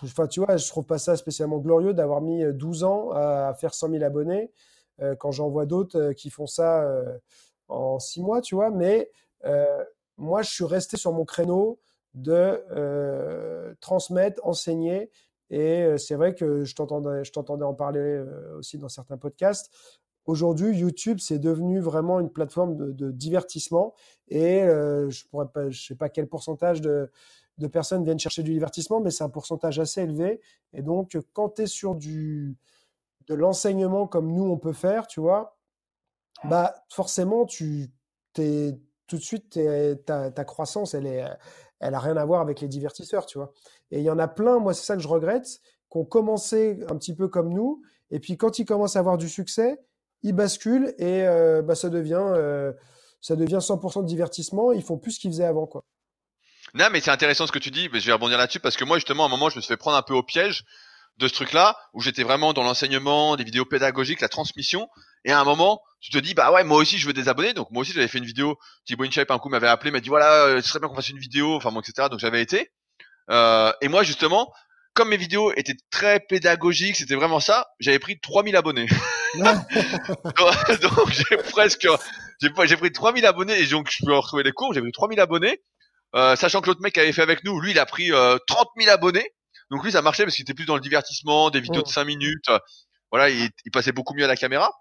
enfin, 0.04 0.28
tu 0.28 0.40
vois, 0.40 0.58
je 0.58 0.68
trouve 0.68 0.86
pas 0.86 0.98
ça 0.98 1.16
spécialement 1.16 1.60
glorieux 1.60 1.94
d'avoir 1.94 2.22
mis 2.22 2.44
12 2.54 2.84
euh, 2.84 2.88
ans 2.88 3.12
à, 3.12 3.54
faire 3.54 3.74
100 3.74 3.90
000 3.92 4.04
abonnés 4.04 4.52
quand 5.18 5.32
j'en 5.32 5.50
vois 5.50 5.66
d'autres 5.66 6.12
qui 6.14 6.30
font 6.30 6.46
ça 6.46 6.88
en 7.68 7.98
6 7.98 8.22
mois, 8.22 8.42
tu 8.42 8.54
vois. 8.54 8.70
Mais 8.70 9.10
moi, 10.18 10.44
je 10.44 10.52
suis 10.52 10.66
resté 10.66 10.98
sur 10.98 11.12
mon 11.12 11.26
créneau 11.26 11.80
de 12.14 12.64
transmettre, 13.82 14.40
enseigner. 14.46 15.10
Et 15.50 15.98
c'est 15.98 16.14
vrai 16.14 16.36
que 16.36 16.64
je 16.64 16.76
t'entendais 16.76 17.66
en 17.66 17.74
parler 17.74 18.24
aussi 18.56 18.78
dans 18.78 18.88
certains 18.88 19.18
podcasts. 19.18 19.74
Aujourd'hui, 20.26 20.78
YouTube, 20.78 21.20
c'est 21.20 21.40
devenu 21.40 21.80
vraiment 21.80 22.20
une 22.20 22.30
plateforme 22.30 22.94
de, 22.94 23.12
divertissement 23.12 23.94
et 24.30 24.64
euh, 24.64 25.10
je 25.10 25.26
pourrais 25.28 25.50
pas, 25.50 25.70
je 25.70 25.88
sais 25.88 25.96
pas 25.96 26.08
quel 26.08 26.28
pourcentage 26.28 26.80
de, 26.80 27.10
personnes 27.72 28.04
viennent 28.04 28.20
chercher 28.20 28.44
du 28.44 28.52
divertissement, 28.52 29.02
mais 29.02 29.12
c'est 29.12 29.24
un 29.24 29.30
pourcentage 29.30 29.80
assez 29.80 30.02
élevé. 30.02 30.40
Et 30.74 30.82
donc, 30.82 31.18
quand 31.34 31.50
tu 31.50 31.64
es 31.64 31.68
sur 31.68 31.96
du, 31.96 32.58
de 33.28 33.36
l'enseignement 33.36 34.08
comme 34.08 34.32
nous, 34.32 34.46
on 34.46 34.58
peut 34.58 34.74
faire, 34.74 35.08
tu 35.08 35.20
vois, 35.20 35.58
bah, 36.46 36.74
forcément, 36.90 37.46
tu 37.46 37.92
t'es 38.34 38.78
tout 39.08 39.18
de 39.18 39.22
suite, 39.22 39.60
ta, 40.06 40.32
ta, 40.32 40.46
croissance, 40.46 40.94
elle 40.94 41.06
est, 41.06 41.24
elle 41.80 41.94
a 41.94 42.00
rien 42.00 42.16
à 42.18 42.26
voir 42.26 42.42
avec 42.42 42.62
les 42.62 42.68
divertisseurs, 42.68 43.26
tu 43.26 43.38
vois. 43.38 43.52
Et 43.92 44.00
il 44.00 44.04
y 44.04 44.10
en 44.10 44.20
a 44.20 44.28
plein, 44.28 44.60
moi, 44.60 44.74
c'est 44.74 44.86
ça 44.86 44.96
que 44.96 45.02
je 45.02 45.08
regrette, 45.08 45.60
qui 45.92 45.98
ont 45.98 46.06
commencé 46.06 46.80
un 46.90 46.96
petit 46.96 47.14
peu 47.14 47.28
comme 47.28 47.54
nous, 47.54 47.82
et 48.10 48.20
puis 48.20 48.38
quand 48.38 48.60
ils 48.60 48.66
commencent 48.66 48.96
à 48.96 49.00
avoir 49.00 49.18
du 49.18 49.30
succès, 49.30 49.80
ils 50.24 50.34
basculent 50.34 50.94
et 50.98 51.24
euh, 51.28 51.62
bah, 51.62 51.76
ça 51.76 51.90
devient 51.90 52.22
euh, 52.22 52.72
ça 53.22 53.36
devient 53.36 53.60
100% 53.60 54.02
de 54.02 54.08
divertissement. 54.08 54.72
Ils 54.72 54.84
font 54.84 54.98
plus 54.98 55.12
ce 55.12 55.20
qu'ils 55.20 55.32
faisaient 55.32 55.46
avant, 55.46 55.68
quoi. 55.68 55.84
Non, 56.74 56.88
mais 56.92 57.02
c'est 57.02 57.12
intéressant 57.12 57.46
ce 57.46 57.52
que 57.52 57.60
tu 57.60 57.72
dis. 57.72 57.90
Je 57.94 58.06
vais 58.06 58.14
rebondir 58.14 58.38
là-dessus 58.38 58.60
parce 58.60 58.76
que 58.76 58.84
moi, 58.84 58.98
justement, 58.98 59.24
à 59.24 59.28
un 59.28 59.30
moment, 59.30 59.50
je 59.50 59.58
me 59.58 59.62
suis 59.62 59.68
fait 59.68 59.78
prendre 59.78 59.96
un 59.96 60.02
peu 60.02 60.14
au 60.14 60.24
piège 60.24 60.64
de 61.18 61.28
ce 61.28 61.34
truc-là 61.34 61.78
où 61.94 62.02
j'étais 62.02 62.24
vraiment 62.24 62.54
dans 62.54 62.64
l'enseignement, 62.64 63.36
des 63.36 63.44
vidéos 63.44 63.66
pédagogiques, 63.66 64.22
la 64.22 64.30
transmission. 64.30 64.90
Et 65.24 65.32
à 65.32 65.40
un 65.40 65.44
moment, 65.44 65.82
tu 66.02 66.10
te 66.12 66.18
dis, 66.18 66.34
bah 66.34 66.52
ouais, 66.52 66.64
moi 66.64 66.80
aussi, 66.80 66.98
je 66.98 67.06
veux 67.06 67.14
des 67.14 67.30
abonnés. 67.30 67.54
Donc 67.54 67.70
moi 67.72 67.82
aussi, 67.82 67.94
j'avais 67.94 68.08
fait 68.08 68.18
une 68.18 68.26
vidéo. 68.26 68.58
Thibaut 68.86 69.06
InShape, 69.06 69.30
un 69.32 69.38
coup, 69.38 69.50
m'avait 69.50 69.68
appelé, 69.68 69.92
m'a 69.92 70.00
dit, 70.00 70.10
voilà, 70.10 70.46
euh, 70.46 70.62
ce 70.62 70.68
serait 70.68 70.80
bien 70.80 70.90
qu'on 70.90 70.96
fasse 70.96 71.10
une 71.10 71.20
vidéo, 71.20 71.56
enfin 71.56 71.72
bon, 71.72 71.82
etc. 71.82 72.08
Donc 72.10 72.20
j'avais 72.20 72.42
été. 72.42 72.72
Et 73.30 73.88
moi, 73.88 74.04
justement, 74.04 74.52
comme 74.94 75.10
mes 75.10 75.18
vidéos 75.18 75.52
étaient 75.56 75.78
très 75.90 76.20
pédagogiques, 76.20 76.96
c'était 76.96 77.16
vraiment 77.16 77.40
ça, 77.40 77.68
j'avais 77.80 78.00
pris 78.00 78.20
3000 78.20 78.56
abonnés. 78.56 78.88
donc, 79.36 81.12
j'ai 81.12 81.38
presque, 81.38 81.88
j'ai 82.40 82.78
pris 82.78 82.92
3000 82.92 83.26
abonnés 83.26 83.60
et 83.60 83.66
donc 83.68 83.90
je 83.90 84.06
peux 84.06 84.14
retrouver 84.14 84.44
les 84.44 84.52
cours, 84.52 84.74
j'ai 84.74 84.82
pris 84.82 84.92
3000 84.92 85.20
abonnés, 85.20 85.62
euh, 86.16 86.36
sachant 86.36 86.62
que 86.62 86.68
l'autre 86.68 86.82
mec 86.82 86.94
qui 86.94 87.00
avait 87.00 87.12
fait 87.12 87.24
avec 87.24 87.44
nous, 87.44 87.60
lui, 87.60 87.72
il 87.72 87.80
a 87.80 87.86
pris 87.86 88.12
euh, 88.12 88.38
30 88.48 88.68
000 88.78 88.92
abonnés. 88.92 89.32
Donc 89.72 89.84
lui, 89.84 89.92
ça 89.92 90.02
marchait 90.04 90.24
parce 90.24 90.36
qu'il 90.36 90.44
était 90.44 90.54
plus 90.54 90.66
dans 90.66 90.76
le 90.76 90.82
divertissement, 90.82 91.50
des 91.50 91.60
vidéos 91.62 91.82
de 91.82 91.88
5 91.88 92.04
minutes. 92.04 92.52
voilà, 93.12 93.30
il, 93.30 93.50
il, 93.66 93.72
passait 93.72 93.92
beaucoup 93.92 94.14
mieux 94.14 94.26
à 94.26 94.28
la 94.28 94.36
caméra. 94.36 94.72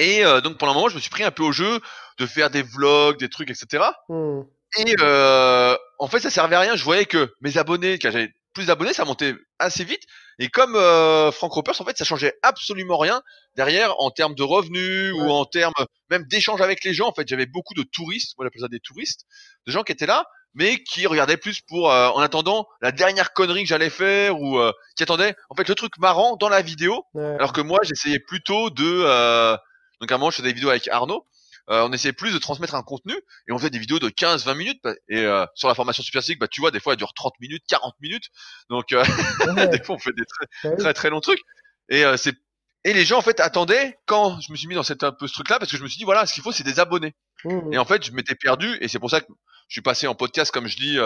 Et 0.00 0.24
euh, 0.24 0.40
donc 0.40 0.56
pendant 0.56 0.72
un 0.72 0.74
moment, 0.74 0.88
je 0.88 0.94
me 0.94 1.00
suis 1.00 1.10
pris 1.10 1.24
un 1.24 1.30
peu 1.30 1.42
au 1.42 1.52
jeu 1.52 1.80
de 2.18 2.26
faire 2.26 2.48
des 2.48 2.62
vlogs, 2.62 3.18
des 3.18 3.28
trucs, 3.28 3.50
etc. 3.50 3.84
Hmm. 4.08 4.42
Et 4.78 4.94
euh, 5.00 5.76
en 5.98 6.06
fait, 6.08 6.20
ça 6.20 6.30
servait 6.30 6.56
à 6.56 6.60
rien. 6.60 6.74
Je 6.74 6.84
voyais 6.84 7.04
que 7.04 7.34
mes 7.40 7.58
abonnés, 7.58 7.98
que 7.98 8.10
j'avais 8.10 8.32
plus 8.52 8.66
d'abonnés, 8.66 8.92
ça 8.92 9.04
montait 9.04 9.34
assez 9.58 9.84
vite. 9.84 10.02
Et 10.38 10.48
comme 10.48 10.74
euh, 10.74 11.30
Frank 11.30 11.52
Ropers, 11.52 11.80
en 11.80 11.84
fait, 11.84 11.96
ça 11.96 12.04
changeait 12.04 12.34
absolument 12.42 12.98
rien 12.98 13.22
derrière 13.56 13.94
en 14.00 14.10
termes 14.10 14.34
de 14.34 14.42
revenus 14.42 15.12
ou 15.14 15.30
en 15.30 15.44
termes 15.44 15.72
même 16.10 16.24
d'échanges 16.24 16.60
avec 16.60 16.84
les 16.84 16.94
gens. 16.94 17.08
En 17.08 17.14
fait, 17.14 17.28
j'avais 17.28 17.46
beaucoup 17.46 17.74
de 17.74 17.82
touristes, 17.82 18.34
moi 18.36 18.46
j'appelle 18.46 18.62
ça 18.62 18.68
des 18.68 18.80
touristes, 18.80 19.26
de 19.66 19.72
gens 19.72 19.82
qui 19.82 19.92
étaient 19.92 20.06
là, 20.06 20.24
mais 20.54 20.82
qui 20.82 21.06
regardaient 21.06 21.36
plus 21.36 21.60
pour 21.60 21.92
euh, 21.92 22.08
en 22.08 22.20
attendant 22.20 22.66
la 22.80 22.90
dernière 22.90 23.32
connerie 23.32 23.62
que 23.62 23.68
j'allais 23.68 23.90
faire 23.90 24.40
ou 24.40 24.58
euh, 24.58 24.72
qui 24.96 25.02
attendaient 25.02 25.34
en 25.48 25.54
fait 25.54 25.68
le 25.68 25.74
truc 25.74 25.98
marrant 25.98 26.36
dans 26.36 26.48
la 26.48 26.62
vidéo. 26.62 27.04
Alors 27.14 27.52
que 27.52 27.60
moi, 27.60 27.78
j'essayais 27.82 28.20
plutôt 28.20 28.70
de 28.70 29.58
donc 30.00 30.10
à 30.10 30.14
un 30.14 30.18
moment, 30.18 30.30
je 30.30 30.36
faisais 30.36 30.48
des 30.48 30.54
vidéos 30.54 30.70
avec 30.70 30.88
Arnaud 30.88 31.26
euh, 31.70 31.86
on 31.86 31.92
essayait 31.92 32.12
plus 32.12 32.32
de 32.32 32.38
transmettre 32.38 32.74
un 32.74 32.82
contenu 32.82 33.14
et 33.46 33.52
on 33.52 33.58
fait 33.58 33.70
des 33.70 33.78
vidéos 33.78 34.00
de 34.00 34.08
15-20 34.08 34.56
minutes. 34.56 34.80
Et 35.08 35.18
euh, 35.18 35.46
sur 35.54 35.68
la 35.68 35.74
formation 35.74 36.02
Super 36.02 36.22
bah, 36.38 36.48
tu 36.48 36.60
vois, 36.60 36.72
des 36.72 36.80
fois, 36.80 36.94
elle 36.94 36.98
dure 36.98 37.14
30 37.14 37.34
minutes, 37.40 37.62
40 37.68 37.94
minutes. 38.00 38.24
Donc, 38.70 38.92
euh, 38.92 39.04
des 39.70 39.82
fois, 39.82 39.94
on 39.94 39.98
fait 39.98 40.12
des 40.16 40.24
très, 40.24 40.76
très, 40.76 40.94
très 40.94 41.10
longs 41.10 41.20
trucs. 41.20 41.40
Et 41.88 42.04
c'est 42.16 42.34
et 42.82 42.94
les 42.94 43.04
gens 43.04 43.18
en 43.18 43.20
fait 43.20 43.40
attendaient 43.40 43.98
quand 44.06 44.40
je 44.40 44.50
me 44.52 44.56
suis 44.56 44.66
mis 44.66 44.74
dans 44.74 44.82
cette 44.82 45.04
un 45.04 45.12
peu 45.12 45.26
ce 45.26 45.34
truc 45.34 45.50
là 45.50 45.58
parce 45.58 45.70
que 45.70 45.76
je 45.76 45.82
me 45.82 45.88
suis 45.88 45.98
dit 45.98 46.04
voilà 46.04 46.24
ce 46.24 46.32
qu'il 46.32 46.42
faut 46.42 46.50
c'est 46.50 46.64
des 46.64 46.80
abonnés 46.80 47.14
mmh. 47.44 47.74
et 47.74 47.78
en 47.78 47.84
fait 47.84 48.02
je 48.02 48.12
m'étais 48.12 48.34
perdu 48.34 48.74
et 48.80 48.88
c'est 48.88 48.98
pour 48.98 49.10
ça 49.10 49.20
que 49.20 49.26
je 49.68 49.74
suis 49.74 49.82
passé 49.82 50.06
en 50.06 50.14
podcast 50.14 50.50
comme 50.50 50.66
je 50.66 50.76
dis 50.76 50.98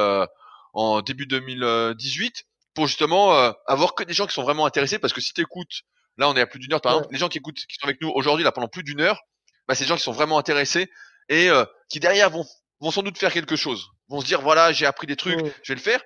en 0.73 1.01
début 1.01 1.27
2018 1.27 2.45
pour 2.75 2.87
justement 2.87 3.33
avoir 3.67 3.97
que 3.97 4.05
des 4.05 4.13
gens 4.13 4.27
qui 4.27 4.35
sont 4.35 4.45
vraiment 4.45 4.67
intéressés 4.67 5.01
parce 5.01 5.13
que 5.13 5.21
si 5.21 5.33
tu 5.33 5.41
écoutes 5.41 5.83
là 6.17 6.29
on 6.29 6.37
est 6.37 6.41
à 6.41 6.47
plus 6.47 6.61
d'une 6.61 6.73
heure 6.75 6.81
par 6.81 6.93
exemple 6.93 7.13
les 7.13 7.19
gens 7.19 7.29
qui 7.29 7.39
écoutent 7.39 7.57
qui 7.57 7.75
sont 7.75 7.87
avec 7.87 8.01
nous 8.01 8.11
aujourd'hui 8.11 8.45
là 8.45 8.53
pendant 8.53 8.69
plus 8.69 8.85
d'une 8.85 9.01
heure 9.01 9.21
bah, 9.69 9.75
c'est 9.75 9.85
des 9.85 9.89
gens 9.89 9.97
qui 9.97 10.03
sont 10.03 10.13
vraiment 10.13 10.39
intéressés 10.39 10.91
et 11.29 11.51
euh, 11.51 11.65
qui 11.89 12.01
derrière 12.01 12.31
vont, 12.31 12.45
vont 12.81 12.91
sans 12.91 13.03
doute 13.03 13.19
faire 13.19 13.33
quelque 13.33 13.57
chose. 13.57 13.89
Vont 14.09 14.21
se 14.21 14.27
dire 14.27 14.41
voilà, 14.41 14.73
j'ai 14.73 14.87
appris 14.87 15.07
des 15.07 15.17
trucs, 15.17 15.39
je 15.63 15.73
vais 15.73 15.77
le 15.77 15.81
faire. 15.81 16.03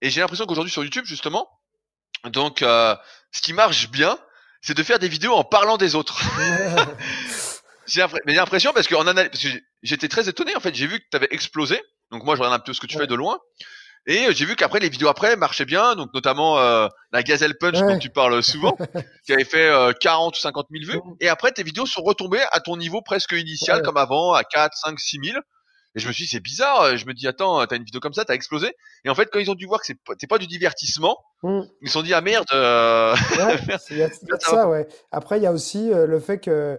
Et 0.00 0.10
j'ai 0.10 0.20
l'impression 0.20 0.46
qu'aujourd'hui 0.46 0.72
sur 0.72 0.82
YouTube 0.82 1.04
justement, 1.06 1.48
donc 2.24 2.62
euh, 2.62 2.96
ce 3.32 3.42
qui 3.42 3.52
marche 3.52 3.90
bien, 3.90 4.18
c'est 4.60 4.76
de 4.76 4.82
faire 4.82 4.98
des 4.98 5.08
vidéos 5.08 5.34
en 5.34 5.44
parlant 5.44 5.76
des 5.76 5.94
autres. 5.94 6.20
j'ai 7.86 8.04
l'impression 8.26 8.72
parce 8.72 8.86
que, 8.86 8.94
que 8.94 9.60
j'étais 9.82 10.08
très 10.08 10.28
étonné 10.28 10.56
en 10.56 10.60
fait, 10.60 10.74
j'ai 10.74 10.86
vu 10.86 11.00
que 11.00 11.04
tu 11.10 11.16
avais 11.16 11.28
explosé. 11.30 11.82
Donc 12.10 12.24
moi 12.24 12.36
je 12.36 12.40
regarde 12.40 12.60
un 12.60 12.64
peu 12.64 12.72
ce 12.72 12.80
que 12.80 12.86
tu 12.86 12.98
fais 12.98 13.06
de 13.06 13.14
loin. 13.14 13.38
Et 14.06 14.26
euh, 14.26 14.32
j'ai 14.32 14.44
vu 14.44 14.54
qu'après 14.54 14.80
les 14.80 14.88
vidéos 14.88 15.08
après 15.08 15.36
marchaient 15.36 15.64
bien, 15.64 15.96
donc 15.96 16.12
notamment 16.12 16.58
euh, 16.58 16.88
la 17.12 17.22
Gazelle 17.22 17.56
Punch 17.56 17.78
dont 17.78 17.98
tu 17.98 18.10
parles 18.10 18.42
souvent, 18.42 18.76
qui 19.24 19.32
avait 19.32 19.44
fait 19.44 19.70
40 20.00 20.34
euh, 20.34 20.36
ou 20.36 20.40
50 20.40 20.66
000 20.70 20.92
vues. 20.92 21.00
Et 21.20 21.28
après 21.28 21.52
tes 21.52 21.62
vidéos 21.62 21.86
sont 21.86 22.02
retombées 22.02 22.44
à 22.52 22.60
ton 22.60 22.76
niveau 22.76 23.00
presque 23.00 23.32
initial 23.32 23.82
comme 23.82 23.96
avant, 23.96 24.32
à 24.32 24.44
4, 24.44 24.76
5, 24.76 25.00
6 25.00 25.18
000. 25.24 25.38
Et 25.96 26.00
je 26.00 26.08
me 26.08 26.12
suis 26.12 26.24
dit 26.24 26.30
c'est 26.30 26.40
bizarre. 26.40 26.96
Je 26.96 27.06
me 27.06 27.14
dis 27.14 27.26
attends, 27.28 27.64
t'as 27.66 27.76
une 27.76 27.84
vidéo 27.84 28.00
comme 28.00 28.12
ça, 28.12 28.24
t'as 28.24 28.34
explosé. 28.34 28.74
Et 29.04 29.10
en 29.10 29.14
fait 29.14 29.30
quand 29.32 29.38
ils 29.38 29.50
ont 29.50 29.54
dû 29.54 29.64
voir 29.64 29.80
que 29.80 29.86
c'est 29.86 29.98
pas, 30.04 30.14
pas 30.28 30.38
du 30.38 30.48
divertissement, 30.48 31.16
mm. 31.42 31.60
ils 31.80 31.88
se 31.88 31.94
sont 31.94 32.02
dit 32.02 32.12
ah 32.12 32.20
merde. 32.20 32.46
Ouais, 32.52 33.78
c'est 33.78 34.10
ça 34.40 34.68
ouais. 34.68 34.86
Après 35.12 35.38
il 35.38 35.44
y 35.44 35.46
a 35.46 35.52
aussi 35.52 35.90
le 35.90 36.20
fait 36.20 36.38
que 36.38 36.78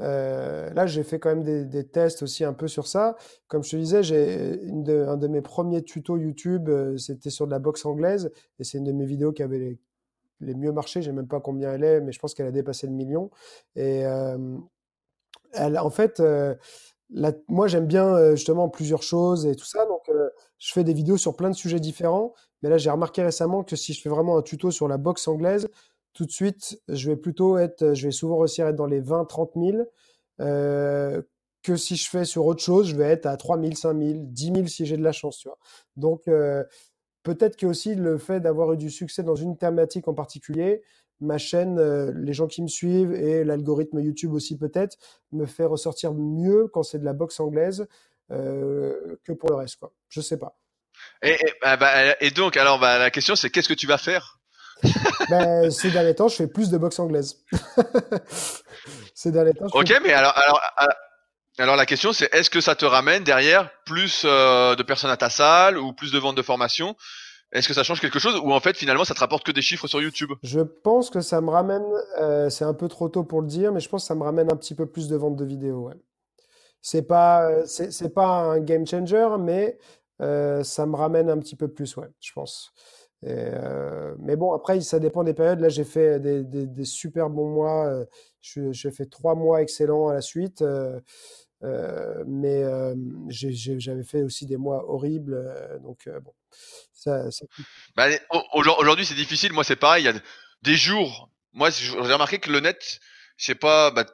euh, 0.00 0.70
là, 0.74 0.86
j'ai 0.86 1.02
fait 1.02 1.18
quand 1.18 1.34
même 1.34 1.68
des, 1.68 1.86
tests 1.86 2.22
aussi 2.22 2.44
un 2.44 2.52
peu 2.52 2.68
sur 2.68 2.86
ça. 2.86 3.16
Comme 3.48 3.62
je 3.62 3.70
te 3.70 3.76
disais, 3.76 4.02
j'ai 4.02 4.60
un 4.88 5.16
de 5.16 5.28
mes 5.28 5.40
premiers 5.40 5.82
tutos 5.82 6.16
YouTube, 6.16 6.68
euh, 6.68 6.96
c'était 6.98 7.30
sur 7.30 7.46
de 7.46 7.50
la 7.50 7.58
boxe 7.58 7.86
anglaise, 7.86 8.30
et 8.58 8.64
c'est 8.64 8.78
une 8.78 8.84
de 8.84 8.92
mes 8.92 9.06
vidéos 9.06 9.32
qui 9.32 9.42
avait 9.42 9.78
les, 10.40 10.54
mieux 10.54 10.72
marché. 10.72 11.02
J'ai 11.02 11.12
même 11.12 11.28
pas 11.28 11.40
combien 11.40 11.72
elle 11.72 11.84
est, 11.84 12.00
mais 12.00 12.12
je 12.12 12.18
pense 12.18 12.34
qu'elle 12.34 12.46
a 12.46 12.52
dépassé 12.52 12.86
le 12.86 12.92
million. 12.92 13.30
Et 13.74 14.04
euh, 14.06 14.58
elle, 15.52 15.78
en 15.78 15.90
fait, 15.90 16.22
moi, 17.48 17.66
j'aime 17.68 17.86
bien 17.86 18.34
justement 18.34 18.68
plusieurs 18.68 19.02
choses 19.02 19.46
et 19.46 19.54
tout 19.54 19.64
ça, 19.64 19.86
donc 19.86 20.10
je 20.58 20.72
fais 20.72 20.84
des 20.84 20.92
vidéos 20.92 21.16
sur 21.16 21.36
plein 21.36 21.50
de 21.50 21.54
sujets 21.54 21.80
différents. 21.80 22.34
Mais 22.62 22.70
là, 22.70 22.78
j'ai 22.78 22.90
remarqué 22.90 23.22
récemment 23.22 23.62
que 23.64 23.76
si 23.76 23.92
je 23.92 24.00
fais 24.00 24.08
vraiment 24.08 24.38
un 24.38 24.42
tuto 24.42 24.70
sur 24.70 24.88
la 24.88 24.96
boxe 24.96 25.28
anglaise, 25.28 25.68
tout 26.16 26.24
de 26.24 26.30
suite, 26.30 26.80
je 26.88 27.10
vais 27.10 27.16
plutôt 27.16 27.58
être, 27.58 27.92
je 27.92 28.06
vais 28.06 28.10
souvent 28.10 28.38
réussir 28.38 28.66
à 28.66 28.70
être 28.70 28.76
dans 28.76 28.86
les 28.86 29.00
20, 29.00 29.26
30 29.26 29.52
000. 29.54 29.78
Euh, 30.40 31.22
que 31.62 31.76
si 31.76 31.96
je 31.96 32.08
fais 32.08 32.24
sur 32.24 32.46
autre 32.46 32.62
chose, 32.62 32.88
je 32.88 32.96
vais 32.96 33.10
être 33.10 33.26
à 33.26 33.36
3 33.36 33.60
000, 33.60 33.74
5 33.74 33.98
000, 33.98 34.12
10 34.22 34.52
000 34.54 34.66
si 34.66 34.86
j'ai 34.86 34.96
de 34.96 35.02
la 35.02 35.12
chance, 35.12 35.38
tu 35.38 35.48
vois. 35.48 35.58
Donc, 35.96 36.28
euh, 36.28 36.62
peut-être 37.22 37.56
que 37.56 37.66
aussi 37.66 37.96
le 37.96 38.18
fait 38.18 38.40
d'avoir 38.40 38.72
eu 38.72 38.76
du 38.76 38.88
succès 38.88 39.22
dans 39.24 39.34
une 39.34 39.58
thématique 39.58 40.06
en 40.06 40.14
particulier, 40.14 40.82
ma 41.20 41.38
chaîne, 41.38 41.78
euh, 41.78 42.12
les 42.14 42.32
gens 42.32 42.46
qui 42.46 42.62
me 42.62 42.68
suivent 42.68 43.12
et 43.12 43.42
l'algorithme 43.44 44.00
YouTube 44.00 44.32
aussi 44.32 44.56
peut-être, 44.56 44.96
me 45.32 45.44
fait 45.44 45.64
ressortir 45.64 46.14
mieux 46.14 46.68
quand 46.68 46.84
c'est 46.84 47.00
de 47.00 47.04
la 47.04 47.14
boxe 47.14 47.40
anglaise 47.40 47.88
euh, 48.30 49.16
que 49.24 49.32
pour 49.32 49.50
le 49.50 49.56
reste, 49.56 49.76
quoi. 49.76 49.92
Je 50.08 50.20
sais 50.20 50.38
pas. 50.38 50.56
Et, 51.22 51.32
et, 51.32 51.52
bah, 51.60 52.14
donc, 52.34 52.56
alors, 52.56 52.78
bah, 52.78 52.98
la 52.98 53.10
question, 53.10 53.34
c'est 53.34 53.50
qu'est-ce 53.50 53.68
que 53.68 53.74
tu 53.74 53.86
vas 53.86 53.98
faire? 53.98 54.35
ben, 55.30 55.70
ces 55.70 55.90
derniers 55.90 56.14
temps, 56.14 56.28
je 56.28 56.36
fais 56.36 56.46
plus 56.46 56.70
de 56.70 56.78
boxe 56.78 56.98
anglaise. 56.98 57.44
ces 59.14 59.32
derniers 59.32 59.54
temps. 59.54 59.66
ok, 59.72 60.00
mais 60.02 60.12
alors, 60.12 60.36
alors, 60.36 60.60
alors, 61.58 61.76
la 61.76 61.86
question, 61.86 62.12
c'est 62.12 62.32
est-ce 62.34 62.50
que 62.50 62.60
ça 62.60 62.74
te 62.74 62.84
ramène 62.84 63.24
derrière 63.24 63.70
plus 63.84 64.22
euh, 64.24 64.74
de 64.74 64.82
personnes 64.82 65.10
à 65.10 65.16
ta 65.16 65.30
salle 65.30 65.78
ou 65.78 65.92
plus 65.92 66.12
de 66.12 66.18
ventes 66.18 66.36
de 66.36 66.42
formation? 66.42 66.96
Est-ce 67.52 67.68
que 67.68 67.74
ça 67.74 67.84
change 67.84 68.00
quelque 68.00 68.18
chose 68.18 68.36
ou 68.42 68.52
en 68.52 68.58
fait 68.58 68.76
finalement 68.76 69.04
ça 69.04 69.14
te 69.14 69.20
rapporte 69.20 69.46
que 69.46 69.52
des 69.52 69.62
chiffres 69.62 69.86
sur 69.86 70.02
YouTube? 70.02 70.32
Je 70.42 70.60
pense 70.60 71.10
que 71.10 71.20
ça 71.20 71.40
me 71.40 71.48
ramène. 71.48 71.86
Euh, 72.20 72.50
c'est 72.50 72.64
un 72.64 72.74
peu 72.74 72.88
trop 72.88 73.08
tôt 73.08 73.22
pour 73.22 73.40
le 73.40 73.46
dire, 73.46 73.72
mais 73.72 73.80
je 73.80 73.88
pense 73.88 74.02
que 74.02 74.08
ça 74.08 74.16
me 74.16 74.24
ramène 74.24 74.52
un 74.52 74.56
petit 74.56 74.74
peu 74.74 74.86
plus 74.86 75.08
de 75.08 75.16
ventes 75.16 75.36
de 75.36 75.44
vidéos. 75.44 75.88
Ouais. 75.88 75.94
C'est 76.82 77.02
pas, 77.02 77.66
c'est 77.66 78.14
pas 78.14 78.26
un 78.26 78.60
game 78.60 78.86
changer, 78.86 79.28
mais 79.38 79.78
euh, 80.20 80.62
ça 80.62 80.86
me 80.86 80.96
ramène 80.96 81.30
un 81.30 81.38
petit 81.38 81.56
peu 81.56 81.68
plus, 81.68 81.96
ouais, 81.96 82.08
je 82.20 82.32
pense. 82.32 82.72
Euh, 83.24 84.14
mais 84.18 84.36
bon, 84.36 84.52
après, 84.52 84.80
ça 84.80 84.98
dépend 84.98 85.24
des 85.24 85.34
périodes. 85.34 85.60
Là, 85.60 85.68
j'ai 85.68 85.84
fait 85.84 86.20
des, 86.20 86.44
des, 86.44 86.66
des, 86.66 86.84
super 86.84 87.30
bons 87.30 87.48
mois. 87.48 87.86
Euh, 87.86 88.04
j'ai 88.40 88.90
fait 88.90 89.06
trois 89.06 89.34
mois 89.34 89.62
excellents 89.62 90.08
à 90.08 90.14
la 90.14 90.20
suite. 90.20 90.62
Euh, 90.62 92.22
mais 92.26 92.62
euh, 92.62 92.94
j'avais 93.28 94.04
fait 94.04 94.22
aussi 94.22 94.46
des 94.46 94.56
mois 94.56 94.88
horribles. 94.88 95.42
donc, 95.82 96.08
bon. 96.22 96.32
Ça, 96.92 97.30
ça... 97.30 97.46
Bah, 97.96 98.08
Aujourd'hui, 98.52 99.06
c'est 99.06 99.14
difficile. 99.14 99.52
Moi, 99.52 99.64
c'est 99.64 99.76
pareil. 99.76 100.04
Il 100.04 100.06
y 100.06 100.10
a 100.10 100.20
des 100.62 100.76
jours. 100.76 101.30
Moi, 101.52 101.70
j'ai 101.70 101.96
remarqué 101.96 102.38
que 102.38 102.50
le 102.50 102.60
net, 102.60 103.00
je 103.38 103.46
sais 103.46 103.54
pas, 103.54 103.90
bah, 103.90 104.04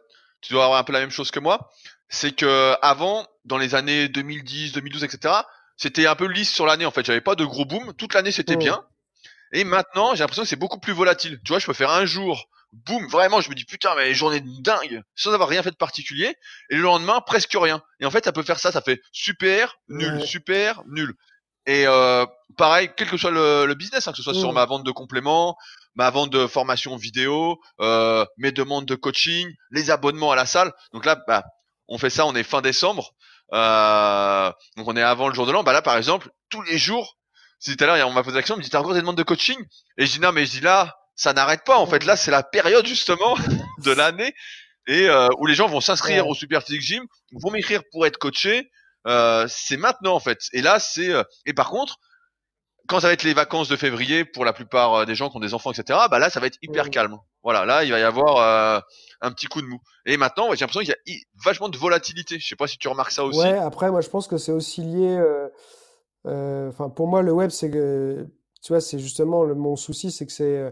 tu 0.41 0.53
dois 0.53 0.65
avoir 0.65 0.79
un 0.79 0.85
peu 0.85 0.93
la 0.93 1.01
même 1.01 1.11
chose 1.11 1.31
que 1.31 1.41
moi. 1.41 1.71
C'est 2.09 2.33
que 2.33 2.75
avant, 2.83 3.27
dans 3.45 3.59
les 3.59 3.75
années 3.75 4.09
2010, 4.09 4.73
2012, 4.73 5.05
etc., 5.05 5.35
c'était 5.77 6.07
un 6.07 6.15
peu 6.15 6.27
lisse 6.27 6.53
sur 6.53 6.67
l'année 6.67 6.85
en 6.85 6.91
fait. 6.91 7.05
J'avais 7.05 7.21
pas 7.21 7.35
de 7.35 7.45
gros 7.45 7.65
boom. 7.65 7.95
Toute 7.95 8.15
l'année 8.15 8.31
c'était 8.31 8.57
bien. 8.57 8.85
Et 9.53 9.65
maintenant, 9.65 10.15
j'ai 10.15 10.21
l'impression 10.21 10.43
que 10.43 10.49
c'est 10.49 10.57
beaucoup 10.57 10.81
plus 10.81 10.93
volatile. 10.93 11.41
Tu 11.45 11.51
vois, 11.51 11.59
je 11.59 11.67
peux 11.67 11.73
faire 11.75 11.91
un 11.91 12.07
jour, 12.07 12.49
boum, 12.73 13.07
vraiment, 13.09 13.41
je 13.41 13.51
me 13.51 13.55
dis 13.55 13.65
putain, 13.65 13.95
mais 13.97 14.15
journée 14.15 14.41
dingue, 14.41 15.03
sans 15.15 15.33
avoir 15.33 15.49
rien 15.49 15.63
fait 15.63 15.71
de 15.71 15.77
particulier. 15.77 16.35
Et 16.71 16.77
le 16.77 16.83
lendemain, 16.83 17.21
presque 17.21 17.55
rien. 17.55 17.83
Et 18.01 18.07
en 18.07 18.11
fait, 18.11 18.25
ça 18.25 18.33
peut 18.33 18.43
faire 18.43 18.59
ça, 18.59 18.73
ça 18.73 18.81
fait 18.81 19.01
super, 19.13 19.77
nul, 19.89 20.23
super, 20.25 20.83
nul. 20.87 21.15
Et 21.67 21.87
euh, 21.87 22.27
pareil, 22.57 22.91
quel 22.97 23.09
que 23.09 23.17
soit 23.17 23.31
le, 23.31 23.73
business, 23.75 24.09
hein, 24.09 24.13
que 24.13 24.17
ce 24.17 24.23
soit 24.23 24.35
sur 24.35 24.53
ma 24.53 24.65
vente 24.65 24.85
de 24.85 24.91
compléments, 24.91 25.57
ma 25.95 26.11
vente 26.11 26.31
de 26.31 26.47
formation 26.47 26.97
vidéo, 26.97 27.61
euh, 27.81 28.25
mes 28.37 28.53
demandes 28.53 28.87
de 28.87 28.95
coaching, 28.95 29.49
les 29.71 29.91
abonnements 29.91 30.33
à 30.33 30.37
la 30.37 30.47
salle. 30.47 30.73
Donc 30.93 31.05
là, 31.05 31.23
bah, 31.29 31.45
on 31.89 31.99
fait 31.99 32.11
ça, 32.11 32.27
on 32.27 32.35
est 32.35 32.43
fin 32.43 32.63
décembre. 32.63 33.13
Euh, 33.53 34.51
donc 34.77 34.89
on 34.89 34.97
est 34.97 35.03
avant 35.03 35.29
le 35.29 35.35
jour 35.35 35.47
de 35.47 35.53
l'an. 35.53 35.63
Bah 35.63 35.73
là, 35.73 35.83
par 35.83 35.97
exemple, 35.97 36.31
tous 36.49 36.63
les 36.63 36.79
jours, 36.79 37.17
tout 37.65 37.77
à 37.85 37.87
l'heure, 37.87 38.09
on 38.09 38.13
m'a 38.13 38.23
posé 38.23 38.35
la 38.35 38.43
question, 38.43 38.55
on 38.55 38.59
me 38.59 38.63
dit, 38.63 38.71
t'as 38.71 38.81
encore 38.81 38.95
des 38.95 39.01
demandes 39.01 39.17
de 39.17 39.23
coaching? 39.23 39.59
Et 39.99 40.07
je 40.07 40.13
dis, 40.13 40.21
non, 40.21 40.33
mais 40.33 40.47
je 40.47 40.53
dis 40.53 40.61
là, 40.61 40.97
ça 41.15 41.33
n'arrête 41.33 41.65
pas. 41.65 41.79
En 41.79 41.87
fait, 41.87 42.05
là, 42.05 42.17
c'est 42.17 42.31
la 42.31 42.43
période, 42.43 42.87
justement, 42.87 43.37
de 43.85 43.93
l'année, 43.93 44.35
et 44.87 45.09
euh, 45.09 45.29
où 45.39 45.47
les 45.47 45.55
gens 45.55 45.69
vont 45.69 45.81
s'inscrire 45.81 46.27
au 46.27 46.35
Super 46.35 46.63
Physique 46.63 46.83
Gym, 46.83 47.05
vont 47.33 47.51
m'écrire 47.51 47.83
pour 47.93 48.07
être 48.07 48.19
coaché. 48.19 48.71
Euh, 49.07 49.47
c'est 49.49 49.77
maintenant, 49.77 50.15
en 50.15 50.21
fait. 50.21 50.39
Et 50.53 50.63
là, 50.63 50.79
c'est, 50.79 51.11
euh, 51.11 51.23
et 51.47 51.53
par 51.53 51.71
contre, 51.71 51.99
quand 52.89 53.01
ça 53.01 53.07
va 53.07 53.13
être 53.13 53.23
les 53.23 53.35
vacances 53.35 53.69
de 53.69 53.77
février 53.77 54.25
pour 54.25 54.45
la 54.45 54.53
plupart 54.53 54.95
euh, 54.95 55.05
des 55.05 55.15
gens 55.15 55.31
qui 55.31 55.37
ont 55.37 55.41
des 55.41 55.55
enfants, 55.55 55.73
etc. 55.73 55.99
Bah 56.11 56.19
là, 56.19 56.31
ça 56.31 56.41
va 56.41 56.47
être 56.47 56.59
hyper 56.63 56.91
calme. 56.91 57.17
Voilà, 57.43 57.65
là, 57.65 57.85
il 57.85 57.93
va 57.93 57.99
y 57.99 58.03
avoir 58.03 58.37
euh, 58.39 58.81
un 59.21 59.33
petit 59.33 59.47
coup 59.47 59.63
de 59.63 59.67
mou. 59.67 59.79
Et 60.07 60.17
maintenant, 60.17 60.49
j'ai 60.51 60.61
l'impression 60.61 60.81
qu'il 60.81 60.89
y 60.89 61.15
a 61.17 61.21
vachement 61.45 61.69
de 61.69 61.79
volatilité. 61.79 62.39
Je 62.39 62.47
sais 62.47 62.57
pas 62.57 62.67
si 62.67 62.79
tu 62.79 62.89
remarques 62.89 63.13
ça 63.13 63.25
aussi. 63.25 63.39
Ouais. 63.39 63.59
Après, 63.59 63.91
moi, 63.91 64.01
je 64.01 64.09
pense 64.09 64.27
que 64.27 64.37
c'est 64.37 64.53
aussi 64.53 64.83
lié. 64.83 65.21
Euh, 66.27 66.69
enfin, 66.69 66.89
pour 66.89 67.07
moi, 67.09 67.23
le 67.23 67.33
web, 67.33 67.51
c'est 67.51 67.71
que, 67.71 68.27
tu 68.63 68.73
vois, 68.73 68.81
c'est 68.81 68.99
justement 68.99 69.47
mon 69.55 69.77
souci, 69.77 70.11
c'est 70.11 70.27
que 70.27 70.33
c'est 70.33 70.59
euh, 70.59 70.71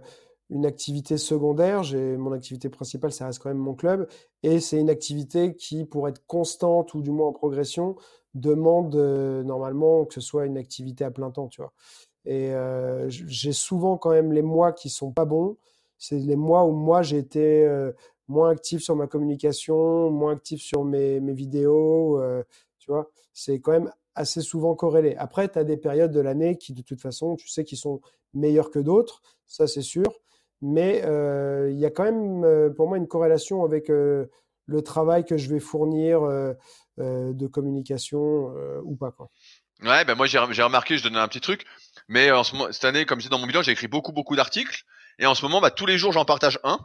une 0.51 0.67
activité 0.67 1.17
secondaire. 1.19 1.83
J'ai 1.83 2.17
mon 2.17 2.33
activité 2.33 2.69
principale, 2.69 3.13
ça 3.13 3.27
reste 3.27 3.41
quand 3.41 3.51
même 3.51 3.59
mon 3.59 3.75
club, 3.75 4.09
et 4.43 4.61
c'est 4.61 4.79
une 4.79 4.91
activité 4.91 5.55
qui, 5.57 5.85
pour 5.85 6.09
être 6.09 6.25
constante 6.27 6.95
ou 6.95 7.03
du 7.03 7.11
moins 7.11 7.29
en 7.29 7.33
progression, 7.33 7.97
demande 8.35 8.95
euh, 8.95 9.43
normalement 9.43 10.05
que 10.05 10.15
ce 10.15 10.21
soit 10.21 10.47
une 10.47 10.57
activité 10.57 11.05
à 11.05 11.11
plein 11.11 11.31
temps, 11.31 11.49
tu 11.49 11.61
vois. 11.63 11.73
Et 12.27 12.53
j'ai 13.09 13.53
souvent 13.53 13.97
quand 13.97 14.11
même 14.11 14.33
les 14.33 14.43
mois 14.43 14.73
qui 14.73 14.91
sont 14.91 15.11
pas 15.11 15.25
bons. 15.25 15.57
C'est 15.97 16.19
les 16.19 16.37
mois 16.37 16.67
où 16.67 16.73
moi 16.73 17.01
j'ai 17.03 17.17
été 17.17 17.67
moins 18.29 18.51
actif 18.51 18.83
sur 18.83 18.95
ma 18.95 19.07
communication, 19.07 20.11
moins 20.11 20.35
actif 20.35 20.61
sur 20.61 20.85
mes, 20.85 21.19
mes 21.21 21.33
vidéos, 21.33 22.21
tu 22.79 22.91
vois. 22.91 23.11
C'est 23.33 23.61
quand 23.61 23.73
même 23.73 23.91
assez 24.15 24.41
souvent 24.41 24.75
corrélé. 24.75 25.15
Après, 25.17 25.49
tu 25.49 25.59
as 25.59 25.65
des 25.65 25.77
périodes 25.77 26.13
de 26.13 26.21
l'année 26.21 26.57
qui, 26.57 26.73
de 26.73 26.83
toute 26.83 27.01
façon, 27.01 27.37
tu 27.37 27.49
sais, 27.49 27.65
qui 27.65 27.77
sont 27.77 28.01
meilleures 28.35 28.71
que 28.71 28.79
d'autres, 28.79 29.23
ça 29.47 29.67
c'est 29.67 29.83
sûr. 29.83 30.05
Mais 30.63 31.03
euh, 31.05 31.71
il 31.71 31.79
y 31.79 31.87
a 31.87 31.91
quand 31.91 32.05
même, 32.05 32.45
euh, 32.45 32.71
pour 32.71 32.89
moi, 32.89 32.99
une 32.99 33.09
corrélation 33.09 33.65
avec 33.65 33.91
euh, 33.91 34.27
le 34.67 34.83
travail 34.83 35.25
que 35.25 35.37
je 35.37 35.49
vais 35.49 35.61
fournir 35.61 36.21
de 36.99 37.47
communication 37.49 38.55
ou 38.85 38.95
pas. 38.95 39.11
Quoi. 39.11 39.31
Ouais, 39.83 40.05
ben 40.05 40.15
moi 40.15 40.27
j'ai 40.27 40.39
remarqué, 40.39 40.97
je 40.97 41.03
donnais 41.03 41.19
un 41.19 41.27
petit 41.27 41.41
truc, 41.41 41.65
mais 42.07 42.31
en 42.31 42.45
ce 42.45 42.55
moment, 42.55 42.71
cette 42.71 42.85
année, 42.85 43.05
comme 43.05 43.21
c'est 43.21 43.31
dans 43.31 43.41
mon 43.41 43.49
bilan, 43.49 43.63
j'ai 43.63 43.73
écrit 43.73 43.89
beaucoup 43.89 44.13
beaucoup 44.13 44.37
d'articles, 44.37 44.85
et 45.19 45.27
en 45.27 45.35
ce 45.35 45.43
moment, 45.43 45.61
bah, 45.61 45.73
tous 45.73 45.87
les 45.87 45.99
jours 45.99 46.13
j'en 46.13 46.25
partage 46.25 46.61
un, 46.63 46.79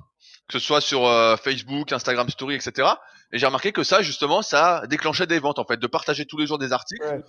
que 0.48 0.54
ce 0.54 0.60
soit 0.60 0.82
sur 0.82 1.02
Facebook, 1.44 1.92
Instagram 1.92 2.28
Story, 2.30 2.56
etc. 2.56 2.88
Et 3.32 3.40
j'ai 3.40 3.46
remarqué 3.46 3.72
que 3.72 3.84
ça, 3.84 4.02
justement, 4.02 4.42
ça 4.42 4.84
déclenchait 4.88 5.28
des 5.28 5.40
ventes, 5.40 5.60
en 5.60 5.66
fait, 5.66 5.78
de 5.78 5.88
partager 5.88 6.26
tous 6.26 6.38
les 6.38 6.48
jours 6.48 6.58
des 6.58 6.72
articles. 6.72 7.24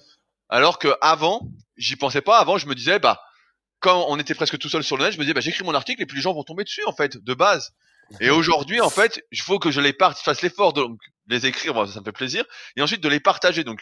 Alors 0.49 0.79
que 0.79 0.95
avant, 1.01 1.49
j'y 1.77 1.97
pensais 1.97 2.21
pas. 2.21 2.39
Avant, 2.39 2.59
je 2.59 2.67
me 2.67 2.75
disais, 2.75 2.99
bah, 2.99 3.21
quand 3.81 4.07
on 4.09 4.19
était 4.19 4.35
presque 4.35 4.59
tout 4.59 4.69
seul 4.69 4.85
sur 4.85 4.97
le 4.97 5.05
net, 5.05 5.13
je 5.13 5.19
me 5.19 5.25
disais, 5.25 5.35
bah, 5.35 5.41
j'écris 5.41 5.65
mon 5.65 5.75
article 5.75 6.03
et 6.03 6.07
puis 6.07 6.17
les 6.17 6.23
gens 6.23 6.35
vont 6.35 6.45
tomber 6.45 6.65
dessus, 6.65 6.85
en 6.87 6.93
fait, 6.93 7.17
de 7.17 7.35
base. 7.35 7.73
Et 8.21 8.31
aujourd'hui, 8.31 8.81
en 8.81 8.91
fait, 8.91 9.23
il 9.33 9.41
faut 9.41 9.59
que 9.59 9.71
je 9.71 9.81
les 9.81 9.93
parte, 9.93 10.19
fasse 10.19 10.43
l'effort 10.43 10.73
de 10.73 10.85
les 11.29 11.47
écrire, 11.47 11.75
ça, 11.89 12.01
me 12.01 12.05
fait 12.05 12.13
plaisir, 12.13 12.45
et 12.77 12.83
ensuite 12.83 13.03
de 13.03 13.09
les 13.09 13.21
partager. 13.21 13.65
Donc, 13.65 13.81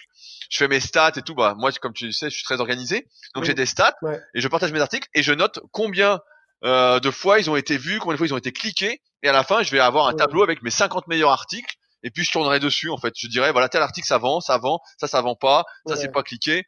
je 0.50 0.56
fais 0.56 0.68
mes 0.68 0.80
stats 0.80 1.12
et 1.16 1.22
tout. 1.22 1.34
Bah, 1.34 1.54
moi, 1.58 1.70
comme 1.72 1.92
tu 1.92 2.10
sais, 2.12 2.30
je 2.30 2.34
suis 2.34 2.44
très 2.44 2.60
organisé, 2.60 3.06
donc 3.34 3.44
j'ai 3.44 3.54
des 3.54 3.66
stats 3.66 3.96
et 4.34 4.40
je 4.40 4.48
partage 4.48 4.72
mes 4.72 4.80
articles 4.80 5.08
et 5.14 5.22
je 5.22 5.32
note 5.32 5.60
combien 5.72 6.20
euh, 6.64 7.00
de 7.00 7.10
fois 7.10 7.38
ils 7.38 7.50
ont 7.50 7.56
été 7.56 7.76
vus, 7.76 7.98
combien 7.98 8.14
de 8.14 8.18
fois 8.18 8.26
ils 8.26 8.34
ont 8.34 8.38
été 8.38 8.52
cliqués, 8.52 9.02
et 9.22 9.28
à 9.28 9.32
la 9.32 9.44
fin, 9.44 9.62
je 9.62 9.70
vais 9.70 9.80
avoir 9.80 10.06
un 10.06 10.14
tableau 10.14 10.42
avec 10.42 10.62
mes 10.62 10.70
50 10.70 11.06
meilleurs 11.06 11.30
articles. 11.30 11.74
Et 12.05 12.10
puis 12.10 12.22
je 12.22 12.31
tournerai 12.31 12.60
dessus 12.60 12.90
en 12.90 12.98
fait. 12.98 13.12
Je 13.16 13.26
dirais 13.26 13.51
voilà 13.51 13.68
tel 13.68 13.82
article 13.82 14.06
ça 14.06 14.18
vend, 14.18 14.40
ça 14.40 14.59
vend, 14.59 14.78
ça 14.98 15.09
ça 15.09 15.20
vend 15.20 15.35
pas, 15.35 15.64
ça 15.86 15.97
c'est 15.97 16.12
pas 16.12 16.22
cliqué. 16.22 16.62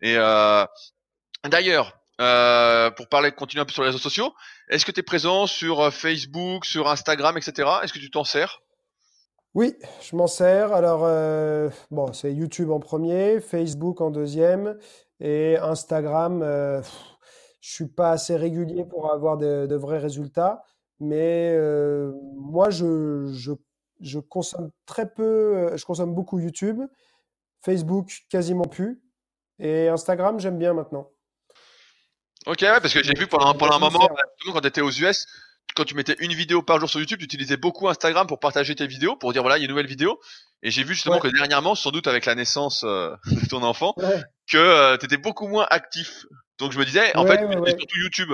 Et 0.00 0.16
euh, 0.16 0.64
d'ailleurs, 1.44 1.92
euh, 2.20 2.90
pour 2.92 3.08
parler, 3.08 3.32
continuer 3.32 3.60
un 3.60 3.66
peu 3.66 3.72
sur 3.72 3.82
les 3.82 3.88
réseaux 3.88 3.98
sociaux, 3.98 4.32
est-ce 4.70 4.86
que 4.86 4.92
tu 4.92 5.00
es 5.00 5.02
présent 5.02 5.46
sur 5.46 5.80
euh, 5.80 5.90
Facebook, 5.90 6.64
sur 6.64 6.88
Instagram, 6.88 7.36
etc. 7.36 7.68
Est-ce 7.82 7.92
que 7.92 7.98
tu 7.98 8.10
t'en 8.10 8.24
sers? 8.24 8.62
Oui, 9.56 9.74
je 10.02 10.14
m'en 10.16 10.26
sers. 10.26 10.74
Alors, 10.74 11.00
euh, 11.04 11.70
bon, 11.90 12.12
c'est 12.12 12.30
YouTube 12.30 12.70
en 12.70 12.78
premier, 12.78 13.40
Facebook 13.40 14.02
en 14.02 14.10
deuxième, 14.10 14.76
et 15.18 15.56
Instagram, 15.56 16.42
euh, 16.42 16.82
je 17.62 17.70
suis 17.72 17.86
pas 17.86 18.10
assez 18.10 18.36
régulier 18.36 18.84
pour 18.84 19.10
avoir 19.10 19.38
de, 19.38 19.74
vrais 19.74 19.98
résultats, 19.98 20.62
mais 21.00 21.52
euh, 21.54 22.12
moi, 22.34 22.68
je, 22.68 23.32
je, 23.32 23.52
je 24.00 24.18
consomme 24.18 24.70
très 24.86 25.08
peu, 25.12 25.76
je 25.76 25.84
consomme 25.84 26.14
beaucoup 26.14 26.38
YouTube, 26.38 26.80
Facebook 27.64 28.24
quasiment 28.28 28.64
plus, 28.64 29.00
et 29.58 29.88
Instagram, 29.88 30.38
j'aime 30.38 30.58
bien 30.58 30.74
maintenant. 30.74 31.10
Ok, 32.46 32.58
ouais, 32.62 32.80
parce 32.80 32.94
que 32.94 33.02
j'ai 33.02 33.14
vu 33.14 33.26
pendant, 33.26 33.54
pendant 33.54 33.76
un 33.76 33.78
moment, 33.78 34.08
quand 34.52 34.60
tu 34.60 34.68
étais 34.68 34.80
aux 34.80 34.90
US, 34.90 35.26
quand 35.74 35.84
tu 35.84 35.94
mettais 35.94 36.16
une 36.20 36.32
vidéo 36.32 36.62
par 36.62 36.78
jour 36.78 36.88
sur 36.88 37.00
YouTube, 37.00 37.18
tu 37.18 37.24
utilisais 37.24 37.56
beaucoup 37.56 37.88
Instagram 37.88 38.26
pour 38.26 38.38
partager 38.38 38.74
tes 38.74 38.86
vidéos, 38.86 39.16
pour 39.16 39.32
dire 39.32 39.42
voilà, 39.42 39.58
il 39.58 39.60
y 39.60 39.64
a 39.64 39.66
une 39.66 39.70
nouvelle 39.70 39.86
vidéo. 39.86 40.20
Et 40.62 40.70
j'ai 40.70 40.84
vu 40.84 40.94
justement 40.94 41.18
que 41.18 41.28
dernièrement, 41.28 41.74
sans 41.74 41.90
doute 41.90 42.06
avec 42.06 42.24
la 42.24 42.34
naissance 42.34 42.84
euh, 42.84 43.14
de 43.26 43.48
ton 43.48 43.62
enfant, 43.62 43.94
que 44.50 44.56
euh, 44.56 44.96
tu 44.96 45.06
étais 45.06 45.16
beaucoup 45.16 45.48
moins 45.48 45.66
actif. 45.70 46.24
Donc 46.58 46.72
je 46.72 46.78
me 46.78 46.84
disais, 46.84 47.14
en 47.16 47.26
fait, 47.26 47.38
c'est 47.38 47.78
surtout 47.78 47.98
YouTube. 47.98 48.32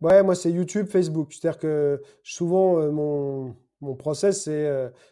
Ouais, 0.00 0.22
moi 0.22 0.34
c'est 0.34 0.50
YouTube, 0.50 0.88
Facebook. 0.88 1.32
C'est-à-dire 1.32 1.58
que 1.58 2.02
souvent, 2.22 2.78
euh, 2.78 2.90
mon, 2.90 3.56
mon 3.82 3.94
process, 3.94 4.44
c'est 4.44 4.70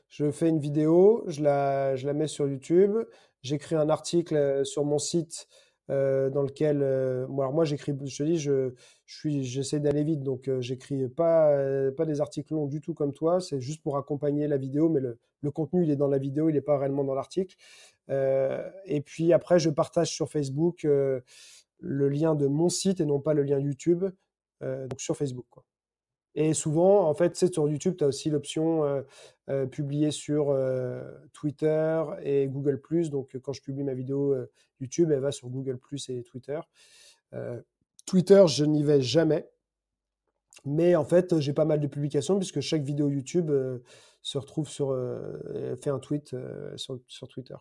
je 0.09 0.31
fais 0.31 0.49
une 0.49 0.61
vidéo, 0.61 1.25
je 1.27 1.43
la, 1.43 2.15
mets 2.15 2.29
sur 2.29 2.49
YouTube, 2.49 2.97
j'écris 3.43 3.75
un 3.77 3.89
article 3.91 4.65
sur 4.65 4.85
mon 4.85 4.99
site 4.99 5.49
euh, 5.91 6.31
dans 6.31 6.43
lequel, 6.43 6.83
euh, 6.83 7.27
alors 7.27 7.53
moi 7.53 7.65
j'écris, 7.65 7.93
je 8.05 8.17
te 8.17 8.23
dis, 8.23 8.39
je, 8.39 8.73
suis, 9.07 9.43
j'essaie 9.43 9.81
d'aller 9.81 10.05
vite, 10.05 10.23
donc 10.23 10.47
euh, 10.47 10.61
j'écris 10.61 11.09
pas, 11.09 11.53
des 12.07 12.21
articles 12.21 12.55
longs 12.55 12.67
du 12.67 12.81
tout 12.81 12.95
comme 12.95 13.13
toi, 13.13 13.41
c'est 13.41 13.61
juste 13.61 13.83
pour 13.83 13.97
accompagner 13.97 14.47
la 14.47 14.57
vidéo, 14.57 14.89
mais 14.89 15.01
le, 15.01 15.19
contenu 15.51 15.83
il 15.83 15.91
est 15.91 15.97
dans 15.97 16.07
la 16.07 16.19
vidéo, 16.19 16.49
il 16.49 16.53
n'est 16.53 16.61
pas 16.61 16.79
réellement 16.79 17.03
dans 17.03 17.15
l'article. 17.15 17.57
et 18.09 19.01
puis 19.05 19.33
après, 19.33 19.59
je 19.59 19.71
partage 19.71 20.11
sur 20.11 20.31
Facebook 20.31 20.83
le 20.85 22.09
lien 22.09 22.35
de 22.35 22.47
mon 22.47 22.69
site 22.69 23.01
et 23.01 23.07
non 23.07 23.21
pas 23.21 23.35
le 23.35 23.43
lien 23.43 23.59
YouTube, 23.59 24.05
donc 24.61 25.01
sur 25.01 25.17
Facebook. 25.17 25.47
Et 26.35 26.55
souvent, 26.55 27.09
en 27.09 27.15
fait, 27.15 27.37
c'est 27.37 27.53
sur 27.53 27.69
YouTube, 27.69 27.97
tu 27.99 28.05
as 28.05 28.07
aussi 28.07 28.31
l'option 28.31 29.03
euh, 29.49 29.67
publier 29.67 30.11
sur 30.11 30.57
Twitter 31.33 32.03
et 32.23 32.47
Google⁇ 32.47 32.81
Donc, 33.09 33.37
quand 33.43 33.53
je 33.53 33.63
publie 33.63 33.83
ma 33.83 33.95
vidéo 33.95 34.37
YouTube, 34.81 35.11
elle 35.11 35.21
va 35.21 35.33
sur 35.33 35.49
Google⁇ 35.49 35.79
et 36.13 36.23
Twitter. 36.23 36.61
Twitter, 38.07 38.45
je 38.47 38.65
n'y 38.65 38.85
vais 38.85 39.01
jamais. 39.01 39.49
Mais 40.65 40.95
en 40.95 41.05
fait, 41.05 41.39
j'ai 41.41 41.53
pas 41.53 41.65
mal 41.65 41.81
de 41.81 41.87
publications 41.87 42.37
puisque 42.37 42.61
chaque 42.61 42.83
vidéo 42.83 43.09
YouTube 43.09 43.51
se 44.23 44.39
retrouve 44.39 44.69
sur... 44.69 44.97
fait 45.83 45.91
un 45.91 45.99
tweet 45.99 46.37
sur, 46.77 47.01
sur, 47.09 47.27
Twitter. 47.27 47.57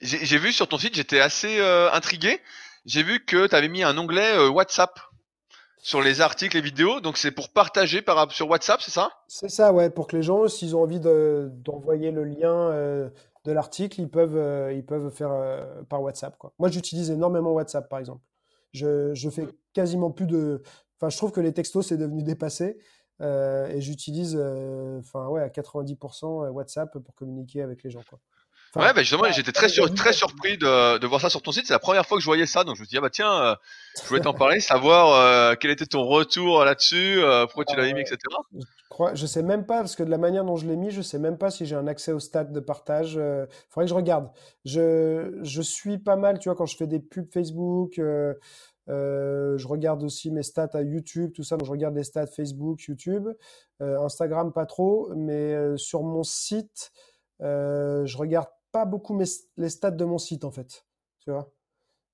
J'ai 0.00 0.38
vu 0.38 0.52
sur 0.52 0.66
ton 0.66 0.78
site, 0.78 0.96
j'étais 0.96 1.20
assez 1.20 1.60
intrigué. 1.92 2.40
J'ai 2.84 3.04
vu 3.04 3.24
que 3.24 3.46
tu 3.46 3.54
avais 3.54 3.68
mis 3.68 3.84
un 3.84 3.96
onglet 3.96 4.48
WhatsApp 4.48 4.98
sur 5.80 6.00
les 6.00 6.20
articles 6.20 6.56
et 6.56 6.60
vidéos. 6.60 7.00
Donc 7.00 7.16
c'est 7.16 7.30
pour 7.30 7.50
partager 7.50 8.02
par, 8.02 8.30
sur 8.32 8.48
WhatsApp, 8.48 8.80
c'est 8.80 8.90
ça? 8.90 9.10
C'est 9.26 9.48
ça, 9.48 9.72
ouais. 9.72 9.90
Pour 9.90 10.06
que 10.06 10.16
les 10.16 10.22
gens, 10.22 10.48
s'ils 10.48 10.76
ont 10.76 10.82
envie 10.82 11.00
d'envoyer 11.00 12.10
le 12.10 12.24
lien 12.24 12.52
euh, 12.52 13.08
de 13.44 13.52
l'article, 13.52 14.00
ils 14.00 14.10
peuvent, 14.10 14.36
euh, 14.36 14.72
ils 14.72 14.84
peuvent 14.84 15.10
faire 15.10 15.32
euh, 15.32 15.82
par 15.88 16.02
WhatsApp. 16.02 16.36
Quoi. 16.38 16.52
Moi, 16.58 16.68
j'utilise 16.68 17.10
énormément 17.10 17.52
WhatsApp, 17.52 17.88
par 17.88 17.98
exemple. 17.98 18.22
Je, 18.72 19.14
je 19.14 19.30
fais 19.30 19.46
quasiment 19.72 20.10
plus 20.10 20.26
de. 20.26 20.62
Enfin, 20.96 21.08
je 21.08 21.16
trouve 21.16 21.32
que 21.32 21.40
les 21.40 21.52
textos, 21.52 21.86
c'est 21.86 21.96
devenu 21.96 22.22
dépassé. 22.22 22.78
et 23.20 23.80
j'utilise 23.80 24.36
enfin, 24.98 25.28
ouais, 25.28 25.42
à 25.42 25.48
90% 25.48 26.50
WhatsApp 26.50 26.98
pour 26.98 27.14
communiquer 27.14 27.62
avec 27.62 27.82
les 27.82 27.90
gens. 27.90 28.02
Quoi 28.08 28.18
ouais, 28.76 28.92
bah 28.92 29.02
justement, 29.02 29.24
j'étais 29.30 29.52
très, 29.52 29.68
très 29.68 30.12
surpris 30.12 30.58
de, 30.58 30.98
de, 30.98 31.06
voir 31.06 31.20
ça 31.20 31.30
sur 31.30 31.42
ton 31.42 31.52
site. 31.52 31.66
C'est 31.66 31.72
la 31.72 31.78
première 31.78 32.06
fois 32.06 32.16
que 32.18 32.22
je 32.22 32.26
voyais 32.26 32.46
ça, 32.46 32.64
donc 32.64 32.76
je 32.76 32.82
me 32.82 32.86
suis 32.86 32.90
dit, 32.90 32.98
ah 32.98 33.00
bah 33.00 33.10
tiens, 33.10 33.32
euh, 33.42 33.54
je 34.02 34.08
voulais 34.08 34.20
t'en 34.20 34.34
parler, 34.34 34.60
savoir 34.60 35.14
euh, 35.14 35.54
quel 35.58 35.70
était 35.70 35.86
ton 35.86 36.04
retour 36.04 36.64
là-dessus, 36.64 37.20
euh, 37.22 37.46
pourquoi 37.46 37.64
tu 37.64 37.76
l'as 37.76 37.92
mis, 37.92 38.00
etc. 38.00 38.18
Je, 38.52 38.64
crois, 38.90 39.14
je 39.14 39.26
sais 39.26 39.42
même 39.42 39.66
pas, 39.66 39.78
parce 39.78 39.96
que 39.96 40.02
de 40.02 40.10
la 40.10 40.18
manière 40.18 40.44
dont 40.44 40.56
je 40.56 40.66
l'ai 40.66 40.76
mis, 40.76 40.90
je 40.90 41.02
sais 41.02 41.18
même 41.18 41.38
pas 41.38 41.50
si 41.50 41.66
j'ai 41.66 41.76
un 41.76 41.86
accès 41.86 42.12
au 42.12 42.20
stade 42.20 42.52
de 42.52 42.60
partage. 42.60 43.14
Il 43.14 43.46
faudrait 43.70 43.86
que 43.86 43.90
je 43.90 43.94
regarde. 43.94 44.30
Je, 44.64 45.38
je 45.42 45.62
suis 45.62 45.98
pas 45.98 46.16
mal, 46.16 46.38
tu 46.38 46.48
vois, 46.48 46.56
quand 46.56 46.66
je 46.66 46.76
fais 46.76 46.86
des 46.86 47.00
pubs 47.00 47.32
Facebook. 47.32 47.94
je 47.96 49.66
regarde 49.66 50.02
aussi 50.02 50.30
mes 50.30 50.42
stats 50.42 50.70
à 50.74 50.82
YouTube, 50.82 51.32
tout 51.34 51.42
ça. 51.42 51.56
Donc 51.56 51.66
je 51.66 51.72
regarde 51.72 51.96
les 51.96 52.04
stats 52.04 52.26
Facebook, 52.26 52.82
YouTube, 52.82 53.28
Instagram 53.80 54.52
pas 54.52 54.66
trop, 54.66 55.10
mais 55.16 55.76
sur 55.76 56.02
mon 56.02 56.22
site, 56.22 56.92
je 57.40 58.16
regarde 58.16 58.48
pas 58.72 58.84
beaucoup 58.84 59.14
mes, 59.14 59.24
les 59.56 59.70
stats 59.70 59.90
de 59.90 60.04
mon 60.04 60.18
site 60.18 60.44
en 60.44 60.50
fait. 60.50 60.84
Tu 61.20 61.30
vois 61.30 61.52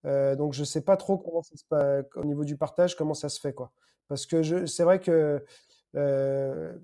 euh, 0.06 0.36
donc 0.36 0.52
je 0.52 0.64
sais 0.64 0.82
pas 0.82 0.96
trop 0.96 1.18
comment 1.18 1.42
ça 1.42 1.56
se 1.56 1.64
passe 1.64 2.04
au 2.16 2.24
niveau 2.24 2.44
du 2.44 2.56
partage, 2.56 2.96
comment 2.96 3.14
ça 3.14 3.28
se 3.28 3.40
fait 3.40 3.54
quoi. 3.54 3.72
Parce 4.08 4.26
que 4.26 4.66
c'est 4.66 4.84
vrai 4.84 5.00
que 5.00 5.44
euh, 5.96 6.76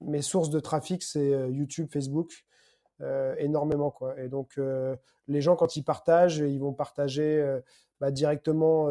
mes 0.00 0.22
sources 0.22 0.50
de 0.50 0.60
trafic 0.60 1.02
c'est 1.02 1.32
euh, 1.32 1.48
YouTube, 1.48 1.88
Facebook 1.92 2.44
énormément 3.38 3.90
quoi. 3.90 4.18
Et 4.18 4.28
donc 4.28 4.58
les 5.28 5.40
gens 5.42 5.56
quand 5.56 5.76
ils 5.76 5.82
partagent, 5.82 6.38
ils 6.38 6.58
vont 6.58 6.72
partager 6.72 7.58
bah, 8.00 8.10
directement 8.10 8.88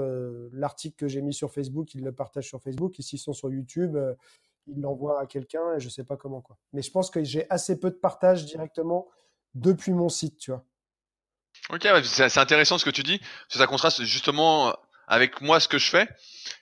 l'article 0.52 0.96
que 0.96 1.08
j'ai 1.08 1.24
mis 1.24 1.34
sur 1.34 1.52
Facebook, 1.52 1.96
ils 1.96 2.04
le 2.04 2.12
partagent 2.12 2.48
sur 2.48 2.62
Facebook. 2.62 3.00
Et 3.00 3.02
s'ils 3.02 3.18
sont 3.18 3.34
sur 3.34 3.50
YouTube, 3.50 3.98
ils 4.68 4.80
l'envoient 4.80 5.20
à 5.20 5.26
quelqu'un 5.26 5.74
et 5.74 5.80
je 5.80 5.90
sais 5.90 6.04
pas 6.04 6.16
comment 6.16 6.42
quoi. 6.42 6.58
Mais 6.74 6.84
je 6.84 6.92
pense 6.92 7.10
que 7.10 7.24
j'ai 7.24 7.50
assez 7.50 7.80
peu 7.80 7.90
de 7.90 7.96
partage 7.96 8.46
directement 8.46 9.08
depuis 9.56 9.92
mon 9.92 10.10
site, 10.10 10.38
tu 10.38 10.52
vois. 10.52 10.66
Ok, 11.70 11.88
c'est 12.04 12.38
intéressant 12.38 12.78
ce 12.78 12.86
que 12.86 12.90
tu 12.90 13.04
dis, 13.04 13.20
parce 13.20 13.54
que 13.54 13.58
ça 13.60 13.68
contraste 13.68 14.04
justement 14.04 14.76
avec 15.08 15.42
moi 15.42 15.60
ce 15.60 15.68
que 15.68 15.78
je 15.78 15.90
fais, 15.90 16.08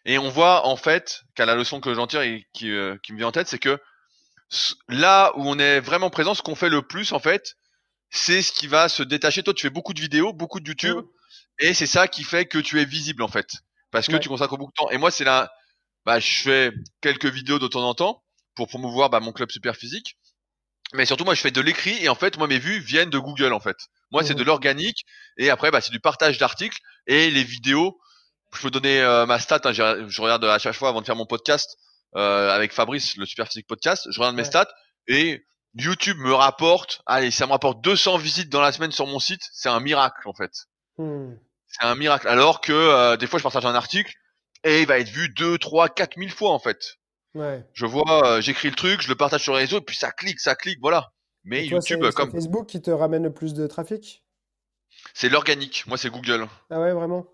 et 0.06 0.18
on 0.18 0.30
voit 0.30 0.68
en 0.68 0.76
fait 0.76 1.22
qu'à 1.36 1.46
la 1.46 1.56
leçon 1.56 1.80
que 1.80 1.94
j'en 1.94 2.08
tire 2.08 2.22
et 2.22 2.48
qui, 2.54 2.72
euh, 2.72 2.98
qui 3.04 3.14
me 3.14 3.18
vient 3.18 3.28
en 3.28 3.32
tête, 3.32 3.48
c'est 3.48 3.60
que 3.60 3.80
là 4.90 5.32
où 5.36 5.48
on 5.48 5.58
est 5.58 5.80
vraiment 5.80 6.10
présent, 6.10 6.34
ce 6.34 6.42
qu'on 6.42 6.56
fait 6.56 6.70
le 6.70 6.82
plus 6.82 7.14
en 7.14 7.20
fait, 7.20 7.56
c'est 8.10 8.42
ce 8.42 8.52
qui 8.52 8.68
va 8.68 8.90
se 8.90 9.04
détacher. 9.04 9.42
Toi, 9.42 9.54
tu 9.54 9.62
fais 9.62 9.70
beaucoup 9.70 9.94
de 9.94 10.02
vidéos, 10.02 10.34
beaucoup 10.34 10.60
de 10.60 10.68
YouTube, 10.68 10.98
mmh. 10.98 11.06
et 11.60 11.74
c'est 11.74 11.88
ça 11.88 12.08
qui 12.08 12.24
fait 12.24 12.46
que 12.46 12.60
tu 12.60 12.80
es 12.80 12.86
visible 12.86 13.24
en 13.24 13.28
fait, 13.28 13.48
parce 13.90 14.08
que 14.08 14.18
tu 14.18 14.30
consacres 14.30 14.58
beaucoup 14.58 14.72
de 14.72 14.76
temps. 14.76 14.92
Et 14.92 14.98
moi, 14.98 15.12
c'est 15.12 15.24
là, 15.24 15.52
bah, 16.06 16.20
je 16.20 16.42
fais 16.42 16.72
quelques 17.00 17.28
vidéos 17.28 17.60
de 17.60 17.68
temps 17.68 17.88
en 17.88 17.94
temps 17.94 18.24
pour 18.56 18.68
promouvoir 18.68 19.10
bah, 19.10 19.20
mon 19.20 19.32
club 19.32 19.50
super 19.50 19.76
physique, 19.76 20.18
mais 20.94 21.06
surtout 21.06 21.24
moi 21.24 21.34
je 21.34 21.42
fais 21.42 21.52
de 21.52 21.62
l'écrit 21.62 22.04
et 22.04 22.10
en 22.10 22.16
fait 22.16 22.38
moi 22.38 22.48
mes 22.48 22.60
vues 22.60 22.80
viennent 22.80 23.10
de 23.10 23.20
Google 23.20 23.54
en 23.54 23.60
fait. 23.60 23.78
Moi 24.12 24.24
c'est 24.24 24.34
de 24.34 24.44
mmh. 24.44 24.48
l'organique 24.48 25.06
et 25.38 25.50
après 25.50 25.72
bah, 25.72 25.82
c'est 25.82 25.92
du 25.92 26.00
partage 26.00 26.38
d'articles 26.38 26.80
et 27.08 27.30
les 27.30 27.44
vidéos. 27.44 28.00
Je 28.54 28.62
peux 28.62 28.72
donner 28.72 29.02
euh, 29.02 29.26
ma 29.26 29.40
stat, 29.40 29.62
hein, 29.64 29.72
je 29.72 30.22
regarde 30.22 30.44
à 30.44 30.60
chaque 30.60 30.76
fois 30.76 30.90
avant 30.90 31.02
de 31.02 31.06
faire 31.06 31.16
mon 31.16 31.26
podcast 31.26 31.78
euh, 32.18 32.50
avec 32.50 32.74
Fabrice, 32.74 33.16
le 33.16 33.26
Super 33.26 33.48
Physique 33.48 33.68
Podcast, 33.68 34.08
je 34.12 34.20
regarde 34.20 34.36
mes 34.36 34.44
stats 34.44 34.70
et 35.08 35.46
YouTube 35.76 36.18
me 36.18 36.34
rapporte, 36.34 37.02
allez 37.06 37.32
ça 37.32 37.46
me 37.46 37.52
rapporte 37.52 37.82
200 37.82 38.18
visites 38.18 38.50
dans 38.50 38.62
la 38.62 38.74
semaine 38.74 38.92
sur 38.92 39.08
mon 39.08 39.20
site, 39.20 39.42
c'est 39.54 39.70
un 39.70 39.80
miracle 39.80 40.28
en 40.28 40.34
fait. 40.34 40.52
Mmh. 40.98 41.36
C'est 41.68 41.86
un 41.86 41.96
miracle. 41.96 42.28
Alors 42.28 42.60
que 42.60 42.74
euh, 42.74 43.16
des 43.16 43.28
fois 43.28 43.40
je 43.40 43.44
partage 43.44 43.66
un 43.66 43.76
article 43.76 44.14
et 44.64 44.82
il 44.82 44.88
va 44.88 45.00
être 45.00 45.10
vu 45.10 45.30
2, 45.30 45.58
3, 45.58 45.90
4 45.90 46.18
000 46.18 46.30
fois 46.30 46.52
en 46.52 46.60
fait. 46.60 46.98
Ouais. 47.34 47.66
Je 47.74 47.86
vois, 47.86 48.28
euh, 48.28 48.42
j'écris 48.42 48.70
le 48.70 48.76
truc, 48.76 49.02
je 49.02 49.10
le 49.10 49.16
partage 49.16 49.44
sur 49.44 49.54
les 49.54 49.60
réseaux, 49.60 49.78
et 49.78 49.82
puis 49.82 49.96
ça 49.96 50.12
clique, 50.12 50.40
ça 50.40 50.56
clique, 50.56 50.80
voilà. 50.82 51.12
Mais 51.44 51.66
YouTube, 51.66 52.04
comme. 52.12 52.32
Facebook 52.32 52.68
qui 52.68 52.82
te 52.82 52.92
ramène 52.92 53.24
le 53.24 53.34
plus 53.34 53.54
de 53.54 53.66
trafic? 53.68 54.24
C'est 55.14 55.30
l'organique. 55.30 55.86
Moi, 55.88 55.98
c'est 55.98 56.10
Google. 56.10 56.48
Ah 56.70 56.80
ouais, 56.80 56.92
vraiment? 56.92 57.26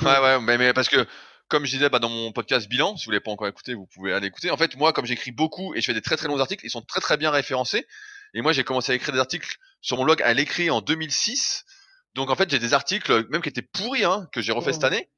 Ouais, 0.00 0.18
ouais, 0.18 0.40
mais, 0.40 0.58
mais, 0.58 0.72
parce 0.72 0.88
que, 0.88 1.06
comme 1.48 1.64
je 1.64 1.72
disais 1.72 1.88
bah, 1.88 1.98
dans 1.98 2.08
mon 2.08 2.32
podcast 2.32 2.68
bilan, 2.68 2.96
si 2.96 3.06
vous 3.06 3.12
l'avez 3.12 3.22
pas 3.22 3.30
encore 3.30 3.48
écouté, 3.48 3.74
vous 3.74 3.86
pouvez 3.86 4.12
aller 4.12 4.26
écouter. 4.26 4.50
En 4.50 4.56
fait, 4.56 4.76
moi, 4.76 4.92
comme 4.92 5.06
j'écris 5.06 5.32
beaucoup 5.32 5.74
et 5.74 5.80
je 5.80 5.86
fais 5.86 5.94
des 5.94 6.02
très 6.02 6.16
très 6.16 6.28
longs 6.28 6.38
articles, 6.38 6.64
ils 6.64 6.70
sont 6.70 6.82
très 6.82 7.00
très 7.00 7.16
bien 7.16 7.30
référencés. 7.30 7.86
Et 8.34 8.42
moi, 8.42 8.52
j'ai 8.52 8.64
commencé 8.64 8.92
à 8.92 8.94
écrire 8.94 9.12
des 9.12 9.20
articles 9.20 9.56
sur 9.80 9.96
mon 9.96 10.04
blog 10.04 10.22
à 10.22 10.32
l'écrit 10.32 10.70
en 10.70 10.80
2006. 10.80 11.64
Donc 12.14 12.30
en 12.30 12.36
fait, 12.36 12.50
j'ai 12.50 12.58
des 12.58 12.74
articles 12.74 13.26
même 13.30 13.42
qui 13.42 13.48
étaient 13.48 13.62
pourris, 13.62 14.04
hein, 14.04 14.28
que 14.32 14.40
j'ai 14.40 14.52
refait 14.52 14.72
cette 14.72 14.84
année, 14.84 15.08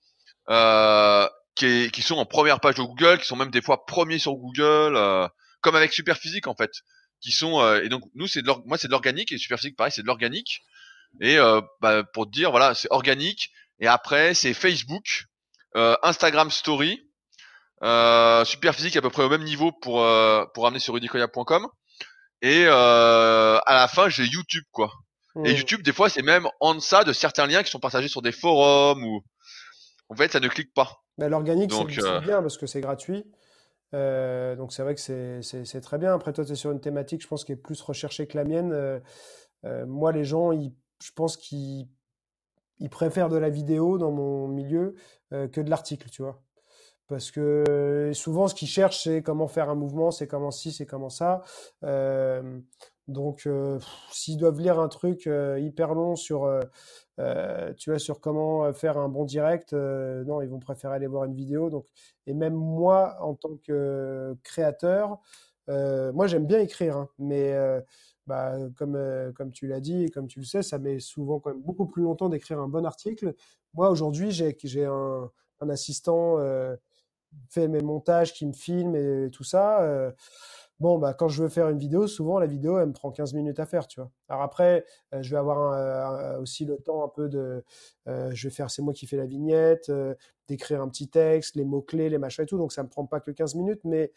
euh, 0.49 1.29
qui, 1.55 1.91
qui, 1.91 2.03
sont 2.03 2.17
en 2.17 2.27
première 2.27 2.61
page 2.61 2.77
de 2.77 2.83
Google, 2.83 3.19
qui 3.19 3.27
sont 3.27 3.37
même 3.37 3.51
des 3.51 3.63
fois 3.63 3.85
premiers 3.85 4.19
sur 4.19 4.35
Google, 4.35 4.97
euh, 4.97 5.29
comme 5.61 5.77
avec 5.77 5.93
Superphysique 5.93 6.47
en 6.47 6.55
fait, 6.55 6.71
qui 7.23 7.31
sont 7.31 7.61
euh, 7.61 7.83
et 7.83 7.89
donc 7.89 8.03
nous 8.15 8.27
c'est 8.27 8.43
de 8.43 8.53
moi 8.67 8.77
c'est 8.77 8.89
de 8.89 8.93
l'organique 8.93 9.33
et 9.33 9.39
Superphysique 9.39 9.77
pareil 9.77 9.93
c'est 9.95 10.03
de 10.03 10.07
l'organique 10.07 10.63
et 11.21 11.39
euh, 11.39 11.61
bah, 11.81 12.03
pour 12.05 12.27
te 12.27 12.33
dire 12.33 12.51
voilà 12.51 12.75
c'est 12.75 12.89
organique 12.91 13.51
et 13.79 13.87
après 13.87 14.35
c'est 14.35 14.55
Facebook, 14.55 15.25
euh, 15.77 15.97
Instagram 16.03 16.51
Story, 16.51 17.01
Superphysique 18.45 18.97
à 18.97 19.03
peu 19.03 19.11
près 19.11 19.23
au 19.23 19.29
même 19.29 19.45
niveau 19.45 19.73
pour 19.73 20.07
pour 20.55 20.67
amener 20.67 20.81
sur 20.81 20.95
rudicoya.com 20.95 21.69
et 22.43 22.67
à 22.67 23.63
la 23.69 23.89
fin 23.89 24.09
j'ai 24.09 24.25
YouTube 24.25 24.65
quoi. 24.73 24.93
Et 25.45 25.55
mmh. 25.55 25.57
YouTube, 25.57 25.83
des 25.83 25.95
fois, 25.95 26.11
c'est 26.11 26.21
même 26.21 26.47
en 26.61 26.75
deçà 26.75 27.05
de 27.05 27.13
certains 27.15 27.47
liens 27.47 27.63
qui 27.63 27.71
sont 27.71 27.81
partagés 27.81 28.09
sur 28.09 28.21
des 28.21 28.33
forums 28.33 29.03
ou 29.03 29.25
en 30.11 30.15
fait, 30.15 30.31
ça 30.31 30.41
ne 30.41 30.49
clique 30.49 30.75
pas. 30.75 31.02
Bah, 31.19 31.29
l'organique, 31.29 31.73
c'est 31.73 32.05
euh, 32.05 32.21
bien 32.21 32.41
parce 32.41 32.59
que 32.59 32.67
c'est 32.67 32.81
gratuit. 32.81 33.25
Euh, 33.95 34.57
donc 34.57 34.73
c'est 34.73 34.83
vrai 34.83 34.95
que 34.95 35.01
c'est 35.01 35.81
très 35.81 35.99
bien. 35.99 36.15
Après, 36.15 36.33
toi, 36.33 36.45
tu 36.45 36.53
es 36.53 36.57
sur 36.57 36.71
une 36.71 36.81
thématique, 36.81 37.23
je 37.23 37.29
pense, 37.29 37.45
qui 37.45 37.53
est 37.53 37.57
plus 37.57 37.81
recherchée 37.83 38.27
que 38.27 38.37
la 38.37 38.45
mienne. 38.45 38.73
Euh, 38.73 39.87
moi, 39.87 40.13
les 40.13 40.25
gens, 40.25 40.53
je 40.53 41.11
pense 41.15 41.37
qu'ils 41.37 41.89
préfèrent 42.91 43.29
de 43.29 43.37
la 43.37 43.51
vidéo 43.51 43.99
dans 43.99 44.11
mon 44.11 44.49
milieu 44.49 44.95
que 45.31 45.61
de 45.61 45.71
l'article, 45.71 46.09
tu 46.11 46.23
vois. 46.23 46.43
Parce 47.09 47.31
que 47.31 48.11
souvent, 48.15 48.49
ce 48.49 48.55
qu'ils 48.55 48.69
cherchent, 48.69 49.03
c'est 49.03 49.23
comment 49.23 49.49
faire 49.49 49.69
un 49.69 49.75
mouvement, 49.75 50.11
c'est 50.11 50.27
comment 50.27 50.51
ci, 50.51 50.73
c'est 50.73 50.87
comment 50.87 51.11
ça. 51.11 51.43
Donc, 53.09 53.47
s'ils 54.11 54.39
doivent 54.39 54.61
lire 54.61 54.81
un 54.81 54.89
truc 54.89 55.29
hyper 55.59 55.95
long 55.95 56.17
sur, 56.17 56.49
euh, 57.19 57.73
tu 57.75 57.91
vois, 57.91 57.99
sur 57.99 58.21
comment 58.21 58.73
faire 58.73 58.99
un 58.99 59.09
bon 59.09 59.25
direct, 59.25 59.73
non, 59.73 60.41
ils 60.43 60.49
vont 60.49 60.59
préférer 60.59 60.95
aller 60.95 61.07
voir 61.07 61.25
une 61.25 61.35
vidéo. 61.35 61.71
Donc, 61.71 61.87
et 62.27 62.35
même 62.35 62.55
moi, 62.55 63.17
en 63.21 63.35
tant 63.35 63.57
que 63.57 64.37
créateur, 64.43 65.19
moi, 65.69 66.27
j'aime 66.27 66.47
bien 66.47 66.61
écrire, 66.61 66.97
hein, 66.97 67.09
mais 67.19 67.55
bah, 68.27 68.57
comme, 68.77 68.99
comme 69.35 69.53
tu 69.53 69.67
l'as 69.67 69.81
dit 69.81 70.05
et 70.05 70.09
comme 70.09 70.27
tu 70.27 70.41
le 70.41 70.45
sais, 70.45 70.63
ça 70.63 70.79
met 70.79 71.01
souvent 71.01 71.41
quand 71.41 71.51
même 71.51 71.63
beaucoup 71.63 71.87
plus 71.87 72.03
longtemps 72.03 72.29
d'écrire 72.29 72.61
un 72.61 72.69
bon 72.69 72.85
article. 72.87 73.35
Moi, 73.75 73.91
aujourd'hui, 73.91 74.31
j'ai 74.31 74.85
un, 74.85 75.31
un 75.61 75.69
assistant 75.69 76.39
fait 77.49 77.69
mes 77.69 77.81
montages, 77.81 78.33
qui 78.33 78.47
me 78.47 78.53
filme 78.53 78.97
et 78.97 79.31
tout 79.31 79.45
ça. 79.45 80.13
Bon, 80.83 80.99
bah, 80.99 81.15
quand 81.15 81.29
je 81.29 81.41
veux 81.45 81.49
faire 81.49 81.69
une 81.69 81.79
vidéo, 81.79 82.09
souvent 82.09 82.41
la 82.41 82.47
vidéo, 82.49 82.77
elle 82.77 82.89
me 82.89 82.93
prend 82.93 83.13
15 83.13 83.35
minutes 83.35 83.61
à 83.61 83.67
faire, 83.67 83.87
tu 83.87 84.01
vois. 84.01 84.11
Alors 84.29 84.43
après, 84.43 84.85
euh, 85.15 85.23
je 85.23 85.31
vais 85.31 85.37
avoir 85.37 86.41
aussi 86.41 86.65
le 86.65 86.77
temps 86.77 87.05
un 87.05 87.09
peu 87.09 87.29
de. 87.29 87.65
Euh, 88.09 88.33
je 88.35 88.49
vais 88.49 88.53
faire, 88.53 88.69
c'est 88.69 88.83
moi 88.83 88.93
qui 88.93 89.07
fais 89.07 89.17
la 89.17 89.27
vignette, 89.27 89.91
euh, 89.91 90.17
d'écrire 90.49 90.83
un 90.83 90.89
petit 90.89 91.09
texte, 91.09 91.55
les 91.55 91.65
mots-clés, 91.65 92.09
les 92.09 92.19
machins 92.19 92.43
et 92.43 92.47
tout. 92.49 92.59
Donc 92.59 92.73
ça 92.73 92.83
me 92.83 92.89
prend 92.89 93.07
pas 93.07 93.21
que 93.21 93.31
15 93.31 93.55
minutes, 93.55 93.83
mais 93.85 94.13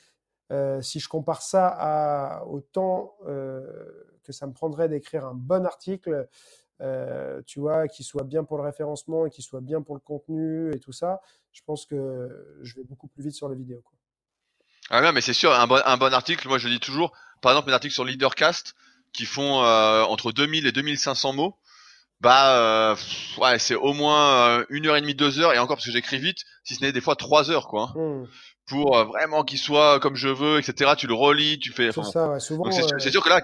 si 0.82 1.00
je 1.00 1.08
compare 1.08 1.44
ça 1.44 2.44
au 2.48 2.62
temps 2.62 3.16
que 4.24 4.32
ça 4.32 4.48
me 4.48 4.54
prendrait 4.54 4.90
d'écrire 4.90 5.26
un 5.26 5.36
bon 5.36 5.68
article, 5.68 6.28
tu 7.46 7.60
vois, 7.60 7.88
qui 7.88 8.04
soit 8.04 8.24
bien 8.24 8.44
pour 8.44 8.58
le 8.58 8.64
référencement 8.64 9.28
et 9.28 9.30
qui 9.30 9.44
soit 9.44 9.62
bien 9.62 9.84
pour 9.84 9.94
le 9.96 10.02
contenu 10.02 10.72
et 10.74 10.80
tout 10.80 10.94
ça, 10.94 11.22
je 11.52 11.62
pense 11.64 11.86
que 11.86 12.58
je 12.64 12.76
vais 12.76 12.84
beaucoup 12.84 13.08
plus 13.08 13.24
vite 13.24 13.36
sur 13.36 13.50
la 13.50 13.56
vidéo. 13.56 13.84
Ah 14.90 15.02
non, 15.02 15.12
mais 15.12 15.22
c'est 15.22 15.34
sûr, 15.34 15.52
un 15.52 15.68
bon, 15.68 15.82
un 15.84 15.98
bon 15.98 16.14
article, 16.14 16.48
moi 16.48 16.58
je 16.58 16.68
dis 16.68 16.80
toujours, 16.80 17.12
par 17.42 17.52
exemple, 17.52 17.68
mes 17.70 17.74
articles 17.74 17.94
sur 17.94 18.06
Leadercast, 18.06 18.76
qui 19.14 19.26
font 19.26 19.64
euh, 19.64 20.04
entre 20.04 20.32
2000 20.32 20.68
et 20.68 20.72
2500 20.72 21.34
mots, 21.34 21.58
bah 22.22 22.58
euh, 22.58 22.96
ouais, 23.40 23.60
c'est 23.60 23.76
au 23.76 23.94
moins 23.94 24.60
euh, 24.60 24.66
une 24.70 24.88
heure 24.88 24.96
et 24.96 25.02
demie, 25.02 25.16
deux 25.16 25.40
heures, 25.40 25.54
et 25.54 25.60
encore 25.60 25.78
parce 25.78 25.86
que 25.86 25.92
j'écris 25.92 26.20
vite, 26.20 26.40
si 26.64 26.76
ce 26.76 26.84
n'est 26.84 26.92
des 26.92 27.02
fois 27.02 27.16
trois 27.16 27.50
heures, 27.52 27.68
quoi. 27.68 27.94
Hein. 27.96 28.00
Mmh. 28.00 28.28
Pour 28.68 28.98
vraiment 29.06 29.44
qu'il 29.44 29.60
soit 29.60 30.00
comme 30.00 30.16
je 30.16 30.28
veux, 30.28 30.58
etc. 30.58 30.94
Tu 30.98 31.06
le 31.06 31.14
relis, 31.14 31.60
tu 31.60 31.72
fais. 31.72 31.92
C'est 31.92 32.04
ça, 32.04 32.30
ouais, 32.30 32.40
souvent. 32.40 32.64
C'est 32.72 33.12
sûr 33.12 33.24
que 33.24 33.30
là, 33.30 33.40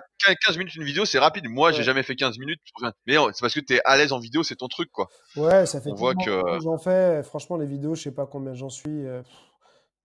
15 0.47 0.57
minutes 0.57 0.73
une 0.73 0.83
vidéo, 0.83 1.05
c'est 1.05 1.19
rapide. 1.19 1.47
Moi, 1.47 1.71
j'ai 1.71 1.83
jamais 1.83 2.01
fait 2.01 2.15
15 2.15 2.39
minutes. 2.39 2.59
Mais 3.05 3.17
c'est 3.31 3.41
parce 3.41 3.53
que 3.53 3.59
tu 3.59 3.75
es 3.75 3.81
à 3.85 3.97
l'aise 3.97 4.13
en 4.13 4.19
vidéo, 4.19 4.41
c'est 4.41 4.55
ton 4.55 4.67
truc, 4.67 4.89
quoi. 4.91 5.09
Ouais, 5.35 5.67
ça 5.67 5.79
fait. 5.79 5.91
On 5.91 5.93
voit 5.93 6.15
que. 6.15 6.41
J'en 6.63 6.79
fais, 6.79 7.21
franchement, 7.21 7.57
les 7.57 7.67
vidéos, 7.67 7.93
je 7.93 8.01
sais 8.01 8.11
pas 8.11 8.25
combien 8.25 8.55
j'en 8.55 8.69
suis. 8.69 9.05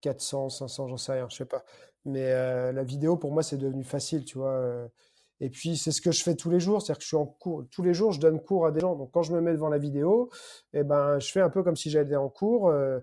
400, 0.07 0.51
500, 0.51 0.89
j'en 0.89 0.97
sais 0.97 1.13
rien, 1.13 1.27
je 1.29 1.37
sais 1.37 1.45
pas. 1.45 1.65
Mais 2.05 2.31
euh, 2.31 2.71
la 2.71 2.85
vidéo, 2.85 3.17
pour 3.17 3.33
moi, 3.33 3.43
c'est 3.43 3.57
devenu 3.57 3.83
facile, 3.83 4.25
tu 4.25 4.39
vois. 4.39 4.53
Euh. 4.53 4.87
Et 5.41 5.51
puis, 5.51 5.77
c'est 5.77 5.91
ce 5.91 6.01
que 6.01 6.13
je 6.13 6.23
fais 6.23 6.37
tous 6.37 6.49
les 6.49 6.61
jours, 6.61 6.81
c'est-à-dire 6.81 6.99
que 6.99 7.03
je 7.03 7.09
suis 7.09 7.17
en 7.17 7.27
cours. 7.27 7.65
Tous 7.73 7.83
les 7.83 7.93
jours, 7.93 8.13
je 8.13 8.21
donne 8.21 8.41
cours 8.41 8.67
à 8.67 8.71
des 8.71 8.79
gens. 8.79 8.95
Donc, 8.95 9.11
quand 9.13 9.25
je 9.25 9.33
me 9.33 9.41
mets 9.41 9.51
devant 9.51 9.69
la 9.69 9.79
vidéo, 9.79 10.31
eh 10.73 10.85
ben, 10.85 11.19
je 11.19 11.33
fais 11.33 11.41
un 11.41 11.51
peu 11.51 11.65
comme 11.65 11.75
si 11.75 11.91
j'allais 11.91 12.15
en 12.15 12.29
cours. 12.29 12.69
Euh. 12.69 13.01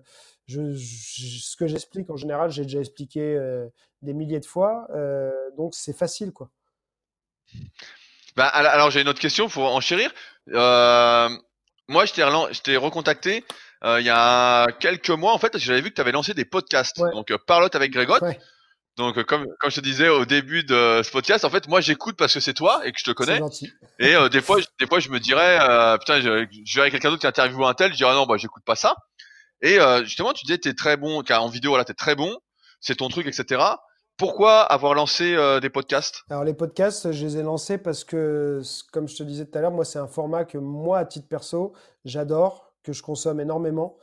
Ce 0.48 1.56
que 1.56 1.66
j'explique, 1.66 2.08
en 2.08 2.16
général, 2.16 2.50
j'ai 2.50 2.62
déjà 2.62 2.80
expliqué 2.80 3.38
des 4.02 4.14
milliers 4.14 4.40
de 4.40 4.46
fois. 4.46 4.88
donc, 5.56 5.74
c'est 5.74 5.96
facile, 5.96 6.32
quoi. 6.32 6.50
Bah, 8.36 8.46
alors, 8.46 8.90
j'ai 8.90 9.02
une 9.02 9.08
autre 9.08 9.20
question 9.20 9.48
pour 9.48 9.64
enchérir. 9.64 10.12
moi, 10.46 12.04
je 12.04 12.62
t'ai 12.62 12.76
recontacté 12.76 13.44
euh, 13.84 14.00
il 14.00 14.06
y 14.06 14.10
a 14.10 14.66
quelques 14.80 15.10
mois, 15.10 15.32
en 15.32 15.38
fait, 15.38 15.58
j'avais 15.58 15.82
vu 15.82 15.90
que 15.90 15.94
tu 15.94 16.00
avais 16.00 16.12
lancé 16.12 16.32
des 16.32 16.46
podcasts. 16.46 16.98
Donc, 17.12 17.30
euh, 17.30 17.38
Parlotte 17.46 17.74
avec 17.74 17.92
Grégotte. 17.92 18.22
Donc, 18.96 19.18
euh, 19.18 19.24
comme, 19.24 19.46
comme 19.58 19.70
je 19.70 19.76
te 19.76 19.80
disais 19.84 20.08
au 20.08 20.24
début 20.24 20.62
de 20.64 21.02
ce 21.04 21.10
podcast, 21.10 21.44
en 21.44 21.50
fait, 21.50 21.68
moi, 21.68 21.80
j'écoute 21.80 22.16
parce 22.16 22.32
que 22.32 22.40
c'est 22.40 22.54
toi 22.54 22.80
et 22.86 22.92
que 22.92 22.98
je 22.98 23.04
te 23.04 23.10
connais. 23.10 23.40
Et 23.98 24.14
des 24.30 24.40
fois, 24.40 24.58
des 24.80 24.86
fois, 24.86 25.00
je 25.00 25.10
me 25.10 25.20
dirais, 25.20 25.58
putain, 25.98 26.20
je, 26.20 26.46
je 26.64 26.74
verrais 26.76 26.90
quelqu'un 26.90 27.10
d'autre 27.10 27.20
qui 27.20 27.26
interviewe 27.26 27.64
un 27.66 27.74
tel, 27.74 27.92
je 27.92 27.98
dirais 27.98 28.14
non, 28.14 28.24
bah, 28.24 28.36
j'écoute 28.38 28.62
pas 28.64 28.76
ça. 28.76 28.96
Et 29.60 29.78
justement, 30.04 30.32
tu 30.32 30.46
disais, 30.46 30.58
t'es 30.58 30.74
très 30.74 30.96
bon, 30.96 31.22
car 31.22 31.42
en 31.42 31.48
vidéo, 31.48 31.76
là, 31.76 31.84
t'es 31.84 31.94
très 31.94 32.14
bon, 32.14 32.34
c'est 32.80 32.96
ton 32.96 33.08
truc, 33.08 33.26
etc. 33.26 33.62
Pourquoi 34.16 34.62
avoir 34.62 34.94
lancé 34.94 35.36
des 35.60 35.70
podcasts? 35.70 36.22
Alors 36.30 36.44
les 36.44 36.54
podcasts, 36.54 37.12
je 37.12 37.26
les 37.26 37.36
ai 37.38 37.42
lancés 37.42 37.78
parce 37.78 38.04
que, 38.04 38.62
comme 38.92 39.08
je 39.08 39.16
te 39.16 39.24
disais 39.24 39.44
tout 39.44 39.58
à 39.58 39.60
l'heure, 39.60 39.72
moi 39.72 39.84
c'est 39.84 39.98
un 39.98 40.06
format 40.06 40.44
que 40.44 40.56
moi, 40.56 41.00
à 41.00 41.04
titre 41.04 41.26
perso, 41.28 41.74
j'adore 42.04 42.63
que 42.84 42.92
je 42.92 43.02
consomme 43.02 43.40
énormément. 43.40 43.96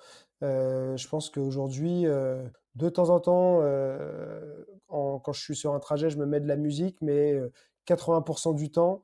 Euh, 0.44 0.98
je 0.98 1.08
pense 1.08 1.30
qu'aujourd'hui, 1.30 2.06
euh, 2.06 2.44
de 2.76 2.90
temps 2.90 3.10
en 3.10 3.20
temps, 3.20 3.60
euh, 3.62 4.66
quand 4.90 5.32
je 5.32 5.40
suis 5.40 5.56
sur 5.56 5.74
un 5.74 5.80
trajet, 5.80 6.10
je 6.10 6.18
me 6.18 6.26
mets 6.26 6.40
de 6.40 6.48
la 6.48 6.58
musique, 6.58 6.98
mais 7.02 7.40
80% 7.86 8.54
du 8.54 8.72
temps, 8.72 9.04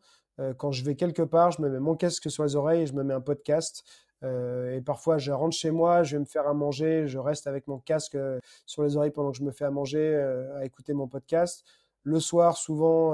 quand 0.57 0.71
je 0.71 0.83
vais 0.83 0.95
quelque 0.95 1.23
part, 1.23 1.51
je 1.51 1.61
me 1.61 1.69
mets 1.69 1.79
mon 1.79 1.95
casque 1.95 2.29
sur 2.29 2.43
les 2.43 2.55
oreilles 2.55 2.81
et 2.81 2.87
je 2.87 2.93
me 2.93 3.03
mets 3.03 3.13
un 3.13 3.21
podcast. 3.21 3.83
et 4.23 4.81
parfois, 4.85 5.17
je 5.17 5.31
rentre 5.31 5.55
chez 5.55 5.71
moi, 5.71 6.03
je 6.03 6.15
vais 6.17 6.19
me 6.19 6.25
faire 6.25 6.47
à 6.47 6.53
manger, 6.53 7.07
je 7.07 7.17
reste 7.17 7.47
avec 7.47 7.67
mon 7.67 7.79
casque 7.79 8.17
sur 8.65 8.83
les 8.83 8.97
oreilles 8.97 9.11
pendant 9.11 9.31
que 9.31 9.37
je 9.37 9.43
me 9.43 9.51
fais 9.51 9.65
à 9.65 9.71
manger, 9.71 10.15
à 10.55 10.65
écouter 10.65 10.93
mon 10.93 11.07
podcast. 11.07 11.63
Le 12.03 12.19
soir, 12.19 12.57
souvent, 12.57 13.13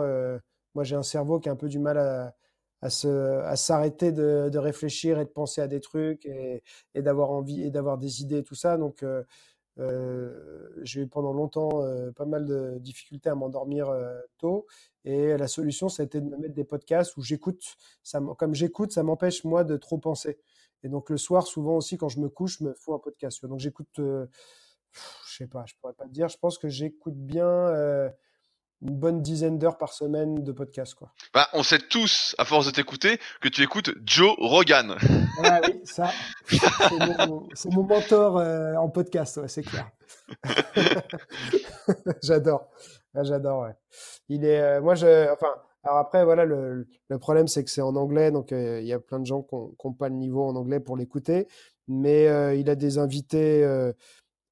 moi 0.74 0.84
j'ai 0.84 0.96
un 0.96 1.04
cerveau 1.04 1.40
qui 1.40 1.50
a 1.50 1.52
un 1.52 1.56
peu 1.56 1.70
du 1.70 1.80
mal 1.80 1.98
à, 1.98 2.34
à 2.84 3.56
s'arrêter 3.56 4.12
de, 4.12 4.58
réfléchir 4.58 5.20
et 5.20 5.26
de 5.26 5.30
penser 5.30 5.62
à 5.62 5.68
des 5.68 5.80
trucs 5.80 6.26
et, 6.26 6.62
d'avoir 6.96 7.32
envie 7.32 7.64
et 7.64 7.72
d'avoir 7.72 7.98
des 7.98 8.22
idées 8.22 8.40
et 8.40 8.44
tout 8.44 8.56
ça. 8.56 8.78
Donc, 8.78 9.04
euh, 9.04 9.24
euh 9.80 10.70
j'ai 10.84 11.02
eu 11.02 11.08
pendant 11.08 11.34
longtemps 11.34 11.82
euh, 11.84 12.12
pas 12.12 12.26
mal 12.26 12.46
de 12.46 12.78
difficultés 12.80 13.30
à 13.30 13.36
m'endormir 13.36 13.92
tôt. 14.38 14.66
Et 15.06 15.38
la 15.38 15.48
solution, 15.48 15.90
ça 15.90 16.04
a 16.04 16.06
été 16.06 16.22
de 16.22 16.30
me 16.30 16.38
mettre 16.38 16.54
des 16.54 16.64
podcasts 16.64 17.18
où 17.18 17.22
j'écoute. 17.22 17.64
Ça, 18.04 18.22
comme 18.38 18.54
j'écoute, 18.54 18.92
ça 18.92 19.04
m'empêche 19.04 19.44
moi 19.44 19.64
de 19.64 19.78
trop 19.78 19.98
penser. 19.98 20.40
Et 20.84 20.90
donc 20.90 21.10
le 21.10 21.18
soir, 21.18 21.48
souvent 21.48 21.78
aussi, 21.78 21.98
quand 21.98 22.10
je 22.10 22.20
me 22.20 22.30
couche, 22.30 22.60
je 22.60 22.66
me 22.66 22.74
fous 22.74 22.94
un 22.94 23.00
podcast. 23.00 23.46
Donc 23.46 23.60
j'écoute, 23.60 23.88
je 23.98 24.28
sais 25.38 25.48
pas, 25.48 25.64
je 25.66 25.74
pourrais 25.80 25.94
pas 25.94 26.06
te 26.06 26.12
dire. 26.12 26.28
Je 26.28 26.38
pense 26.38 26.58
que 26.58 26.68
j'écoute 26.68 27.16
bien 27.16 28.12
une 28.84 28.96
bonne 28.96 29.22
dizaine 29.22 29.58
d'heures 29.58 29.78
par 29.78 29.94
semaine 29.94 30.44
de 30.44 30.52
podcast. 30.52 30.94
Quoi. 30.94 31.12
Bah, 31.34 31.48
on 31.54 31.64
sait 31.64 31.80
tous, 31.80 32.36
à 32.38 32.46
force 32.46 32.66
de 32.66 32.72
t'écouter, 32.72 33.20
que 33.42 33.48
tu 33.48 33.64
écoutes 33.64 33.92
Joe 34.06 34.36
Rogan. 34.38 34.96
Ah 35.46 35.60
oui, 35.68 35.82
ça, 35.84 36.12
c'est 36.48 37.74
mon, 37.74 37.84
mentor 37.84 38.38
euh, 38.38 38.76
en 38.76 38.88
podcast, 38.88 39.38
ouais, 39.38 39.48
c'est 39.48 39.64
clair. 39.64 39.90
j'adore, 42.24 42.70
j'adore, 43.16 43.64
ouais. 43.64 43.76
Il 44.30 44.46
est, 44.46 44.62
euh, 44.62 44.82
moi, 44.82 44.94
je, 44.94 45.32
enfin, 45.34 45.48
alors 45.84 45.98
après, 45.98 46.24
voilà, 46.24 46.46
le, 46.46 46.88
le 47.10 47.20
problème, 47.20 47.48
c'est 47.48 47.64
que 47.64 47.72
c'est 47.72 47.82
en 47.82 47.96
anglais, 47.96 48.32
donc 48.32 48.52
euh, 48.52 48.80
il 48.80 48.88
y 48.88 48.94
a 48.94 49.00
plein 49.00 49.20
de 49.20 49.26
gens 49.26 49.42
qui 49.42 49.56
n'ont 49.56 49.94
pas 49.94 50.08
le 50.08 50.16
niveau 50.16 50.46
en 50.46 50.56
anglais 50.56 50.80
pour 50.80 50.98
l'écouter, 50.98 51.48
mais 51.88 52.26
il 52.58 52.70
a 52.70 52.76
des 52.76 53.00
invités 53.00 53.66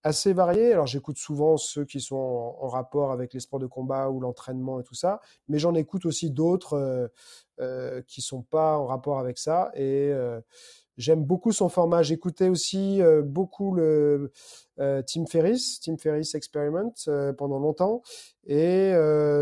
assez 0.03 0.33
varié. 0.33 0.73
Alors 0.73 0.87
j'écoute 0.87 1.17
souvent 1.17 1.57
ceux 1.57 1.85
qui 1.85 2.01
sont 2.01 2.15
en, 2.15 2.67
rapport 2.67 3.11
avec 3.11 3.33
les 3.33 3.39
sports 3.39 3.59
de 3.59 3.67
combat 3.67 4.09
ou 4.09 4.19
l'entraînement 4.19 4.79
et 4.79 4.83
tout 4.83 4.95
ça, 4.95 5.19
mais 5.47 5.59
j'en 5.59 5.75
écoute 5.75 6.05
aussi 6.05 6.31
d'autres 6.31 6.73
euh, 6.73 7.07
euh, 7.59 8.01
qui 8.07 8.21
sont 8.21 8.41
pas 8.41 8.77
en 8.77 8.85
rapport 8.85 9.19
avec 9.19 9.37
ça. 9.37 9.71
Et 9.75 10.11
euh, 10.11 10.39
j'aime 10.97 11.23
beaucoup 11.23 11.51
son 11.51 11.69
format. 11.69 12.01
J'écoutais 12.01 12.49
aussi 12.49 13.01
beaucoup 13.23 13.75
le 13.75 14.31
Tim 14.77 15.25
Ferriss, 15.27 15.79
Tim 15.79 15.97
Ferriss 15.97 16.35
Experiment 16.35 16.93
pendant 17.37 17.59
longtemps. 17.59 18.01
Et 18.45 18.93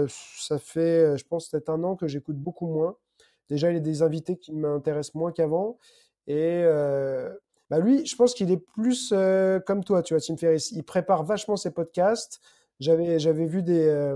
ça 0.08 0.60
fait, 0.60 1.18
je 1.18 1.26
pense, 1.26 1.50
peut-être 1.50 1.70
un 1.70 1.84
an 1.84 1.96
que 1.96 2.08
j'écoute 2.08 2.38
beaucoup 2.38 2.68
moins. 2.68 2.98
Déjà, 3.50 3.72
il 3.72 3.76
y 3.76 3.78
a 3.78 3.82
des 3.82 4.02
invités 4.04 4.38
qui 4.38 4.54
m'intéressent 4.54 5.16
moins 5.16 5.32
qu'avant. 5.32 5.80
Et 6.28 6.64
bah 7.70 7.80
lui, 7.80 8.06
je 8.06 8.16
pense 8.16 8.34
qu'il 8.34 8.52
est 8.52 8.58
plus 8.58 9.14
comme 9.66 9.84
toi, 9.84 10.02
tu 10.02 10.14
vois, 10.14 10.22
Tim 10.22 10.38
Ferriss. 10.38 10.72
Il 10.72 10.84
prépare 10.84 11.24
vachement 11.24 11.56
ses 11.56 11.72
podcasts. 11.72 12.42
J'avais, 12.80 13.20
j'avais 13.20 13.46
vu 13.46 13.62
des, 13.62 14.16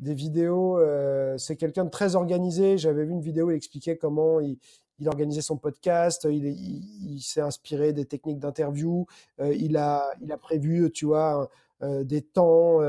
des 0.00 0.14
vidéos. 0.14 0.80
c'est 1.38 1.56
quelqu'un 1.56 1.84
de 1.84 1.90
très 1.90 2.16
organisé. 2.16 2.78
J'avais 2.78 3.04
vu 3.04 3.12
une 3.12 3.20
vidéo 3.20 3.46
où 3.46 3.50
il 3.50 3.56
expliquait 3.56 3.96
comment 3.96 4.40
il, 4.40 4.58
organisait 5.06 5.42
son 5.42 5.56
podcast. 5.56 6.26
Il, 6.30 6.46
il, 6.46 7.20
s'est 7.20 7.40
inspiré 7.40 7.92
des 7.92 8.04
techniques 8.04 8.38
d'interview. 8.38 9.06
il, 9.38 9.76
a, 9.76 10.10
il 10.20 10.32
a 10.32 10.36
prévu, 10.36 10.90
tu 10.90 11.06
vois, 11.06 11.48
des 11.80 12.22
temps, 12.22 12.80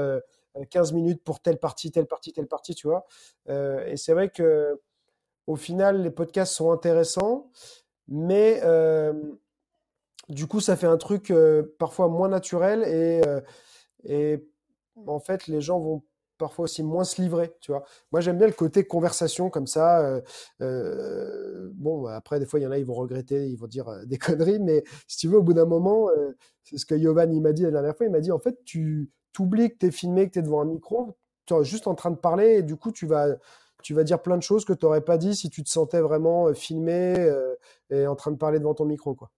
15 0.70 0.94
minutes 0.94 1.24
pour 1.24 1.40
telle 1.40 1.60
partie, 1.60 1.92
telle 1.92 2.08
partie, 2.08 2.34
telle 2.34 2.48
partie, 2.48 2.74
tu 2.74 2.88
vois. 2.88 3.06
et 3.48 3.98
c'est 3.98 4.14
vrai 4.14 4.30
que 4.30 4.80
au 5.48 5.56
final, 5.56 6.02
les 6.02 6.12
podcasts 6.12 6.54
sont 6.54 6.72
intéressants, 6.72 7.50
mais 8.08 8.62
du 10.30 10.48
coup, 10.48 10.60
ça 10.60 10.76
fait 10.76 10.88
un 10.88 10.98
truc 10.98 11.34
parfois 11.80 12.08
moins 12.08 12.30
naturel 12.30 12.84
et, 12.84 13.22
et 14.06 14.46
en 15.06 15.20
fait, 15.20 15.48
les 15.48 15.62
gens 15.62 15.80
vont 15.80 16.04
parfois 16.38 16.64
aussi 16.64 16.84
moins 16.84 17.04
se 17.04 17.22
livrer, 17.22 17.54
tu 17.62 17.72
vois. 17.72 17.84
Moi, 18.12 18.22
j'aime 18.22 18.38
bien 18.38 18.48
le 18.48 18.54
côté 18.54 18.86
conversation 18.86 19.50
comme 19.50 19.68
ça. 19.68 20.22
bon, 20.60 22.06
après, 22.08 22.40
des 22.40 22.46
fois, 22.46 22.60
il 22.60 22.64
y 22.64 22.68
en 22.68 22.72
a, 22.72 22.78
ils 22.78 22.86
vont 22.86 22.94
regretter, 22.94 23.48
ils 23.48 23.58
vont 23.58 23.68
dire 23.68 23.86
des 24.06 24.18
conneries, 24.18 24.60
mais 24.60 24.84
si 25.08 25.18
tu 25.18 25.28
veux, 25.28 25.38
au 25.38 25.44
bout 25.44 25.54
d'un 25.54 25.66
moment, 25.66 26.10
c'est 26.64 26.78
ce 26.78 26.86
que 26.86 26.96
Yovan, 26.96 27.32
il 27.34 27.42
m'a 27.42 27.54
dit 27.54 27.64
la 27.64 27.72
dernière 27.72 27.96
fois, 27.96 28.06
il 28.06 28.12
m'a 28.12 28.22
dit, 28.22 28.32
en 28.32 28.40
fait, 28.40 28.64
tu 28.66 29.10
oublies 29.40 29.72
que 29.72 29.78
tu 29.78 29.86
es 29.88 29.92
filmé, 29.92 30.28
que 30.28 30.34
tu 30.34 30.40
es 30.40 30.42
devant 30.42 30.62
un 30.62 30.66
micro, 30.66 31.16
tu 31.46 31.54
es 31.54 31.64
juste 31.64 31.88
en 31.88 31.96
train 31.96 32.12
de 32.12 32.18
parler, 32.18 32.60
et 32.60 32.64
du 32.64 32.76
coup, 32.76 32.92
tu 32.92 33.06
vas 33.06 33.28
tu 33.84 33.94
vas 33.94 34.04
dire 34.04 34.22
plein 34.22 34.38
de 34.38 34.44
choses 34.44 34.66
que 34.66 34.74
tu 34.74 34.86
n'aurais 34.86 35.02
pas 35.02 35.18
dit 35.18 35.36
si 35.36 35.50
tu 35.50 35.64
te 35.64 35.70
sentais 35.70 36.00
vraiment 36.00 36.48
euh, 36.48 36.54
filmé 36.54 37.16
euh, 37.20 37.54
et 37.90 38.08
en 38.08 38.16
train 38.16 38.32
de 38.32 38.38
parler 38.38 38.58
devant 38.58 38.74
ton 38.74 38.86
micro. 38.86 39.14
Quoi. 39.14 39.30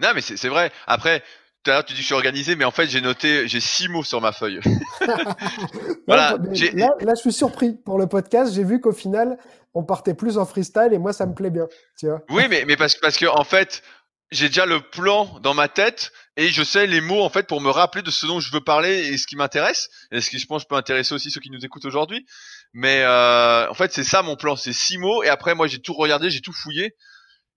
Non, 0.00 0.10
mais 0.14 0.20
c'est 0.20 0.48
vrai. 0.48 0.70
Après, 0.86 1.22
tout 1.64 1.70
à 1.70 1.74
l'heure, 1.74 1.84
tu 1.84 1.92
dis 1.92 1.98
que 1.98 2.02
je 2.02 2.06
suis 2.06 2.14
organisé, 2.14 2.54
mais 2.56 2.64
en 2.64 2.70
fait, 2.70 2.86
j'ai 2.86 3.00
noté, 3.00 3.48
j'ai 3.48 3.60
six 3.60 3.88
mots 3.88 4.04
sur 4.04 4.20
ma 4.20 4.32
feuille. 4.32 4.60
voilà. 6.06 6.36
là, 6.74 6.88
là, 7.00 7.14
je 7.14 7.20
suis 7.20 7.32
surpris 7.32 7.74
pour 7.74 7.98
le 7.98 8.06
podcast. 8.06 8.54
J'ai 8.54 8.64
vu 8.64 8.80
qu'au 8.80 8.92
final, 8.92 9.38
on 9.74 9.82
partait 9.82 10.14
plus 10.14 10.38
en 10.38 10.46
freestyle 10.46 10.90
et 10.92 10.98
moi, 10.98 11.12
ça 11.12 11.26
me 11.26 11.34
plaît 11.34 11.50
bien. 11.50 11.66
Tu 11.98 12.06
vois 12.06 12.22
oui, 12.30 12.44
mais, 12.48 12.64
mais 12.66 12.76
parce, 12.76 12.94
parce 12.94 13.16
que, 13.16 13.26
en 13.26 13.44
fait, 13.44 13.82
j'ai 14.30 14.48
déjà 14.48 14.66
le 14.66 14.80
plan 14.80 15.38
dans 15.40 15.54
ma 15.54 15.68
tête 15.68 16.12
et 16.36 16.48
je 16.48 16.62
sais 16.62 16.86
les 16.86 17.00
mots 17.00 17.22
en 17.22 17.30
fait 17.30 17.46
pour 17.46 17.60
me 17.60 17.70
rappeler 17.70 18.02
de 18.02 18.10
ce 18.10 18.26
dont 18.26 18.40
je 18.40 18.52
veux 18.52 18.60
parler 18.60 19.08
et 19.08 19.16
ce 19.16 19.26
qui 19.26 19.36
m'intéresse 19.36 19.88
et 20.12 20.20
ce 20.20 20.28
qui 20.28 20.38
je 20.38 20.46
pense 20.46 20.66
peut 20.66 20.76
intéresser 20.76 21.14
aussi 21.14 21.30
ceux 21.30 21.40
qui 21.40 21.50
nous 21.50 21.64
écoutent 21.64 21.86
aujourd'hui. 21.86 22.26
Mais 22.74 23.02
euh, 23.02 23.68
en 23.70 23.74
fait 23.74 23.92
c'est 23.92 24.04
ça 24.04 24.22
mon 24.22 24.36
plan, 24.36 24.54
c'est 24.54 24.74
six 24.74 24.98
mots 24.98 25.22
et 25.22 25.28
après 25.28 25.54
moi 25.54 25.66
j'ai 25.66 25.80
tout 25.80 25.94
regardé, 25.94 26.28
j'ai 26.28 26.42
tout 26.42 26.52
fouillé 26.52 26.94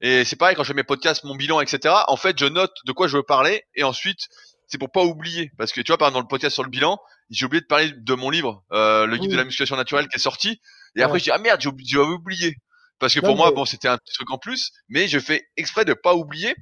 et 0.02 0.26
c'est 0.26 0.36
pareil 0.36 0.56
quand 0.56 0.64
je 0.64 0.70
fais 0.70 0.74
mes 0.74 0.84
podcasts, 0.84 1.24
mon 1.24 1.36
bilan, 1.36 1.62
etc. 1.62 1.96
En 2.08 2.18
fait 2.18 2.38
je 2.38 2.46
note 2.46 2.74
de 2.86 2.92
quoi 2.92 3.08
je 3.08 3.18
veux 3.18 3.24
parler 3.24 3.64
et 3.76 3.84
ensuite 3.84 4.28
c'est 4.68 4.78
pour 4.78 4.92
pas 4.92 5.04
oublier 5.04 5.52
parce 5.58 5.72
que 5.72 5.82
tu 5.82 5.92
vois 5.92 5.98
par 5.98 6.10
exemple 6.10 6.24
dans 6.24 6.28
le 6.28 6.30
podcast 6.30 6.54
sur 6.54 6.64
le 6.64 6.70
bilan 6.70 6.98
j'ai 7.30 7.46
oublié 7.46 7.62
de 7.62 7.68
parler 7.68 7.92
de 7.96 8.14
mon 8.14 8.30
livre 8.30 8.64
euh, 8.72 9.06
le 9.06 9.18
guide 9.18 9.32
de 9.32 9.38
la 9.38 9.44
musculation 9.44 9.76
naturelle 9.76 10.08
qui 10.08 10.18
est 10.18 10.22
sorti 10.22 10.62
et 10.96 11.04
après 11.04 11.20
je 11.20 11.26
dis 11.26 11.32
ah 11.32 11.38
merde 11.38 11.62
j'ai 11.62 11.98
oublié 11.98 12.56
parce 13.02 13.16
que 13.16 13.20
pour 13.20 13.36
moi, 13.36 13.52
bon, 13.52 13.66
c'était 13.66 13.88
un 13.88 13.98
petit 13.98 14.14
truc 14.14 14.30
en 14.30 14.38
plus, 14.38 14.72
mais 14.88 15.08
je 15.08 15.18
fais 15.18 15.50
exprès 15.58 15.86
de 15.86 15.94
pas 15.94 16.14
oublier. 16.14 16.56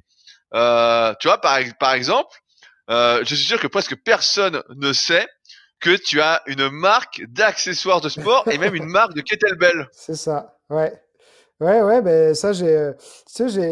Euh, 0.54 1.14
tu 1.20 1.28
vois, 1.28 1.38
par, 1.38 1.60
par 1.78 1.92
exemple, 1.92 2.34
euh, 2.88 3.18
je 3.20 3.34
suis 3.34 3.44
sûr 3.44 3.60
que 3.60 3.66
presque 3.66 3.94
personne 3.94 4.62
ne 4.70 4.92
sait 4.94 5.28
que 5.80 5.94
tu 5.94 6.20
as 6.22 6.42
une 6.46 6.70
marque 6.70 7.22
d'accessoires 7.28 8.00
de 8.00 8.08
sport 8.08 8.48
et 8.48 8.56
même 8.56 8.74
une 8.74 8.86
marque 8.88 9.12
de 9.12 9.20
kettlebell. 9.20 9.88
C'est 9.92 10.16
ça, 10.16 10.56
ouais. 10.70 10.92
Ouais, 11.60 11.82
ouais, 11.82 12.00
ben 12.02 12.34
ça, 12.34 12.52
j'ai, 12.52 12.74
euh, 12.76 12.92
tu 13.26 13.32
sais, 13.34 13.48
j'ai, 13.48 13.70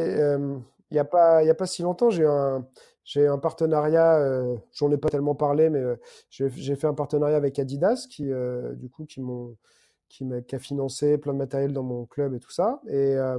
il 0.91 0.97
y 0.97 0.99
a 0.99 1.05
pas, 1.05 1.39
a 1.39 1.55
pas 1.55 1.67
si 1.67 1.83
longtemps, 1.83 2.11
j'ai 2.11 2.27
un, 2.27 2.67
j'ai 3.05 3.27
un 3.27 3.39
partenariat, 3.39 4.21
j'en 4.73 4.91
ai 4.93 4.99
pas 4.99 5.09
tellement 5.09 5.35
parlé, 5.35 5.71
mais 5.71 5.83
j'ai 6.31 6.77
fait 6.77 6.87
un 6.87 6.95
partenariat 6.95 7.37
avec 7.37 7.59
Adidas 7.59 8.07
qui, 8.11 8.31
du 8.77 8.91
coup, 8.91 9.07
qui 9.07 9.21
m'ont, 9.21 9.57
qui, 10.09 10.25
a 10.53 10.59
financé 10.59 11.19
plein 11.19 11.33
de 11.33 11.39
matériel 11.39 11.73
dans 11.73 11.83
mon 11.83 12.07
club 12.07 12.35
et 12.35 12.41
tout 12.41 12.51
ça. 12.51 12.81
Et 12.89 13.15
euh, 13.17 13.39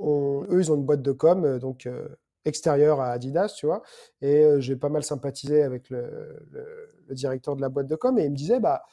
eux, 0.00 0.60
ils 0.60 0.72
ont 0.72 0.76
une 0.76 0.84
boîte 0.84 1.02
de 1.02 1.12
com, 1.12 1.44
euh, 1.44 1.58
donc 1.58 1.86
euh, 1.86 2.08
extérieure 2.44 3.00
à 3.00 3.10
Adidas, 3.10 3.54
tu 3.56 3.66
vois. 3.66 3.82
Et 4.20 4.44
j'ai 4.58 4.76
pas 4.76 4.88
mal 4.88 5.02
sympathisé 5.02 5.62
avec 5.62 5.90
le, 5.90 6.46
directeur 7.10 7.56
de 7.56 7.60
la 7.60 7.68
boîte 7.68 7.86
de 7.86 7.96
com. 7.96 8.18
Et 8.18 8.24
il 8.24 8.30
me 8.30 8.36
disait, 8.36 8.60
bah, 8.60 8.84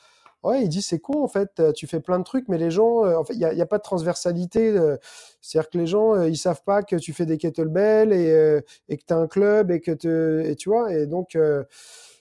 ouais, 0.43 0.63
il 0.63 0.69
dit, 0.69 0.81
c'est 0.81 0.99
con, 0.99 1.23
en 1.23 1.27
fait, 1.27 1.61
tu 1.73 1.87
fais 1.87 1.99
plein 1.99 2.19
de 2.19 2.23
trucs, 2.23 2.47
mais 2.47 2.57
les 2.57 2.71
gens, 2.71 3.05
en 3.05 3.23
fait, 3.23 3.33
il 3.33 3.39
n'y 3.39 3.61
a, 3.61 3.65
pas 3.65 3.77
de 3.77 3.83
transversalité. 3.83 4.73
C'est-à-dire 5.41 5.69
que 5.69 5.77
les 5.77 5.87
gens, 5.87 6.21
ils 6.23 6.37
savent 6.37 6.63
pas 6.63 6.83
que 6.83 6.95
tu 6.95 7.13
fais 7.13 7.25
des 7.25 7.37
kettlebells 7.37 8.13
et, 8.13 8.61
et 8.89 8.97
que 8.97 9.03
tu 9.05 9.13
as 9.13 9.17
un 9.17 9.27
club 9.27 9.71
et 9.71 9.81
que 9.81 9.91
tu, 10.53 10.69
vois. 10.69 10.93
Et 10.93 11.07
donc, 11.07 11.35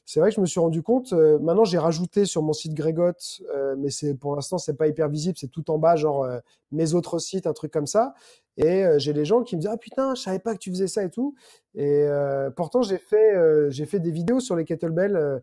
c'est 0.05 0.21
vrai 0.21 0.31
que 0.31 0.37
je 0.37 0.41
me 0.41 0.47
suis 0.47 0.61
rendu 0.61 0.83
compte. 0.83 1.13
Euh, 1.13 1.39
maintenant, 1.39 1.65
j'ai 1.65 1.79
rajouté 1.79 2.25
sur 2.25 2.43
mon 2.43 2.53
site 2.53 2.75
Grégot, 2.75 3.13
euh, 3.49 3.77
mais 3.79 3.91
c'est 3.91 4.15
pour 4.15 4.35
l'instant, 4.35 4.59
c'est 4.59 4.75
pas 4.75 4.87
hyper 4.87 5.09
visible. 5.09 5.39
C'est 5.39 5.51
tout 5.51 5.71
en 5.71 5.79
bas, 5.79 5.97
genre 5.97 6.25
euh, 6.25 6.39
mes 6.71 6.95
autres 6.95 7.19
sites, 7.19 7.47
un 7.47 7.53
truc 7.53 7.73
comme 7.73 7.87
ça. 7.87 8.15
Et 8.59 8.85
j'ai 8.99 9.15
les 9.15 9.25
gens 9.25 9.43
qui 9.43 9.57
me 9.57 9.63
disent 9.63 9.71
ah 9.73 9.79
putain, 9.79 10.15
je 10.15 10.21
savais 10.21 10.39
pas 10.39 10.53
que 10.53 10.59
tu 10.59 10.69
faisais 10.71 10.87
ça 10.87 11.03
et 11.03 11.09
tout. 11.09 11.35
Et 11.75 12.07
pourtant, 12.55 12.83
j'ai 12.83 12.99
fait 12.99 13.35
j'ai 13.71 13.87
fait 13.87 13.99
des 13.99 14.11
vidéos 14.11 14.41
sur 14.41 14.57
les 14.57 14.67
kettlebells 14.67 15.41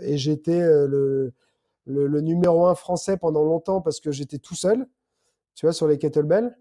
et 0.00 0.16
j'étais 0.16 0.58
le, 0.58 1.34
le, 1.86 2.20
numéro 2.20 2.66
un 2.66 2.74
français 2.74 3.16
pendant 3.16 3.42
longtemps 3.44 3.80
parce 3.80 4.00
que 4.00 4.12
j'étais 4.12 4.38
tout 4.38 4.54
seul, 4.54 4.86
tu 5.54 5.66
vois, 5.66 5.72
sur 5.72 5.86
les 5.88 5.98
kettlebells. 5.98 6.56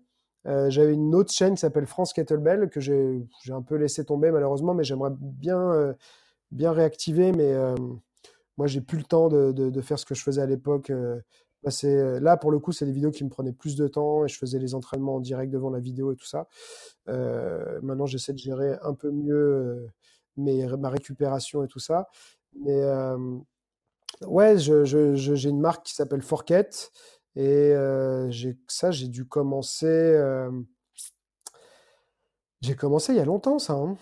J'avais 0.45 0.93
une 0.93 1.13
autre 1.13 1.31
chaîne 1.31 1.53
qui 1.53 1.61
s'appelle 1.61 1.85
France 1.85 2.13
Kettlebell 2.13 2.69
que 2.69 2.79
j'ai 2.79 3.27
un 3.49 3.61
peu 3.61 3.75
laissé 3.75 4.03
tomber 4.03 4.31
malheureusement, 4.31 4.73
mais 4.73 4.83
j'aimerais 4.83 5.11
bien 5.15 5.95
bien 6.51 6.71
réactivé, 6.71 7.31
mais 7.31 7.53
euh, 7.53 7.75
moi, 8.57 8.67
j'ai 8.67 8.81
plus 8.81 8.97
le 8.97 9.03
temps 9.03 9.29
de, 9.29 9.51
de, 9.51 9.81
faire 9.81 9.97
ce 9.97 10.05
que 10.05 10.15
je 10.15 10.23
faisais 10.23 10.41
à 10.41 10.45
l'époque. 10.45 10.89
Euh, 10.89 11.19
bah, 11.63 11.71
là, 12.19 12.37
pour 12.37 12.51
le 12.51 12.59
coup, 12.59 12.71
c'est 12.71 12.85
des 12.85 12.91
vidéos 12.91 13.11
qui 13.11 13.23
me 13.23 13.29
prenaient 13.29 13.53
plus 13.53 13.75
de 13.75 13.87
temps 13.87 14.25
et 14.25 14.27
je 14.27 14.37
faisais 14.37 14.59
les 14.59 14.75
entraînements 14.75 15.15
en 15.15 15.19
direct 15.19 15.51
devant 15.51 15.69
la 15.69 15.79
vidéo 15.79 16.11
et 16.11 16.15
tout 16.15 16.25
ça. 16.25 16.47
Euh, 17.07 17.79
maintenant, 17.81 18.05
j'essaie 18.05 18.33
de 18.33 18.37
gérer 18.39 18.77
un 18.83 18.93
peu 18.93 19.11
mieux 19.11 19.87
mes, 20.37 20.67
ma 20.77 20.89
récupération 20.89 21.63
et 21.63 21.67
tout 21.67 21.79
ça. 21.79 22.09
Mais 22.59 22.81
ouais, 24.21 24.57
je, 24.57 24.85
je, 24.85 25.15
j'ai 25.15 25.49
une 25.49 25.61
marque 25.61 25.85
qui 25.85 25.93
s'appelle 25.93 26.21
Forket 26.21 26.91
et 27.35 27.73
j'ai, 28.29 28.57
ça, 28.67 28.91
j'ai 28.91 29.07
dû 29.07 29.25
commencer. 29.25 30.19
j'ai 32.61 32.75
commencé 32.75 33.13
il 33.13 33.17
y 33.17 33.21
a 33.21 33.25
longtemps, 33.25 33.59
ça. 33.59 33.73
Hein. 33.73 33.97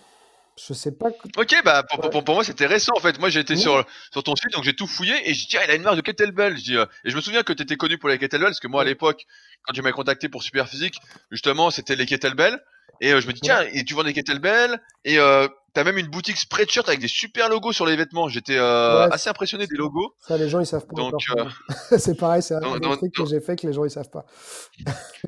Je 0.68 0.74
sais 0.74 0.92
pas. 0.92 1.08
Ok, 1.36 1.54
bah 1.64 1.84
pour, 1.84 2.22
pour, 2.24 2.34
moi 2.34 2.44
c'était 2.44 2.66
récent 2.66 2.92
en 2.96 3.00
fait. 3.00 3.18
Moi 3.18 3.30
j'étais 3.30 3.56
sur 3.56 3.84
sur 4.12 4.22
ton 4.22 4.36
site 4.36 4.52
donc 4.52 4.64
j'ai 4.64 4.74
tout 4.74 4.86
fouillé 4.86 5.14
et 5.28 5.32
je 5.32 5.48
dis 5.48 5.56
ah, 5.56 5.64
il 5.64 5.70
a 5.70 5.74
une 5.74 5.82
marque 5.82 5.96
de 5.96 6.02
kettlebell. 6.02 6.58
Je 6.58 6.62
dis 6.62 6.76
euh, 6.76 6.84
et 7.04 7.10
je 7.10 7.16
me 7.16 7.20
souviens 7.20 7.42
que 7.42 7.52
tu 7.52 7.62
étais 7.62 7.76
connu 7.76 7.96
pour 7.96 8.08
les 8.08 8.18
kettlebells 8.18 8.48
parce 8.48 8.60
que 8.60 8.68
moi 8.68 8.82
à 8.82 8.84
l'époque 8.84 9.24
quand 9.62 9.72
tu 9.72 9.80
m'as 9.80 9.92
contacté 9.92 10.28
pour 10.28 10.42
Super 10.42 10.68
Physique 10.68 11.00
justement 11.30 11.70
c'était 11.70 11.96
les 11.96 12.04
kettlebells 12.04 12.60
et 13.00 13.12
euh, 13.12 13.20
je 13.20 13.26
me 13.26 13.32
dis 13.32 13.40
tiens 13.40 13.62
et 13.72 13.84
tu 13.84 13.94
vends 13.94 14.04
des 14.04 14.12
kettlebells 14.12 14.80
et 15.04 15.18
euh, 15.18 15.48
T'as 15.72 15.84
même 15.84 15.98
une 15.98 16.08
boutique 16.08 16.36
spreadshirt 16.36 16.88
avec 16.88 16.98
des 16.98 17.06
super 17.06 17.48
logos 17.48 17.72
sur 17.72 17.86
les 17.86 17.94
vêtements. 17.94 18.28
J'étais 18.28 18.56
euh, 18.56 19.08
assez 19.08 19.30
impressionné 19.30 19.68
des 19.68 19.76
logos. 19.76 20.16
Ça, 20.18 20.36
les 20.36 20.48
gens 20.48 20.58
ils 20.58 20.66
savent 20.66 20.84
pas. 20.84 20.96
Donc, 20.96 21.12
c'est 21.96 22.16
pareil, 22.16 22.42
c'est 22.42 22.56
un 22.56 22.96
truc 22.96 23.14
que 23.14 23.24
j'ai 23.24 23.40
fait 23.40 23.54
que 23.54 23.68
les 23.68 23.72
gens 23.72 23.84
ils 23.84 23.90
savent 23.90 24.10
pas. 24.10 24.26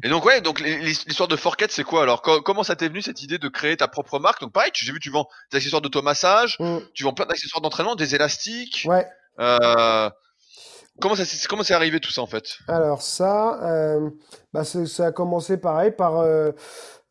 et 0.03 0.09
donc 0.09 0.25
ouais, 0.25 0.41
donc 0.41 0.59
l'histoire 0.59 1.29
de 1.29 1.37
Forket, 1.37 1.71
c'est 1.71 1.85
quoi 1.85 2.03
alors? 2.03 2.23
Comment 2.23 2.65
ça 2.65 2.75
t'est 2.75 2.89
venu 2.89 3.03
cette 3.03 3.23
idée 3.23 3.39
de 3.39 3.47
créer 3.47 3.77
ta 3.77 3.87
propre 3.87 4.19
marque? 4.19 4.41
Donc 4.41 4.51
pareil, 4.51 4.73
j'ai 4.75 4.91
vu 4.91 4.99
tu 4.99 5.11
vends 5.11 5.29
des 5.53 5.59
accessoires 5.59 5.81
d'automassage, 5.81 6.57
mm. 6.59 6.79
tu 6.93 7.05
vends 7.05 7.15
plein 7.15 7.27
d'accessoires 7.27 7.61
d'entraînement, 7.61 7.95
des 7.95 8.17
élastiques. 8.17 8.89
Ouais. 8.89 9.07
Comment 11.01 11.17
ça 11.17 11.25
comment 11.49 11.63
c'est 11.63 11.75
arrivé 11.75 12.01
tout 12.01 12.11
ça 12.11 12.21
en 12.21 12.27
fait? 12.27 12.59
Alors 12.69 13.03
ça, 13.03 13.61
euh, 13.65 14.11
bah, 14.53 14.65
ça 14.65 15.07
a 15.07 15.13
commencé 15.13 15.57
pareil 15.57 15.91
par 15.91 16.19
euh, 16.19 16.53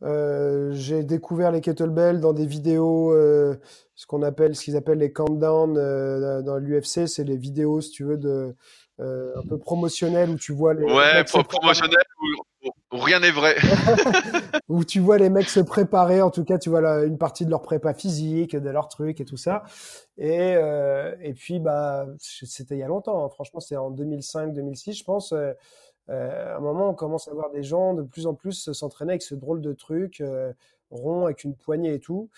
euh, 0.03 0.71
j'ai 0.73 1.03
découvert 1.03 1.51
les 1.51 1.61
kettlebells 1.61 2.19
dans 2.19 2.33
des 2.33 2.45
vidéos, 2.45 3.11
euh, 3.13 3.55
ce 3.95 4.07
qu'on 4.07 4.23
appelle, 4.23 4.55
ce 4.55 4.63
qu'ils 4.63 4.75
appellent 4.75 4.97
les 4.97 5.13
countdowns 5.13 5.77
euh, 5.77 6.41
dans 6.41 6.57
l'UFC, 6.57 7.07
c'est 7.07 7.23
les 7.23 7.37
vidéos, 7.37 7.81
si 7.81 7.91
tu 7.91 8.03
veux, 8.03 8.17
de 8.17 8.55
un 8.99 9.41
peu 9.49 9.57
promotionnelles 9.57 10.29
où 10.29 10.35
tu 10.35 10.53
vois 10.53 10.75
les. 10.75 10.83
Ouais, 10.83 11.23
promotionnelles 11.23 12.03
où, 12.91 12.99
rien 12.99 13.19
n'est 13.19 13.31
vrai. 13.31 13.55
où 14.69 14.85
tu 14.85 14.99
vois 14.99 15.17
les 15.17 15.29
mecs 15.29 15.49
se 15.49 15.59
préparer, 15.59 16.21
en 16.21 16.29
tout 16.29 16.43
cas, 16.43 16.59
tu 16.59 16.69
vois 16.69 17.03
une 17.03 17.17
partie 17.17 17.45
de 17.45 17.49
leur 17.49 17.63
prépa 17.63 17.95
physique, 17.95 18.55
de 18.55 18.69
leur 18.69 18.89
truc 18.89 19.19
et 19.19 19.25
tout 19.25 19.37
ça. 19.37 19.63
Et 20.19 20.55
et 21.21 21.33
puis 21.33 21.59
bah, 21.59 22.05
c'était 22.19 22.75
il 22.75 22.79
y 22.79 22.83
a 22.83 22.87
longtemps. 22.87 23.25
Hein. 23.25 23.29
franchement, 23.29 23.59
c'est 23.59 23.75
en 23.75 23.91
2005-2006, 23.91 24.99
je 24.99 25.03
pense. 25.03 25.33
À 26.11 26.57
un 26.57 26.59
moment, 26.59 26.89
on 26.89 26.93
commence 26.93 27.27
à 27.27 27.33
voir 27.33 27.51
des 27.51 27.63
gens 27.63 27.93
de 27.93 28.03
plus 28.03 28.27
en 28.27 28.33
plus 28.33 28.71
s'entraîner 28.71 29.13
avec 29.13 29.21
ce 29.21 29.35
drôle 29.35 29.61
de 29.61 29.73
truc 29.73 30.21
rond 30.89 31.25
avec 31.25 31.43
une 31.43 31.55
poignée 31.55 31.93
et 31.93 31.99
tout. 31.99 32.29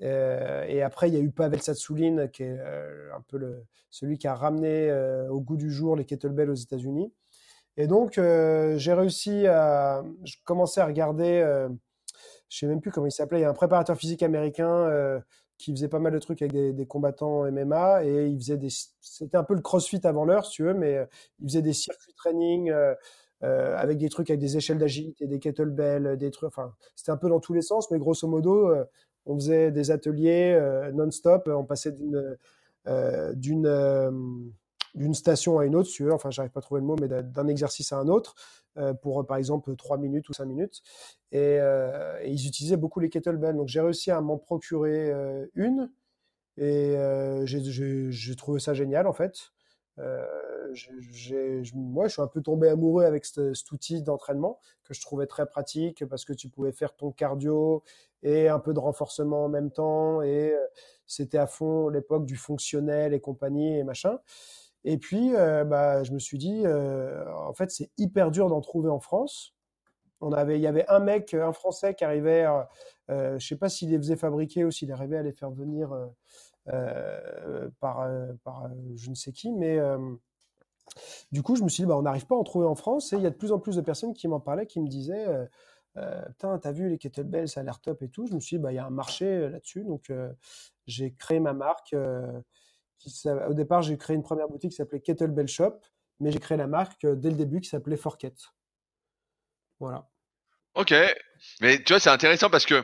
et 0.00 0.82
après, 0.82 1.08
il 1.08 1.14
y 1.14 1.16
a 1.16 1.20
eu 1.20 1.30
Pavel 1.30 1.62
Satsouline, 1.62 2.28
qui 2.30 2.42
est 2.42 2.58
un 2.58 3.20
peu 3.28 3.62
celui 3.90 4.18
qui 4.18 4.26
a 4.26 4.34
ramené 4.34 4.92
au 5.30 5.40
goût 5.40 5.56
du 5.56 5.70
jour 5.70 5.96
les 5.96 6.04
kettlebells 6.04 6.50
aux 6.50 6.54
États-Unis. 6.54 7.12
Et 7.76 7.86
donc, 7.86 8.14
j'ai 8.14 8.92
réussi 8.92 9.46
à. 9.46 10.04
Je 10.24 10.36
commençais 10.44 10.80
à 10.80 10.86
regarder. 10.86 11.46
je 12.48 12.58
sais 12.58 12.66
même 12.66 12.80
plus 12.80 12.90
comment 12.90 13.06
il 13.06 13.12
s'appelait. 13.12 13.38
Il 13.38 13.42
y 13.42 13.46
a 13.46 13.50
un 13.50 13.54
préparateur 13.54 13.96
physique 13.96 14.22
américain 14.22 15.22
qui 15.62 15.72
faisait 15.72 15.88
pas 15.88 15.98
mal 15.98 16.12
de 16.12 16.18
trucs 16.18 16.42
avec 16.42 16.52
des, 16.52 16.86
combattants 16.86 17.50
MMA 17.50 18.04
et 18.04 18.26
il 18.26 18.38
faisait 18.38 18.58
des. 18.58 18.68
C'était 19.00 19.36
un 19.36 19.44
peu 19.44 19.54
le 19.54 19.60
CrossFit 19.60 20.00
avant 20.04 20.24
l'heure, 20.24 20.46
si 20.46 20.52
tu 20.52 20.64
veux, 20.64 20.74
mais 20.74 21.06
il 21.40 21.48
faisait 21.48 21.62
des 21.62 21.72
circuits 21.72 22.14
training. 22.14 22.72
Euh, 23.44 23.76
avec 23.76 23.98
des 23.98 24.08
trucs 24.08 24.30
avec 24.30 24.40
des 24.40 24.56
échelles 24.56 24.78
d'agilité, 24.78 25.26
des 25.26 25.40
kettlebells, 25.40 26.16
des 26.16 26.30
trucs. 26.30 26.48
Enfin, 26.48 26.74
c'était 26.94 27.10
un 27.10 27.16
peu 27.16 27.28
dans 27.28 27.40
tous 27.40 27.52
les 27.52 27.62
sens, 27.62 27.90
mais 27.90 27.98
grosso 27.98 28.28
modo, 28.28 28.68
euh, 28.68 28.84
on 29.26 29.34
faisait 29.34 29.72
des 29.72 29.90
ateliers 29.90 30.52
euh, 30.52 30.92
non-stop. 30.92 31.48
On 31.52 31.64
passait 31.64 31.92
d'une 31.92 32.36
d'une 33.34 34.42
d'une 34.94 35.14
station 35.14 35.58
à 35.58 35.64
une 35.64 35.74
autre, 35.74 35.88
si 35.88 35.94
tu 35.94 36.04
veux. 36.04 36.12
Enfin, 36.12 36.30
j'arrive 36.30 36.52
pas 36.52 36.60
à 36.60 36.62
trouver 36.62 36.80
le 36.80 36.86
mot, 36.86 36.96
mais 37.00 37.08
d'un 37.08 37.48
exercice 37.48 37.92
à 37.92 37.98
un 37.98 38.08
autre, 38.08 38.34
pour 39.02 39.26
par 39.26 39.36
exemple 39.36 39.76
3 39.76 39.98
minutes 39.98 40.28
ou 40.28 40.32
5 40.32 40.44
minutes. 40.46 40.82
Et, 41.32 41.56
et 41.56 42.30
ils 42.30 42.46
utilisaient 42.46 42.76
beaucoup 42.76 43.00
les 43.00 43.10
kettlebells. 43.10 43.56
Donc 43.56 43.68
j'ai 43.68 43.80
réussi 43.80 44.10
à 44.10 44.20
m'en 44.20 44.38
procurer 44.38 45.12
une. 45.54 45.90
Et 46.56 46.96
j'ai 47.44 48.36
trouvé 48.36 48.60
ça 48.60 48.74
génial 48.74 49.06
en 49.06 49.12
fait. 49.12 49.52
Euh, 49.98 50.24
moi, 51.74 52.06
je 52.08 52.12
suis 52.12 52.22
un 52.22 52.26
peu 52.26 52.40
tombé 52.40 52.68
amoureux 52.68 53.04
avec 53.04 53.24
cet 53.26 53.70
outil 53.72 54.02
d'entraînement 54.02 54.58
que 54.84 54.94
je 54.94 55.00
trouvais 55.00 55.26
très 55.26 55.46
pratique 55.46 56.06
parce 56.06 56.24
que 56.24 56.32
tu 56.32 56.48
pouvais 56.48 56.72
faire 56.72 56.94
ton 56.94 57.12
cardio 57.12 57.82
et 58.22 58.48
un 58.48 58.58
peu 58.58 58.72
de 58.72 58.78
renforcement 58.78 59.44
en 59.44 59.48
même 59.48 59.70
temps. 59.70 60.22
Et 60.22 60.52
euh, 60.52 60.66
c'était 61.06 61.38
à 61.38 61.46
fond 61.46 61.88
l'époque 61.88 62.24
du 62.24 62.36
fonctionnel 62.36 63.12
et 63.14 63.20
compagnie 63.20 63.78
et 63.78 63.84
machin. 63.84 64.18
Et 64.84 64.98
puis, 64.98 65.34
euh, 65.34 65.64
bah, 65.64 66.02
je 66.02 66.12
me 66.12 66.18
suis 66.18 66.38
dit, 66.38 66.64
en 66.66 67.54
fait, 67.54 67.70
c'est 67.70 67.90
hyper 67.98 68.30
dur 68.30 68.48
d'en 68.48 68.60
trouver 68.60 68.90
en 68.90 69.00
France. 69.00 69.54
On 70.20 70.32
avait, 70.32 70.56
il 70.58 70.62
y 70.62 70.66
avait 70.68 70.86
un 70.88 71.00
mec, 71.00 71.34
un 71.34 71.52
Français 71.52 71.94
qui 71.94 72.04
arrivait, 72.04 72.46
je 73.08 73.38
sais 73.38 73.56
pas 73.56 73.68
s'il 73.68 73.90
les 73.90 73.98
faisait 73.98 74.16
fabriquer 74.16 74.64
ou 74.64 74.70
s'il 74.70 74.92
arrivait 74.92 75.18
à 75.18 75.22
les 75.22 75.32
faire 75.32 75.50
venir 75.50 75.92
euh, 76.68 77.68
par, 77.80 78.02
euh, 78.02 78.32
par 78.44 78.66
euh, 78.66 78.68
je 78.94 79.10
ne 79.10 79.16
sais 79.16 79.32
qui, 79.32 79.50
mais 79.50 79.80
du 81.32 81.42
coup, 81.42 81.56
je 81.56 81.64
me 81.64 81.68
suis 81.68 81.82
dit, 81.82 81.86
bah, 81.88 81.96
on 81.96 82.02
n'arrive 82.02 82.26
pas 82.26 82.34
à 82.34 82.38
en 82.38 82.44
trouver 82.44 82.66
en 82.66 82.74
France, 82.74 83.12
et 83.12 83.16
il 83.16 83.22
y 83.22 83.26
a 83.26 83.30
de 83.30 83.34
plus 83.34 83.50
en 83.52 83.58
plus 83.58 83.76
de 83.76 83.80
personnes 83.80 84.14
qui 84.14 84.28
m'en 84.28 84.40
parlaient, 84.40 84.66
qui 84.66 84.80
me 84.80 84.88
disaient, 84.88 85.26
euh, 85.96 86.22
putain, 86.28 86.58
t'as 86.58 86.72
vu 86.72 86.88
les 86.88 86.98
kettlebells, 86.98 87.48
ça 87.48 87.60
a 87.60 87.62
l'air 87.62 87.80
top 87.80 88.02
et 88.02 88.08
tout. 88.08 88.26
Je 88.26 88.34
me 88.34 88.40
suis 88.40 88.56
dit, 88.56 88.62
bah, 88.62 88.72
il 88.72 88.76
y 88.76 88.78
a 88.78 88.86
un 88.86 88.90
marché 88.90 89.48
là-dessus, 89.48 89.84
donc 89.84 90.12
j'ai 90.86 91.12
créé 91.14 91.40
ma 91.40 91.52
marque. 91.52 91.96
Au 93.48 93.54
départ, 93.54 93.82
j'ai 93.82 93.96
créé 93.96 94.16
une 94.16 94.22
première 94.22 94.48
boutique 94.48 94.70
qui 94.70 94.76
s'appelait 94.76 95.00
Kettlebell 95.00 95.48
Shop, 95.48 95.78
mais 96.20 96.30
j'ai 96.30 96.38
créé 96.38 96.56
la 96.56 96.66
marque 96.66 97.06
dès 97.06 97.30
le 97.30 97.36
début 97.36 97.60
qui 97.60 97.68
s'appelait 97.68 97.96
Forket. 97.96 98.34
Voilà. 99.80 100.08
Ok, 100.74 100.94
mais 101.60 101.82
tu 101.82 101.92
vois, 101.92 102.00
c'est 102.00 102.10
intéressant 102.10 102.48
parce 102.48 102.64
que 102.64 102.82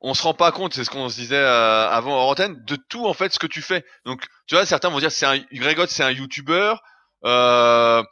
on 0.00 0.14
se 0.14 0.22
rend 0.22 0.32
pas 0.32 0.52
compte, 0.52 0.72
c'est 0.72 0.84
ce 0.84 0.90
qu'on 0.90 1.08
se 1.10 1.16
disait 1.16 1.36
euh, 1.36 1.88
avant 1.88 2.26
en 2.26 2.30
antenne, 2.30 2.62
de 2.64 2.76
tout 2.76 3.06
en 3.06 3.12
fait 3.12 3.32
ce 3.32 3.38
que 3.38 3.46
tu 3.46 3.60
fais. 3.60 3.84
Donc, 4.06 4.24
tu 4.46 4.54
vois, 4.54 4.64
certains 4.64 4.88
vont 4.88 4.98
dire 4.98 5.12
c'est 5.12 5.26
un 5.26 5.38
Grégot, 5.52 5.86
c'est 5.88 6.02
un 6.02 6.10
YouTuber, 6.10 6.74
euh, 7.24 8.02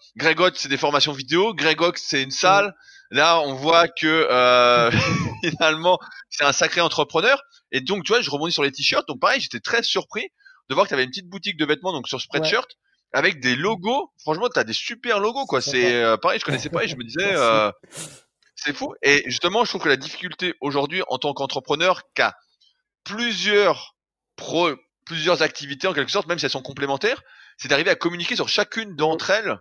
c'est 0.55 0.69
des 0.69 0.77
formations 0.77 1.12
vidéo, 1.12 1.55
Grégot, 1.55 1.93
c'est 1.97 2.23
une 2.23 2.31
salle. 2.31 2.74
Là, 3.10 3.40
on 3.40 3.55
voit 3.55 3.89
que 3.89 4.27
euh, 4.31 4.90
finalement, 5.43 5.98
c'est 6.28 6.44
un 6.44 6.52
sacré 6.52 6.82
entrepreneur. 6.82 7.40
Et 7.73 7.81
donc, 7.81 8.05
tu 8.05 8.12
vois, 8.12 8.20
je 8.20 8.31
rebondis 8.31 8.52
sur 8.52 8.62
les 8.62 8.73
t-shirts. 8.73 9.09
Donc, 9.09 9.20
pareil, 9.20 9.40
j'étais 9.40 9.60
très 9.60 9.82
surpris 9.82 10.28
de 10.69 10.74
voir 10.74 10.86
que 10.86 10.89
tu 10.89 10.95
avais 10.95 11.05
une 11.05 11.11
petite 11.11 11.28
boutique 11.28 11.57
de 11.57 11.65
vêtements 11.65 11.93
donc 11.93 12.09
sur 12.09 12.20
Spreadshirt 12.20 12.69
avec 13.12 13.40
des 13.40 13.57
logos. 13.57 14.12
Franchement, 14.20 14.49
tu 14.53 14.59
as 14.59 14.65
des 14.65 14.73
super 14.73 15.19
logos 15.20 15.47
quoi. 15.47 15.61
C'est 15.61 15.95
euh, 15.95 16.16
pareil, 16.16 16.39
je 16.39 16.45
connaissais 16.45 16.69
pas 16.69 16.85
et 16.85 16.89
je 16.89 16.97
me 16.97 17.05
disais 17.05 17.35
euh, 17.35 17.70
c'est 18.55 18.74
fou. 18.74 18.95
Et 19.03 19.23
justement, 19.27 19.65
je 19.65 19.70
trouve 19.70 19.82
que 19.82 19.89
la 19.89 19.97
difficulté 19.97 20.55
aujourd'hui 20.61 21.03
en 21.09 21.19
tant 21.19 21.32
qu'entrepreneur 21.32 22.03
qu'a 22.15 22.35
plusieurs 23.05 23.95
pro, 24.36 24.70
plusieurs 25.07 25.43
activités 25.43 25.86
en 25.86 25.95
quelque 25.95 26.11
sorte, 26.11 26.28
même 26.28 26.39
si 26.39 26.45
elles 26.45 26.51
sont 26.51 26.62
complémentaires, 26.62 27.23
c'est 27.57 27.69
d'arriver 27.69 27.90
à 27.90 27.97
communiquer 27.97 28.36
sur 28.36 28.49
chacune 28.49 28.95
d'entre 28.95 29.31
elles. 29.31 29.59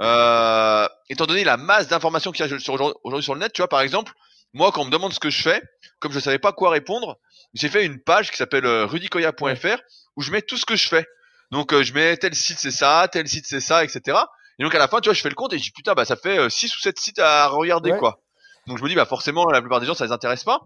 Euh, 0.00 0.88
étant 1.08 1.26
donné 1.26 1.44
la 1.44 1.56
masse 1.56 1.86
d'informations 1.86 2.32
qu'il 2.32 2.44
y 2.44 2.48
a 2.52 2.56
aujourd'hui 3.04 3.22
sur 3.22 3.34
le 3.34 3.40
net, 3.40 3.52
tu 3.52 3.62
vois, 3.62 3.68
par 3.68 3.80
exemple, 3.80 4.12
moi, 4.52 4.72
quand 4.72 4.82
on 4.82 4.86
me 4.86 4.90
demande 4.90 5.12
ce 5.12 5.20
que 5.20 5.30
je 5.30 5.42
fais, 5.42 5.62
comme 6.00 6.12
je 6.12 6.16
ne 6.16 6.22
savais 6.22 6.38
pas 6.38 6.52
quoi 6.52 6.70
répondre, 6.70 7.18
j'ai 7.54 7.68
fait 7.68 7.84
une 7.84 8.00
page 8.00 8.30
qui 8.30 8.36
s'appelle 8.36 8.66
euh, 8.66 8.86
rudicoya.fr 8.86 9.78
où 10.16 10.22
je 10.22 10.30
mets 10.30 10.42
tout 10.42 10.56
ce 10.56 10.66
que 10.66 10.76
je 10.76 10.88
fais. 10.88 11.06
Donc, 11.50 11.72
euh, 11.72 11.82
je 11.82 11.92
mets 11.92 12.16
tel 12.16 12.34
site 12.34 12.58
c'est 12.58 12.70
ça, 12.70 13.08
tel 13.10 13.28
site 13.28 13.46
c'est 13.46 13.60
ça, 13.60 13.84
etc. 13.84 14.18
Et 14.58 14.62
donc 14.62 14.74
à 14.74 14.78
la 14.78 14.88
fin, 14.88 15.00
tu 15.00 15.08
vois, 15.08 15.14
je 15.14 15.20
fais 15.20 15.28
le 15.28 15.34
compte 15.34 15.52
et 15.52 15.58
je 15.58 15.64
dis 15.64 15.70
putain, 15.70 15.94
bah 15.94 16.04
ça 16.04 16.16
fait 16.16 16.48
6 16.48 16.66
euh, 16.66 16.76
ou 16.76 16.80
7 16.80 16.98
sites 16.98 17.18
à 17.18 17.46
regarder 17.48 17.92
quoi. 17.98 18.20
Donc 18.66 18.78
je 18.78 18.84
me 18.84 18.88
dis 18.88 18.94
bah 18.94 19.04
forcément 19.04 19.46
la 19.46 19.60
plupart 19.60 19.80
des 19.80 19.86
gens 19.86 19.94
ça 19.94 20.04
les 20.04 20.12
intéresse 20.12 20.44
pas. 20.44 20.60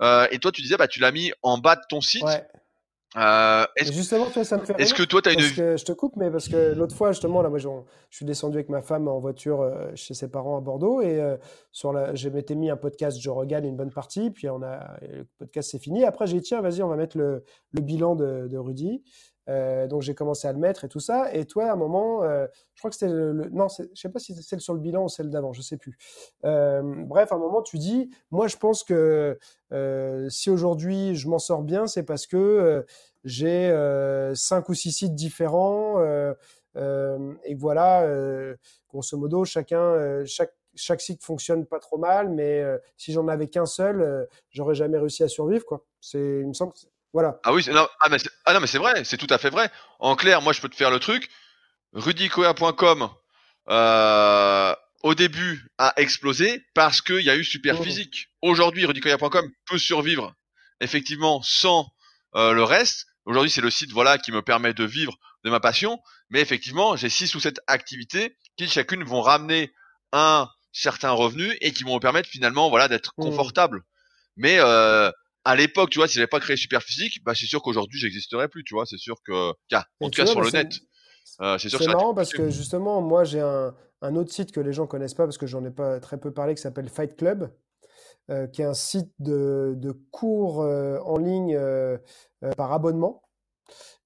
Euh, 0.00 0.26
et 0.30 0.38
toi 0.38 0.52
tu 0.52 0.62
disais 0.62 0.76
bah 0.76 0.88
tu 0.88 1.00
l'as 1.00 1.12
mis 1.12 1.32
en 1.42 1.58
bas 1.58 1.76
de 1.76 1.82
ton 1.88 2.00
site. 2.00 2.22
Ouais. 2.22 2.46
Euh, 3.16 3.64
est-ce, 3.76 3.92
justement, 3.92 4.26
ça 4.44 4.58
me 4.58 4.64
fait. 4.64 4.78
Est-ce 4.78 4.92
que 4.92 5.02
toi, 5.02 5.22
tu 5.22 5.30
as 5.30 5.32
une. 5.32 5.40
je 5.40 5.84
te 5.84 5.92
coupe, 5.92 6.16
mais 6.16 6.30
parce 6.30 6.48
que 6.48 6.74
l'autre 6.74 6.94
fois, 6.94 7.12
justement, 7.12 7.40
là, 7.40 7.48
moi, 7.48 7.58
je, 7.58 7.68
suis 8.10 8.26
descendu 8.26 8.56
avec 8.58 8.68
ma 8.68 8.82
femme 8.82 9.08
en 9.08 9.18
voiture 9.18 9.62
euh, 9.62 9.90
chez 9.94 10.12
ses 10.12 10.30
parents 10.30 10.58
à 10.58 10.60
Bordeaux 10.60 11.00
et 11.00 11.22
sur 11.72 11.92
la, 11.92 12.14
je 12.14 12.28
m'étais 12.28 12.54
mis 12.54 12.70
un 12.70 12.76
podcast, 12.76 13.18
je 13.20 13.30
regarde 13.30 13.64
une 13.64 13.76
bonne 13.76 13.92
partie, 13.92 14.30
puis 14.30 14.48
on 14.50 14.62
a, 14.62 14.98
le 15.02 15.26
podcast 15.38 15.70
c'est 15.70 15.78
fini. 15.78 16.04
Après, 16.04 16.26
j'ai 16.26 16.36
dit, 16.38 16.42
tiens, 16.42 16.60
vas-y, 16.60 16.82
on 16.82 16.88
va 16.88 16.96
mettre 16.96 17.16
le, 17.16 17.44
le 17.72 17.80
bilan 17.80 18.14
de, 18.14 18.46
de 18.46 18.58
Rudy. 18.58 19.02
Euh, 19.48 19.86
donc 19.86 20.02
j'ai 20.02 20.14
commencé 20.14 20.46
à 20.46 20.52
le 20.52 20.58
mettre 20.58 20.84
et 20.84 20.88
tout 20.88 21.00
ça. 21.00 21.32
Et 21.32 21.46
toi, 21.46 21.66
à 21.66 21.72
un 21.72 21.76
moment, 21.76 22.22
euh, 22.22 22.46
je 22.74 22.80
crois 22.80 22.90
que 22.90 22.96
c'était 22.96 23.12
le, 23.12 23.32
non, 23.50 23.66
je 23.68 23.84
sais 23.94 24.08
pas 24.08 24.18
si 24.18 24.34
c'est 24.34 24.42
celle 24.42 24.60
sur 24.60 24.74
le 24.74 24.80
bilan 24.80 25.04
ou 25.04 25.08
celle 25.08 25.30
d'avant, 25.30 25.52
je 25.52 25.62
sais 25.62 25.76
plus. 25.76 25.96
Euh, 26.44 26.82
bref, 27.06 27.32
à 27.32 27.36
un 27.36 27.38
moment, 27.38 27.62
tu 27.62 27.78
dis, 27.78 28.10
moi, 28.30 28.46
je 28.48 28.56
pense 28.56 28.84
que 28.84 29.38
si 30.28 30.50
aujourd'hui 30.50 31.14
je 31.14 31.28
m'en 31.28 31.38
sors 31.38 31.62
bien, 31.62 31.86
c'est 31.86 32.02
parce 32.02 32.26
que 32.26 32.84
j'ai 33.24 33.70
cinq 34.34 34.68
ou 34.68 34.74
six 34.74 34.92
sites 34.92 35.14
différents 35.14 36.02
et 36.76 37.54
voilà, 37.54 38.06
grosso 38.88 39.16
modo, 39.16 39.44
chacun, 39.44 40.24
chaque 40.24 40.52
chaque 40.74 41.00
site 41.00 41.24
fonctionne 41.24 41.66
pas 41.66 41.80
trop 41.80 41.98
mal, 41.98 42.30
mais 42.30 42.62
si 42.96 43.12
j'en 43.12 43.26
avais 43.26 43.48
qu'un 43.48 43.66
seul, 43.66 44.28
j'aurais 44.50 44.76
jamais 44.76 44.98
réussi 44.98 45.24
à 45.24 45.28
survivre, 45.28 45.64
quoi. 45.64 45.84
C'est, 46.00 46.40
il 46.40 46.46
me 46.46 46.52
semble. 46.52 46.72
Voilà. 47.12 47.38
Ah 47.44 47.52
oui, 47.52 47.64
non, 47.70 47.88
ah, 48.00 48.08
mais 48.10 48.18
ah 48.44 48.54
non, 48.54 48.60
mais 48.60 48.66
c'est 48.66 48.78
vrai, 48.78 49.04
c'est 49.04 49.16
tout 49.16 49.26
à 49.30 49.38
fait 49.38 49.50
vrai. 49.50 49.70
En 49.98 50.14
clair, 50.14 50.42
moi, 50.42 50.52
je 50.52 50.60
peux 50.60 50.68
te 50.68 50.76
faire 50.76 50.90
le 50.90 50.98
truc. 50.98 51.28
rudicoya.com 51.94 53.08
euh, 53.70 54.74
au 55.02 55.14
début 55.14 55.66
a 55.78 55.92
explosé 55.96 56.64
parce 56.74 57.00
qu'il 57.00 57.20
y 57.20 57.30
a 57.30 57.36
eu 57.36 57.44
super 57.44 57.80
oh. 57.80 57.82
physique. 57.82 58.28
Aujourd'hui, 58.42 58.84
rudicoya.com 58.84 59.50
peut 59.66 59.78
survivre 59.78 60.34
effectivement 60.80 61.40
sans 61.42 61.90
euh, 62.34 62.52
le 62.52 62.62
reste. 62.62 63.06
Aujourd'hui, 63.24 63.50
c'est 63.50 63.60
le 63.60 63.70
site 63.70 63.92
voilà 63.92 64.18
qui 64.18 64.32
me 64.32 64.42
permet 64.42 64.74
de 64.74 64.84
vivre 64.84 65.16
de 65.44 65.50
ma 65.50 65.60
passion. 65.60 66.00
Mais 66.30 66.40
effectivement, 66.40 66.96
j'ai 66.96 67.08
six 67.08 67.34
ou 67.34 67.40
sept 67.40 67.60
activités 67.66 68.36
qui 68.56 68.68
chacune 68.68 69.04
vont 69.04 69.22
ramener 69.22 69.72
un 70.12 70.48
certain 70.72 71.10
revenu 71.10 71.56
et 71.60 71.72
qui 71.72 71.84
vont 71.84 71.94
me 71.94 72.00
permettre 72.00 72.28
finalement 72.28 72.70
voilà 72.70 72.88
d'être 72.88 73.12
mmh. 73.16 73.22
confortable. 73.22 73.82
Mais 74.36 74.58
euh, 74.58 75.10
à 75.48 75.56
l'époque, 75.56 75.88
tu 75.88 75.98
vois, 75.98 76.06
si 76.06 76.16
j'avais 76.16 76.26
pas 76.26 76.40
créé 76.40 76.58
Super 76.58 76.82
Physique, 76.82 77.24
bah, 77.24 77.32
c'est 77.34 77.46
sûr 77.46 77.62
qu'aujourd'hui, 77.62 77.98
j'existerais 77.98 78.48
plus, 78.48 78.64
tu 78.64 78.74
vois. 78.74 78.84
C'est 78.84 78.98
sûr 78.98 79.16
que, 79.24 79.32
en 80.00 80.10
tout 80.10 80.10
cas, 80.10 80.26
sur 80.26 80.42
le 80.42 80.50
net. 80.50 80.74
Euh, 81.40 81.56
c'est 81.56 81.86
marrant 81.86 82.12
parce 82.12 82.34
que 82.34 82.50
justement, 82.50 83.00
moi, 83.00 83.24
j'ai 83.24 83.40
un, 83.40 83.74
un, 84.02 84.16
autre 84.16 84.30
site 84.30 84.52
que 84.52 84.60
les 84.60 84.74
gens 84.74 84.86
connaissent 84.86 85.14
pas 85.14 85.24
parce 85.24 85.38
que 85.38 85.46
j'en 85.46 85.64
ai 85.64 85.70
pas 85.70 86.00
très 86.00 86.18
peu 86.18 86.32
parlé 86.32 86.54
qui 86.54 86.60
s'appelle 86.60 86.90
Fight 86.90 87.16
Club, 87.16 87.50
euh, 88.30 88.46
qui 88.46 88.60
est 88.60 88.66
un 88.66 88.74
site 88.74 89.10
de, 89.20 89.72
de 89.74 89.92
cours 90.10 90.60
euh, 90.60 90.98
en 90.98 91.16
ligne 91.16 91.58
par 92.56 92.72
abonnement 92.72 93.22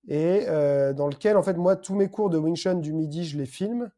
et 0.06 0.47
dans 0.47 1.09
lequel, 1.09 1.36
en 1.36 1.43
fait, 1.43 1.55
moi, 1.55 1.74
tous 1.74 1.97
mes 1.97 2.09
cours 2.09 2.31
de 2.31 2.39
Wing 2.39 2.56
Chun 2.56 2.77
du 2.77 2.93
midi, 2.93 3.24
je 3.24 3.36
les 3.36 3.47
filme 3.47 3.90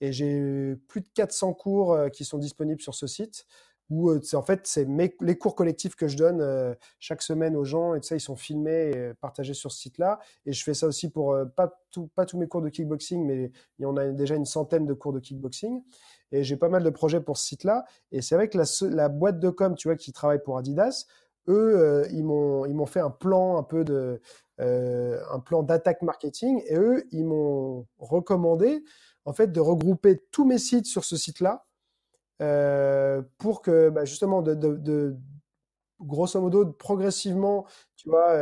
et 0.00 0.12
j'ai 0.12 0.74
plus 0.88 1.02
de 1.02 1.08
400 1.14 1.52
cours 1.54 1.96
qui 2.12 2.24
sont 2.24 2.38
disponibles 2.38 2.80
sur 2.80 2.94
ce 2.96 3.06
site 3.06 3.46
où 3.90 4.10
euh, 4.10 4.20
en 4.34 4.42
fait 4.42 4.60
c'est 4.66 4.86
les 5.20 5.38
cours 5.38 5.54
collectifs 5.54 5.94
que 5.96 6.08
je 6.08 6.16
donne 6.16 6.40
euh, 6.40 6.74
chaque 6.98 7.22
semaine 7.22 7.56
aux 7.56 7.64
gens 7.64 7.94
et 7.94 8.02
ça 8.02 8.16
ils 8.16 8.20
sont 8.20 8.36
filmés 8.36 8.90
et 8.90 9.14
partagés 9.20 9.54
sur 9.54 9.72
ce 9.72 9.78
site-là. 9.78 10.18
Et 10.46 10.52
je 10.52 10.62
fais 10.62 10.74
ça 10.74 10.86
aussi 10.86 11.10
pour 11.10 11.32
euh, 11.32 11.44
pas 11.44 11.80
tout, 11.90 12.08
pas 12.14 12.26
tous 12.26 12.38
mes 12.38 12.46
cours 12.46 12.62
de 12.62 12.68
kickboxing 12.68 13.24
mais 13.24 13.50
il 13.78 13.82
y 13.82 13.86
en 13.86 13.96
a 13.96 14.08
déjà 14.08 14.34
une 14.34 14.44
centaine 14.44 14.86
de 14.86 14.94
cours 14.94 15.12
de 15.12 15.20
kickboxing. 15.20 15.82
Et 16.30 16.44
j'ai 16.44 16.56
pas 16.56 16.68
mal 16.68 16.82
de 16.82 16.90
projets 16.90 17.20
pour 17.20 17.38
ce 17.38 17.46
site-là. 17.46 17.86
Et 18.12 18.20
c'est 18.20 18.34
vrai 18.34 18.50
que 18.50 18.58
la, 18.58 18.64
la, 18.90 19.08
boîte 19.08 19.40
de 19.40 19.48
com 19.48 19.74
tu 19.74 19.88
vois 19.88 19.96
qui 19.96 20.12
travaille 20.12 20.42
pour 20.42 20.58
Adidas 20.58 21.06
eux 21.48 22.06
ils 22.12 22.22
m'ont 22.22 22.66
ils 22.66 22.74
m'ont 22.74 22.86
fait 22.86 23.00
un 23.00 23.10
plan 23.10 23.56
un 23.56 23.62
peu 23.62 23.84
de 23.84 24.20
un 24.58 25.40
plan 25.40 25.62
d'attaque 25.62 26.02
marketing. 26.02 26.62
Et 26.66 26.76
eux 26.76 27.04
ils 27.10 27.24
m'ont 27.24 27.86
recommandé 27.98 28.82
en 29.28 29.34
fait, 29.34 29.52
de 29.52 29.60
regrouper 29.60 30.24
tous 30.30 30.46
mes 30.46 30.56
sites 30.56 30.86
sur 30.86 31.04
ce 31.04 31.18
site-là 31.18 31.66
pour 32.38 33.62
que, 33.62 33.90
bah, 33.90 34.04
justement, 34.04 34.42
de, 34.42 34.54
de, 34.54 34.76
de, 34.76 35.16
grosso 36.00 36.40
modo, 36.40 36.66
progressivement, 36.66 37.66
tu 37.96 38.08
vois, 38.08 38.34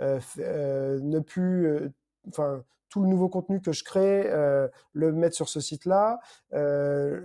ne 0.00 1.20
plus, 1.20 1.90
enfin, 2.28 2.64
tout 2.88 3.02
le 3.02 3.08
nouveau 3.08 3.28
contenu 3.28 3.60
que 3.60 3.72
je 3.72 3.84
crée, 3.84 4.24
euh, 4.26 4.68
le 4.92 5.12
mettre 5.12 5.36
sur 5.36 5.48
ce 5.48 5.60
site-là, 5.60 6.20
euh, 6.54 7.20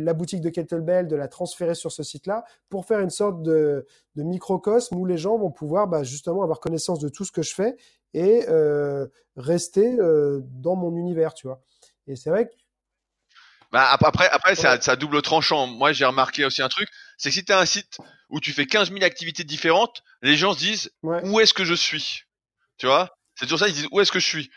la 0.00 0.14
boutique 0.14 0.40
de 0.40 0.48
Kettlebell, 0.48 1.08
de 1.08 1.16
la 1.16 1.28
transférer 1.28 1.74
sur 1.74 1.92
ce 1.92 2.02
site-là, 2.02 2.44
pour 2.68 2.86
faire 2.86 3.00
une 3.00 3.10
sorte 3.10 3.42
de, 3.42 3.86
microcosme 4.16 4.96
où 4.96 5.04
les 5.04 5.18
gens 5.18 5.38
vont 5.38 5.50
pouvoir 5.50 5.88
bah, 5.88 6.02
justement 6.02 6.42
avoir 6.42 6.60
connaissance 6.60 7.00
de 7.00 7.08
tout 7.08 7.24
ce 7.24 7.32
que 7.32 7.42
je 7.42 7.54
fais 7.54 7.76
et 8.14 8.44
euh, 8.48 9.06
rester 9.36 9.96
dans 10.42 10.76
mon 10.76 10.96
univers, 10.96 11.34
tu 11.34 11.46
vois. 11.46 11.62
Et 12.06 12.16
c'est 12.16 12.30
vrai 12.30 12.48
que 12.48 12.52
bah, 13.72 13.88
après, 13.90 14.28
après, 14.28 14.54
c'est 14.54 14.88
à, 14.88 14.96
double 14.96 15.22
tranchant. 15.22 15.66
Moi, 15.66 15.92
j'ai 15.92 16.04
remarqué 16.04 16.44
aussi 16.44 16.60
un 16.60 16.68
truc, 16.68 16.88
c'est 17.16 17.30
que 17.30 17.34
si 17.34 17.44
tu 17.44 17.52
as 17.52 17.58
un 17.58 17.64
site 17.64 17.98
où 18.28 18.38
tu 18.38 18.52
fais 18.52 18.66
15 18.66 18.90
000 18.92 19.02
activités 19.02 19.44
différentes, 19.44 20.02
les 20.20 20.36
gens 20.36 20.52
se 20.52 20.58
disent 20.58 20.92
où 21.02 21.40
est-ce 21.40 21.54
que 21.54 21.64
je 21.64 21.74
suis, 21.74 22.24
tu 22.76 22.86
vois? 22.86 23.16
C'est 23.34 23.46
toujours 23.46 23.58
ça, 23.58 23.68
ils 23.68 23.74
disent 23.74 23.88
où 23.90 24.00
est-ce 24.00 24.12
que 24.12 24.20
je 24.20 24.26
suis? 24.26 24.50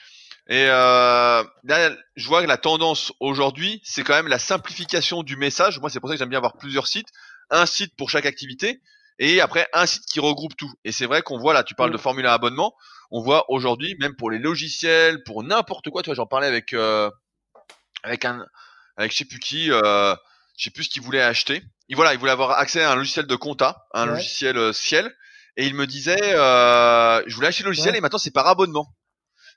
Et 0.47 0.67
euh, 0.67 1.43
là, 1.63 1.95
je 2.15 2.27
vois 2.27 2.41
que 2.43 2.47
la 2.47 2.57
tendance 2.57 3.13
aujourd'hui, 3.21 3.81
c'est 3.83 4.03
quand 4.03 4.13
même 4.13 4.27
la 4.27 4.37
simplification 4.37 5.23
du 5.23 5.37
message. 5.37 5.79
Moi, 5.79 5.89
c'est 5.89 5.99
pour 5.99 6.09
ça 6.09 6.15
que 6.15 6.19
j'aime 6.19 6.29
bien 6.29 6.37
avoir 6.37 6.57
plusieurs 6.57 6.85
sites, 6.85 7.07
un 7.49 7.65
site 7.65 7.95
pour 7.95 8.09
chaque 8.09 8.25
activité, 8.25 8.81
et 9.17 9.39
après 9.39 9.67
un 9.71 9.85
site 9.85 10.03
qui 10.05 10.19
regroupe 10.19 10.57
tout. 10.57 10.71
Et 10.83 10.91
c'est 10.91 11.05
vrai 11.05 11.21
qu'on 11.21 11.39
voit 11.39 11.53
là, 11.53 11.63
tu 11.63 11.73
parles 11.73 11.91
de 11.91 11.97
formulaire 11.97 12.33
abonnement, 12.33 12.75
on 13.11 13.21
voit 13.21 13.49
aujourd'hui, 13.49 13.95
même 14.01 14.15
pour 14.17 14.29
les 14.29 14.39
logiciels, 14.39 15.23
pour 15.23 15.41
n'importe 15.41 15.89
quoi. 15.89 16.03
Toi, 16.03 16.15
j'en 16.15 16.27
parlais 16.27 16.47
avec 16.47 16.73
euh, 16.73 17.09
avec 18.03 18.25
un, 18.25 18.45
avec 18.97 19.11
je 19.11 19.17
sais 19.17 19.25
plus 19.25 19.39
qui, 19.39 19.71
euh, 19.71 20.15
je 20.57 20.63
sais 20.63 20.71
plus 20.71 20.85
ce 20.85 20.89
qu'il 20.89 21.01
voulait 21.01 21.21
acheter. 21.21 21.63
Il 21.89 21.95
voilà, 21.95 22.13
il 22.13 22.19
voulait 22.19 22.31
avoir 22.31 22.51
accès 22.51 22.81
à 22.81 22.91
un 22.91 22.95
logiciel 22.95 23.27
de 23.27 23.35
compta, 23.35 23.85
un 23.93 24.05
logiciel 24.05 24.57
euh, 24.57 24.73
ciel, 24.73 25.13
et 25.57 25.67
il 25.67 25.75
me 25.75 25.85
disait, 25.85 26.17
euh, 26.21 27.21
je 27.27 27.35
voulais 27.35 27.47
acheter 27.47 27.63
le 27.63 27.69
logiciel 27.69 27.95
et 27.95 28.01
maintenant 28.01 28.19
c'est 28.19 28.31
par 28.31 28.47
abonnement. 28.47 28.93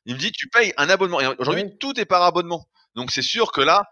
Il 0.05 0.15
me 0.15 0.19
dit, 0.19 0.33
tu 0.33 0.49
payes 0.49 0.73
un 0.77 0.89
abonnement. 0.89 1.21
Et 1.21 1.27
aujourd'hui, 1.39 1.65
tout 1.79 1.99
est 1.99 2.05
par 2.05 2.23
abonnement. 2.23 2.69
Donc 2.95 3.11
c'est 3.11 3.23
sûr 3.23 3.53
que 3.53 3.61
là, 3.61 3.85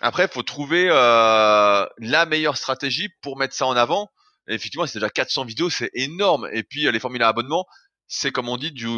après, 0.00 0.24
il 0.24 0.30
faut 0.30 0.42
trouver 0.42 0.88
euh, 0.90 1.86
la 1.98 2.26
meilleure 2.26 2.56
stratégie 2.56 3.08
pour 3.22 3.36
mettre 3.36 3.54
ça 3.54 3.66
en 3.66 3.76
avant. 3.76 4.10
Et 4.48 4.54
effectivement, 4.54 4.86
c'est 4.86 4.98
déjà 4.98 5.10
400 5.10 5.44
vidéos, 5.44 5.70
c'est 5.70 5.90
énorme. 5.94 6.48
Et 6.52 6.62
puis 6.62 6.90
les 6.90 7.00
formules 7.00 7.22
à 7.22 7.28
abonnement, 7.28 7.66
c'est 8.06 8.30
comme 8.30 8.48
on 8.48 8.56
dit 8.56 8.72
du 8.72 8.88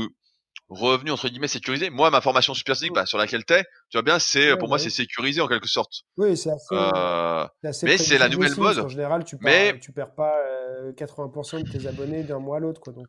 revenu 0.68 1.10
entre 1.10 1.28
guillemets 1.28 1.48
sécurisé. 1.48 1.90
Moi, 1.90 2.10
ma 2.10 2.20
formation 2.20 2.54
super 2.54 2.76
bah, 2.92 3.06
sur 3.06 3.18
laquelle 3.18 3.44
t'es, 3.44 3.62
tu 3.90 3.96
vois 3.96 4.02
bien, 4.02 4.18
c'est 4.18 4.56
pour 4.56 4.68
moi 4.68 4.78
c'est 4.78 4.90
sécurisé 4.90 5.40
en 5.40 5.48
quelque 5.48 5.68
sorte. 5.68 6.02
Oui, 6.16 6.36
c'est 6.36 6.50
assez. 6.50 6.74
Euh, 6.74 7.46
mais 7.82 7.98
c'est 7.98 8.18
la 8.18 8.28
nouvelle 8.28 8.54
mode. 8.56 8.78
En 8.78 8.88
général, 8.88 9.24
tu 9.24 9.36
perds, 9.38 9.74
mais... 9.74 9.80
tu 9.80 9.92
perds 9.92 10.14
pas 10.14 10.36
80% 10.96 11.56
euh, 11.56 11.62
de 11.62 11.70
tes 11.70 11.86
abonnés 11.86 12.22
d'un 12.22 12.38
mois 12.38 12.58
à 12.58 12.60
l'autre, 12.60 12.80
quoi. 12.80 12.92
Donc. 12.92 13.06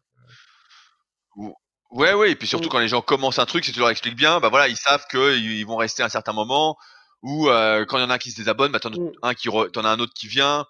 Euh. 1.38 1.50
Ouais, 1.92 2.14
ouais, 2.14 2.32
et 2.32 2.36
puis 2.36 2.48
surtout 2.48 2.70
quand 2.70 2.80
les 2.80 2.88
gens 2.88 3.02
commencent 3.02 3.40
un 3.40 3.48
truc, 3.48 3.66
si 3.66 3.72
tu 3.72 3.80
leur 3.80 3.90
expliques 3.90 4.16
bien, 4.16 4.40
bah 4.40 4.50
voilà, 4.50 4.68
ils 4.68 4.78
savent 4.78 5.06
qu'ils 5.10 5.66
vont 5.66 5.78
rester 5.78 6.04
un 6.04 6.10
certain 6.10 6.34
moment, 6.34 6.78
ou 7.24 7.46
quand 7.46 7.98
il 7.98 8.02
y 8.02 8.04
en 8.04 8.12
a 8.12 8.14
un 8.14 8.18
qui 8.20 8.30
se 8.30 8.38
désabonne, 8.38 8.72
bah 8.72 8.80
t'en 8.80 8.92
mmh. 8.92 9.12
un 9.24 9.34
qui 9.34 9.50
t'en 9.74 9.84
as 9.84 9.90
un 9.90 10.00
autre 10.00 10.14
qui 10.14 10.28
vient, 10.28 10.68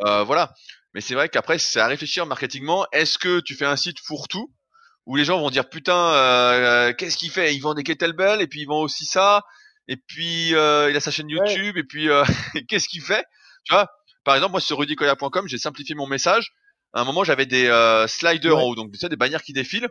voilà. 0.00 0.52
Mais 0.92 1.00
c'est 1.00 1.14
vrai 1.14 1.28
qu'après, 1.28 1.58
c'est 1.58 1.78
à 1.78 1.86
réfléchir 1.86 2.26
marketingement. 2.26 2.84
Est-ce 2.90 3.16
que 3.16 3.38
tu 3.40 3.54
fais 3.54 3.64
un 3.64 3.76
site 3.76 4.00
fourre-tout 4.00 4.50
où 5.06 5.14
les 5.16 5.24
gens 5.24 5.38
vont 5.38 5.50
dire 5.50 5.68
putain, 5.68 6.12
euh, 6.14 6.92
qu'est-ce 6.92 7.16
qu'il 7.16 7.30
fait? 7.30 7.54
Il 7.54 7.60
vend 7.60 7.74
des 7.74 7.84
kettlebells 7.84 8.42
et 8.42 8.46
puis 8.46 8.60
il 8.60 8.66
vend 8.66 8.80
aussi 8.80 9.06
ça, 9.06 9.44
et 9.88 9.96
puis 9.96 10.54
euh, 10.54 10.90
il 10.90 10.96
a 10.96 11.00
sa 11.00 11.12
chaîne 11.12 11.30
YouTube 11.30 11.76
et 11.76 11.84
puis 11.84 12.10
euh, 12.10 12.24
qu'est-ce 12.68 12.88
qu'il 12.88 13.02
fait? 13.02 13.24
Tu 13.64 13.72
vois? 13.72 13.88
Par 14.24 14.34
exemple, 14.34 14.52
moi 14.52 14.60
sur 14.60 14.78
rudicoya.com, 14.78 15.48
j'ai 15.48 15.58
simplifié 15.58 15.94
mon 15.94 16.08
message. 16.08 16.52
À 16.92 17.00
un 17.00 17.04
moment, 17.04 17.24
j'avais 17.24 17.46
des 17.46 17.66
sliders 18.08 18.56
en 18.56 18.62
haut, 18.62 18.74
donc 18.74 18.90
tu 18.92 18.98
sais, 18.98 19.08
des 19.08 19.16
bannières 19.16 19.42
qui 19.42 19.52
défilent, 19.52 19.88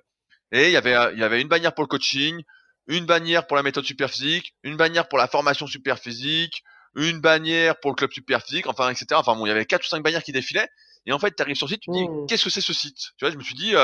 et 0.51 0.65
il 0.67 0.71
y 0.71 0.77
avait 0.77 1.13
il 1.13 1.19
y 1.19 1.23
avait 1.23 1.41
une 1.41 1.47
bannière 1.47 1.73
pour 1.73 1.83
le 1.83 1.87
coaching, 1.87 2.41
une 2.87 3.05
bannière 3.05 3.47
pour 3.47 3.55
la 3.55 3.63
méthode 3.63 3.85
super 3.85 4.09
physique, 4.09 4.55
une 4.63 4.75
bannière 4.75 5.07
pour 5.07 5.17
la 5.17 5.27
formation 5.27 5.67
super 5.67 5.99
physique, 5.99 6.63
une 6.95 7.19
bannière 7.21 7.79
pour 7.79 7.91
le 7.91 7.95
club 7.95 8.11
super 8.11 8.41
physique, 8.41 8.67
enfin 8.67 8.89
etc. 8.89 9.07
Enfin 9.13 9.35
bon, 9.35 9.45
il 9.45 9.49
y 9.49 9.51
avait 9.51 9.65
quatre 9.65 9.85
ou 9.85 9.87
cinq 9.87 10.03
bannières 10.03 10.23
qui 10.23 10.31
défilaient. 10.31 10.67
Et 11.05 11.13
en 11.13 11.19
fait, 11.19 11.35
tu 11.35 11.43
arrives 11.43 11.55
sur 11.55 11.67
le 11.67 11.73
site, 11.73 11.81
tu 11.81 11.91
te 11.91 11.95
dis 11.95 12.09
mmh. 12.09 12.25
qu'est-ce 12.27 12.45
que 12.45 12.49
c'est 12.49 12.61
ce 12.61 12.73
site? 12.73 12.97
Tu 13.17 13.25
vois, 13.25 13.31
je 13.31 13.37
me 13.37 13.43
suis 13.43 13.55
dit 13.55 13.75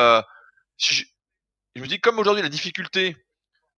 si 0.78 1.06
je, 1.76 1.82
me 1.82 1.88
dis 1.88 2.00
comme 2.00 2.20
aujourd'hui 2.20 2.44
la 2.44 2.50
difficulté 2.50 3.16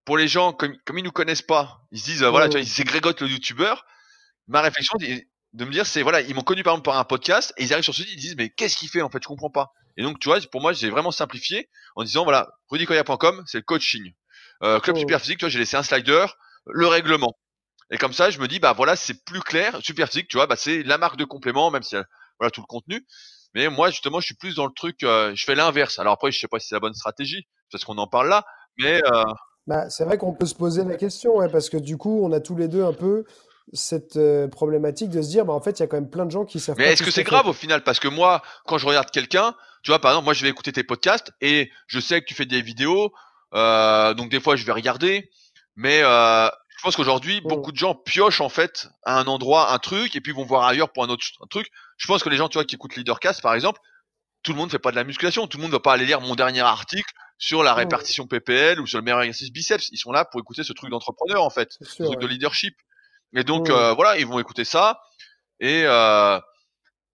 pour 0.05 0.17
les 0.17 0.27
gens 0.27 0.53
comme, 0.53 0.75
comme 0.85 0.97
ils 0.97 1.03
nous 1.03 1.11
connaissent 1.11 1.41
pas, 1.41 1.81
ils 1.91 1.99
se 1.99 2.05
disent 2.05 2.23
euh, 2.23 2.29
voilà, 2.29 2.49
tu 2.49 2.57
vois, 2.57 2.65
c'est 2.65 2.83
Grégotte 2.83 3.21
le 3.21 3.27
youtubeur. 3.27 3.85
Ma 4.47 4.61
réflexion 4.61 4.97
de 5.53 5.65
me 5.65 5.71
dire 5.71 5.85
c'est 5.85 6.01
voilà, 6.01 6.21
ils 6.21 6.35
m'ont 6.35 6.41
connu 6.41 6.63
par 6.63 6.73
exemple 6.73 6.85
par 6.85 6.97
un 6.97 7.03
podcast 7.03 7.53
et 7.57 7.63
ils 7.63 7.73
arrivent 7.73 7.83
sur 7.83 7.95
ce 7.95 8.03
site, 8.03 8.11
ils 8.11 8.19
disent 8.19 8.35
mais 8.37 8.49
qu'est-ce 8.49 8.75
qu'il 8.75 8.89
fait 8.89 9.01
en 9.01 9.09
fait, 9.09 9.19
je 9.21 9.27
comprends 9.27 9.49
pas. 9.49 9.71
Et 9.97 10.03
donc 10.03 10.19
tu 10.19 10.27
vois, 10.27 10.39
pour 10.51 10.61
moi, 10.61 10.73
j'ai 10.73 10.89
vraiment 10.89 11.11
simplifié 11.11 11.69
en 11.95 12.03
disant 12.03 12.23
voilà, 12.23 12.49
rudicoya.com, 12.69 13.43
c'est 13.45 13.59
le 13.59 13.63
coaching. 13.63 14.13
Euh, 14.63 14.79
Club 14.79 14.97
Super 14.97 15.19
Physique, 15.19 15.39
tu 15.39 15.45
vois, 15.45 15.49
j'ai 15.49 15.59
laissé 15.59 15.77
un 15.77 15.83
slider, 15.83 16.25
le 16.65 16.87
règlement. 16.87 17.37
Et 17.91 17.97
comme 17.97 18.13
ça, 18.13 18.29
je 18.29 18.39
me 18.39 18.47
dis 18.47 18.59
bah 18.59 18.73
voilà, 18.73 18.95
c'est 18.95 19.23
plus 19.25 19.41
clair. 19.41 19.77
Super 19.81 20.07
Physique, 20.07 20.27
tu 20.27 20.37
vois, 20.37 20.47
bah 20.47 20.55
c'est 20.55 20.83
la 20.83 20.97
marque 20.97 21.17
de 21.17 21.25
complément, 21.25 21.69
même 21.69 21.83
si 21.83 21.95
voilà 22.39 22.49
tout 22.49 22.61
le 22.61 22.67
contenu. 22.67 23.05
Mais 23.53 23.69
moi 23.69 23.89
justement, 23.89 24.19
je 24.19 24.25
suis 24.25 24.35
plus 24.35 24.55
dans 24.55 24.65
le 24.65 24.73
truc, 24.75 25.03
euh, 25.03 25.33
je 25.35 25.43
fais 25.45 25.55
l'inverse. 25.55 25.99
Alors 25.99 26.13
après, 26.13 26.31
je 26.31 26.39
sais 26.39 26.47
pas 26.47 26.59
si 26.59 26.67
c'est 26.67 26.75
la 26.75 26.79
bonne 26.79 26.93
stratégie 26.93 27.47
parce 27.71 27.85
qu'on 27.85 27.97
en 27.97 28.07
parle 28.07 28.29
là. 28.29 28.45
Mais 28.77 29.01
euh, 29.05 29.23
bah, 29.67 29.89
c'est 29.89 30.03
vrai 30.03 30.17
qu'on 30.17 30.33
peut 30.33 30.45
se 30.45 30.55
poser 30.55 30.83
la 30.83 30.95
question, 30.95 31.35
parce 31.51 31.69
que 31.69 31.77
du 31.77 31.97
coup, 31.97 32.21
on 32.23 32.31
a 32.31 32.39
tous 32.39 32.55
les 32.55 32.67
deux 32.67 32.83
un 32.83 32.93
peu 32.93 33.25
cette 33.71 34.17
euh, 34.17 34.47
problématique 34.47 35.09
de 35.09 35.21
se 35.21 35.29
dire, 35.29 35.45
bah, 35.45 35.53
en 35.53 35.61
fait, 35.61 35.79
il 35.79 35.81
y 35.81 35.83
a 35.83 35.87
quand 35.87 35.97
même 35.97 36.09
plein 36.09 36.25
de 36.25 36.31
gens 36.31 36.45
qui 36.45 36.59
savent. 36.59 36.75
Mais 36.77 36.91
est-ce 36.91 37.03
que 37.03 37.11
c'est 37.11 37.23
grave 37.23 37.47
au 37.47 37.53
final? 37.53 37.83
Parce 37.83 37.99
que 37.99 38.09
moi, 38.09 38.41
quand 38.65 38.77
je 38.77 38.85
regarde 38.85 39.09
quelqu'un, 39.09 39.55
tu 39.83 39.91
vois, 39.91 39.99
par 39.99 40.11
exemple, 40.11 40.25
moi, 40.25 40.33
je 40.33 40.43
vais 40.43 40.49
écouter 40.49 40.71
tes 40.71 40.83
podcasts 40.83 41.31
et 41.39 41.71
je 41.87 41.99
sais 41.99 42.21
que 42.21 42.25
tu 42.25 42.33
fais 42.33 42.45
des 42.45 42.61
vidéos, 42.61 43.13
euh, 43.53 44.13
donc 44.13 44.29
des 44.29 44.39
fois, 44.39 44.55
je 44.55 44.65
vais 44.65 44.73
regarder, 44.73 45.29
mais 45.75 46.01
je 46.83 46.87
pense 46.89 46.97
qu'aujourd'hui, 46.97 47.39
beaucoup 47.39 47.71
de 47.71 47.77
gens 47.77 47.95
piochent 47.95 48.41
en 48.41 48.49
fait 48.49 48.89
à 49.03 49.17
un 49.17 49.23
endroit 49.27 49.71
un 49.71 49.79
truc 49.79 50.17
et 50.17 50.19
puis 50.19 50.33
vont 50.33 50.43
voir 50.43 50.65
ailleurs 50.65 50.91
pour 50.91 51.05
un 51.05 51.07
autre 51.07 51.23
truc. 51.49 51.71
Je 51.95 52.07
pense 52.07 52.21
que 52.21 52.27
les 52.27 52.35
gens, 52.35 52.49
tu 52.49 52.57
vois, 52.57 52.65
qui 52.65 52.75
écoutent 52.75 52.97
Leadercast, 52.97 53.41
par 53.41 53.53
exemple, 53.53 53.79
tout 54.43 54.51
le 54.51 54.57
monde 54.57 54.69
fait 54.69 54.79
pas 54.79 54.91
de 54.91 54.97
la 54.97 55.05
musculation. 55.05 55.47
Tout 55.47 55.59
le 55.59 55.61
monde 55.61 55.71
ne 55.71 55.77
va 55.77 55.79
pas 55.79 55.93
aller 55.93 56.05
lire 56.05 56.19
mon 56.19 56.35
dernier 56.35 56.59
article 56.59 57.09
sur 57.37 57.63
la 57.63 57.73
répartition 57.73 58.27
PPL 58.27 58.81
ou 58.81 58.85
sur 58.85 58.97
le 58.97 59.05
meilleur 59.05 59.21
exercice 59.21 59.49
biceps. 59.49 59.87
Ils 59.93 59.97
sont 59.97 60.11
là 60.11 60.25
pour 60.25 60.41
écouter 60.41 60.65
ce 60.65 60.73
truc 60.73 60.89
d'entrepreneur 60.89 61.45
en 61.45 61.49
fait, 61.49 61.77
ce 61.79 62.03
truc 62.03 62.19
de 62.19 62.27
leadership. 62.27 62.75
Et 63.33 63.45
donc 63.45 63.69
euh, 63.69 63.93
voilà, 63.93 64.17
ils 64.17 64.27
vont 64.27 64.39
écouter 64.39 64.65
ça. 64.65 64.99
Et 65.61 65.83
euh, 65.85 66.37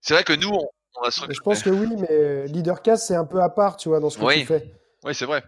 c'est 0.02 0.16
vrai 0.16 0.24
que 0.24 0.34
nous, 0.34 0.50
on, 0.50 1.04
a 1.04 1.12
Je 1.12 1.40
pense 1.42 1.62
que 1.62 1.70
oui, 1.70 1.96
mais 1.96 2.48
Leadercast 2.48 3.06
c'est 3.06 3.16
un 3.16 3.26
peu 3.26 3.40
à 3.40 3.50
part, 3.50 3.78
tu 3.78 3.90
vois, 3.90 4.00
dans 4.00 4.10
ce 4.10 4.18
que 4.18 4.34
tu 4.34 4.48
fais. 4.48 4.74
Oui, 5.04 5.14
c'est 5.14 5.26
vrai. 5.26 5.44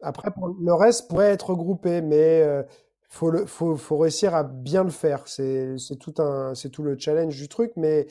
Après, 0.00 0.30
le 0.62 0.74
reste 0.74 1.08
pourrait 1.08 1.32
être 1.32 1.50
regroupé, 1.50 2.02
mais 2.02 2.42
euh, 2.42 2.62
faut, 3.10 3.76
faut, 3.76 3.98
réussir 3.98 4.34
à 4.34 4.44
bien 4.44 4.84
le 4.84 4.90
faire. 4.90 5.26
C'est 5.26 5.76
tout 5.98 6.82
le 6.82 6.98
challenge 6.98 7.36
du 7.36 7.48
truc, 7.48 7.72
mais 7.76 8.06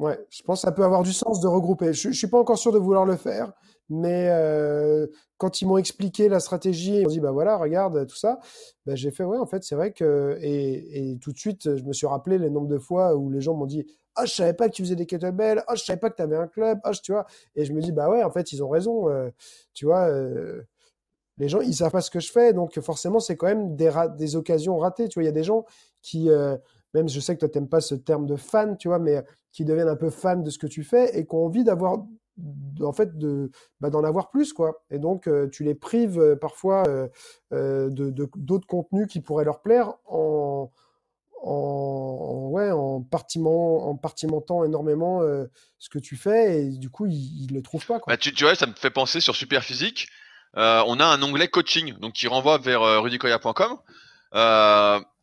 Ouais, 0.00 0.18
je 0.30 0.42
pense 0.42 0.62
que 0.62 0.66
ça 0.66 0.72
peut 0.72 0.82
avoir 0.82 1.02
du 1.02 1.12
sens 1.12 1.40
de 1.40 1.46
regrouper. 1.46 1.92
Je, 1.92 2.08
ne 2.08 2.12
suis 2.14 2.26
pas 2.26 2.38
encore 2.38 2.56
sûr 2.56 2.72
de 2.72 2.78
vouloir 2.78 3.04
le 3.04 3.16
faire, 3.16 3.52
mais 3.90 4.28
euh, 4.30 5.06
quand 5.36 5.60
ils 5.60 5.66
m'ont 5.66 5.76
expliqué 5.76 6.30
la 6.30 6.40
stratégie, 6.40 7.00
ils 7.00 7.02
m'ont 7.02 7.10
dit 7.10 7.20
bah 7.20 7.32
voilà, 7.32 7.58
regarde 7.58 8.06
tout 8.06 8.16
ça, 8.16 8.38
bah, 8.86 8.94
j'ai 8.94 9.10
fait 9.10 9.24
ouais, 9.24 9.36
en 9.36 9.44
fait, 9.44 9.62
c'est 9.62 9.74
vrai 9.74 9.92
que 9.92 10.38
et, 10.40 11.18
tout 11.20 11.32
de 11.32 11.38
suite, 11.38 11.76
je 11.76 11.84
me 11.84 11.92
suis 11.92 12.06
rappelé 12.06 12.38
les 12.38 12.48
nombres 12.48 12.68
de 12.68 12.78
fois 12.78 13.14
où 13.14 13.28
les 13.30 13.42
gens 13.42 13.54
m'ont 13.54 13.66
dit 13.66 13.84
ah 14.16 14.24
je 14.24 14.32
savais 14.32 14.54
pas 14.54 14.70
que 14.70 14.74
tu 14.74 14.82
faisais 14.82 14.96
des 14.96 15.04
kettlebells, 15.06 15.62
ah 15.66 15.74
je 15.74 15.84
savais 15.84 15.98
pas 15.98 16.08
que 16.08 16.16
tu 16.16 16.22
avais 16.22 16.36
un 16.36 16.48
club, 16.48 16.78
ah 16.84 16.92
tu 16.92 17.12
vois, 17.12 17.26
et 17.54 17.66
je 17.66 17.72
me 17.74 17.82
dis 17.82 17.92
bah 17.92 18.08
ouais, 18.08 18.22
en 18.22 18.30
fait 18.30 18.52
ils 18.52 18.64
ont 18.64 18.70
raison, 18.70 19.10
euh, 19.10 19.28
tu 19.74 19.84
vois. 19.84 20.08
Euh, 20.08 20.62
les 21.40 21.48
gens, 21.48 21.60
ils 21.60 21.74
savent 21.74 21.90
pas 21.90 22.00
ce 22.00 22.10
que 22.10 22.20
je 22.20 22.30
fais, 22.30 22.52
donc 22.52 22.78
forcément, 22.80 23.18
c'est 23.18 23.36
quand 23.36 23.46
même 23.46 23.74
des, 23.74 24.36
occasions 24.36 24.78
ratées. 24.78 25.08
Tu 25.08 25.14
vois, 25.14 25.24
il 25.24 25.26
y 25.26 25.30
a 25.30 25.32
des 25.32 25.42
gens 25.42 25.64
qui, 26.02 26.28
même 26.94 27.08
je 27.08 27.18
sais 27.18 27.34
que 27.34 27.40
toi, 27.40 27.48
t'aimes 27.48 27.68
pas 27.68 27.80
ce 27.80 27.94
terme 27.94 28.26
de 28.26 28.36
fan, 28.36 28.76
tu 28.76 28.88
vois, 28.88 28.98
mais 28.98 29.24
qui 29.52 29.64
deviennent 29.64 29.88
un 29.88 29.96
peu 29.96 30.10
fans 30.10 30.36
de 30.36 30.50
ce 30.50 30.58
que 30.58 30.66
tu 30.66 30.84
fais 30.84 31.18
et 31.18 31.26
qui 31.26 31.34
ont 31.34 31.44
envie 31.44 31.64
d'avoir 31.64 32.04
en 32.80 32.92
fait 32.92 33.18
de 33.18 33.50
bah, 33.80 33.90
d'en 33.90 34.04
avoir 34.04 34.30
plus 34.30 34.52
quoi 34.52 34.82
et 34.90 34.98
donc 34.98 35.26
euh, 35.26 35.48
tu 35.50 35.62
les 35.64 35.74
prives 35.74 36.18
euh, 36.18 36.36
parfois 36.36 36.84
euh, 36.88 37.90
de 37.90 38.10
d'autres 38.36 38.66
contenus 38.66 39.08
qui 39.08 39.20
pourraient 39.20 39.44
leur 39.44 39.60
plaire 39.60 39.92
en 40.06 40.70
en, 41.42 42.52
en 42.54 43.02
partiment 43.02 43.88
en 43.88 43.96
partimentant 43.96 44.64
énormément 44.64 45.20
ce 45.78 45.88
que 45.88 45.98
tu 45.98 46.16
fais 46.16 46.60
et 46.60 46.68
du 46.70 46.90
coup 46.90 47.06
ils, 47.06 47.46
ne 47.50 47.54
le 47.54 47.62
trouvent 47.62 47.86
pas. 47.86 47.98
Bah, 48.06 48.18
tu, 48.18 48.32
tu, 48.34 48.44
vois 48.44 48.54
ça 48.54 48.66
me 48.66 48.74
fait 48.74 48.90
penser 48.90 49.20
sur 49.20 49.34
Super 49.34 49.64
Physique 49.64 50.08
on 50.54 51.00
a 51.00 51.04
un 51.04 51.22
onglet 51.22 51.48
coaching 51.48 51.94
donc 51.98 52.14
qui 52.14 52.28
renvoie 52.28 52.58
vers 52.58 52.82
rudicoya.com 53.02 53.78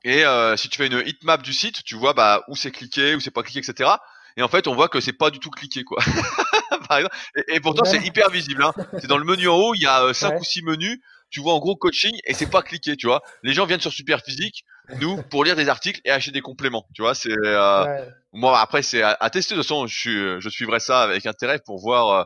et 0.03 0.23
si 0.55 0.69
tu 0.69 0.77
fais 0.77 0.87
une 0.87 1.01
heatmap 1.05 1.41
du 1.41 1.53
site 1.53 1.83
tu 1.83 1.95
vois 1.95 2.13
bah 2.13 2.43
où 2.47 2.55
c'est 2.55 2.71
cliqué 2.71 3.15
où 3.15 3.19
c'est 3.19 3.31
pas 3.31 3.43
cliqué 3.43 3.59
etc 3.59 3.89
et 4.37 4.43
en 4.43 4.47
fait 4.47 4.67
on 4.67 4.75
voit 4.75 4.87
que 4.87 5.01
c'est 5.01 5.13
pas 5.13 5.31
du 5.31 5.39
tout 5.39 5.49
cliqué 5.49 5.83
quoi. 5.83 5.97
Par 6.87 6.97
exemple, 6.99 7.15
et, 7.47 7.59
pourtant 7.59 7.83
c'est 7.85 8.05
hyper 8.05 8.29
visible. 8.29 8.63
Hein. 8.63 8.73
C'est 8.99 9.07
dans 9.07 9.17
le 9.17 9.25
menu 9.25 9.47
en 9.47 9.55
haut, 9.55 9.73
il 9.75 9.81
y 9.81 9.87
a 9.87 10.03
euh, 10.03 10.13
cinq 10.13 10.39
ou 10.39 10.43
six 10.43 10.61
menus. 10.61 10.99
tu 11.29 11.41
vois 11.41 11.53
en 11.53 11.59
gros 11.59 11.75
coaching 11.75 12.15
et 12.25 12.33
c'est 12.33 12.49
pas 12.49 12.61
cliqué, 12.61 12.95
tu 12.95 13.07
vois. 13.07 13.21
Les 13.43 13.53
gens 13.53 13.65
viennent 13.65 13.81
sur 13.81 13.91
Super 13.91 14.21
Physique, 14.21 14.63
nous, 15.01 15.21
pour 15.23 15.43
lire 15.43 15.55
des 15.55 15.67
articles 15.67 15.99
et 16.05 16.11
acheter 16.11 16.31
des 16.31 16.41
compléments, 16.41 16.87
tu 16.93 17.01
vois. 17.01 17.15
C'est 17.15 17.31
euh, 17.31 18.05
moi 18.31 18.59
après 18.59 18.83
c'est 18.83 19.01
à, 19.01 19.29
tester. 19.29 19.55
De 19.55 19.59
toute 19.59 19.67
façon, 19.67 19.87
je, 19.87 20.39
je 20.39 20.49
suivrai 20.49 20.79
ça 20.79 21.01
avec 21.01 21.25
intérêt 21.25 21.59
pour 21.65 21.79
voir 21.79 22.09
euh, 22.09 22.23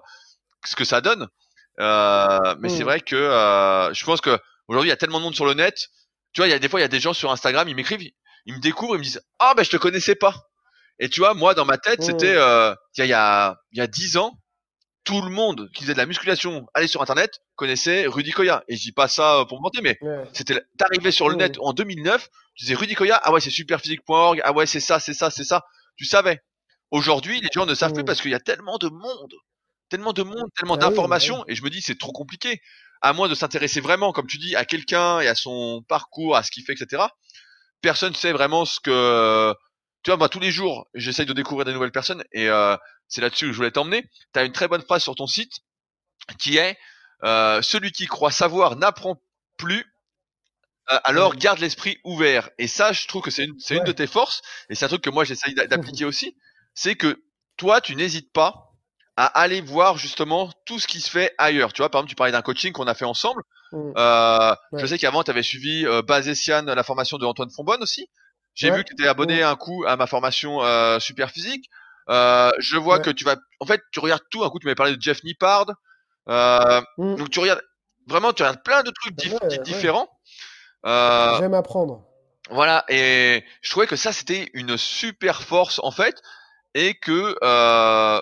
ce 0.66 0.76
que 0.76 0.84
ça 0.84 1.02
donne. 1.02 1.28
Euh, 1.80 2.56
mais 2.60 2.70
c'est 2.70 2.82
mm. 2.82 2.86
vrai 2.86 3.00
que 3.00 3.16
euh, 3.16 3.94
je 3.94 4.04
pense 4.06 4.22
que 4.22 4.38
aujourd'hui 4.68 4.90
il 4.90 4.92
y 4.92 4.94
a 4.94 4.98
tellement 4.98 5.20
de 5.20 5.24
monde 5.24 5.36
sur 5.36 5.46
le 5.46 5.54
net. 5.54 5.90
Tu 6.34 6.42
vois, 6.42 6.48
il 6.48 6.52
y 6.52 6.54
a 6.54 6.60
des 6.60 6.70
fois 6.70 6.80
il 6.80 6.84
y 6.84 6.86
a 6.86 6.90
des 6.90 7.00
gens 7.00 7.14
sur 7.14 7.32
Instagram, 7.32 7.68
ils 7.68 7.76
m'écrivent, 7.76 8.08
ils 8.46 8.56
me 8.56 8.60
découvrent, 8.60 8.96
ils 8.96 9.00
me 9.00 9.04
disent 9.04 9.22
ah 9.40 9.54
ben 9.56 9.64
je 9.64 9.70
te 9.70 9.78
connaissais 9.78 10.16
pas. 10.16 10.34
Et 11.00 11.10
tu 11.10 11.20
vois, 11.20 11.34
moi 11.34 11.54
dans 11.54 11.66
ma 11.66 11.78
tête 11.78 12.04
c'était 12.04 12.36
euh, 12.36 12.76
il 12.98 13.06
y 13.06 13.14
a 13.14 13.56
il 13.72 13.78
y 13.78 13.82
a 13.82 13.88
dix 13.88 14.18
ans, 14.18 14.38
tout 15.04 15.22
le 15.22 15.30
monde 15.30 15.70
qui 15.74 15.84
faisait 15.84 15.94
de 15.94 15.98
la 15.98 16.06
musculation, 16.06 16.68
allait 16.74 16.88
sur 16.88 17.02
internet, 17.02 17.40
connaissait 17.56 18.06
Rudy 18.08 18.32
Koya. 18.32 18.64
Et 18.68 18.76
je 18.76 18.82
dis 18.82 18.92
pas 18.92 19.08
ça 19.08 19.46
pour 19.48 19.60
me 19.60 19.64
mentir, 19.64 19.82
mais 19.82 19.98
c'était 20.34 20.62
t'arrivais 20.78 21.12
sur 21.12 21.30
le 21.30 21.36
net 21.36 21.58
en 21.60 21.74
2009, 21.74 22.30
tu 22.56 22.66
disais 22.66 22.76
Rudy 22.76 22.96
Koya, 22.96 23.20
ah 23.24 23.32
ouais 23.32 23.42
c'est 23.42 23.50
superphysique.org, 23.50 24.42
ah 24.44 24.52
ouais 24.54 24.66
c'est 24.66 24.80
ça, 24.80 25.00
c'est 25.00 25.14
ça, 25.14 25.32
c'est 25.32 25.44
ça. 25.44 25.64
Tu 25.96 26.06
savais. 26.06 26.40
Aujourd'hui, 26.92 27.40
les 27.40 27.48
gens 27.54 27.66
ne 27.66 27.74
savent 27.74 27.94
plus 27.94 28.04
parce 28.04 28.22
qu'il 28.22 28.32
y 28.32 28.36
a 28.36 28.40
tellement 28.40 28.78
de 28.78 28.90
monde 28.90 29.34
tellement 29.92 30.14
de 30.14 30.24
monde, 30.24 30.50
tellement 30.56 30.78
bah 30.78 30.88
d'informations, 30.88 31.40
bah 31.40 31.46
et 31.50 31.56
je 31.56 31.64
me 31.64 31.70
dis 31.70 31.82
c'est 31.82 32.00
trop 32.00 32.14
compliqué. 32.14 32.62
À 33.02 33.14
moins 33.14 33.28
de 33.28 33.36
s'intéresser 33.36 33.82
vraiment, 33.82 34.12
comme 34.14 34.28
tu 34.28 34.38
dis, 34.38 34.56
à 34.56 34.64
quelqu'un 34.64 35.20
et 35.20 35.28
à 35.28 35.36
son 35.36 35.84
parcours, 35.88 36.36
à 36.36 36.44
ce 36.44 36.52
qu'il 36.52 36.64
fait, 36.64 36.74
etc. 36.74 37.04
Personne 37.82 38.12
ne 38.12 38.18
sait 38.18 38.32
vraiment 38.32 38.66
ce 38.66 38.80
que. 38.80 39.54
Tu 40.04 40.10
vois, 40.10 40.18
moi 40.18 40.30
tous 40.30 40.40
les 40.40 40.52
jours, 40.52 40.88
j'essaye 40.96 41.26
de 41.26 41.34
découvrir 41.34 41.66
des 41.66 41.74
nouvelles 41.74 41.92
personnes, 41.92 42.24
et 42.32 42.50
euh, 42.50 42.76
c'est 43.08 43.22
là-dessus 43.22 43.48
que 43.48 43.52
je 43.52 43.58
voulais 43.58 43.72
t'emmener. 43.72 44.04
Tu 44.34 44.40
as 44.40 44.44
une 44.44 44.54
très 44.54 44.68
bonne 44.68 44.82
phrase 44.82 45.04
sur 45.04 45.16
ton 45.16 45.28
site 45.28 45.60
qui 46.40 46.58
est 46.58 46.78
euh, 47.24 47.62
celui 47.62 47.92
qui 47.92 48.08
croit 48.08 48.32
savoir 48.32 48.78
n'apprend 48.78 49.22
plus. 49.58 49.86
Euh, 50.92 51.00
alors 51.04 51.36
garde 51.36 51.60
l'esprit 51.60 52.00
ouvert. 52.04 52.50
Et 52.58 52.68
ça, 52.68 52.94
je 52.94 53.08
trouve 53.08 53.22
que 53.22 53.32
c'est 53.32 53.46
une, 53.46 53.60
c'est 53.60 53.76
une 53.76 53.84
de 53.84 53.92
tes 53.92 54.08
forces, 54.08 54.42
et 54.70 54.76
c'est 54.76 54.86
un 54.86 54.88
truc 54.88 55.04
que 55.04 55.10
moi 55.10 55.26
j'essaye 55.26 55.54
d'appliquer 55.70 56.06
aussi. 56.06 56.38
C'est 56.74 56.96
que 56.96 57.22
toi, 57.58 57.82
tu 57.82 57.96
n'hésites 57.96 58.32
pas 58.32 58.71
à 59.22 59.42
aller 59.42 59.62
voir 59.62 59.98
justement 59.98 60.50
tout 60.66 60.80
ce 60.80 60.88
qui 60.88 61.00
se 61.00 61.10
fait 61.10 61.34
ailleurs. 61.38 61.74
Tu 61.74 61.82
vois, 61.82 61.90
par 61.90 62.00
exemple, 62.00 62.10
tu 62.10 62.16
parlais 62.16 62.32
d'un 62.32 62.42
coaching 62.42 62.74
qu'on 62.74 62.88
a 62.88 62.96
fait 62.96 63.06
ensemble. 63.06 63.44
Mm. 63.72 63.92
Euh, 63.96 64.56
Je 64.74 64.86
sais 64.86 64.98
qu'avant, 64.98 65.24
tu 65.24 65.30
avais 65.30 65.44
suivi 65.44 65.86
euh, 65.86 66.02
Bazessian, 66.02 66.64
la 66.64 66.84
formation 66.84 67.18
de 67.18 67.26
Antoine 67.26 67.52
Fonbonne 67.52 67.84
aussi. 67.84 68.10
J'ai 68.56 68.72
vu 68.72 68.84
que 68.84 68.90
tu 68.90 68.94
étais 68.94 69.08
abonné 69.08 69.44
un 69.44 69.56
coup 69.56 69.86
à 69.88 69.96
ma 69.96 70.08
formation 70.08 70.64
euh, 70.64 71.00
super 71.00 71.30
physique. 71.30 71.70
Euh, 72.10 72.52
je 72.60 72.78
vois 72.78 73.00
que 73.00 73.12
tu 73.12 73.24
vas, 73.24 73.38
en 73.60 73.66
fait, 73.66 73.82
tu 73.92 74.00
regardes 74.00 74.24
tout. 74.32 74.44
Un 74.44 74.50
coup, 74.50 74.60
tu 74.60 74.66
m'avais 74.66 74.76
parlé 74.76 74.96
de 74.98 75.02
Jeff 75.02 75.24
Nippard. 75.24 75.68
Euh, 76.28 76.82
mm. 76.98 77.16
Donc, 77.16 77.30
tu 77.30 77.40
regardes 77.40 77.62
vraiment, 78.08 78.34
tu 78.34 78.42
regardes 78.44 78.64
plein 78.64 78.82
de 78.84 78.92
trucs 78.92 79.16
différents. 79.64 80.10
Euh, 80.86 81.38
J'aime 81.40 81.54
apprendre. 81.54 82.04
Voilà, 82.50 82.84
et 82.90 83.46
je 83.62 83.70
trouvais 83.70 83.88
que 83.88 83.96
ça, 83.96 84.12
c'était 84.12 84.50
une 84.54 84.76
super 84.78 85.42
force 85.42 85.80
en 85.84 85.92
fait, 85.92 86.22
et 86.74 86.96
que 86.96 87.38
euh, 87.42 88.22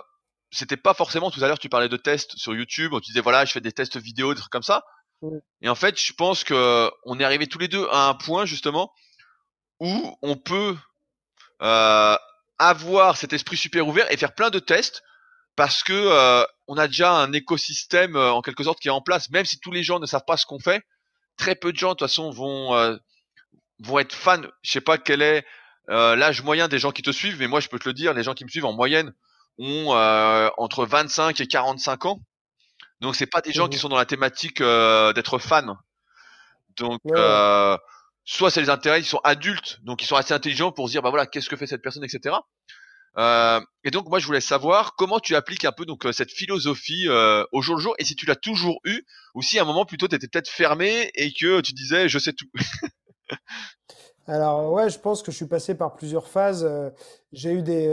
c'était 0.52 0.78
pas 0.78 0.94
forcément 0.94 1.32
tout 1.32 1.44
à 1.44 1.48
l'heure 1.48 1.60
tu 1.60 1.70
parlais 1.70 1.90
de 1.90 1.98
tests 1.98 2.36
sur 2.38 2.54
YouTube, 2.56 2.94
tu 3.02 3.12
disais 3.12 3.22
voilà 3.22 3.46
je 3.46 3.52
fais 3.52 3.62
des 3.62 3.72
tests 3.72 3.98
vidéo, 3.98 4.34
des 4.34 4.40
trucs 4.40 4.52
comme 4.52 4.64
ça. 4.64 4.84
Et 5.62 5.70
en 5.70 5.76
fait 5.76 6.00
je 6.00 6.14
pense 6.14 6.44
que 6.44 6.90
on 7.06 7.20
est 7.20 7.24
arrivé 7.24 7.48
tous 7.48 7.60
les 7.60 7.68
deux 7.68 7.88
à 7.92 8.08
un 8.08 8.14
point 8.14 8.46
justement 8.46 8.92
où 9.80 10.18
on 10.22 10.36
peut 10.36 10.76
euh, 11.62 12.18
avoir 12.58 13.18
cet 13.18 13.34
esprit 13.34 13.58
super 13.58 13.88
ouvert 13.88 14.12
et 14.12 14.18
faire 14.18 14.34
plein 14.34 14.50
de 14.50 14.60
tests 14.60 15.02
parce 15.56 15.84
que 15.84 15.94
euh, 15.94 16.46
on 16.68 16.78
a 16.78 16.88
déjà 16.88 17.12
un 17.12 17.34
écosystème 17.34 18.16
euh, 18.16 18.32
en 18.32 18.42
quelque 18.42 18.64
sorte 18.64 18.80
qui 18.80 18.88
est 18.88 18.92
en 18.92 19.02
place. 19.02 19.30
Même 19.30 19.46
si 19.46 19.60
tous 19.60 19.72
les 19.72 19.84
gens 19.84 20.00
ne 20.00 20.06
savent 20.06 20.26
pas 20.26 20.38
ce 20.38 20.46
qu'on 20.46 20.60
fait, 20.60 20.82
très 21.38 21.56
peu 21.56 21.72
de 21.72 21.78
gens 21.78 21.90
de 21.90 21.94
toute 21.94 22.08
façon 22.08 22.32
vont 22.32 23.00
vont 23.80 24.00
être 24.00 24.14
fans. 24.14 24.42
Je 24.62 24.72
sais 24.72 24.82
pas 24.82 24.98
quel 24.98 25.22
est 25.22 25.46
l'âge 25.88 26.44
moyen 26.44 26.68
des 26.68 26.80
gens 26.80 26.92
qui 26.92 27.02
te 27.02 27.12
suivent, 27.12 27.40
mais 27.40 27.48
moi 27.48 27.60
je 27.62 27.70
peux 27.70 27.80
te 27.80 27.88
le 27.88 27.94
dire, 27.94 28.14
les 28.14 28.24
gens 28.24 28.34
qui 28.34 28.44
me 28.44 28.50
suivent 28.50 28.66
en 28.66 28.74
moyenne 28.74 29.14
ont 29.60 29.94
euh, 29.94 30.50
entre 30.58 30.86
25 30.86 31.40
et 31.40 31.48
45 31.48 32.06
ans. 32.06 32.20
Donc 33.02 33.16
c'est 33.16 33.28
pas 33.28 33.42
des 33.42 33.52
gens 33.52 33.68
qui 33.68 33.78
mmh 33.78 33.82
sont 33.82 33.90
dans 33.90 33.98
la 33.98 34.06
thématique 34.06 34.62
euh, 34.62 35.14
d'être 35.14 35.38
fans. 35.38 35.78
Donc 36.78 37.02
euh, 37.12 37.78
soit 38.24 38.52
ça 38.52 38.62
les 38.62 38.70
intéresse, 38.70 39.06
ils 39.06 39.10
sont 39.10 39.22
adultes, 39.24 39.80
donc 39.84 40.02
ils 40.02 40.06
sont 40.06 40.16
assez 40.16 40.34
intelligents 40.34 40.72
pour 40.72 40.88
se 40.88 40.94
dire 40.94 41.02
bah 41.02 41.10
voilà 41.10 41.26
qu'est-ce 41.26 41.50
que 41.50 41.56
fait 41.56 41.68
cette 41.68 41.82
personne, 41.82 42.04
etc. 42.04 42.36
Et 43.18 43.92
donc 43.92 44.08
moi 44.08 44.20
je 44.20 44.26
voulais 44.26 44.42
savoir 44.42 44.96
comment 44.96 45.20
tu 45.20 45.36
appliques 45.36 45.66
un 45.66 45.74
peu 45.74 45.86
donc 45.86 46.08
cette 46.14 46.32
philosophie 46.32 47.10
au 47.52 47.62
jour 47.62 47.76
le 47.76 47.82
jour 47.82 47.96
et 48.00 48.06
si 48.06 48.16
tu 48.16 48.26
l'as 48.26 48.38
toujours 48.38 48.80
eu 48.86 49.04
ou 49.34 49.42
si 49.42 49.60
à 49.60 49.64
un 49.64 49.66
moment 49.66 49.86
plutôt 49.86 50.08
tu 50.08 50.16
étais 50.16 50.28
peut-être 50.28 50.50
fermé 50.50 51.12
et 51.16 51.34
que 51.34 51.60
tu 51.60 51.74
disais 51.74 52.08
je 52.08 52.20
sais 52.20 52.34
tout. 52.34 52.50
Alors 54.28 54.72
ouais, 54.72 54.90
je 54.90 55.00
pense 55.00 55.24
que 55.24 55.32
je 55.32 55.38
suis 55.38 55.48
passé 55.48 55.76
par 55.76 55.96
plusieurs 55.96 56.28
phases. 56.28 56.70
J'ai 57.34 57.52
eu 57.52 57.62
des 57.62 57.88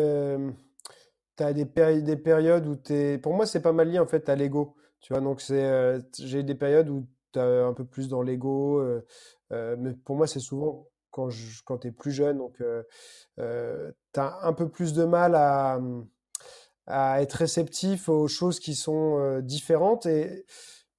tu 1.37 1.43
as 1.43 1.53
des, 1.53 1.65
des 2.03 2.17
périodes 2.17 2.67
où 2.67 2.77
tu 2.77 2.95
es. 2.95 3.19
Pour 3.19 3.35
moi, 3.35 3.47
c'est 3.47 3.61
pas 3.61 3.73
mal 3.73 3.89
lié 3.91 3.99
en 3.99 4.07
fait 4.07 4.29
à 4.29 4.37
l'ego. 4.37 4.75
Tu 5.01 5.13
vois, 5.13 5.23
donc 5.23 5.43
euh, 5.51 6.01
j'ai 6.19 6.43
des 6.43 6.55
périodes 6.55 6.89
où 6.89 7.07
tu 7.33 7.39
es 7.39 7.43
un 7.43 7.73
peu 7.75 7.85
plus 7.85 8.09
dans 8.09 8.23
l'ego. 8.23 8.81
Euh, 8.81 9.05
euh, 9.53 9.77
mais 9.79 9.93
pour 9.93 10.17
moi, 10.17 10.27
c'est 10.27 10.41
souvent 10.41 10.89
quand, 11.11 11.29
quand 11.65 11.79
tu 11.79 11.89
es 11.89 11.93
plus 11.93 12.13
jeune. 12.13 12.39
Donc, 12.39 12.57
tu 13.37 14.21
as 14.21 14.39
un 14.43 14.53
peu 14.53 14.69
plus 14.69 14.93
de 14.93 15.05
mal 15.05 15.35
à, 15.35 15.81
à 16.87 17.23
être 17.23 17.35
réceptif 17.35 18.09
aux 18.09 18.29
choses 18.29 18.59
qui 18.61 18.75
sont 18.75 19.41
différentes. 19.41 20.07
Et 20.07 20.45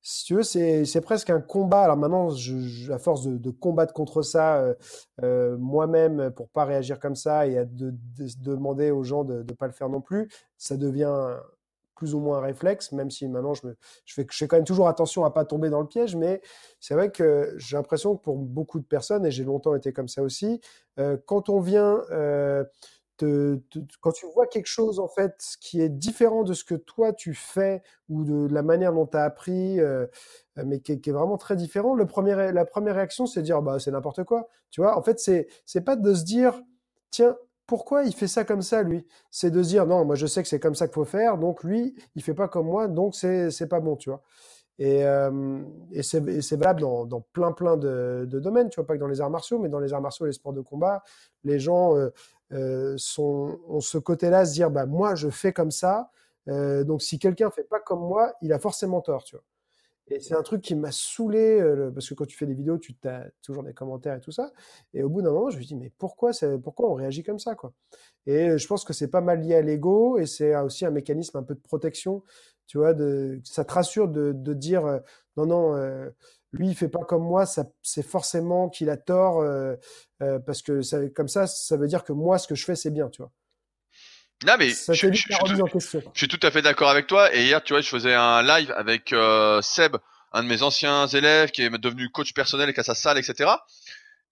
si 0.09 0.23
tu 0.23 0.35
veux, 0.35 0.43
c'est 0.43 1.01
presque 1.01 1.29
un 1.31 1.41
combat. 1.41 1.81
Alors 1.81 1.97
maintenant, 1.97 2.29
à 2.29 2.97
force 2.97 3.27
de, 3.27 3.51
combattre 3.51 3.93
contre 3.93 4.21
ça 4.21 4.55
euh, 4.55 4.73
euh, 5.21 5.57
moi-même 5.57 6.31
pour 6.31 6.47
pas 6.47 6.63
réagir 6.63 6.97
comme 6.97 7.15
ça 7.15 7.45
et 7.45 7.65
de, 7.65 7.93
demander 8.39 8.89
aux 8.89 9.03
gens 9.03 9.25
de 9.25 9.43
ne 9.43 9.53
pas 9.53 9.67
le 9.67 9.73
faire 9.73 9.89
non 9.89 9.99
plus, 9.99 10.29
ça 10.57 10.77
devient 10.77 11.35
plus 11.93 12.13
ou 12.13 12.21
moins 12.21 12.37
un 12.37 12.41
réflexe, 12.41 12.93
même 12.93 13.11
si 13.11 13.27
maintenant 13.27 13.53
je, 13.53 13.61
fais, 14.05 14.25
je 14.29 14.37
fais 14.37 14.47
quand 14.47 14.55
même 14.55 14.63
toujours 14.63 14.87
attention 14.87 15.25
à 15.25 15.31
pas 15.31 15.43
tomber 15.43 15.69
dans 15.69 15.81
le 15.81 15.87
piège, 15.87 16.15
mais 16.15 16.41
c'est 16.79 16.93
vrai 16.93 17.11
que 17.11 17.53
j'ai 17.57 17.75
l'impression 17.75 18.15
que 18.15 18.21
pour 18.21 18.37
beaucoup 18.37 18.79
de 18.79 18.85
personnes, 18.85 19.25
et 19.25 19.31
j'ai 19.31 19.43
longtemps 19.43 19.75
été 19.75 19.91
comme 19.91 20.07
ça 20.07 20.23
aussi, 20.23 20.61
euh, 20.99 21.17
quand 21.25 21.49
on 21.49 21.59
vient 21.59 22.01
quand 23.19 24.11
tu 24.11 24.25
vois 24.33 24.47
quelque 24.47 24.67
chose 24.67 24.99
en 24.99 25.07
fait 25.07 25.35
qui 25.59 25.81
est 25.81 25.89
différent 25.89 26.43
de 26.43 26.53
ce 26.53 26.63
que 26.63 26.75
toi 26.75 27.13
tu 27.13 27.33
fais 27.33 27.81
ou 28.09 28.23
de 28.23 28.53
la 28.53 28.61
manière 28.61 28.93
dont 28.93 29.05
tu 29.05 29.17
as 29.17 29.23
appris, 29.23 29.79
euh, 29.79 30.05
mais 30.63 30.79
qui 30.79 30.91
est, 30.93 31.09
vraiment 31.11 31.37
très 31.37 31.55
différent, 31.55 31.95
la 31.95 32.05
première 32.05 32.95
réaction 32.95 33.25
c'est 33.25 33.41
de 33.41 33.45
dire 33.45 33.61
bah 33.61 33.79
c'est 33.79 33.91
n'importe 33.91 34.23
quoi. 34.23 34.47
Tu 34.69 34.81
vois, 34.81 34.97
en 34.97 35.01
fait 35.01 35.19
c'est 35.19 35.47
c'est 35.65 35.81
pas 35.81 35.95
de 35.95 36.13
se 36.13 36.23
dire 36.23 36.61
tiens 37.11 37.37
pourquoi 37.65 38.03
il 38.03 38.13
fait 38.13 38.27
ça 38.27 38.45
comme 38.45 38.61
ça 38.61 38.83
lui? 38.83 39.05
C'est 39.31 39.51
de 39.51 39.61
se 39.63 39.69
dire 39.69 39.85
non 39.85 40.05
moi 40.05 40.15
je 40.15 40.27
sais 40.27 40.41
que 40.41 40.49
c'est 40.49 40.59
comme 40.59 40.75
ça 40.75 40.87
qu'il 40.87 40.95
faut 40.95 41.05
faire 41.05 41.37
donc 41.37 41.63
lui 41.63 41.95
il 42.15 42.23
fait 42.23 42.33
pas 42.33 42.47
comme 42.47 42.67
moi 42.67 42.87
donc 42.87 43.15
c'est 43.15 43.51
c'est 43.51 43.67
pas 43.67 43.79
bon 43.79 43.95
tu 43.95 44.09
vois? 44.09 44.23
Et, 44.79 45.03
euh, 45.03 45.59
c'est 46.01 46.55
valable 46.55 46.81
dans, 46.81 47.21
plein 47.33 47.51
plein 47.51 47.77
de, 47.77 48.27
domaines, 48.31 48.69
tu 48.69 48.75
vois, 48.75 48.85
pas 48.85 48.93
que 48.93 48.99
dans 48.99 49.07
les 49.07 49.21
arts 49.21 49.31
martiaux, 49.31 49.57
mais 49.59 49.69
dans 49.69 49.79
les 49.79 49.93
arts 49.93 50.01
martiaux 50.01 50.25
et 50.25 50.29
les 50.29 50.33
sports 50.33 50.53
de 50.53 50.61
combat, 50.61 51.03
les 51.43 51.59
gens 51.59 51.95
euh, 51.97 52.09
euh, 52.53 52.95
ce 52.97 53.97
côté-là, 53.97 54.45
se 54.45 54.53
dire, 54.53 54.71
bah, 54.71 54.85
moi, 54.85 55.15
je 55.15 55.29
fais 55.29 55.53
comme 55.53 55.71
ça, 55.71 56.11
euh, 56.47 56.83
donc 56.83 57.01
si 57.01 57.19
quelqu'un 57.19 57.51
fait 57.51 57.63
pas 57.63 57.79
comme 57.79 57.99
moi, 57.99 58.33
il 58.41 58.53
a 58.53 58.59
forcément 58.59 59.01
tort, 59.01 59.23
tu 59.23 59.35
vois. 59.35 59.43
Et 60.09 60.21
c'est 60.21 60.35
un 60.35 60.41
truc 60.41 60.61
qui 60.61 60.73
m'a 60.73 60.91
saoulé, 60.91 61.59
euh, 61.59 61.91
parce 61.91 62.07
que 62.07 62.13
quand 62.13 62.25
tu 62.25 62.37
fais 62.37 62.45
des 62.45 62.53
vidéos, 62.53 62.77
tu 62.77 62.95
as 63.03 63.25
toujours 63.41 63.63
des 63.63 63.73
commentaires 63.73 64.15
et 64.15 64.21
tout 64.21 64.31
ça. 64.31 64.53
Et 64.93 65.03
au 65.03 65.09
bout 65.09 65.21
d'un 65.21 65.31
moment, 65.31 65.49
je 65.49 65.57
me 65.57 65.63
dis, 65.63 65.75
mais 65.75 65.91
pourquoi, 65.97 66.31
pourquoi 66.63 66.89
on 66.89 66.93
réagit 66.93 67.23
comme 67.23 67.39
ça, 67.39 67.55
quoi? 67.55 67.73
Et 68.25 68.57
je 68.57 68.67
pense 68.67 68.85
que 68.85 68.93
c'est 68.93 69.09
pas 69.09 69.21
mal 69.21 69.41
lié 69.41 69.55
à 69.55 69.61
l'ego, 69.61 70.17
et 70.17 70.25
c'est 70.25 70.55
aussi 70.57 70.85
un 70.85 70.91
mécanisme 70.91 71.37
un 71.37 71.43
peu 71.43 71.55
de 71.55 71.59
protection, 71.59 72.23
tu 72.67 72.77
vois, 72.77 72.93
de, 72.93 73.41
ça 73.43 73.65
te 73.65 73.73
rassure 73.73 74.07
de 74.07 74.53
dire, 74.53 75.01
non, 75.35 75.45
non, 75.45 76.09
lui 76.53 76.69
il 76.69 76.75
fait 76.75 76.87
pas 76.87 77.03
comme 77.07 77.23
moi, 77.23 77.45
c'est 77.81 78.07
forcément 78.07 78.69
qu'il 78.69 78.89
a 78.89 78.97
tort 78.97 79.41
euh, 79.41 79.75
euh, 80.21 80.39
parce 80.39 80.61
que 80.61 80.81
ça, 80.81 80.97
comme 81.15 81.27
ça, 81.27 81.47
ça 81.47 81.77
veut 81.77 81.87
dire 81.87 82.03
que 82.03 82.13
moi 82.13 82.37
ce 82.37 82.47
que 82.47 82.55
je 82.55 82.65
fais 82.65 82.75
c'est 82.75 82.91
bien, 82.91 83.09
tu 83.09 83.21
vois. 83.21 83.31
Non 84.45 84.55
mais 84.59 84.69
je, 84.69 84.93
je, 84.93 85.11
je, 85.11 85.99
suis 86.13 86.27
tout 86.27 86.39
à 86.43 86.51
fait 86.51 86.61
d'accord 86.61 86.89
avec 86.89 87.07
toi. 87.07 87.33
Et 87.33 87.45
hier, 87.45 87.63
tu 87.63 87.73
vois, 87.73 87.81
je 87.81 87.89
faisais 87.89 88.13
un 88.13 88.43
live 88.43 88.71
avec 88.77 89.11
euh, 89.11 89.61
Seb, 89.63 89.97
un 90.31 90.43
de 90.43 90.47
mes 90.47 90.61
anciens 90.61 91.07
élèves 91.07 91.49
qui 91.49 91.63
est 91.63 91.69
devenu 91.69 92.09
coach 92.09 92.33
personnel 92.33 92.69
et 92.69 92.73
qui 92.73 92.79
a 92.79 92.83
sa 92.83 92.93
salle, 92.93 93.17
etc. 93.17 93.49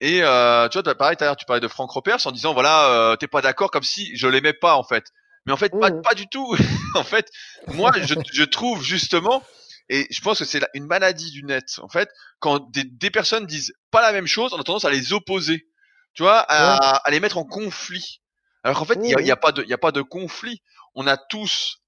Et 0.00 0.18
tu 0.18 0.80
vois, 0.80 0.94
pareil, 0.94 1.16
tu 1.16 1.44
parlais 1.46 1.60
de 1.60 1.68
Franck 1.68 1.90
Repers 1.90 2.24
en 2.24 2.30
disant 2.30 2.54
voilà, 2.54 3.16
t'es 3.18 3.26
pas 3.26 3.42
d'accord 3.42 3.72
comme 3.72 3.82
si 3.82 4.16
je 4.16 4.28
l'aimais 4.28 4.52
pas 4.52 4.76
en 4.76 4.84
fait. 4.84 5.06
Mais 5.46 5.52
en 5.52 5.56
fait, 5.56 5.70
pas, 5.70 5.90
mmh. 5.90 6.02
pas 6.02 6.14
du 6.14 6.28
tout. 6.28 6.56
en 6.94 7.04
fait, 7.04 7.30
moi, 7.68 7.92
je, 8.02 8.14
je 8.32 8.42
trouve 8.42 8.82
justement 8.82 9.42
et 9.88 10.06
je 10.10 10.20
pense 10.20 10.38
que 10.38 10.44
c'est 10.44 10.60
une 10.74 10.86
maladie 10.86 11.30
du 11.30 11.42
net. 11.44 11.78
En 11.78 11.88
fait, 11.88 12.10
quand 12.38 12.70
des, 12.70 12.84
des, 12.84 13.10
personnes 13.10 13.46
disent 13.46 13.72
pas 13.90 14.02
la 14.02 14.12
même 14.12 14.26
chose, 14.26 14.52
on 14.52 14.58
a 14.58 14.64
tendance 14.64 14.84
à 14.84 14.90
les 14.90 15.12
opposer. 15.12 15.68
Tu 16.14 16.22
vois, 16.22 16.38
à, 16.38 16.96
à 16.96 17.10
les 17.10 17.20
mettre 17.20 17.36
en 17.36 17.44
conflit. 17.44 18.22
Alors 18.64 18.78
qu'en 18.78 18.84
fait, 18.86 18.94
il 18.94 19.02
n'y 19.02 19.30
a, 19.30 19.34
a, 19.34 19.36
pas 19.36 19.52
de, 19.52 19.62
il 19.62 19.68
y 19.68 19.74
a 19.74 19.78
pas 19.78 19.92
de 19.92 20.00
conflit. 20.02 20.62
On 20.94 21.06
a 21.06 21.16
tous 21.16 21.82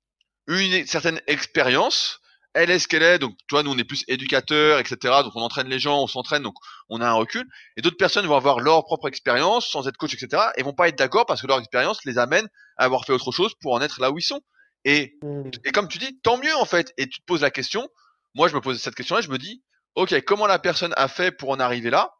une 0.47 0.87
certaine 0.87 1.21
expérience 1.27 2.21
elle 2.55 2.71
est 2.71 2.79
ce 2.79 2.89
qu'elle 2.89 3.03
est, 3.03 3.19
donc 3.19 3.37
tu 3.37 3.55
vois, 3.55 3.63
nous 3.63 3.73
on 3.73 3.79
est 3.79 3.85
plus 3.85 4.05
éducateurs, 4.09 4.79
etc. 4.79 4.97
Donc 5.23 5.33
on 5.37 5.43
entraîne 5.43 5.69
les 5.69 5.79
gens, 5.79 6.03
on 6.03 6.07
s'entraîne, 6.07 6.43
donc 6.43 6.55
on 6.89 7.01
a 7.01 7.07
un 7.07 7.13
recul. 7.13 7.47
Et 7.77 7.83
d'autres 7.83 7.97
personnes 7.97 8.27
vont 8.27 8.37
avoir 8.37 8.61
leur 8.61 8.85
propre 8.85 9.09
expérience 9.09 9.69
sans 9.69 9.87
être 9.87 9.97
coach, 9.97 10.15
etc. 10.15 10.43
Et 10.57 10.63
vont 10.63 10.73
pas 10.73 10.89
être 10.89 10.99
d'accord 10.99 11.27
parce 11.27 11.41
que 11.41 11.47
leur 11.47 11.59
expérience 11.59 12.05
les 12.05 12.19
amène 12.19 12.49
à 12.77 12.85
avoir 12.85 13.05
fait 13.05 13.13
autre 13.13 13.33
chose 13.33 13.55
pour 13.61 13.75
en 13.75 13.81
être 13.81 14.01
là 14.01 14.11
où 14.11 14.19
ils 14.19 14.23
sont. 14.23 14.41
Et, 14.85 15.19
Mmh. 15.23 15.51
et 15.65 15.73
comme 15.73 15.89
tu 15.89 15.99
dis, 15.99 16.19
tant 16.21 16.39
mieux 16.39 16.55
en 16.57 16.65
fait. 16.65 16.93
Et 16.97 17.09
tu 17.09 17.21
te 17.21 17.25
poses 17.27 17.43
la 17.43 17.51
question. 17.51 17.89
Moi, 18.35 18.49
je 18.49 18.55
me 18.55 18.61
pose 18.61 18.81
cette 18.81 18.95
question-là. 18.95 19.21
Je 19.21 19.29
me 19.31 19.39
dis, 19.39 19.63
ok, 19.95 20.21
comment 20.23 20.47
la 20.47 20.59
personne 20.59 20.95
a 20.97 21.09
fait 21.09 21.33
pour 21.33 21.51
en 21.51 21.61
arriver 21.61 21.91
là? 21.91 22.13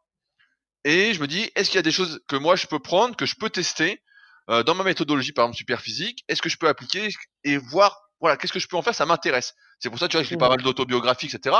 Et 0.85 1.13
je 1.13 1.21
me 1.21 1.27
dis, 1.27 1.49
est-ce 1.55 1.69
qu'il 1.69 1.77
y 1.77 1.79
a 1.79 1.83
des 1.83 1.91
choses 1.91 2.21
que 2.27 2.35
moi 2.35 2.55
je 2.55 2.67
peux 2.67 2.79
prendre, 2.79 3.15
que 3.15 3.25
je 3.25 3.35
peux 3.35 3.49
tester 3.49 4.01
euh, 4.49 4.63
dans 4.63 4.75
ma 4.75 4.83
méthodologie, 4.83 5.31
par 5.33 5.45
exemple 5.45 5.57
super 5.57 5.81
physique? 5.81 6.23
Est-ce 6.27 6.41
que 6.41 6.49
je 6.49 6.57
peux 6.57 6.67
appliquer? 6.67 7.09
Et 7.43 7.57
voir, 7.57 7.99
voilà, 8.21 8.37
qu'est-ce 8.37 8.53
que 8.53 8.59
je 8.59 8.67
peux 8.67 8.77
en 8.77 8.81
faire? 8.81 8.95
Ça 8.95 9.05
m'intéresse. 9.05 9.53
C'est 9.79 9.89
pour 9.89 9.99
ça, 9.99 10.07
tu 10.07 10.17
vois, 10.17 10.23
je 10.23 10.29
lis 10.29 10.37
pas 10.37 10.47
Mmh. 10.47 10.49
mal 10.51 10.61
d'autobiographies, 10.61 11.27
etc. 11.27 11.57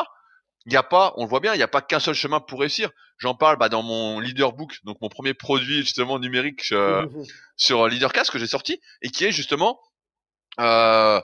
Il 0.65 0.69
n'y 0.71 0.77
a 0.77 0.83
pas, 0.83 1.13
on 1.17 1.23
le 1.23 1.29
voit 1.29 1.39
bien, 1.39 1.53
il 1.53 1.57
n'y 1.57 1.63
a 1.63 1.67
pas 1.69 1.81
qu'un 1.81 1.99
seul 1.99 2.15
chemin 2.15 2.39
pour 2.39 2.59
réussir. 2.59 2.89
J'en 3.17 3.33
parle 3.35 3.57
bah, 3.57 3.69
dans 3.69 3.81
mon 3.83 4.19
leader 4.19 4.53
book, 4.53 4.77
donc 4.83 4.99
mon 5.01 5.09
premier 5.09 5.33
produit 5.33 5.79
justement 5.79 6.19
numérique 6.19 6.63
euh, 6.71 7.05
Mmh. 7.05 7.23
sur 7.57 7.87
Leadercast 7.87 8.31
que 8.31 8.39
j'ai 8.39 8.47
sorti 8.47 8.79
et 9.01 9.09
qui 9.09 9.25
est 9.25 9.31
justement 9.31 9.79
euh, 10.59 11.21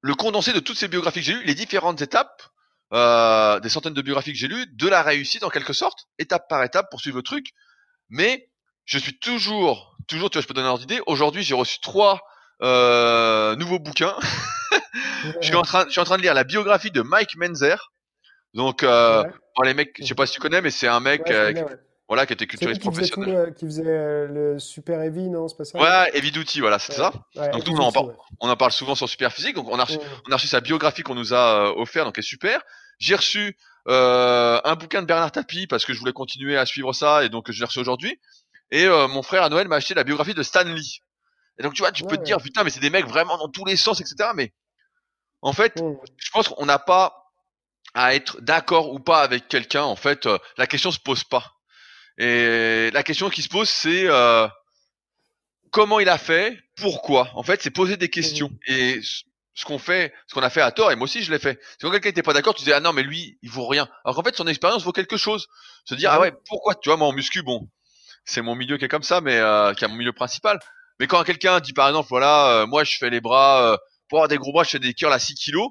le 0.00 0.14
condensé 0.14 0.52
de 0.52 0.60
toutes 0.60 0.78
ces 0.78 0.88
biographies 0.88 1.20
que 1.20 1.26
j'ai 1.26 1.32
lues, 1.34 1.44
les 1.44 1.54
différentes 1.54 2.00
étapes, 2.00 2.42
euh, 2.92 3.60
des 3.60 3.68
centaines 3.68 3.94
de 3.94 4.02
biographies 4.02 4.32
que 4.32 4.38
j'ai 4.38 4.48
lues, 4.48 4.66
de 4.66 4.88
la 4.88 5.02
réussite 5.02 5.42
en 5.42 5.50
quelque 5.50 5.72
sorte, 5.72 6.06
étape 6.18 6.48
par 6.48 6.62
étape 6.64 6.88
pour 6.90 7.00
suivre 7.00 7.16
le 7.16 7.22
truc. 7.22 7.48
Mais 8.08 8.48
je 8.84 8.98
suis 8.98 9.18
toujours, 9.18 9.96
toujours, 10.06 10.30
tu 10.30 10.38
vois, 10.38 10.42
je 10.42 10.46
peux 10.46 10.54
donner 10.54 10.68
un 10.68 10.70
ordre 10.70 10.86
d'idée. 10.86 11.02
Aujourd'hui, 11.06 11.42
j'ai 11.42 11.54
reçu 11.54 11.80
trois 11.80 12.22
euh, 12.62 13.54
nouveaux 13.56 13.78
bouquins. 13.78 14.16
je 15.40 15.46
suis 15.46 15.54
en 15.54 15.62
train, 15.62 15.84
je 15.86 15.90
suis 15.90 16.00
en 16.00 16.04
train 16.04 16.16
de 16.16 16.22
lire 16.22 16.34
la 16.34 16.44
biographie 16.44 16.90
de 16.90 17.02
Mike 17.02 17.36
Menzer. 17.36 17.92
Donc, 18.54 18.82
euh, 18.82 19.24
Ouais. 19.24 19.30
bon, 19.56 19.62
les 19.62 19.74
mecs, 19.74 19.96
je 20.00 20.06
sais 20.06 20.14
pas 20.14 20.26
si 20.26 20.34
tu 20.34 20.40
connais, 20.40 20.62
mais 20.62 20.70
c'est 20.70 20.88
un 20.88 21.00
mec, 21.00 21.22
Ouais, 21.26 21.32
je 21.32 21.38
euh, 21.38 21.46
connais, 21.48 21.62
ouais. 21.64 21.78
Voilà, 22.08 22.26
qui 22.26 22.32
était 22.32 22.44
C'est 22.44 22.48
culturiste 22.48 22.80
qui 22.82 22.88
faisait, 22.88 23.08
tout, 23.10 23.20
professionnel. 23.20 23.48
euh, 23.48 23.50
qui 23.52 23.64
faisait 23.66 23.82
euh, 23.86 24.26
le 24.28 24.58
Super 24.58 25.02
Heavy, 25.02 25.28
non 25.28 25.46
C'est 25.48 25.56
pas 25.58 25.64
ça? 25.64 25.78
Ouais, 25.78 26.10
Heavy 26.16 26.30
Duty, 26.32 26.60
voilà, 26.60 26.76
Ouais. 26.76 26.94
ça. 26.94 27.12
Ouais, 27.36 27.50
Donc, 27.50 27.66
nous, 27.66 27.76
on 27.76 27.80
en 27.80 27.92
parle. 27.92 28.06
ouais. 28.08 28.14
On 28.40 28.48
en 28.48 28.56
parle 28.56 28.72
souvent 28.72 28.94
sur 28.94 29.08
Super 29.08 29.32
Physique, 29.32 29.54
donc 29.56 29.68
on 29.68 29.78
a 29.78 29.84
reçu, 29.84 29.98
on 30.26 30.32
a 30.32 30.36
reçu 30.36 30.46
sa 30.48 30.60
biographie 30.60 31.02
qu'on 31.02 31.14
nous 31.14 31.34
a 31.34 31.68
euh, 31.68 31.72
offert, 31.76 32.04
donc 32.04 32.16
elle 32.18 32.24
est 32.24 32.26
super. 32.26 32.62
J'ai 32.98 33.14
reçu 33.14 33.56
euh, 33.88 34.60
un 34.64 34.74
bouquin 34.74 35.02
de 35.02 35.06
Bernard 35.06 35.32
Tapie 35.32 35.66
parce 35.66 35.84
que 35.84 35.92
je 35.92 35.98
voulais 35.98 36.12
continuer 36.12 36.56
à 36.56 36.66
suivre 36.66 36.92
ça 36.92 37.24
et 37.24 37.28
donc 37.28 37.50
je 37.50 37.58
l'ai 37.60 37.66
reçu 37.66 37.78
aujourd'hui. 37.78 38.18
Et 38.70 38.84
euh, 38.86 39.06
mon 39.08 39.22
frère 39.22 39.42
à 39.42 39.48
Noël 39.48 39.68
m'a 39.68 39.76
acheté 39.76 39.94
la 39.94 40.04
biographie 40.04 40.34
de 40.34 40.42
Stan 40.42 40.64
Lee. 40.64 41.00
Et 41.58 41.62
donc 41.62 41.74
tu 41.74 41.82
vois, 41.82 41.92
tu 41.92 42.04
peux 42.04 42.16
te 42.16 42.22
dire 42.22 42.38
putain, 42.38 42.64
mais 42.64 42.70
c'est 42.70 42.80
des 42.80 42.90
mecs 42.90 43.06
vraiment 43.06 43.36
dans 43.38 43.48
tous 43.48 43.64
les 43.64 43.76
sens, 43.76 44.00
etc. 44.00 44.30
Mais 44.34 44.52
en 45.42 45.52
fait, 45.52 45.74
je 46.16 46.30
pense 46.32 46.48
qu'on 46.48 46.66
n'a 46.66 46.78
pas 46.78 47.32
à 47.94 48.14
être 48.14 48.40
d'accord 48.40 48.92
ou 48.92 48.98
pas 48.98 49.20
avec 49.22 49.48
quelqu'un. 49.48 49.82
En 49.84 49.96
fait, 49.96 50.26
euh, 50.26 50.38
la 50.56 50.66
question 50.66 50.90
se 50.90 50.98
pose 51.00 51.24
pas. 51.24 51.54
Et 52.18 52.90
la 52.92 53.02
question 53.02 53.30
qui 53.30 53.42
se 53.42 53.48
pose, 53.48 53.68
c'est 53.68 54.06
euh, 54.06 54.46
comment 55.70 56.00
il 56.00 56.08
a 56.08 56.18
fait, 56.18 56.58
pourquoi? 56.76 57.30
En 57.34 57.42
fait, 57.42 57.62
c'est 57.62 57.70
poser 57.70 57.96
des 57.96 58.08
questions. 58.08 58.50
Et 58.66 59.00
ce- 59.02 59.22
qu'on 59.64 59.78
fait, 59.80 60.14
ce 60.28 60.34
qu'on 60.34 60.42
a 60.42 60.50
fait 60.50 60.60
à 60.60 60.70
tort, 60.70 60.92
et 60.92 60.94
moi 60.96 61.04
aussi 61.06 61.20
je 61.24 61.32
l'ai 61.32 61.40
fait. 61.40 61.58
C'est 61.72 61.78
quand 61.80 61.90
quelqu'un 61.90 62.10
n'était 62.10 62.22
pas 62.22 62.32
d'accord, 62.32 62.54
tu 62.54 62.60
disais 62.60 62.74
ah 62.74 62.78
non 62.80 62.92
mais 62.92 63.02
lui 63.02 63.38
il 63.42 63.50
vaut 63.50 63.66
rien. 63.66 63.88
Alors 64.04 64.14
qu'en 64.14 64.22
fait 64.22 64.36
son 64.36 64.46
expérience 64.46 64.84
vaut 64.84 64.92
quelque 64.92 65.16
chose. 65.16 65.48
Se 65.84 65.96
dire 65.96 66.12
ah 66.12 66.20
Ouais. 66.20 66.28
ouais 66.30 66.34
pourquoi? 66.46 66.76
Tu 66.76 66.88
vois 66.90 66.96
moi 66.96 67.08
en 67.08 67.12
muscu 67.12 67.42
bon 67.42 67.68
c'est 68.24 68.40
mon 68.40 68.54
milieu 68.54 68.78
qui 68.78 68.84
est 68.84 68.88
comme 68.88 69.02
ça 69.02 69.20
mais 69.20 69.36
euh, 69.36 69.74
qui 69.74 69.84
est 69.84 69.88
mon 69.88 69.96
milieu 69.96 70.12
principal. 70.12 70.60
Mais 71.00 71.08
quand 71.08 71.24
quelqu'un 71.24 71.58
dit 71.58 71.72
par 71.72 71.88
exemple 71.88 72.06
voilà 72.08 72.50
euh, 72.62 72.66
moi 72.68 72.84
je 72.84 72.96
fais 72.98 73.10
les 73.10 73.20
bras 73.20 73.72
euh, 73.72 73.76
pour 74.08 74.18
avoir 74.20 74.28
des 74.28 74.38
gros 74.38 74.52
bras 74.52 74.62
je 74.62 74.70
fais 74.70 74.78
des 74.78 74.94
curls 74.94 75.12
à 75.12 75.18
6 75.18 75.34
kilos. 75.34 75.70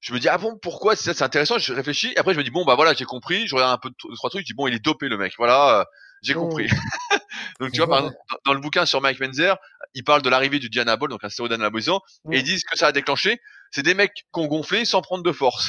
Je 0.00 0.12
me 0.12 0.18
dis 0.20 0.28
ah 0.28 0.38
bon 0.38 0.56
pourquoi 0.62 0.94
c'est 0.94 1.04
ça 1.04 1.14
c'est 1.14 1.24
intéressant 1.24 1.58
je 1.58 1.72
réfléchis 1.72 2.12
et 2.14 2.18
après 2.18 2.32
je 2.32 2.38
me 2.38 2.44
dis 2.44 2.50
bon 2.50 2.64
bah 2.64 2.76
voilà 2.76 2.94
j'ai 2.94 3.04
compris 3.04 3.46
je 3.48 3.54
regarde 3.56 3.72
un 3.72 3.78
peu 3.78 3.90
de 3.90 3.94
deux, 4.08 4.14
trois 4.14 4.30
trucs 4.30 4.42
je 4.42 4.46
dis 4.46 4.54
bon 4.54 4.68
il 4.68 4.74
est 4.74 4.84
dopé 4.84 5.08
le 5.08 5.16
mec 5.18 5.34
voilà 5.38 5.80
euh, 5.80 5.84
j'ai 6.22 6.34
compris. 6.34 6.68
Donc 7.60 7.72
tu 7.72 7.78
vois 7.78 7.88
par 7.88 7.98
exemple 7.98 8.16
dans- 8.46 8.52
le 8.54 8.60
bouquin 8.60 8.86
sur 8.86 9.00
Mike 9.00 9.20
Menzer 9.20 9.56
il 9.94 10.04
parle 10.04 10.22
de 10.22 10.30
l'arrivée 10.30 10.58
du 10.60 10.68
Dianabol 10.68 11.10
donc 11.10 11.24
un 11.24 11.28
stéroïde 11.28 11.52
anabolisant 11.54 12.00
et 12.30 12.38
ils 12.38 12.44
disent 12.44 12.62
que 12.64 12.78
ça 12.78 12.88
a 12.88 12.92
déclenché 12.92 13.40
c'est 13.72 13.82
des 13.82 13.94
mecs 13.94 14.12
qui 14.14 14.22
ont 14.34 14.46
gonflé 14.46 14.84
sans 14.84 15.02
prendre 15.02 15.22
de 15.24 15.32
force. 15.32 15.68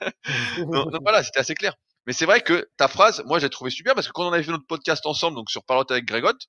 Donc, 0.58 0.90
donc 0.90 1.02
voilà 1.02 1.22
c'était 1.22 1.38
assez 1.40 1.54
clair. 1.54 1.74
Mais 2.06 2.12
c'est 2.12 2.26
vrai 2.26 2.40
que 2.40 2.68
ta 2.76 2.88
phrase 2.88 3.22
moi 3.26 3.38
j'ai 3.38 3.50
trouvé 3.50 3.70
super 3.70 3.94
parce 3.94 4.06
que 4.06 4.12
quand 4.12 4.26
on 4.28 4.32
avait 4.32 4.42
fait 4.42 4.50
notre 4.52 4.66
podcast 4.66 5.06
ensemble 5.06 5.36
donc 5.36 5.50
sur 5.50 5.64
Parlotte 5.64 5.90
avec 5.90 6.04
Grégotte 6.06 6.40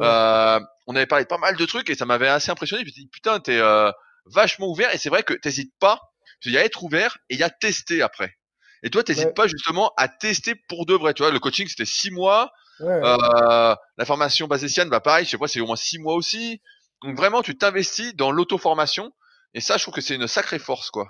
euh, 0.00 0.60
on 0.86 0.96
avait 0.96 1.06
parlé 1.06 1.24
de 1.24 1.28
pas 1.28 1.38
mal 1.38 1.56
de 1.56 1.64
trucs 1.66 1.90
et 1.90 1.94
ça 1.94 2.04
m'avait 2.06 2.28
assez 2.28 2.50
impressionné 2.50 2.82
je 2.84 2.88
me 2.88 2.92
dit 2.92 3.08
putain 3.12 3.38
t'es 3.40 3.58
euh, 3.58 3.90
vachement 4.26 4.66
ouvert 4.68 4.92
et 4.94 4.98
c'est 4.98 5.08
vrai 5.08 5.22
que 5.22 5.34
t'hésites 5.34 5.72
pas 5.78 6.00
qu'il 6.40 6.52
y 6.52 6.58
a 6.58 6.64
être 6.64 6.82
ouvert 6.82 7.18
et 7.28 7.34
il 7.34 7.40
y 7.40 7.42
a 7.42 7.50
tester 7.50 8.02
après 8.02 8.34
et 8.82 8.90
toi 8.90 9.04
t'hésites 9.04 9.32
Ouais. 9.32 9.34
pas 9.34 9.46
justement 9.46 9.92
à 9.96 10.08
tester 10.08 10.54
pour 10.68 10.86
de 10.86 10.94
vrai 10.94 11.14
tu 11.14 11.22
vois 11.22 11.30
le 11.32 11.38
coaching 11.40 11.68
c'était 11.68 11.84
six 11.84 12.10
mois 12.10 12.50
Ouais, 12.78 13.00
ouais. 13.02 13.16
euh, 13.18 13.74
la 13.96 14.04
formation 14.04 14.46
basésienne, 14.46 14.88
bah 14.90 15.00
pareil, 15.00 15.24
je 15.24 15.30
sais 15.30 15.38
pas, 15.38 15.48
c'est 15.48 15.60
au 15.60 15.66
moins 15.66 15.76
six 15.76 15.98
mois 15.98 16.14
aussi. 16.14 16.60
Donc 17.02 17.16
vraiment, 17.16 17.42
tu 17.42 17.56
t'investis 17.56 18.14
dans 18.14 18.30
l'auto-formation. 18.30 19.10
Et 19.54 19.60
ça, 19.60 19.76
je 19.78 19.82
trouve 19.82 19.94
que 19.94 20.00
c'est 20.02 20.16
une 20.16 20.26
sacrée 20.26 20.58
force, 20.58 20.90
quoi. 20.90 21.08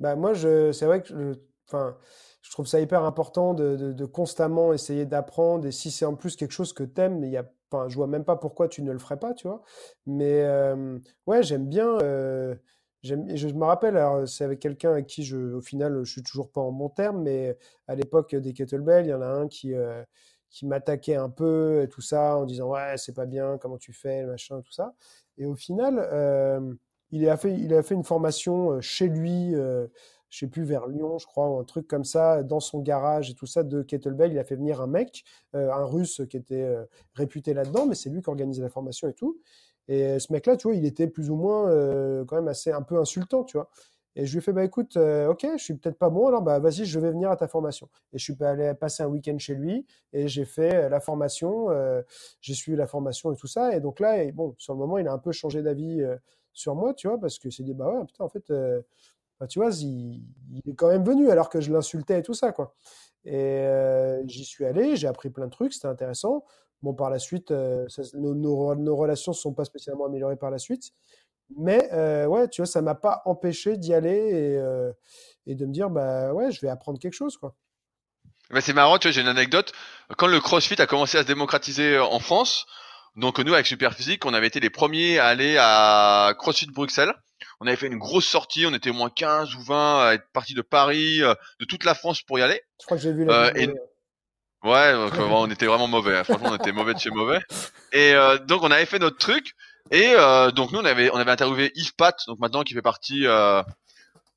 Bah, 0.00 0.16
moi, 0.16 0.32
je, 0.34 0.72
c'est 0.72 0.86
vrai 0.86 1.02
que 1.02 1.08
je, 1.08 1.38
enfin, 1.68 1.96
je 2.42 2.50
trouve 2.50 2.66
ça 2.66 2.80
hyper 2.80 3.04
important 3.04 3.54
de, 3.54 3.76
de- 3.76 3.92
de 3.92 4.04
constamment 4.06 4.72
essayer 4.72 5.06
d'apprendre. 5.06 5.66
Et 5.66 5.72
si 5.72 5.90
c'est 5.90 6.04
en 6.06 6.14
plus 6.16 6.36
quelque 6.36 6.52
chose 6.52 6.72
que 6.72 6.84
t'aimes, 6.84 7.22
il 7.24 7.30
y 7.30 7.36
a, 7.36 7.44
enfin, 7.70 7.88
je 7.88 7.96
vois 7.96 8.06
même 8.06 8.24
pas 8.24 8.36
pourquoi 8.36 8.68
tu 8.68 8.82
ne 8.82 8.92
le 8.92 8.98
ferais 8.98 9.18
pas, 9.18 9.34
tu 9.34 9.46
vois. 9.48 9.62
Mais 10.06 10.42
euh, 10.42 10.98
ouais, 11.26 11.42
j'aime 11.42 11.68
bien. 11.68 11.98
euh, 12.02 12.54
je, 13.02 13.14
me 13.14 13.64
rappelle, 13.64 13.96
alors, 13.96 14.28
c'est 14.28 14.44
avec 14.44 14.60
quelqu'un 14.60 14.90
avec 14.92 15.06
qui 15.06 15.24
je, 15.24 15.36
au 15.36 15.60
final, 15.60 16.04
je 16.04 16.12
suis 16.12 16.22
toujours 16.22 16.50
pas 16.50 16.60
en 16.60 16.72
bon 16.72 16.88
terme, 16.88 17.22
mais 17.22 17.56
à 17.88 17.94
l'époque 17.94 18.34
des 18.34 18.52
kettlebells, 18.52 19.06
il 19.06 19.10
y 19.10 19.14
en 19.14 19.22
a 19.22 19.26
un 19.28 19.48
qui, 19.48 19.74
euh, 19.74 20.02
qui 20.50 20.66
m'attaquait 20.66 21.16
un 21.16 21.30
peu 21.30 21.82
et 21.82 21.88
tout 21.88 22.02
ça 22.02 22.36
en 22.36 22.44
disant 22.44 22.68
ouais, 22.70 22.94
c'est 22.96 23.14
pas 23.14 23.26
bien, 23.26 23.58
comment 23.58 23.78
tu 23.78 23.92
fais, 23.92 24.24
machin, 24.26 24.60
tout 24.62 24.72
ça. 24.72 24.94
Et 25.38 25.46
au 25.46 25.54
final, 25.54 25.98
euh, 26.12 26.74
il 27.10 27.28
a 27.28 27.36
fait, 27.36 27.54
il 27.58 27.74
a 27.74 27.82
fait 27.82 27.94
une 27.94 28.04
formation 28.04 28.72
euh, 28.72 28.80
chez 28.80 29.08
lui, 29.08 29.54
euh, 29.54 29.86
je 30.30 30.38
sais 30.38 30.46
plus, 30.46 30.62
vers 30.64 30.86
Lyon, 30.86 31.18
je 31.18 31.26
crois, 31.26 31.48
ou 31.50 31.58
un 31.58 31.64
truc 31.64 31.86
comme 31.88 32.04
ça, 32.04 32.42
dans 32.42 32.60
son 32.60 32.80
garage 32.80 33.30
et 33.30 33.34
tout 33.34 33.46
ça, 33.46 33.64
de 33.64 33.82
kettlebell. 33.82 34.32
Il 34.32 34.38
a 34.38 34.44
fait 34.44 34.56
venir 34.56 34.80
un 34.80 34.86
mec, 34.86 35.24
euh, 35.54 35.72
un 35.72 35.84
russe 35.84 36.22
qui 36.30 36.36
était 36.36 36.62
euh, 36.62 36.84
réputé 37.14 37.52
là-dedans, 37.52 37.86
mais 37.86 37.96
c'est 37.96 38.10
lui 38.10 38.22
qui 38.22 38.28
organisait 38.30 38.62
la 38.62 38.68
formation 38.70 39.08
et 39.08 39.12
tout. 39.14 39.40
Et 39.90 40.18
ce 40.20 40.32
mec-là, 40.32 40.56
tu 40.56 40.68
vois, 40.68 40.76
il 40.76 40.86
était 40.86 41.08
plus 41.08 41.30
ou 41.30 41.36
moins 41.36 41.68
euh, 41.70 42.24
quand 42.24 42.36
même 42.36 42.48
assez 42.48 42.72
un 42.72 42.82
peu 42.82 42.98
insultant, 42.98 43.44
tu 43.44 43.58
vois. 43.58 43.68
Et 44.16 44.26
je 44.26 44.32
lui 44.32 44.38
ai 44.38 44.40
fait, 44.42 44.52
bah 44.52 44.64
écoute, 44.64 44.96
euh, 44.96 45.28
ok, 45.28 45.46
je 45.56 45.62
suis 45.62 45.74
peut-être 45.74 45.98
pas 45.98 46.10
bon, 46.10 46.26
alors 46.28 46.42
bah 46.42 46.58
vas-y, 46.58 46.84
je 46.84 46.98
vais 46.98 47.10
venir 47.10 47.30
à 47.30 47.36
ta 47.36 47.46
formation. 47.48 47.88
Et 48.12 48.18
je 48.18 48.24
suis 48.24 48.42
allé 48.44 48.74
passer 48.74 49.02
un 49.04 49.06
week-end 49.08 49.38
chez 49.38 49.54
lui 49.54 49.86
et 50.12 50.28
j'ai 50.28 50.44
fait 50.44 50.74
euh, 50.86 50.88
la 50.88 51.00
formation, 51.00 51.70
euh, 51.70 52.02
j'ai 52.40 52.54
suivi 52.54 52.76
la 52.76 52.86
formation 52.88 53.32
et 53.32 53.36
tout 53.36 53.46
ça. 53.46 53.74
Et 53.74 53.80
donc 53.80 54.00
là, 54.00 54.16
bon, 54.32 54.54
sur 54.58 54.74
le 54.74 54.80
moment, 54.80 54.98
il 54.98 55.06
a 55.08 55.12
un 55.12 55.18
peu 55.18 55.32
changé 55.32 55.62
d'avis 55.62 56.02
euh, 56.02 56.16
sur 56.52 56.74
moi, 56.74 56.94
tu 56.94 57.08
vois, 57.08 57.18
parce 57.20 57.38
que 57.38 57.50
c'est 57.50 57.62
dit, 57.62 57.74
bah 57.74 57.88
ouais, 57.92 58.04
putain, 58.06 58.24
en 58.24 58.28
fait, 58.28 58.50
euh, 58.50 58.82
bah, 59.40 59.46
tu 59.46 59.58
vois, 59.60 59.70
il, 59.80 60.22
il 60.52 60.70
est 60.70 60.74
quand 60.74 60.88
même 60.88 61.04
venu 61.04 61.30
alors 61.30 61.48
que 61.48 61.60
je 61.60 61.72
l'insultais 61.72 62.18
et 62.20 62.22
tout 62.22 62.34
ça, 62.34 62.52
quoi. 62.52 62.74
Et 63.24 63.34
euh, 63.36 64.22
j'y 64.26 64.44
suis 64.44 64.64
allé, 64.64 64.96
j'ai 64.96 65.06
appris 65.08 65.30
plein 65.30 65.46
de 65.46 65.50
trucs, 65.50 65.72
c'était 65.74 65.88
intéressant. 65.88 66.44
Bon, 66.82 66.94
par 66.94 67.10
la 67.10 67.18
suite, 67.18 67.50
euh, 67.50 67.86
ça- 67.88 68.02
nos, 68.14 68.34
nos- 68.34 68.74
nos 68.74 68.96
relations 68.96 69.32
ne 69.32 69.36
sont 69.36 69.52
pas 69.52 69.64
spécialement 69.64 70.06
améliorées 70.06 70.36
par 70.36 70.50
la 70.50 70.58
suite. 70.58 70.90
Mais 71.56 71.88
euh, 71.92 72.26
ouais, 72.26 72.48
tu 72.48 72.62
vois, 72.62 72.66
ça 72.66 72.80
m'a 72.80 72.94
pas 72.94 73.22
empêché 73.24 73.76
d'y 73.76 73.92
aller 73.92 74.10
et, 74.16 74.56
euh, 74.58 74.92
et 75.46 75.54
de 75.56 75.66
me 75.66 75.72
dire, 75.72 75.90
bah 75.90 76.32
ouais, 76.32 76.52
je 76.52 76.60
vais 76.60 76.68
apprendre 76.68 76.98
quelque 76.98 77.14
chose, 77.14 77.36
quoi. 77.36 77.54
Mais 78.50 78.60
c'est 78.60 78.72
marrant, 78.72 78.98
tu 78.98 79.08
vois, 79.08 79.12
j'ai 79.12 79.20
une 79.20 79.28
anecdote. 79.28 79.72
Quand 80.16 80.26
le 80.26 80.40
CrossFit 80.40 80.80
a 80.80 80.86
commencé 80.86 81.18
à 81.18 81.22
se 81.22 81.26
démocratiser 81.26 81.96
euh, 81.96 82.04
en 82.04 82.18
France, 82.20 82.66
donc 83.16 83.38
nous, 83.40 83.52
avec 83.54 83.66
Superphysique, 83.66 84.24
on 84.26 84.34
avait 84.34 84.46
été 84.46 84.60
les 84.60 84.70
premiers 84.70 85.18
à 85.18 85.26
aller 85.26 85.56
à 85.58 86.34
CrossFit 86.38 86.66
Bruxelles. 86.66 87.12
On 87.60 87.66
avait 87.66 87.76
fait 87.76 87.86
une 87.88 87.98
grosse 87.98 88.26
sortie, 88.26 88.64
on 88.66 88.74
était 88.74 88.90
au 88.90 88.94
moins 88.94 89.10
15 89.10 89.54
ou 89.54 89.62
20 89.62 90.06
à 90.08 90.14
être 90.14 90.24
partis 90.32 90.54
de 90.54 90.62
Paris, 90.62 91.18
de 91.18 91.64
toute 91.66 91.84
la 91.84 91.94
France 91.94 92.22
pour 92.22 92.38
y 92.38 92.42
aller. 92.42 92.62
Je 92.80 92.86
crois 92.86 92.96
que 92.96 93.02
j'ai 93.02 93.12
vu 93.12 93.24
la 93.24 93.50
vidéo. 93.52 93.74
Ouais, 93.74 93.80
donc, 94.62 95.14
euh, 95.14 95.26
on 95.30 95.50
était 95.50 95.66
vraiment 95.66 95.88
mauvais. 95.88 96.18
hein. 96.18 96.24
Franchement, 96.24 96.50
on 96.52 96.56
était 96.56 96.72
mauvais 96.72 96.94
de 96.94 96.98
chez 96.98 97.10
mauvais. 97.10 97.40
Et 97.92 98.14
euh, 98.14 98.38
donc, 98.38 98.62
on 98.62 98.70
avait 98.70 98.86
fait 98.86 98.98
notre 98.98 99.16
truc. 99.18 99.54
Et 99.90 100.12
euh, 100.14 100.50
donc, 100.50 100.72
nous, 100.72 100.78
on 100.78 100.84
avait, 100.84 101.10
on 101.10 101.16
avait 101.16 101.30
interviewé 101.30 101.72
Yves 101.74 101.94
Pat, 101.96 102.16
donc 102.26 102.38
maintenant 102.38 102.62
qui 102.62 102.74
fait 102.74 102.82
partie 102.82 103.26
euh, 103.26 103.62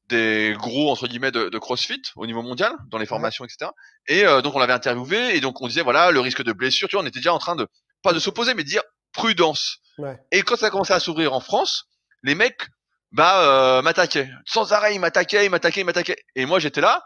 des 0.10 0.56
gros 0.58 0.92
entre 0.92 1.08
guillemets 1.08 1.32
de, 1.32 1.50
de 1.50 1.58
CrossFit 1.60 2.02
au 2.16 2.26
niveau 2.26 2.42
mondial, 2.42 2.74
dans 2.90 2.98
les 2.98 3.06
formations, 3.06 3.46
etc. 3.46 3.72
Et 4.08 4.26
euh, 4.26 4.42
donc, 4.42 4.56
on 4.56 4.60
l'avait 4.60 4.74
interviewé. 4.74 5.36
Et 5.36 5.42
donc, 5.42 5.62
on 5.62 5.68
disait 5.68 5.82
voilà 5.84 6.12
le 6.12 6.20
risque 6.20 6.44
de 6.44 6.54
blessure. 6.54 6.88
Tu 6.88 6.96
vois, 6.96 7.04
on 7.04 7.08
était 7.08 7.20
déjà 7.20 7.34
en 7.34 7.40
train 7.40 7.56
de 7.56 7.68
pas 8.02 8.14
de 8.14 8.20
s'opposer, 8.20 8.54
mais 8.54 8.64
de 8.64 8.70
dire 8.70 8.82
prudence. 9.14 9.78
Ouais. 9.98 10.18
Et 10.32 10.42
quand 10.42 10.56
ça 10.56 10.68
a 10.68 10.70
commencé 10.72 10.94
à 10.94 11.00
s'ouvrir 11.00 11.34
en 11.34 11.40
France, 11.40 11.86
les 12.24 12.34
mecs 12.36 12.68
bah 13.12 13.44
euh, 13.44 13.82
m'attaquaient 13.84 14.30
sans 14.46 14.74
arrêt. 14.74 14.96
Ils 14.96 15.00
m'attaquaient, 15.00 15.46
ils 15.46 15.50
m'attaquaient, 15.52 15.82
ils 15.82 15.86
m'attaquaient. 15.86 16.18
Et 16.36 16.46
moi, 16.48 16.60
j'étais 16.60 16.82
là. 16.82 17.04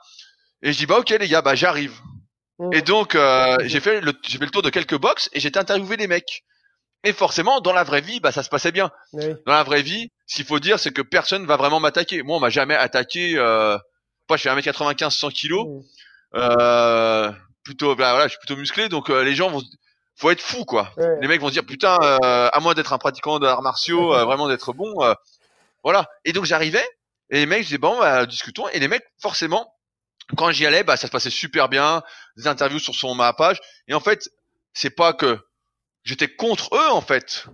Et 0.62 0.72
je 0.72 0.78
dis 0.78 0.86
bah 0.86 0.98
ok 1.00 1.10
les 1.10 1.28
gars, 1.28 1.42
bah 1.42 1.54
j'arrive. 1.56 1.94
Et 2.72 2.82
donc, 2.82 3.14
euh, 3.16 3.56
j'ai 3.66 3.80
fait 3.80 4.02
le, 4.02 4.14
j'ai 4.24 4.40
fait 4.40 4.46
le 4.46 4.52
tour 4.52 4.64
de 4.64 4.70
quelques 4.70 4.98
box 4.98 5.30
et 5.34 5.40
j'ai 5.40 5.56
interviewé 5.56 5.96
les 5.98 6.08
mecs. 6.08 6.44
Et 7.04 7.14
forcément, 7.14 7.62
dans 7.62 7.74
la 7.74 7.84
vraie 7.84 8.02
vie, 8.02 8.20
bah 8.20 8.32
ça 8.32 8.42
se 8.42 8.50
passait 8.50 8.72
bien. 8.72 8.90
Oui. 9.14 9.26
Dans 9.46 9.54
la 9.54 9.64
vraie 9.64 9.84
vie, 9.84 10.10
ce 10.26 10.38
qu'il 10.38 10.46
faut 10.46 10.60
dire, 10.60 10.80
c'est 10.80 10.92
que 10.92 11.04
personne 11.04 11.46
va 11.46 11.56
vraiment 11.56 11.80
m'attaquer. 11.80 12.24
Moi, 12.24 12.38
on 12.38 12.40
m'a 12.40 12.50
jamais 12.50 12.76
attaqué 12.76 13.38
euh, 13.38 13.78
moi 14.30 14.38
je 14.38 14.44
fais 14.44 14.50
1m95 14.50 15.10
100 15.10 15.30
kilos 15.30 15.68
mmh. 15.68 15.82
euh, 16.36 17.32
plutôt 17.64 17.96
bah, 17.96 18.12
voilà 18.12 18.26
je 18.26 18.32
suis 18.32 18.40
plutôt 18.40 18.58
musclé 18.58 18.90
donc 18.90 19.10
euh, 19.10 19.24
les 19.24 19.36
gens 19.36 19.50
vont 19.50 19.62
faut 20.16 20.32
être 20.32 20.42
fou 20.42 20.66
quoi 20.66 20.94
les 21.22 21.28
mecs 21.28 21.42
vont 21.42 21.48
se 21.48 21.54
dire 21.54 21.66
putain 21.66 21.98
euh, 22.02 22.50
à 22.52 22.60
moins 22.60 22.74
d'être 22.74 22.94
un 22.94 22.98
pratiquant 22.98 23.40
d'arts 23.40 23.62
martiaux 23.62 24.10
vraiment 24.10 24.48
d'être 24.48 24.74
bon 24.74 24.96
voilà 25.84 26.08
et 26.26 26.34
donc 26.34 26.46
j'arrivais 26.46 26.86
et 27.30 27.36
les 27.40 27.46
mecs 27.46 27.62
je 27.62 27.68
disais 27.68 27.78
bon 27.78 28.00
bah, 28.00 28.26
discutons 28.26 28.68
et 28.70 28.80
les 28.80 28.88
mecs 28.88 29.06
forcément 29.22 29.74
quand 30.36 30.52
j'y 30.52 30.66
allais 30.66 30.84
bah 30.84 30.98
ça 30.98 31.08
se 31.08 31.12
passait 31.12 31.30
super 31.30 31.70
bien 31.70 32.04
des 32.36 32.48
interviews 32.48 32.80
sur 32.80 32.96
son 32.96 33.16
ma 33.16 33.32
page 33.34 33.60
et 33.88 33.94
en 33.94 34.00
fait 34.00 34.30
c'est 34.74 34.90
pas 34.90 35.14
que 35.14 35.40
j'étais 36.04 36.28
contre 36.28 36.76
eux 36.76 36.90
en 36.90 37.02
fait 37.02 37.48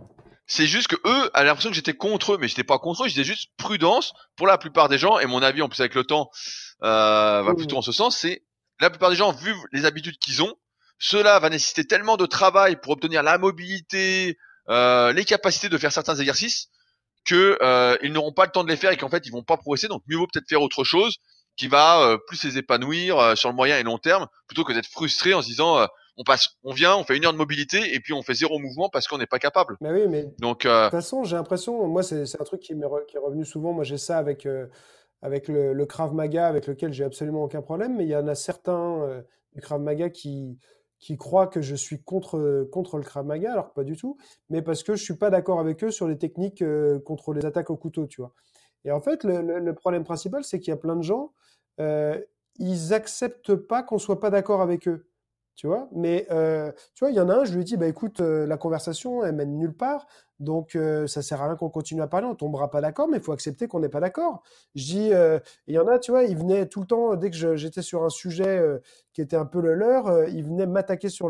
c'est 0.46 0.68
juste 0.68 0.88
que 0.88 0.96
eux 1.06 1.32
avaient 1.34 1.48
l'impression 1.48 1.70
que 1.70 1.76
j'étais 1.76 1.94
contre 1.94 2.34
eux, 2.34 2.38
mais 2.40 2.48
j'étais 2.48 2.64
pas 2.64 2.78
contre 2.78 3.04
eux. 3.04 3.08
J'étais 3.08 3.24
juste 3.24 3.52
prudence 3.58 4.14
pour 4.36 4.46
la 4.46 4.58
plupart 4.58 4.90
des 4.90 4.98
gens. 4.98 5.18
Et 5.20 5.26
mon 5.26 5.42
avis, 5.42 5.62
en 5.62 5.70
plus 5.70 5.80
avec 5.80 5.96
le 5.96 6.04
temps, 6.04 6.30
euh, 6.84 7.42
va 7.42 7.56
plutôt 7.56 7.78
en 7.78 7.82
ce 7.82 7.92
sens. 7.92 8.18
C'est 8.18 8.44
la 8.80 8.90
plupart 8.90 9.10
des 9.10 9.16
gens, 9.16 9.32
vu 9.32 9.54
les 9.72 9.86
habitudes 9.86 10.18
qu'ils 10.18 10.44
ont, 10.44 10.54
cela 11.00 11.40
va 11.40 11.50
nécessiter 11.50 11.86
tellement 11.86 12.18
de 12.18 12.26
travail 12.26 12.76
pour 12.80 12.92
obtenir 12.92 13.24
la 13.24 13.38
mobilité, 13.38 14.38
euh, 14.70 15.14
les 15.14 15.26
capacités 15.26 15.70
de 15.70 15.78
faire 15.78 15.92
certains 15.92 16.16
exercices, 16.16 16.68
que 17.26 17.58
euh, 17.62 17.98
ils 18.04 18.12
n'auront 18.12 18.34
pas 18.34 18.46
le 18.46 18.52
temps 18.52 18.64
de 18.64 18.70
les 18.70 18.76
faire 18.76 18.92
et 18.92 18.98
qu'en 18.98 19.10
fait 19.10 19.26
ils 19.26 19.32
vont 19.32 19.44
pas 19.44 19.58
progresser. 19.58 19.88
Donc 19.88 20.04
mieux 20.08 20.18
vaut 20.18 20.28
peut-être 20.28 20.48
faire 20.50 20.62
autre 20.62 20.84
chose 20.84 21.18
qui 21.56 21.68
va 21.68 22.02
euh, 22.02 22.18
plus 22.28 22.44
les 22.44 22.58
épanouir 22.58 23.20
euh, 23.20 23.36
sur 23.36 23.50
le 23.50 23.56
moyen 23.56 23.78
et 23.78 23.84
long 23.84 23.98
terme, 23.98 24.28
plutôt 24.48 24.64
que 24.64 24.74
d'être 24.74 24.88
frustré 24.88 25.34
en 25.34 25.42
se 25.42 25.48
disant 25.48 25.78
euh, 25.78 25.86
on 26.18 26.24
passe, 26.24 26.58
on 26.64 26.74
vient, 26.74 26.96
on 26.96 27.04
fait 27.04 27.18
une 27.18 27.26
heure 27.26 27.34
de 27.34 27.38
mobilité 27.38 27.96
et 27.96 28.00
puis 28.00 28.14
on 28.14 28.22
fait 28.22 28.34
zéro 28.34 28.60
mouvement 28.60 28.90
parce 28.90 29.08
qu'on 29.08 29.18
n'est 29.18 29.26
pas 29.26 29.40
capable. 29.40 29.78
Mais 29.82 29.92
oui, 29.92 30.08
mais 30.08 30.28
donc 30.40 30.66
euh, 30.66 30.86
de 30.86 30.90
toute 30.90 31.00
façon, 31.00 31.24
j'ai 31.24 31.36
l'impression, 31.36 31.88
moi 31.88 32.04
c'est 32.04 32.40
un 32.40 32.44
truc 32.44 32.62
qui, 32.62 32.74
re, 32.74 33.06
qui, 33.08 33.18
est 33.18 33.20
revenu 33.20 33.46
souvent. 33.46 33.74
Moi 33.74 33.84
j'ai 33.84 33.98
ça 33.98 34.18
avec 34.18 34.46
euh, 34.46 34.68
avec 35.22 35.48
le, 35.48 35.74
le, 35.74 35.86
Krav 35.86 36.14
Maga, 36.14 36.48
avec 36.48 36.68
lequel 36.68 36.94
j'ai 36.94 37.04
absolument 37.04 37.44
aucun 37.44 37.62
problème. 37.62 37.96
Mais 37.96 38.04
il 38.04 38.10
y 38.10 38.16
en 38.16 38.28
a 38.28 38.36
certains 38.36 39.02
euh, 39.02 39.22
du 39.54 39.62
Krav 39.62 39.82
Maga 39.82 40.10
qui 40.10 40.60
qui 41.00 41.18
croient 41.18 41.48
que 41.48 41.62
je 41.62 41.76
suis 41.76 42.02
contre 42.02 42.68
contre 42.72 42.98
le 42.98 43.04
Krav 43.04 43.26
Maga, 43.26 43.52
alors 43.54 43.70
que 43.70 43.74
pas 43.74 43.84
du 43.84 43.98
tout. 43.98 44.18
Mais 44.50 44.62
parce 44.62 44.84
que 44.84 44.96
je 44.96 45.04
suis 45.04 45.18
pas 45.18 45.30
d'accord 45.30 45.60
avec 45.60 45.84
eux 45.84 45.92
sur 45.92 46.08
les 46.08 46.18
techniques 46.18 46.64
contre 47.04 47.34
les 47.34 47.46
attaques 47.46 47.72
au 47.72 47.76
couteau, 47.76 48.08
tu 48.08 48.22
vois. 48.22 48.34
Et 48.86 48.92
en 48.92 49.02
fait, 49.02 49.24
le, 49.24 49.72
problème 49.74 50.04
principal, 50.04 50.44
c'est 50.44 50.60
qu'il 50.60 50.72
y 50.72 50.74
a 50.74 50.78
plein 50.78 50.96
de 50.96 51.04
gens, 51.04 51.34
ils 52.60 52.94
acceptent 52.94 53.56
pas 53.56 53.84
qu'on 53.84 53.98
soit 53.98 54.20
pas 54.20 54.30
d'accord 54.30 54.62
avec 54.62 54.88
eux 54.88 55.08
tu 55.56 55.68
vois? 55.68 55.88
Mais 55.92 56.26
euh, 56.32 56.72
tu 56.96 57.04
vois, 57.04 57.12
il 57.12 57.16
y 57.16 57.20
en 57.20 57.30
a 57.30 57.36
un, 57.36 57.46
je 57.46 57.56
lui 57.56 57.64
dit, 57.64 57.78
bah 57.78 57.88
écoute, 57.88 58.22
euh, 58.22 58.46
la 58.48 58.58
conversation, 58.58 59.24
elle 59.24 59.36
mène 59.36 59.58
nulle 59.58 59.76
part, 59.76 60.08
donc 60.40 60.76
euh, 60.76 61.06
ça 61.08 61.22
sert 61.22 61.42
à 61.42 61.48
rien 61.48 61.56
qu'on 61.56 61.70
continue 61.70 62.02
à 62.02 62.08
parler, 62.08 62.28
on 62.28 62.36
tombera 62.36 62.72
pas 62.72 62.82
d'accord, 62.82 63.08
mais 63.08 63.18
il 63.18 63.24
faut 63.24 63.32
accepter 63.34 63.68
qu'on 63.68 63.80
n'est 63.80 63.90
pas 63.90 64.00
d'accord. 64.00 64.42
Je 64.76 64.84
dis, 64.84 65.12
il 65.68 65.76
y 65.76 65.80
en 65.80 65.88
a, 65.88 66.00
tu 66.00 66.12
vois, 66.12 66.24
il 66.24 66.38
venait 66.38 66.66
tout 66.68 66.82
le 66.82 66.88
temps, 66.88 67.16
dès 67.16 67.30
que 67.30 67.56
j'étais 67.56 67.82
sur 67.82 68.04
un 68.04 68.10
sujet 68.10 68.62
qui 69.14 69.22
était 69.22 69.36
un 69.36 69.46
peu 69.46 69.62
le 69.62 69.76
leur, 69.76 70.28
il 70.30 70.44
venait 70.44 70.66
m'attaquer 70.66 71.10
sur 71.10 71.30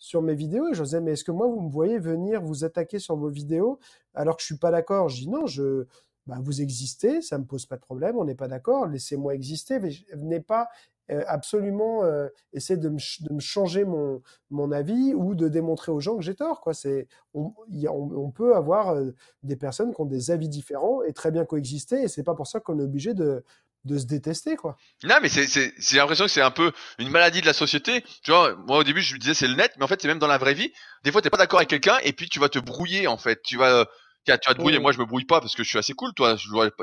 sur 0.00 0.22
mes 0.22 0.34
vidéos 0.36 0.68
et 0.68 0.74
je 0.74 0.82
disais 0.84 1.00
mais 1.00 1.12
est-ce 1.12 1.24
que 1.24 1.32
moi 1.32 1.48
vous 1.48 1.60
me 1.60 1.70
voyez 1.70 1.98
venir 1.98 2.40
vous 2.40 2.64
attaquer 2.64 3.00
sur 3.00 3.16
vos 3.16 3.28
vidéos 3.28 3.80
alors 4.14 4.36
que 4.36 4.42
je 4.42 4.46
suis 4.46 4.58
pas 4.58 4.70
d'accord? 4.70 5.08
Je 5.08 5.22
dis 5.22 5.28
non 5.28 5.46
je 5.46 5.86
bah, 6.28 6.36
vous 6.40 6.60
existez, 6.60 7.22
ça 7.22 7.38
me 7.38 7.44
pose 7.44 7.64
pas 7.64 7.76
de 7.76 7.80
problème, 7.80 8.16
on 8.18 8.24
n'est 8.26 8.34
pas 8.34 8.48
d'accord, 8.48 8.86
laissez-moi 8.86 9.34
exister, 9.34 9.78
venez 10.12 10.40
pas 10.40 10.68
euh, 11.10 11.24
absolument 11.26 12.04
euh, 12.04 12.28
essayer 12.52 12.78
de 12.78 12.90
me, 12.90 13.40
changer 13.40 13.86
mon, 13.86 14.20
mon 14.50 14.70
avis 14.70 15.14
ou 15.14 15.34
de 15.34 15.48
démontrer 15.48 15.90
aux 15.90 16.00
gens 16.00 16.16
que 16.16 16.22
j'ai 16.22 16.34
tort. 16.34 16.62
C'est, 16.74 17.08
on, 17.32 18.30
peut 18.30 18.54
avoir 18.54 18.90
euh, 18.90 19.12
des 19.42 19.56
personnes 19.56 19.94
qui 19.94 20.00
ont 20.02 20.04
des 20.04 20.30
avis 20.30 20.50
différents 20.50 21.02
et 21.02 21.14
très 21.14 21.30
bien 21.30 21.46
coexister, 21.46 22.02
et 22.02 22.08
c'est 22.08 22.24
pas 22.24 22.34
pour 22.34 22.46
ça 22.46 22.60
qu'on 22.60 22.78
est 22.78 22.82
obligé 22.82 23.14
de, 23.14 23.42
de 23.86 23.96
se 23.96 24.04
détester 24.04 24.56
quoi. 24.56 24.76
Non 25.04 25.16
mais 25.22 25.30
c'est 25.30 25.46
j'ai 25.78 25.96
l'impression 25.96 26.26
que 26.26 26.30
c'est 26.30 26.42
un 26.42 26.50
peu 26.50 26.72
une 26.98 27.08
maladie 27.08 27.40
de 27.40 27.46
la 27.46 27.54
société. 27.54 28.04
Vois, 28.26 28.54
moi 28.66 28.76
au 28.76 28.84
début 28.84 29.00
je 29.00 29.14
me 29.14 29.18
disais 29.18 29.32
c'est 29.32 29.48
le 29.48 29.54
net, 29.54 29.72
mais 29.78 29.84
en 29.84 29.88
fait 29.88 30.02
c'est 30.02 30.08
même 30.08 30.18
dans 30.18 30.26
la 30.26 30.36
vraie 30.36 30.52
vie. 30.52 30.74
Des 31.04 31.10
fois 31.10 31.22
t'es 31.22 31.30
pas 31.30 31.38
d'accord 31.38 31.60
avec 31.60 31.70
quelqu'un 31.70 31.96
et 32.02 32.12
puis 32.12 32.28
tu 32.28 32.38
vas 32.38 32.50
te 32.50 32.58
brouiller 32.58 33.06
en 33.06 33.16
fait. 33.16 33.40
Tu 33.42 33.56
vas 33.56 33.86
tu 34.36 34.48
vas 34.48 34.54
te 34.54 34.58
brouiller. 34.58 34.78
Moi 34.78 34.92
je 34.92 34.98
me 34.98 35.06
brouille 35.06 35.24
pas 35.24 35.40
parce 35.40 35.54
que 35.54 35.62
je 35.62 35.68
suis 35.68 35.78
assez 35.78 35.94
cool. 35.94 36.12
Toi, 36.14 36.36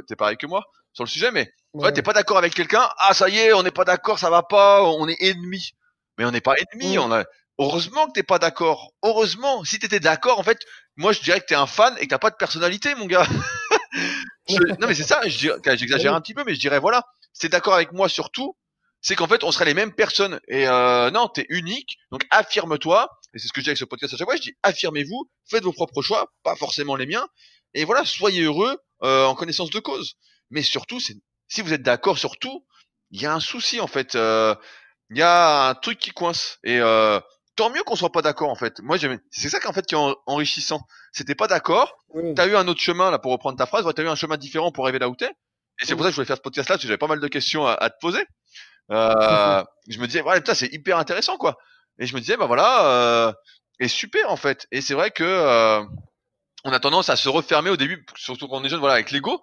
t'es 0.08 0.16
pareil 0.16 0.38
que 0.38 0.48
moi 0.48 0.64
sur 0.96 1.04
le 1.04 1.10
sujet, 1.10 1.30
mais 1.30 1.54
ouais. 1.74 1.92
t'es 1.92 2.02
pas 2.02 2.14
d'accord 2.14 2.38
avec 2.38 2.56
quelqu'un, 2.56 2.90
ah 2.98 3.14
ça 3.14 3.28
y 3.28 3.38
est, 3.38 3.54
on 3.54 3.64
n'est 3.64 3.72
pas 3.72 3.84
d'accord, 3.84 4.18
ça 4.18 4.30
va 4.30 4.44
pas, 4.44 4.82
on 4.82 5.08
est 5.10 5.22
ennemis. 5.22 5.74
Mais 6.18 6.24
on 6.24 6.32
n'est 6.32 6.42
pas 6.42 6.56
ennemis, 6.56 6.98
on 6.98 7.12
a. 7.12 7.26
Heureusement 7.60 8.08
que 8.08 8.14
t'es 8.14 8.24
pas 8.24 8.40
d'accord. 8.40 8.92
Heureusement, 9.04 9.64
si 9.66 9.78
t'étais 9.78 10.00
d'accord, 10.00 10.40
en 10.40 10.44
fait, 10.44 10.60
moi 10.96 11.12
je 11.12 11.20
dirais 11.22 11.42
que 11.42 11.46
t'es 11.46 11.56
un 11.56 11.68
fan 11.68 11.94
et 12.00 12.04
que 12.04 12.08
t'as 12.08 12.18
pas 12.18 12.30
de 12.30 12.38
personnalité, 12.38 12.96
mon 12.96 13.06
gars. 13.06 13.28
non 14.80 14.88
mais 14.88 14.96
c'est 14.96 15.04
ça, 15.04 15.20
j'exagère 15.28 16.16
un 16.16 16.22
petit 16.22 16.34
peu, 16.34 16.44
mais 16.46 16.56
je 16.56 16.60
dirais 16.60 16.80
voilà, 16.80 17.04
si 17.34 17.42
t'es 17.42 17.50
d'accord 17.50 17.74
avec 17.74 17.92
moi 17.92 18.08
surtout, 18.08 18.56
c'est 19.02 19.16
qu'en 19.16 19.28
fait 19.28 19.44
on 19.44 19.52
serait 19.52 19.66
les 19.66 19.74
mêmes 19.74 19.94
personnes. 19.94 20.40
Et 20.48 20.68
euh, 20.68 21.12
non, 21.12 21.28
t'es 21.28 21.46
unique, 21.50 21.98
donc 22.10 22.26
affirme-toi. 22.32 23.10
Et 23.36 23.40
c'est 23.40 23.48
ce 23.48 23.54
que 23.54 23.60
je 23.60 23.66
dis 23.66 23.70
avec 23.70 23.78
ce 23.78 23.86
podcast 23.86 24.14
à 24.14 24.18
chaque 24.18 24.28
fois. 24.28 24.36
Je 24.36 24.42
dis 24.42 24.54
affirmez-vous, 24.64 25.30
faites 25.50 25.64
vos 25.64 25.74
propres 25.74 26.02
choix, 26.02 26.34
pas 26.44 26.56
forcément 26.56 26.96
les 26.96 27.06
miens. 27.06 27.28
Et 27.74 27.84
voilà, 27.84 28.06
soyez 28.06 28.44
heureux 28.44 28.78
euh, 29.04 29.26
en 29.26 29.36
connaissance 29.36 29.70
de 29.70 29.80
cause 29.80 30.16
mais 30.50 30.62
surtout, 30.62 31.00
si 31.00 31.62
vous 31.62 31.74
êtes 31.74 31.82
d'accord 31.82 32.18
sur 32.18 32.38
tout, 32.38 32.66
il 33.12 33.22
y 33.22 33.26
a 33.26 33.34
un 33.34 33.40
souci 33.40 33.80
en 33.80 33.88
fait. 33.88 34.16
Euh, 34.16 34.56
il 35.10 35.18
y 35.18 35.22
a 35.22 35.70
un 35.70 35.76
truc 35.76 36.00
qui 36.00 36.12
coince. 36.12 36.58
Et 36.64 36.80
euh, 36.80 37.20
tant 37.56 37.70
mieux 37.70 37.84
qu'on 37.84 37.96
soit 37.96 38.12
pas 38.12 38.22
d'accord 38.22 38.50
en 38.50 38.56
fait. 38.56 38.80
Moi, 38.82 38.98
c'est 39.32 39.50
ça 39.50 39.60
qu'en 39.60 39.74
fait 39.74 39.86
qui 39.86 39.96
est 39.96 40.14
enrichissant. 40.26 40.82
C'était 41.12 41.36
pas 41.36 41.48
d'accord. 41.48 41.94
tu 42.14 42.34
T'as 42.36 42.48
eu 42.48 42.56
un 42.56 42.68
autre 42.68 42.82
chemin 42.82 43.12
là 43.12 43.20
pour 43.20 43.32
reprendre 43.32 43.58
ta 43.58 43.66
phrase. 43.66 43.86
T'as 43.96 44.04
eu 44.04 44.08
un 44.08 44.16
chemin 44.16 44.38
différent 44.38 44.72
pour 44.72 44.86
arriver 44.86 45.00
là 45.00 45.10
où 45.10 45.16
t'es. 45.16 45.30
Et 45.82 45.86
c'est 45.86 45.96
pour 45.96 46.04
ça 46.04 46.10
que 46.10 46.12
je 46.12 46.16
voulais 46.16 46.28
faire 46.28 46.38
ce 46.38 46.42
podcast 46.42 46.70
là 46.70 46.76
parce 46.76 46.84
que 46.84 46.88
j'avais 46.88 46.98
pas 46.98 47.08
mal 47.08 47.20
de 47.20 47.28
questions 47.28 47.68
à, 47.68 47.90
te 47.90 47.98
poser. 48.00 48.24
Euh, 48.92 49.64
je 49.90 50.00
me 50.00 50.06
disais, 50.06 50.22
ouais, 50.22 50.38
putain, 50.38 50.54
c'est 50.54 50.72
hyper 50.72 50.98
intéressant 50.98 51.38
quoi. 51.38 51.58
Et 52.00 52.06
je 52.06 52.16
me 52.16 52.20
disais, 52.20 52.38
bah 52.38 52.46
voilà, 52.46 52.86
euh, 52.86 53.34
et 53.80 53.88
super 53.88 54.30
en 54.30 54.38
fait. 54.38 54.68
Et 54.72 54.82
c'est 54.82 54.94
vrai 54.94 55.12
que 55.12 55.24
euh, 55.24 55.84
on 56.64 56.72
a 56.72 56.80
tendance 56.80 57.10
à 57.10 57.16
se 57.16 57.30
refermer 57.30 57.70
au 57.70 57.78
début, 57.78 58.06
surtout 58.16 58.48
quand 58.48 58.58
on 58.58 58.64
est 58.64 58.70
jeune, 58.70 58.80
voilà, 58.80 58.96
avec 58.96 59.12
l'ego. 59.12 59.42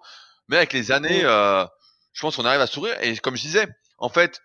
Mais 0.49 0.57
avec 0.57 0.73
les 0.73 0.91
années, 0.91 1.23
euh, 1.23 1.65
je 2.11 2.21
pense 2.21 2.35
qu'on 2.35 2.45
arrive 2.45 2.61
à 2.61 2.67
sourire. 2.67 2.95
Et 3.01 3.15
comme 3.17 3.35
je 3.35 3.41
disais, 3.41 3.67
en 3.97 4.09
fait, 4.09 4.41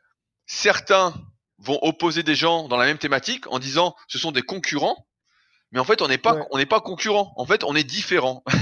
certains 0.47 1.13
vont 1.59 1.79
opposer 1.83 2.23
des 2.23 2.37
gens 2.37 2.69
dans 2.69 2.77
la 2.77 2.87
même 2.87 2.99
thématique 2.99 3.47
en 3.49 3.59
disant 3.59 3.97
ce 4.07 4.19
sont 4.19 4.31
des 4.31 4.43
concurrents. 4.43 5.07
Mais 5.73 5.81
en 5.81 5.85
fait, 5.85 6.01
on 6.01 6.09
n'est 6.09 6.19
pas, 6.19 6.47
on 6.51 6.59
n'est 6.59 6.67
pas 6.67 6.81
concurrents. 6.81 7.33
En 7.37 7.45
fait, 7.45 7.65
on 7.65 7.75
est 7.75 7.85
différents. 7.85 8.43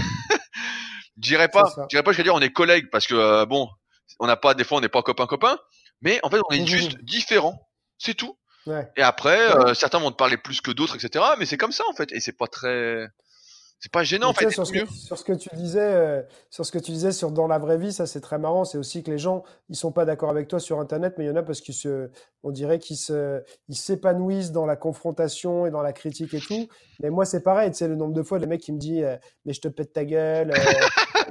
je 1.17 1.21
dirais 1.21 1.49
pas, 1.49 1.65
je 1.77 1.87
dirais 1.89 2.03
pas, 2.03 2.13
je 2.13 2.17
vais 2.17 2.23
dire 2.23 2.35
on 2.35 2.41
est 2.41 2.53
collègues 2.53 2.89
parce 2.91 3.07
que 3.07 3.15
euh, 3.15 3.47
bon, 3.47 3.69
on 4.19 4.27
n'a 4.27 4.37
pas, 4.37 4.55
des 4.55 4.65
fois, 4.65 4.79
on 4.79 4.81
n'est 4.81 4.89
pas 4.89 5.03
copains 5.03 5.27
copains. 5.27 5.59
Mais 6.01 6.21
en 6.23 6.31
fait, 6.31 6.41
on 6.49 6.55
est 6.55 6.61
mmh 6.61 6.67
juste 6.67 7.05
différents. 7.05 7.61
C'est 7.99 8.15
tout. 8.15 8.39
Ouais. 8.67 8.91
Et 8.97 9.03
après, 9.03 9.39
euh, 9.39 9.75
certains 9.75 9.99
vont 9.99 10.11
te 10.11 10.17
parler 10.17 10.37
plus 10.37 10.61
que 10.61 10.71
d'autres, 10.71 10.97
etc. 10.97 11.25
Mais 11.39 11.47
c'est 11.47 11.57
comme 11.57 11.73
ça 11.73 11.85
en 11.89 11.95
fait, 11.95 12.13
et 12.13 12.21
c'est 12.21 12.37
pas 12.37 12.49
très, 12.49 13.09
c'est 13.79 13.93
pas 13.93 14.05
gênant 14.05 14.31
en 14.31 14.33
fait. 14.33 14.51
Sur 14.51 14.67
ce, 14.67 14.73
que, 14.73 14.87
sur 14.91 15.19
ce, 15.19 15.25
que, 15.25 15.33
tu 15.35 15.51
disais, 15.55 15.81
euh, 15.81 16.23
sur 16.51 16.65
ce 16.65 16.73
que 16.73 16.79
tu 16.79 16.93
disais 16.93 17.13
sur 17.13 17.31
dans 17.31 17.47
la 17.47 17.59
vraie 17.59 17.77
vie, 17.77 17.93
ça 17.93 18.07
c'est 18.07 18.23
très 18.23 18.39
marrant. 18.39 18.65
C'est 18.65 18.79
aussi 18.79 19.03
que 19.03 19.11
les 19.11 19.19
gens, 19.19 19.45
ils 19.69 19.77
sont 19.77 19.93
pas 19.93 20.07
d'accord 20.07 20.31
avec 20.31 20.49
toi 20.49 20.59
sur 20.59 20.81
Internet, 20.81 21.15
mais 21.19 21.25
il 21.25 21.27
y 21.29 21.31
en 21.31 21.37
a 21.37 21.43
parce 21.43 21.61
qu'ils 21.61 21.75
se, 21.75 22.11
on 22.43 22.53
dirait 22.53 22.79
qu'ils 22.79 22.97
se, 22.97 23.43
ils 23.69 23.77
s'épanouissent 23.77 24.51
dans 24.51 24.65
la 24.65 24.77
confrontation 24.77 25.67
et 25.67 25.71
dans 25.71 25.83
la 25.83 25.93
critique 25.93 26.33
et 26.33 26.41
tout. 26.41 26.69
Mais 27.01 27.11
moi 27.11 27.27
c'est 27.27 27.43
pareil. 27.43 27.71
Tu 27.71 27.77
sais 27.77 27.89
le 27.89 27.97
nombre 27.97 28.15
de 28.15 28.23
fois 28.23 28.39
les 28.39 28.47
mecs 28.47 28.63
qui 28.63 28.73
me 28.73 28.79
disent, 28.79 29.05
euh, 29.05 29.17
mais 29.45 29.53
je 29.53 29.61
te 29.61 29.69
pète 29.69 29.93
ta 29.93 30.05
gueule. 30.05 30.53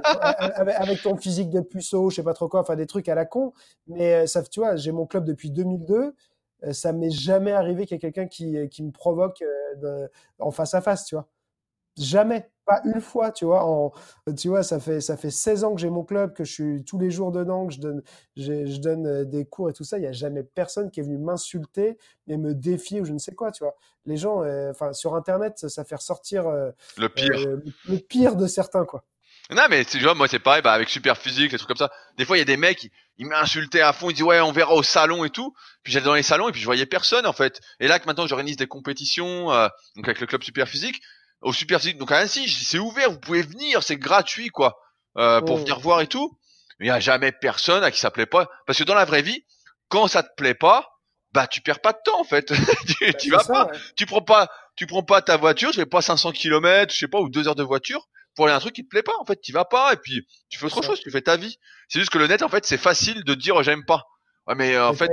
Avec, 0.04 1.02
ton 1.02 1.16
physique 1.16 1.50
de 1.50 1.60
puceau, 1.60 2.10
je 2.10 2.16
sais 2.16 2.22
pas 2.22 2.32
trop 2.32 2.48
quoi, 2.48 2.60
enfin 2.60 2.76
des 2.76 2.86
trucs 2.86 3.08
à 3.08 3.16
la 3.16 3.24
con. 3.24 3.52
Mais 3.88 4.28
ça, 4.28 4.40
tu 4.44 4.60
vois, 4.60 4.76
j'ai 4.76 4.92
mon 4.92 5.04
club 5.04 5.24
depuis 5.24 5.50
2002 5.50 6.14
ça 6.72 6.92
m'est 6.92 7.10
jamais 7.10 7.52
arrivé 7.52 7.86
qu'il 7.86 7.94
y 7.94 7.98
ait 7.98 8.00
quelqu'un 8.00 8.26
qui, 8.26 8.68
qui 8.68 8.82
me 8.82 8.90
provoque 8.90 9.42
en 10.38 10.50
face 10.50 10.74
à 10.74 10.80
face, 10.80 11.04
tu 11.04 11.14
vois. 11.14 11.28
Jamais, 11.96 12.50
pas 12.66 12.82
une 12.84 13.00
fois, 13.00 13.30
tu 13.32 13.46
vois. 13.46 13.64
En, 13.64 13.92
tu 14.36 14.48
vois, 14.48 14.62
ça 14.62 14.78
fait 14.80 15.00
ça 15.00 15.16
fait 15.16 15.30
16 15.30 15.64
ans 15.64 15.74
que 15.74 15.80
j'ai 15.80 15.88
mon 15.88 16.04
club, 16.04 16.34
que 16.34 16.44
je 16.44 16.52
suis 16.52 16.84
tous 16.84 16.98
les 16.98 17.10
jours 17.10 17.32
dedans, 17.32 17.66
que 17.66 17.72
je 17.72 17.80
donne 17.80 18.02
je 18.36 18.80
donne 18.80 19.06
euh, 19.06 19.24
des 19.24 19.46
cours 19.46 19.70
et 19.70 19.72
tout 19.72 19.84
ça. 19.84 19.96
Il 19.96 20.04
y 20.04 20.06
a 20.06 20.12
jamais 20.12 20.42
personne 20.42 20.90
qui 20.90 21.00
est 21.00 21.02
venu 21.02 21.16
m'insulter 21.16 21.96
et 22.28 22.36
me 22.36 22.54
défier 22.54 23.00
ou 23.00 23.06
je 23.06 23.12
ne 23.12 23.18
sais 23.18 23.34
quoi, 23.34 23.50
tu 23.50 23.64
vois. 23.64 23.76
Les 24.04 24.16
gens, 24.16 24.42
euh, 24.42 24.72
sur 24.92 25.14
Internet, 25.14 25.58
ça, 25.68 25.84
fait 25.84 25.94
ressortir 25.94 26.46
euh, 26.48 26.70
le 26.98 27.08
pire, 27.08 27.60
le, 27.88 27.98
pire 27.98 28.36
de 28.36 28.46
certains, 28.46 28.84
quoi. 28.84 29.04
Non, 29.50 29.62
mais 29.70 29.84
tu 29.84 30.00
vois, 30.00 30.14
moi 30.14 30.26
c'est 30.26 30.40
pareil, 30.40 30.62
bah, 30.62 30.72
avec 30.72 30.88
super 30.88 31.16
physique, 31.16 31.52
des 31.52 31.58
trucs 31.58 31.68
comme 31.68 31.76
ça. 31.76 31.92
Des 32.16 32.24
fois, 32.24 32.36
il 32.36 32.40
y 32.40 32.42
a 32.42 32.46
des 32.46 32.56
mecs, 32.56 32.88
ils, 33.18 33.26
m'insultaient 33.26 33.80
à 33.80 33.92
fond, 33.92 34.10
ils 34.10 34.14
disent 34.14 34.24
ouais, 34.24 34.40
on 34.40 34.52
verra 34.52 34.74
au 34.74 34.82
salon 34.82 35.24
et 35.24 35.30
tout. 35.30 35.54
Puis 35.84 35.92
j'allais 35.92 36.06
dans 36.06 36.14
les 36.14 36.24
salons 36.24 36.48
et 36.48 36.52
puis 36.52 36.60
je 36.60 36.66
voyais 36.66 36.86
personne 36.86 37.26
en 37.26 37.32
fait. 37.32 37.60
Et 37.78 37.86
là 37.86 37.98
que 38.00 38.06
maintenant 38.06 38.26
j'organise 38.26 38.56
des 38.56 38.66
compétitions, 38.66 39.46
donc 39.94 40.08
avec 40.08 40.20
le 40.20 40.26
club 40.26 40.42
super 40.42 40.68
physique, 40.68 41.00
au 41.42 41.52
Super 41.52 41.80
Physique. 41.80 41.98
Donc 41.98 42.12
à 42.12 42.18
Annecy, 42.18 42.48
c'est 42.48 42.78
ouvert, 42.78 43.10
vous 43.10 43.20
pouvez 43.20 43.42
venir, 43.42 43.82
c'est 43.82 43.96
gratuit 43.96 44.48
quoi, 44.48 44.78
euh, 45.16 45.40
pour 45.40 45.58
venir 45.58 45.78
voir 45.78 46.00
et 46.00 46.06
tout. 46.06 46.38
Il 46.80 46.86
y 46.86 46.90
a 46.90 47.00
jamais 47.00 47.32
personne 47.32 47.82
à 47.84 47.90
qui 47.90 47.98
ça 47.98 48.10
plaît 48.10 48.26
pas, 48.26 48.48
parce 48.66 48.78
que 48.78 48.84
dans 48.84 48.94
la 48.94 49.04
vraie 49.04 49.22
vie, 49.22 49.44
quand 49.88 50.08
ça 50.08 50.22
te 50.22 50.28
plaît 50.36 50.54
pas, 50.54 50.90
bah 51.32 51.46
tu 51.46 51.60
perds 51.60 51.80
pas 51.80 51.92
de 51.92 51.98
temps 52.04 52.20
en 52.20 52.24
fait. 52.24 52.52
tu, 53.18 53.30
vas 53.30 53.44
pas, 53.44 53.70
tu 53.96 54.06
prends 54.06 54.22
pas, 54.22 54.50
tu 54.76 54.86
prends 54.86 55.02
pas 55.02 55.22
ta 55.22 55.36
voiture, 55.36 55.70
tu 55.70 55.76
fais 55.76 55.86
pas 55.86 56.02
500 56.02 56.32
km, 56.32 56.92
je 56.92 56.98
sais 56.98 57.08
pas, 57.08 57.20
ou 57.20 57.28
deux 57.28 57.48
heures 57.48 57.54
de 57.54 57.62
voiture. 57.62 58.08
Pour 58.36 58.44
aller 58.44 58.54
à 58.54 58.56
un 58.56 58.60
truc 58.60 58.74
qui 58.74 58.84
te 58.84 58.88
plaît 58.88 59.02
pas. 59.02 59.14
En 59.18 59.24
fait, 59.24 59.40
tu 59.40 59.52
vas 59.52 59.64
pas 59.64 59.92
et 59.92 59.96
puis 59.96 60.26
tu 60.48 60.58
fais 60.58 60.66
autre 60.66 60.82
chose, 60.82 61.00
tu 61.00 61.10
fais 61.10 61.22
ta 61.22 61.36
vie. 61.36 61.58
C'est 61.88 61.98
juste 61.98 62.12
que 62.12 62.18
le 62.18 62.28
net, 62.28 62.42
en 62.42 62.48
fait, 62.48 62.64
c'est 62.64 62.78
facile 62.78 63.24
de 63.24 63.34
dire 63.34 63.60
j'aime 63.62 63.84
pas. 63.84 64.04
Ouais, 64.46 64.54
mais 64.54 64.74
euh, 64.76 64.88
en 64.88 64.94
fait, 64.94 65.10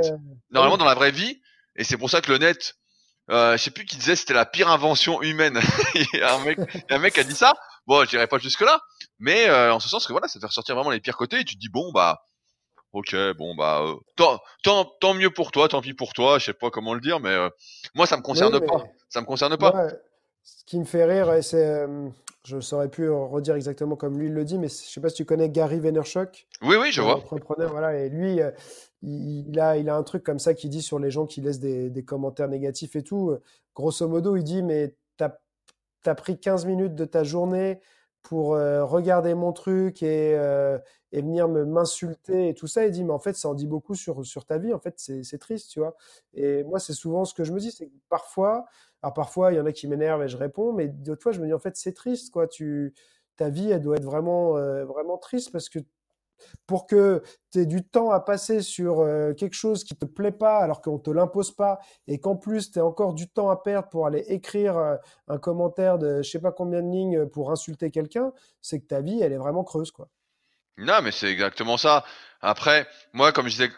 normalement 0.52 0.78
dans 0.78 0.86
la 0.86 0.94
vraie 0.94 1.12
vie, 1.12 1.42
et 1.76 1.84
c'est 1.84 1.98
pour 1.98 2.10
ça 2.10 2.22
que 2.22 2.32
le 2.32 2.38
net, 2.38 2.76
euh, 3.32 3.58
je 3.58 3.64
sais 3.64 3.72
plus 3.72 3.86
qui 3.86 3.96
disait 3.96 4.16
c'était 4.16 4.34
la 4.34 4.46
pire 4.46 4.70
invention 4.70 5.22
humaine. 5.24 5.60
il, 5.96 6.20
y 6.20 6.22
a 6.22 6.36
un 6.36 6.44
mec, 6.44 6.60
il 6.74 6.84
y 6.90 6.94
a 6.94 6.96
un 6.98 7.00
mec 7.00 7.14
qui 7.14 7.22
a 7.22 7.24
dit 7.24 7.34
ça. 7.34 7.56
Bon, 7.88 8.04
je 8.06 8.10
dirais 8.10 8.28
pas 8.28 8.38
jusque 8.38 8.62
là, 8.62 8.80
mais 9.20 9.50
euh, 9.50 9.74
en 9.74 9.80
ce 9.80 9.90
sens 9.90 10.08
que 10.08 10.14
voilà, 10.14 10.28
ça 10.28 10.40
fait 10.40 10.46
ressortir 10.46 10.76
vraiment 10.76 10.92
les 10.92 11.02
pires 11.02 11.18
côtés 11.18 11.40
et 11.40 11.44
tu 11.44 11.56
te 11.56 11.60
dis 11.60 11.70
bon 11.70 11.92
bah 11.92 12.24
ok 12.94 13.16
bon 13.38 13.56
bah 13.56 13.82
euh, 13.82 13.96
tant, 14.16 14.40
tant 14.64 14.86
tant 15.02 15.14
mieux 15.14 15.32
pour 15.32 15.52
toi, 15.52 15.68
tant 15.68 15.82
pis 15.82 15.94
pour 15.94 16.14
toi, 16.14 16.40
je 16.40 16.46
sais 16.46 16.54
pas 16.54 16.70
comment 16.70 16.94
le 16.94 17.02
dire, 17.02 17.20
mais 17.20 17.30
euh, 17.30 17.50
moi 17.94 18.06
ça 18.06 18.16
me 18.16 18.22
concerne 18.22 18.58
pas, 18.66 18.84
ça 19.10 19.20
me 19.20 19.26
concerne 19.26 19.58
pas. 19.58 19.90
ce 20.44 20.64
qui 20.66 20.80
me 20.80 20.86
fait 20.86 21.04
rire, 21.04 21.44
c'est 21.44 21.86
je 22.46 22.60
saurais 22.60 22.90
plus 22.90 23.10
redire 23.10 23.56
exactement 23.56 23.96
comme 23.96 24.20
lui 24.20 24.28
il 24.28 24.34
le 24.34 24.44
dit, 24.44 24.58
mais 24.58 24.68
je 24.68 24.74
sais 24.74 25.02
pas 25.02 25.10
si 25.10 25.16
tu 25.16 25.26
connais 25.26 25.50
Gary 25.50 25.80
Vaynerchuk. 25.80 26.48
Oui, 26.62 26.76
oui, 26.80 26.92
je 26.92 27.02
vois. 27.02 27.16
Entrepreneur, 27.16 27.72
voilà. 27.72 27.98
Et 27.98 28.10
lui, 28.10 28.40
il, 29.02 29.60
a, 29.60 29.78
il 29.78 29.90
a 29.90 29.96
un 29.96 30.04
truc 30.04 30.24
comme 30.24 30.40
ça 30.40 30.54
qui 30.54 30.70
dit 30.70 30.82
sur 30.82 31.00
les 31.00 31.12
gens 31.12 31.26
qui 31.26 31.42
laissent 31.42 31.60
des, 31.60 31.90
des 31.90 32.04
commentaires 32.04 32.50
négatifs 32.50 32.96
et 32.96 33.04
tout. 33.04 33.38
Grosso 33.76 34.08
modo, 34.08 34.36
il 34.36 34.44
dit, 34.44 34.62
mais 34.62 34.96
tu 35.18 35.24
as, 35.24 35.40
as, 36.06 36.16
pris 36.16 36.40
15 36.40 36.66
minutes 36.66 36.96
de 36.96 37.06
ta 37.06 37.24
journée 37.24 37.80
pour 38.24 38.56
euh, 38.56 38.86
regarder 38.86 39.34
mon 39.34 39.52
truc 39.52 40.02
et, 40.02 40.34
euh, 40.36 40.80
et 41.12 41.22
venir 41.22 41.48
me 41.50 41.66
m'insulter 41.66 42.50
et 42.50 42.54
tout 42.54 42.68
ça. 42.68 42.86
Il 42.86 42.92
dit, 42.92 43.04
mais 43.04 43.14
en 43.14 43.20
fait, 43.20 43.36
ça 43.36 43.50
en 43.50 43.54
dit 43.54 43.68
beaucoup 43.68 43.96
sur, 43.96 44.26
sur 44.26 44.46
ta 44.46 44.58
vie. 44.58 44.74
En 44.74 44.80
fait, 44.80 44.96
c'est 44.98 45.38
triste, 45.38 45.70
tu 45.72 45.80
vois. 45.80 45.96
Et 46.34 46.64
moi, 46.64 46.80
c'est 46.80 46.94
souvent 46.94 47.26
ce 47.26 47.34
que 47.34 47.44
je 47.44 47.52
me 47.52 47.60
dis, 47.60 47.72
c'est 47.72 47.88
que 47.88 47.98
parfois, 48.10 48.66
alors 49.04 49.14
parfois, 49.14 49.52
il 49.52 49.58
y 49.58 49.60
en 49.60 49.66
a 49.66 49.74
qui 49.74 49.88
m'énervent 49.88 50.24
et 50.24 50.30
je 50.30 50.38
réponds, 50.38 50.72
mais 50.72 50.88
d'autres 50.88 51.22
fois, 51.22 51.34
je 51.34 51.42
me 51.42 51.46
dis, 51.46 51.54
en 51.54 51.60
fait, 51.60 51.76
c'est 51.76 51.92
triste, 51.92 52.32
quoi. 52.32 52.48
Tu, 52.48 52.94
ta 53.36 53.50
vie, 53.50 53.70
elle 53.70 53.82
doit 53.82 53.98
être 53.98 54.06
vraiment, 54.06 54.58
euh, 54.58 54.86
vraiment 54.86 55.18
triste 55.18 55.52
parce 55.52 55.68
que 55.68 55.80
pour 56.66 56.88
que 56.88 57.22
tu 57.52 57.60
aies 57.60 57.66
du 57.66 57.86
temps 57.86 58.12
à 58.12 58.20
passer 58.20 58.62
sur 58.62 59.02
euh, 59.02 59.34
quelque 59.34 59.56
chose 59.56 59.84
qui 59.84 59.96
te 59.96 60.06
plaît 60.06 60.32
pas 60.32 60.60
alors 60.60 60.82
qu'on 60.82 61.00
te 61.00 61.10
l'impose 61.10 61.56
pas 61.56 61.80
et 62.08 62.20
qu'en 62.20 62.36
plus 62.36 62.72
tu 62.72 62.80
as 62.80 62.86
encore 62.86 63.14
du 63.14 63.30
temps 63.30 63.50
à 63.50 63.56
perdre 63.56 63.88
pour 63.90 64.08
aller 64.08 64.26
écrire 64.28 64.78
euh, 64.78 64.96
un 65.28 65.38
commentaire 65.38 66.00
de 66.00 66.22
je 66.22 66.30
sais 66.30 66.42
pas 66.42 66.52
combien 66.52 66.82
de 66.82 66.92
lignes 66.92 67.28
pour 67.28 67.52
insulter 67.52 67.92
quelqu'un, 67.92 68.34
c'est 68.62 68.82
que 68.82 68.88
ta 68.88 69.00
vie 69.00 69.22
elle 69.22 69.32
est 69.32 69.38
vraiment 69.38 69.64
creuse 69.64 69.92
quoi. 69.92 70.10
Non, 70.78 71.02
mais 71.04 71.12
c'est 71.12 71.32
exactement 71.32 71.78
ça. 71.78 72.04
Après, 72.42 72.88
moi 73.14 73.32
comme 73.32 73.48
je 73.48 73.52
disais 73.52 73.72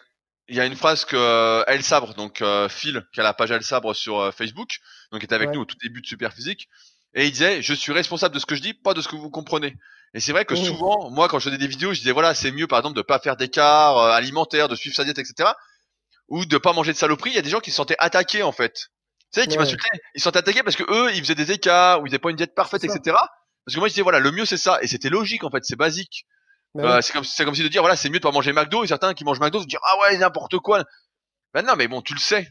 il 0.48 0.56
y 0.56 0.60
a 0.60 0.66
une 0.66 0.76
phrase 0.76 1.06
que 1.06 1.16
euh, 1.16 1.64
El 1.68 1.84
Sabre, 1.84 2.14
donc 2.14 2.44
Phil, 2.70 3.06
qui 3.14 3.20
a 3.20 3.24
la 3.24 3.34
page 3.34 3.52
El 3.52 3.64
Sabre 3.64 3.94
sur 3.94 4.34
Facebook, 4.34 4.80
donc 5.12 5.22
qui 5.22 5.26
était 5.26 5.36
avec 5.36 5.52
nous 5.52 5.62
au 5.62 5.66
tout 5.66 5.78
début 5.82 6.02
de 6.02 6.08
Super 6.08 6.34
Physique, 6.34 6.70
et 7.14 7.26
il 7.26 7.32
disait 7.32 7.62
je 7.62 7.74
suis 7.74 7.92
responsable 7.92 8.36
de 8.36 8.40
ce 8.40 8.46
que 8.46 8.56
je 8.56 8.62
dis, 8.62 8.74
pas 8.74 8.94
de 8.94 9.02
ce 9.02 9.08
que 9.08 9.16
vous 9.16 9.30
comprenez. 9.30 9.76
Et 10.16 10.22
c'est 10.22 10.32
vrai 10.32 10.46
que 10.46 10.56
souvent, 10.56 11.12
moi, 11.12 11.28
quand 11.28 11.40
je 11.40 11.50
faisais 11.50 11.58
des 11.58 11.68
vidéos, 11.68 11.94
je 11.94 12.00
disais 12.00 12.14
voilà, 12.14 12.34
c'est 12.34 12.52
mieux, 12.52 12.68
par 12.68 12.80
exemple, 12.80 12.96
de 12.96 13.02
pas 13.02 13.20
faire 13.20 13.36
d'écart 13.36 13.98
euh, 13.98 14.12
alimentaire, 14.12 14.70
de 14.70 14.76
suivre 14.76 14.96
sa 14.96 15.04
diète, 15.04 15.20
etc. 15.20 15.50
Ou 16.30 16.46
de 16.46 16.58
pas 16.58 16.72
manger 16.72 16.94
de 16.94 16.98
saloperies. 16.98 17.32
Il 17.32 17.36
y 17.36 17.40
a 17.40 17.42
des 17.42 17.50
gens 17.50 17.60
qui 17.60 17.70
se 17.70 17.76
sentaient 17.76 17.98
attaqués, 18.00 18.42
en 18.42 18.54
fait. 18.54 18.92
Tu 19.34 19.42
sais, 19.42 19.48
qui 19.48 19.58
m'insultaient. 19.58 19.90
Ils 20.16 20.22
se 20.22 20.24
sentaient 20.24 20.40
attaqués 20.40 20.64
parce 20.64 20.78
que 20.78 20.84
eux, 20.90 21.14
ils 21.14 21.20
faisaient 21.20 21.36
des 21.36 21.52
écarts, 21.52 22.02
ou 22.02 22.08
ils 22.08 22.12
n'avaient 22.12 22.20
pas 22.20 22.30
une 22.30 22.38
diète 22.38 22.56
parfaite, 22.56 22.86
etc. 22.86 23.00
Parce 23.04 23.76
que 23.76 23.80
moi, 23.80 23.90
je 23.90 23.94
disais 23.94 24.04
voilà, 24.04 24.20
le 24.20 24.32
mieux 24.32 24.46
c'est 24.46 24.56
ça. 24.56 24.80
Et 24.82 24.88
c'était 24.88 25.10
logique, 25.10 25.44
en 25.44 25.50
fait, 25.50 25.66
c'est 25.66 25.76
basique. 25.76 26.26
Euh, 26.78 27.02
c'est 27.02 27.14
comme, 27.14 27.24
c'est 27.24 27.46
comme 27.46 27.56
si 27.56 27.64
de 27.64 27.68
dire 27.68 27.82
voilà, 27.82 27.96
c'est 27.96 28.10
mieux 28.10 28.20
de 28.20 28.24
pas 28.24 28.32
manger 28.32 28.54
McDo. 28.54 28.84
Et 28.84 28.88
certains 28.88 29.14
qui 29.14 29.24
mangent 29.24 29.40
McDo 29.40 29.62
se 29.62 29.68
disent 29.68 29.80
ah 29.84 29.96
ouais, 30.02 30.18
n'importe 30.18 30.58
quoi. 30.60 30.84
Ben 31.54 31.66
non, 31.66 31.76
mais 31.78 31.88
bon, 31.88 32.02
tu 32.02 32.14
le 32.14 32.20
sais. 32.20 32.48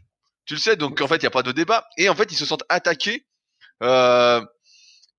Tu 0.46 0.54
le 0.54 0.60
sais, 0.60 0.76
donc 0.76 1.00
en 1.00 1.08
fait, 1.08 1.16
il 1.16 1.24
y 1.24 1.26
a 1.26 1.30
pas 1.30 1.42
de 1.42 1.52
débat. 1.52 1.86
Et 1.96 2.08
en 2.08 2.14
fait, 2.14 2.30
ils 2.32 2.36
se 2.36 2.46
sentent 2.46 2.64
attaqués. 2.68 3.26
Euh, 3.82 4.40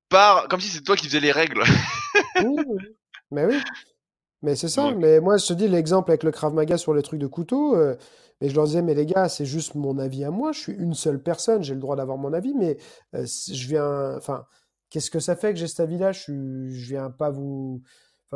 par 0.10 0.48
comme 0.48 0.62
si 0.62 0.70
c'était 0.70 0.84
toi 0.84 0.96
qui 0.96 1.06
faisais 1.06 1.20
les 1.20 1.32
règles. 1.32 1.64
Mais 3.32 3.46
oui. 3.46 3.60
Mais 4.42 4.56
c'est 4.56 4.70
ça. 4.70 4.92
Mais 4.92 5.20
moi, 5.20 5.38
je 5.38 5.48
te 5.48 5.54
dis 5.54 5.68
l'exemple 5.68 6.12
avec 6.12 6.24
le 6.24 6.32
Krav 6.32 6.54
Maga 6.54 6.78
sur 6.78 6.94
les 6.94 7.02
trucs 7.02 7.20
de 7.20 7.28
couteau. 7.28 7.76
Euh, 7.76 7.96
mais 8.40 8.50
je 8.50 8.56
leur 8.56 8.66
disais, 8.66 8.82
mais 8.82 8.94
les 8.94 9.06
gars, 9.06 9.30
c'est 9.30 9.46
juste 9.46 9.76
mon 9.76 9.98
avis 9.98 10.24
à 10.24 10.30
moi. 10.30 10.52
Je 10.52 10.60
suis 10.60 10.74
une 10.74 10.94
seule 10.94 11.24
personne. 11.24 11.64
J'ai 11.64 11.74
le 11.74 11.80
droit 11.80 11.96
d'avoir 11.96 12.18
mon 12.18 12.34
avis. 12.34 12.54
Mais 12.54 12.78
euh, 13.16 13.26
je 13.26 13.68
viens. 13.68 14.16
Enfin, 14.18 14.46
qu'est-ce 14.90 15.10
que 15.10 15.20
ça 15.20 15.36
fait 15.36 15.54
que 15.54 15.60
j'ai 15.60 15.68
cet 15.68 15.80
avis-là? 15.80 16.12
Je, 16.12 16.68
je 16.70 16.86
viens 16.88 17.10
pas 17.10 17.32
vous. 17.32 17.82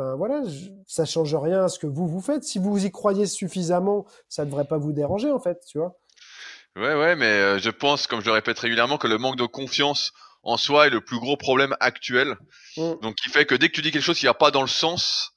Enfin, 0.00 0.16
voilà, 0.16 0.42
ça 0.86 1.04
change 1.04 1.34
rien 1.34 1.64
à 1.64 1.68
ce 1.68 1.78
que 1.78 1.86
vous 1.86 2.08
vous 2.08 2.22
faites. 2.22 2.42
Si 2.42 2.58
vous 2.58 2.86
y 2.86 2.90
croyez 2.90 3.26
suffisamment, 3.26 4.06
ça 4.28 4.46
devrait 4.46 4.64
pas 4.64 4.78
vous 4.78 4.92
déranger, 4.92 5.30
en 5.30 5.38
fait, 5.38 5.62
tu 5.68 5.78
vois. 5.78 5.94
Ouais, 6.76 6.94
ouais, 6.94 7.16
mais 7.16 7.26
euh, 7.26 7.58
je 7.58 7.68
pense, 7.68 8.06
comme 8.06 8.20
je 8.20 8.26
le 8.26 8.32
répète 8.32 8.58
régulièrement, 8.58 8.96
que 8.96 9.08
le 9.08 9.18
manque 9.18 9.36
de 9.36 9.44
confiance 9.44 10.12
en 10.42 10.56
soi 10.56 10.86
est 10.86 10.90
le 10.90 11.02
plus 11.02 11.18
gros 11.18 11.36
problème 11.36 11.76
actuel. 11.80 12.36
Mm. 12.76 12.92
Donc, 13.02 13.16
qui 13.16 13.28
fait 13.28 13.44
que 13.44 13.54
dès 13.54 13.68
que 13.68 13.74
tu 13.74 13.82
dis 13.82 13.90
quelque 13.90 14.02
chose 14.02 14.18
qui 14.18 14.26
va 14.26 14.34
pas 14.34 14.50
dans 14.50 14.62
le 14.62 14.68
sens 14.68 15.32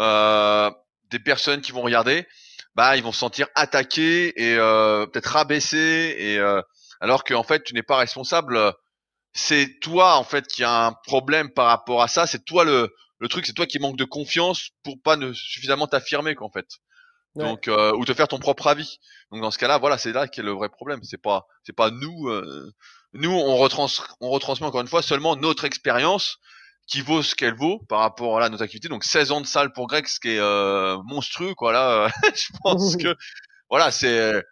euh, 0.00 0.70
des 1.10 1.18
personnes 1.18 1.60
qui 1.60 1.72
vont 1.72 1.82
regarder, 1.82 2.26
bah, 2.74 2.96
ils 2.96 3.02
vont 3.02 3.12
se 3.12 3.18
sentir 3.18 3.48
attaqués 3.54 4.40
et 4.40 4.56
euh, 4.56 5.06
peut-être 5.06 5.26
rabaissés. 5.26 6.16
Et 6.18 6.38
euh, 6.38 6.62
alors 7.00 7.24
qu'en 7.24 7.42
fait, 7.42 7.64
tu 7.64 7.74
n'es 7.74 7.82
pas 7.82 7.98
responsable. 7.98 8.72
C'est 9.34 9.78
toi 9.80 10.16
en 10.16 10.24
fait 10.24 10.46
qui 10.46 10.64
a 10.64 10.86
un 10.86 10.92
problème 10.92 11.50
par 11.50 11.66
rapport 11.66 12.02
à 12.02 12.08
ça. 12.08 12.26
C'est 12.26 12.44
toi 12.46 12.64
le 12.64 12.90
le 13.18 13.28
truc, 13.28 13.46
c'est 13.46 13.52
toi 13.52 13.66
qui 13.66 13.78
manque 13.78 13.96
de 13.96 14.04
confiance 14.04 14.70
pour 14.82 15.00
pas 15.02 15.16
ne 15.16 15.32
suffisamment 15.32 15.86
t'affirmer 15.86 16.34
qu'en 16.34 16.50
fait. 16.50 16.66
Donc 17.34 17.68
euh, 17.68 17.92
ou 17.92 18.06
te 18.06 18.14
faire 18.14 18.28
ton 18.28 18.38
propre 18.38 18.66
avis. 18.66 18.98
Donc 19.30 19.42
dans 19.42 19.50
ce 19.50 19.58
cas-là, 19.58 19.76
voilà, 19.76 19.98
c'est 19.98 20.12
là 20.12 20.26
qu'est 20.26 20.42
le 20.42 20.52
vrai 20.52 20.70
problème. 20.70 21.00
C'est 21.02 21.20
pas 21.20 21.46
c'est 21.64 21.74
pas 21.74 21.90
nous 21.90 22.28
euh, 22.28 22.72
nous, 23.12 23.30
on, 23.30 23.56
retrans 23.56 23.88
on 24.20 24.30
retransmet 24.30 24.66
encore 24.66 24.80
une 24.80 24.88
fois 24.88 25.02
seulement 25.02 25.36
notre 25.36 25.64
expérience 25.64 26.38
qui 26.86 27.02
vaut 27.02 27.22
ce 27.22 27.34
qu'elle 27.34 27.54
vaut 27.54 27.80
par 27.88 28.00
rapport 28.00 28.40
à 28.40 28.48
notre 28.48 28.62
activité. 28.62 28.88
Donc 28.88 29.04
16 29.04 29.32
ans 29.32 29.40
de 29.42 29.46
salle 29.46 29.72
pour 29.72 29.86
Greg, 29.86 30.06
ce 30.06 30.18
qui 30.18 30.28
est 30.28 30.38
euh, 30.38 30.96
monstrueux, 31.04 31.54
quoi. 31.54 31.72
Là, 31.72 32.08
je 32.34 32.46
pense 32.62 32.96
que 32.96 33.14
voilà, 33.68 33.90
c'est 33.90 34.42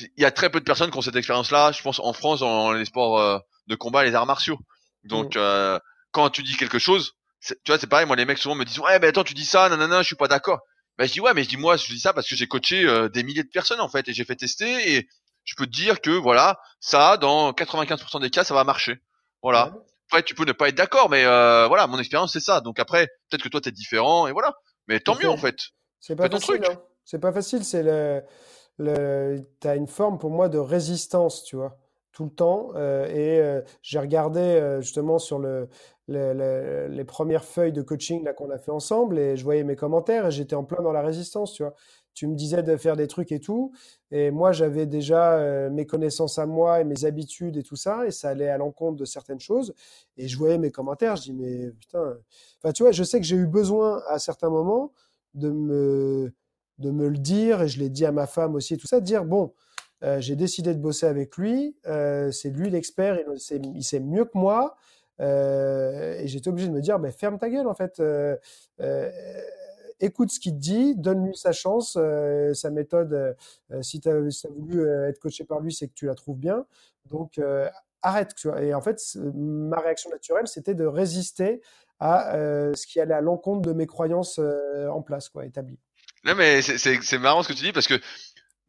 il 0.00 0.22
y 0.22 0.24
a 0.24 0.30
très 0.30 0.50
peu 0.50 0.60
de 0.60 0.64
personnes 0.64 0.90
qui 0.90 0.98
ont 0.98 1.02
cette 1.02 1.16
expérience-là. 1.16 1.72
Je 1.72 1.82
pense 1.82 2.00
en 2.00 2.12
France 2.12 2.40
dans 2.40 2.72
les 2.72 2.84
sports 2.84 3.18
euh, 3.20 3.38
de 3.66 3.74
combat, 3.74 4.04
les 4.04 4.14
arts 4.14 4.26
martiaux. 4.26 4.58
Donc 5.04 5.36
mm. 5.36 5.38
euh, 5.38 5.78
quand 6.10 6.30
tu 6.30 6.42
dis 6.42 6.56
quelque 6.56 6.78
chose, 6.78 7.12
tu 7.42 7.54
vois, 7.66 7.78
c'est 7.78 7.86
pareil. 7.86 8.06
Moi, 8.06 8.16
les 8.16 8.24
mecs 8.24 8.38
souvent 8.38 8.54
me 8.54 8.64
disent 8.64 8.78
ouais, 8.78 8.98
mais 8.98 9.08
attends, 9.08 9.24
tu 9.24 9.34
dis 9.34 9.44
ça, 9.44 9.68
nanana, 9.68 10.02
je 10.02 10.06
suis 10.06 10.16
pas 10.16 10.28
d'accord. 10.28 10.60
Ben 10.98 11.06
je 11.06 11.12
dis 11.12 11.20
ouais, 11.20 11.34
mais 11.34 11.44
je 11.44 11.48
dis 11.48 11.56
moi, 11.56 11.76
je 11.76 11.86
dis 11.86 12.00
ça 12.00 12.12
parce 12.12 12.28
que 12.28 12.36
j'ai 12.36 12.46
coaché 12.46 13.08
des 13.12 13.22
milliers 13.22 13.42
de 13.42 13.48
personnes 13.48 13.80
en 13.80 13.88
fait 13.88 14.08
et 14.08 14.12
j'ai 14.12 14.24
fait 14.24 14.36
tester 14.36 14.94
et 14.94 15.08
je 15.44 15.54
peux 15.56 15.66
te 15.66 15.70
dire 15.70 16.00
que 16.00 16.10
voilà, 16.10 16.60
ça, 16.80 17.16
dans 17.16 17.52
95% 17.52 18.20
des 18.20 18.30
cas, 18.30 18.44
ça 18.44 18.54
va 18.54 18.64
marcher. 18.64 19.00
Voilà. 19.42 19.74
Après, 20.08 20.22
tu 20.22 20.34
peux 20.34 20.44
ne 20.44 20.52
pas 20.52 20.68
être 20.68 20.74
d'accord, 20.74 21.08
mais 21.08 21.24
euh, 21.24 21.66
voilà, 21.68 21.86
mon 21.86 21.98
expérience 21.98 22.32
c'est 22.32 22.40
ça. 22.40 22.60
Donc 22.60 22.78
après, 22.78 23.06
peut-être 23.30 23.42
que 23.42 23.48
toi 23.48 23.60
t'es 23.60 23.70
différent 23.70 24.26
et 24.26 24.32
voilà. 24.32 24.54
Mais 24.88 25.00
tant 25.00 25.16
mieux 25.16 25.28
en 25.28 25.36
fait. 25.36 25.56
C'est 26.00 26.16
pas, 26.16 26.28
facile. 26.28 26.60
Hein. 26.68 26.80
C'est 27.04 27.18
pas 27.18 27.32
facile. 27.32 27.64
C'est 27.64 27.82
le, 27.82 28.22
le, 28.78 29.40
t'as 29.60 29.76
une 29.76 29.86
forme 29.86 30.18
pour 30.18 30.30
moi 30.30 30.48
de 30.48 30.58
résistance, 30.58 31.44
tu 31.44 31.56
vois, 31.56 31.78
tout 32.12 32.24
le 32.24 32.30
temps. 32.30 32.70
Euh, 32.76 33.06
et 33.06 33.40
euh, 33.40 33.62
j'ai 33.82 33.98
regardé 33.98 34.40
euh, 34.40 34.80
justement 34.80 35.18
sur 35.18 35.38
le, 35.38 35.68
le, 36.08 36.88
les 36.88 37.04
premières 37.04 37.44
feuilles 37.44 37.72
de 37.72 37.82
coaching 37.82 38.22
là 38.24 38.32
qu'on 38.32 38.50
a 38.50 38.58
fait 38.58 38.70
ensemble 38.70 39.18
et 39.18 39.36
je 39.36 39.44
voyais 39.44 39.64
mes 39.64 39.76
commentaires 39.76 40.26
et 40.26 40.30
j'étais 40.30 40.54
en 40.54 40.64
plein 40.64 40.82
dans 40.82 40.92
la 40.92 41.02
résistance, 41.02 41.54
tu 41.54 41.62
vois 41.62 41.74
tu 42.14 42.26
me 42.26 42.34
disais 42.34 42.62
de 42.62 42.76
faire 42.76 42.94
des 42.94 43.06
trucs 43.06 43.32
et 43.32 43.40
tout. 43.40 43.72
Et 44.10 44.30
moi, 44.30 44.52
j'avais 44.52 44.84
déjà 44.84 45.70
mes 45.70 45.86
connaissances 45.86 46.38
à 46.38 46.44
moi 46.44 46.82
et 46.82 46.84
mes 46.84 47.06
habitudes 47.06 47.56
et 47.56 47.62
tout 47.62 47.74
ça. 47.74 48.06
Et 48.06 48.10
ça 48.10 48.28
allait 48.28 48.50
à 48.50 48.58
l'encontre 48.58 48.98
de 48.98 49.06
certaines 49.06 49.40
choses. 49.40 49.72
Et 50.18 50.28
je 50.28 50.36
voyais 50.36 50.58
mes 50.58 50.70
commentaires. 50.70 51.16
Je 51.16 51.22
dis, 51.22 51.32
mais 51.32 51.70
putain. 51.70 52.18
Enfin, 52.58 52.72
tu 52.74 52.82
vois, 52.82 52.92
je 52.92 53.02
sais 53.02 53.18
que 53.18 53.24
j'ai 53.24 53.36
eu 53.36 53.46
besoin 53.46 54.02
à 54.08 54.18
certains 54.18 54.50
moments 54.50 54.92
de 55.32 55.50
me, 55.50 56.34
de 56.76 56.90
me 56.90 57.08
le 57.08 57.16
dire. 57.16 57.62
Et 57.62 57.68
je 57.68 57.78
l'ai 57.78 57.88
dit 57.88 58.04
à 58.04 58.12
ma 58.12 58.26
femme 58.26 58.56
aussi, 58.56 58.74
et 58.74 58.76
tout 58.76 58.86
ça, 58.86 59.00
de 59.00 59.06
dire, 59.06 59.24
bon, 59.24 59.54
euh, 60.02 60.20
j'ai 60.20 60.36
décidé 60.36 60.74
de 60.74 60.80
bosser 60.80 61.06
avec 61.06 61.36
lui. 61.36 61.76
Euh, 61.86 62.30
c'est 62.30 62.50
lui 62.50 62.70
l'expert. 62.70 63.18
Il, 63.18 63.76
il, 63.76 63.84
sait 63.84 64.00
mieux 64.00 64.24
que 64.24 64.36
moi. 64.36 64.76
et 65.20 66.24
j'étais 66.26 66.48
obligé 66.48 66.68
de 66.68 66.72
me 66.72 66.80
dire, 66.80 66.98
ben, 66.98 67.12
ferme 67.12 67.38
ta 67.38 67.48
gueule, 67.48 67.66
en 67.66 67.74
fait 67.74 68.00
écoute 70.02 70.30
ce 70.30 70.40
qu'il 70.40 70.52
te 70.52 70.58
dit, 70.58 70.94
donne-lui 70.96 71.36
sa 71.36 71.52
chance, 71.52 71.96
euh, 71.98 72.52
sa 72.52 72.70
méthode. 72.70 73.36
Euh, 73.72 73.82
si 73.82 74.00
tu 74.00 74.08
as, 74.10 74.48
voulu 74.50 74.82
euh, 74.82 75.08
être 75.08 75.18
coaché 75.18 75.44
par 75.44 75.60
lui, 75.60 75.72
c'est 75.72 75.88
que 75.88 75.94
tu 75.94 76.06
la 76.06 76.14
trouves 76.14 76.38
bien. 76.38 76.66
Donc, 77.10 77.40
arrête. 78.02 78.34
Et 78.60 78.74
en 78.74 78.80
fait, 78.80 79.00
ma 79.34 79.80
réaction 79.80 80.10
naturelle, 80.10 80.46
c'était 80.46 80.74
de 80.74 80.84
résister 80.84 81.60
à 81.98 82.32
ce 82.74 82.86
qui 82.86 83.00
allait 83.00 83.14
à 83.14 83.20
l'encontre 83.20 83.62
de 83.62 83.72
mes 83.72 83.86
croyances 83.86 84.38
en 84.38 85.02
place, 85.02 85.28
quoi, 85.28 85.44
établies. 85.44 85.78
Non, 86.24 86.34
mais 86.36 86.62
c'est 86.62 87.18
marrant 87.18 87.42
ce 87.42 87.48
que 87.48 87.52
tu 87.52 87.64
dis 87.64 87.72
parce 87.72 87.88
que 87.88 88.00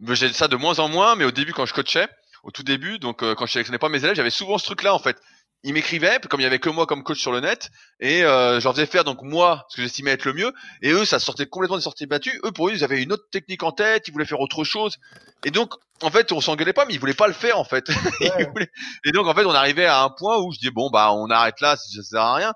j'ai 0.10 0.32
ça 0.34 0.48
de 0.48 0.56
moins 0.56 0.80
en 0.80 0.90
moins, 0.90 1.16
mais 1.16 1.26
au 1.26 1.32
début, 1.32 1.54
quand 1.54 1.66
je 1.66 1.74
coachais, 1.74 2.08
au 2.44 2.52
tout 2.52 2.64
début, 2.64 3.00
donc 3.00 3.20
quand 3.20 3.46
je 3.46 3.54
sélectionnais 3.54 3.80
pas 3.80 3.90
mes 3.90 4.04
élèves, 4.04 4.16
j'avais 4.16 4.30
souvent 4.30 4.58
ce 4.58 4.66
truc-là 4.66 4.94
en 4.94 5.00
fait 5.00 5.18
ils 5.64 5.74
m'écrivaient, 5.74 6.20
comme 6.30 6.42
il 6.42 6.44
y 6.44 6.48
avait 6.48 6.60
que 6.60 6.70
moi 6.70 6.86
comme 6.86 7.04
coach 7.04 7.20
sur 7.20 7.32
le 7.32 7.40
net, 7.40 7.70
et 8.02 8.24
euh, 8.24 8.60
je 8.60 8.66
leur 8.66 8.74
faisais 8.74 8.86
faire 8.86 9.06
donc 9.06 9.22
moi 9.22 9.66
ce 9.70 9.78
que 9.78 9.82
j'estimais 9.82 10.12
être 10.12 10.26
le 10.26 10.34
mieux, 10.34 10.54
et 10.82 10.92
eux 10.92 11.06
ça 11.06 11.20
sortait 11.20 11.46
complètement 11.46 11.78
des 11.78 11.84
sorties 11.84 12.06
battues. 12.06 12.40
Eux 12.44 12.52
pour 12.52 12.68
eux 12.68 12.74
ils 12.74 12.84
avaient 12.84 13.02
une 13.02 13.14
autre 13.14 13.30
technique 13.32 13.64
en 13.64 13.72
tête, 13.72 14.08
ils 14.08 14.12
voulaient 14.12 14.26
faire 14.26 14.42
autre 14.42 14.66
chose, 14.66 14.98
et 15.46 15.52
donc 15.52 15.74
en 16.02 16.12
fait 16.12 16.34
on 16.34 16.42
s'engueulait 16.42 16.74
pas, 16.74 16.86
mais 16.86 16.94
ils 16.94 17.00
voulaient 17.00 17.14
pas 17.14 17.28
le 17.28 17.34
faire 17.34 17.58
en 17.58 17.64
fait. 17.64 17.86
Et 19.06 19.12
donc 19.12 19.28
en 19.28 19.34
fait 19.34 19.46
on 19.46 19.54
arrivait 19.54 19.86
à 19.86 20.04
un 20.04 20.10
point 20.10 20.38
où 20.40 20.52
je 20.52 20.60
dis 20.60 20.70
bon 20.70 20.90
bah 20.90 21.14
on 21.14 21.30
arrête 21.30 21.62
là, 21.62 21.78
ça 21.78 22.04
sert 22.04 22.22
à 22.22 22.36
rien. 22.36 22.54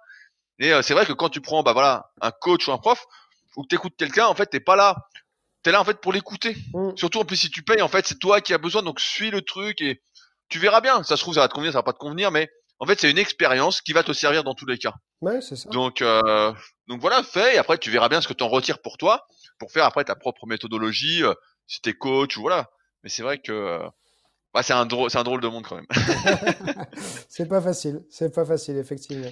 Et 0.59 0.71
c'est 0.81 0.93
vrai 0.93 1.05
que 1.05 1.13
quand 1.13 1.29
tu 1.29 1.39
prends, 1.39 1.61
bah 1.61 1.73
voilà, 1.73 2.09
un 2.19 2.31
coach 2.31 2.67
ou 2.67 2.71
un 2.71 2.77
prof, 2.77 3.05
ou 3.55 3.61
que 3.63 3.67
t'écoutes 3.67 3.93
quelqu'un, 3.95 4.25
en 4.25 4.33
fait, 4.33 4.47
t'es 4.47 4.59
pas 4.59 4.75
là. 4.75 4.95
T'es 5.67 5.73
là 5.73 5.81
en 5.81 5.83
fait 5.83 5.99
pour 5.99 6.13
l'écouter. 6.13 6.55
Mm. 6.73 6.91
Surtout 6.95 7.19
en 7.19 7.25
plus 7.25 7.35
si 7.35 7.49
tu 7.49 7.61
payes, 7.61 7.81
en 7.81 7.89
fait, 7.89 8.07
c'est 8.07 8.19
toi 8.19 8.39
qui 8.39 8.53
as 8.53 8.57
besoin, 8.57 8.83
donc 8.83 9.01
suis 9.01 9.31
le 9.31 9.41
truc 9.41 9.81
et 9.81 10.01
tu 10.47 10.59
verras 10.59 10.79
bien. 10.79 11.03
Ça 11.03 11.17
se 11.17 11.21
trouve, 11.21 11.33
ça 11.33 11.41
va 11.41 11.49
te 11.49 11.53
convenir, 11.53 11.73
ça 11.73 11.79
va 11.79 11.83
pas 11.83 11.91
te 11.91 11.97
convenir, 11.97 12.31
mais 12.31 12.49
en 12.79 12.85
fait, 12.85 12.97
c'est 12.97 13.11
une 13.11 13.17
expérience 13.17 13.81
qui 13.81 13.91
va 13.91 14.01
te 14.01 14.13
servir 14.13 14.45
dans 14.45 14.53
tous 14.53 14.65
les 14.65 14.77
cas. 14.77 14.93
Ouais, 15.19 15.41
c'est 15.41 15.57
ça. 15.57 15.67
Donc, 15.71 16.01
euh, 16.01 16.53
donc 16.87 17.01
voilà, 17.01 17.21
fais 17.21 17.55
et 17.55 17.57
après 17.57 17.77
tu 17.77 17.91
verras 17.91 18.07
bien 18.07 18.21
ce 18.21 18.29
que 18.29 18.33
tu 18.33 18.45
en 18.45 18.47
retires 18.47 18.81
pour 18.81 18.97
toi, 18.97 19.27
pour 19.59 19.73
faire 19.73 19.83
après 19.83 20.05
ta 20.05 20.15
propre 20.15 20.47
méthodologie, 20.47 21.25
euh, 21.25 21.33
si 21.65 21.81
t'es 21.81 21.91
coach 21.91 22.37
ou 22.37 22.43
voilà. 22.43 22.69
Mais 23.03 23.09
c'est 23.09 23.23
vrai 23.23 23.37
que 23.37 23.51
euh, 23.51 23.89
bah, 24.53 24.63
c'est 24.63 24.71
un 24.71 24.85
drôle, 24.85 25.11
c'est 25.11 25.17
un 25.17 25.25
drôle 25.25 25.41
de 25.41 25.49
monde 25.49 25.65
quand 25.67 25.75
même. 25.75 25.87
c'est 27.27 27.49
pas 27.49 27.59
facile, 27.59 28.05
c'est 28.09 28.33
pas 28.33 28.45
facile 28.45 28.77
effectivement. 28.77 29.31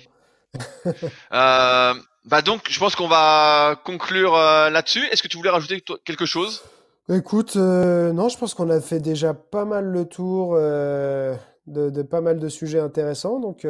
euh, 1.32 1.94
bah 2.26 2.42
donc, 2.42 2.68
je 2.70 2.80
pense 2.80 2.96
qu'on 2.96 3.08
va 3.08 3.80
conclure 3.86 4.36
euh, 4.36 4.70
là-dessus. 4.72 5.06
Est-ce 5.12 5.22
que 5.22 5.28
tu 5.28 5.38
voulais 5.38 5.52
rajouter 5.52 5.84
quelque 6.04 6.26
chose? 6.26 6.64
Écoute, 7.08 7.56
euh, 7.56 8.12
non, 8.14 8.30
je 8.30 8.38
pense 8.38 8.56
qu'on 8.56 8.72
a 8.72 8.82
fait 8.82 9.00
déjà 9.00 9.36
pas 9.36 9.64
mal 9.64 9.86
le 9.86 10.06
tour 10.06 10.56
euh, 10.56 11.36
de, 11.68 12.02
pas 12.02 12.22
mal 12.22 12.40
de 12.40 12.50
sujets 12.50 12.80
intéressants. 12.80 13.40
Donc, 13.40 13.68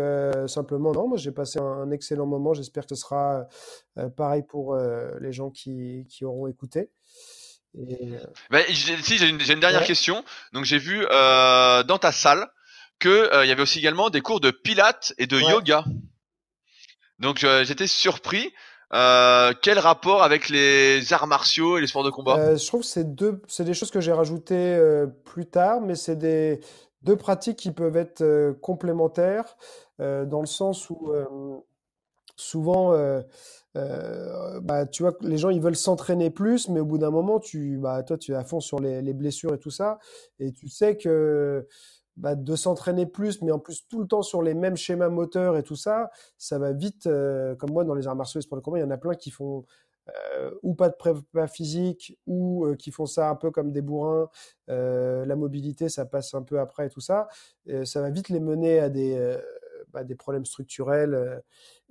simplement, 0.47 0.93
non, 0.93 1.09
moi 1.09 1.17
j'ai 1.17 1.31
passé 1.31 1.59
un, 1.59 1.91
excellent 1.91 2.25
moment. 2.25 2.53
J'espère 2.53 2.85
que 2.85 2.95
ce 2.95 3.01
sera 3.01 3.45
pareil 4.15 4.43
pour 4.47 4.77
les 5.19 5.33
gens 5.33 5.49
qui, 5.49 6.05
qui 6.09 6.23
auront 6.23 6.47
écouté. 6.47 6.89
Bah, 8.49 8.59
si, 8.69 9.17
j'ai 9.17 9.27
une, 9.27 9.41
une, 9.41 9.59
dernière 9.59 9.83
question. 9.83 10.23
Donc, 10.53 10.63
j'ai 10.63 10.77
vu 10.77 11.05
dans 11.09 11.97
ta 11.99 12.13
salle 12.13 12.47
qu'il 13.01 13.29
il 13.43 13.49
y 13.49 13.51
avait 13.51 13.61
aussi 13.61 13.79
également 13.79 14.09
des 14.09 14.21
cours 14.21 14.39
de 14.39 14.51
pilates 14.51 15.13
et 15.17 15.27
de 15.27 15.37
yoga. 15.41 15.83
Donc 17.19 17.43
euh, 17.43 17.63
j'étais 17.63 17.87
surpris. 17.87 18.53
Euh, 18.93 19.53
quel 19.61 19.79
rapport 19.79 20.23
avec 20.23 20.49
les 20.49 21.11
arts 21.11 21.27
martiaux 21.27 21.77
et 21.77 21.81
les 21.81 21.87
sports 21.87 22.03
de 22.03 22.11
combat? 22.11 22.37
Euh, 22.37 22.57
Je 22.57 22.65
trouve 22.67 22.81
que 22.81 22.87
c'est 22.87 23.15
deux, 23.15 23.41
c'est 23.47 23.63
des 23.63 23.73
choses 23.73 23.91
que 23.91 23.99
j'ai 23.99 24.13
rajoutées 24.13 24.79
plus 25.23 25.47
tard, 25.47 25.81
mais 25.81 25.95
c'est 25.95 26.15
des 26.15 26.59
deux 27.01 27.15
pratiques 27.15 27.57
qui 27.57 27.71
peuvent 27.71 27.97
être 27.97 28.53
complémentaires 28.61 29.57
dans 29.99 30.41
le 30.41 30.47
sens 30.47 30.89
où 30.89 31.11
souvent, 32.35 32.93
bah, 33.73 34.85
tu 34.85 35.03
vois, 35.03 35.13
les 35.21 35.37
gens 35.37 35.49
ils 35.49 35.61
veulent 35.61 35.75
s'entraîner 35.75 36.29
plus, 36.29 36.69
mais 36.69 36.79
au 36.79 36.85
bout 36.85 36.99
d'un 36.99 37.11
moment, 37.11 37.39
tu, 37.39 37.77
bah, 37.77 38.03
toi, 38.03 38.17
tu 38.17 38.33
es 38.33 38.35
à 38.35 38.43
fond 38.43 38.59
sur 38.59 38.79
les, 38.79 39.01
les 39.01 39.13
blessures 39.13 39.53
et 39.55 39.59
tout 39.59 39.71
ça, 39.71 39.97
et 40.39 40.51
tu 40.51 40.69
sais 40.69 40.95
que 40.95 41.67
bah, 42.17 42.35
de 42.35 42.55
s'entraîner 42.55 43.05
plus, 43.05 43.41
mais 43.41 43.51
en 43.51 43.59
plus 43.59 43.87
tout 43.89 43.99
le 43.99 44.07
temps 44.07 44.21
sur 44.21 44.41
les 44.41 44.53
mêmes 44.53 44.77
schémas 44.77 45.09
moteurs 45.09 45.57
et 45.57 45.63
tout 45.63 45.75
ça, 45.75 46.11
ça 46.37 46.57
va 46.57 46.71
vite. 46.71 47.07
Euh, 47.07 47.55
comme 47.55 47.71
moi, 47.71 47.83
dans 47.83 47.93
les 47.93 48.07
arts 48.07 48.15
martiaux 48.15 48.39
et 48.39 48.41
sports 48.41 48.57
de 48.57 48.63
combat, 48.63 48.77
il 48.77 48.81
y 48.81 48.85
en 48.85 48.91
a 48.91 48.97
plein 48.97 49.15
qui 49.15 49.31
font 49.31 49.65
euh, 50.09 50.51
ou 50.63 50.75
pas 50.75 50.89
de 50.89 50.95
prépa 50.95 51.47
physique, 51.47 52.17
ou 52.25 52.65
euh, 52.65 52.75
qui 52.75 52.91
font 52.91 53.05
ça 53.05 53.29
un 53.29 53.35
peu 53.35 53.51
comme 53.51 53.71
des 53.71 53.81
bourrins. 53.81 54.29
la 54.67 55.35
mobilité, 55.35 55.89
ça 55.89 56.05
passe 56.05 56.33
un 56.33 56.43
peu 56.43 56.59
après 56.59 56.87
et 56.87 56.89
tout 56.89 57.01
ça. 57.01 57.27
Ça 57.83 58.01
va 58.01 58.09
vite 58.09 58.29
les 58.29 58.39
mener 58.39 58.79
à 58.79 58.89
des, 58.89 59.37
bah, 59.91 60.03
problèmes 60.17 60.45
structurels. 60.45 61.41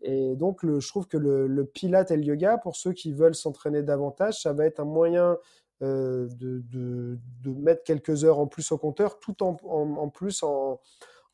et 0.02 0.36
donc, 0.36 0.64
je 0.64 0.88
trouve 0.88 1.06
que 1.06 1.18
le, 1.18 1.46
le 1.46 1.64
pilate 1.66 2.10
et 2.12 2.16
le 2.16 2.24
yoga, 2.24 2.56
pour 2.58 2.76
ceux 2.76 2.92
qui 2.92 3.12
veulent 3.12 3.34
s'entraîner 3.34 3.82
davantage, 3.82 4.40
ça 4.40 4.52
va 4.54 4.64
être 4.64 4.80
un 4.80 4.84
moyen 4.84 5.36
de, 5.80 6.62
de, 6.70 7.18
de, 7.42 7.50
mettre 7.50 7.84
quelques 7.84 8.24
heures 8.24 8.38
en 8.38 8.46
plus 8.46 8.72
au 8.72 8.78
compteur, 8.78 9.18
tout 9.18 9.42
en, 9.42 9.56
en, 9.64 10.08
plus 10.08 10.42
en, 10.42 10.80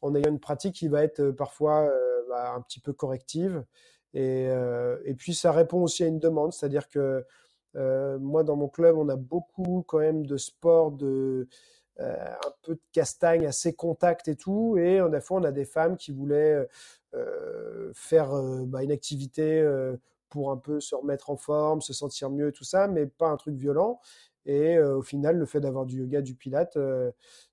en, 0.02 0.14
ayant 0.14 0.30
une 0.30 0.40
pratique 0.40 0.74
qui 0.74 0.88
va 0.88 1.04
être 1.04 1.20
euh, 1.20 1.32
parfois 1.32 1.82
euh, 1.82 2.22
bah, 2.28 2.52
un 2.54 2.60
petit 2.60 2.80
peu 2.80 2.92
corrective. 2.92 3.64
Et, 4.12 4.48
et, 5.04 5.14
puis 5.14 5.34
ça 5.34 5.52
répond 5.52 5.84
aussi 5.84 6.02
à 6.02 6.08
une 6.08 6.18
demande, 6.18 6.52
c'est-à-dire 6.52 6.88
que 6.88 7.24
moi 8.18 8.42
dans 8.42 8.56
mon 8.56 8.66
club, 8.68 8.96
on 8.98 9.08
a 9.08 9.14
beaucoup 9.14 9.84
quand 9.86 10.00
même 10.00 10.26
de 10.26 10.36
sport 10.36 10.90
de 10.90 11.46
un 12.00 12.52
peu 12.62 12.74
de 12.74 12.80
castagne, 12.90 13.46
assez 13.46 13.72
contact 13.72 14.26
et 14.26 14.34
tout. 14.34 14.76
Et 14.78 15.00
en 15.00 15.20
fois, 15.20 15.38
on 15.38 15.44
a 15.44 15.52
des 15.52 15.64
femmes 15.64 15.96
qui 15.96 16.10
voulaient 16.10 16.68
faire 17.94 18.32
bah, 18.66 18.82
une 18.82 18.90
activité 18.90 19.62
pour 20.30 20.50
un 20.50 20.56
peu 20.56 20.80
se 20.80 20.94
remettre 20.94 21.28
en 21.28 21.36
forme, 21.36 21.82
se 21.82 21.92
sentir 21.92 22.30
mieux 22.30 22.48
et 22.48 22.52
tout 22.52 22.64
ça, 22.64 22.88
mais 22.88 23.06
pas 23.06 23.28
un 23.28 23.36
truc 23.36 23.56
violent. 23.56 24.00
Et 24.46 24.78
au 24.80 25.02
final, 25.02 25.36
le 25.36 25.46
fait 25.46 25.60
d'avoir 25.60 25.86
du 25.86 25.98
yoga, 25.98 26.22
du 26.22 26.34
pilate, 26.34 26.78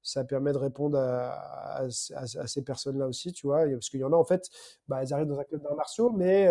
ça 0.02 0.24
permet 0.24 0.54
de 0.54 0.58
répondre 0.58 0.98
à, 0.98 1.86
ces 1.90 2.64
personnes-là 2.64 3.08
aussi, 3.08 3.34
tu 3.34 3.48
vois. 3.48 3.66
Parce 3.68 3.90
qu'il 3.90 4.00
y 4.00 4.04
en 4.04 4.14
a, 4.14 4.16
en 4.16 4.24
fait, 4.24 4.50
bah, 4.88 5.00
elles 5.02 5.14
arrivent 5.14 5.28
dans 5.28 5.40
un 5.40 5.44
club 5.44 5.62
d'arts 5.62 5.76
martiaux, 5.76 6.12
mais 6.12 6.48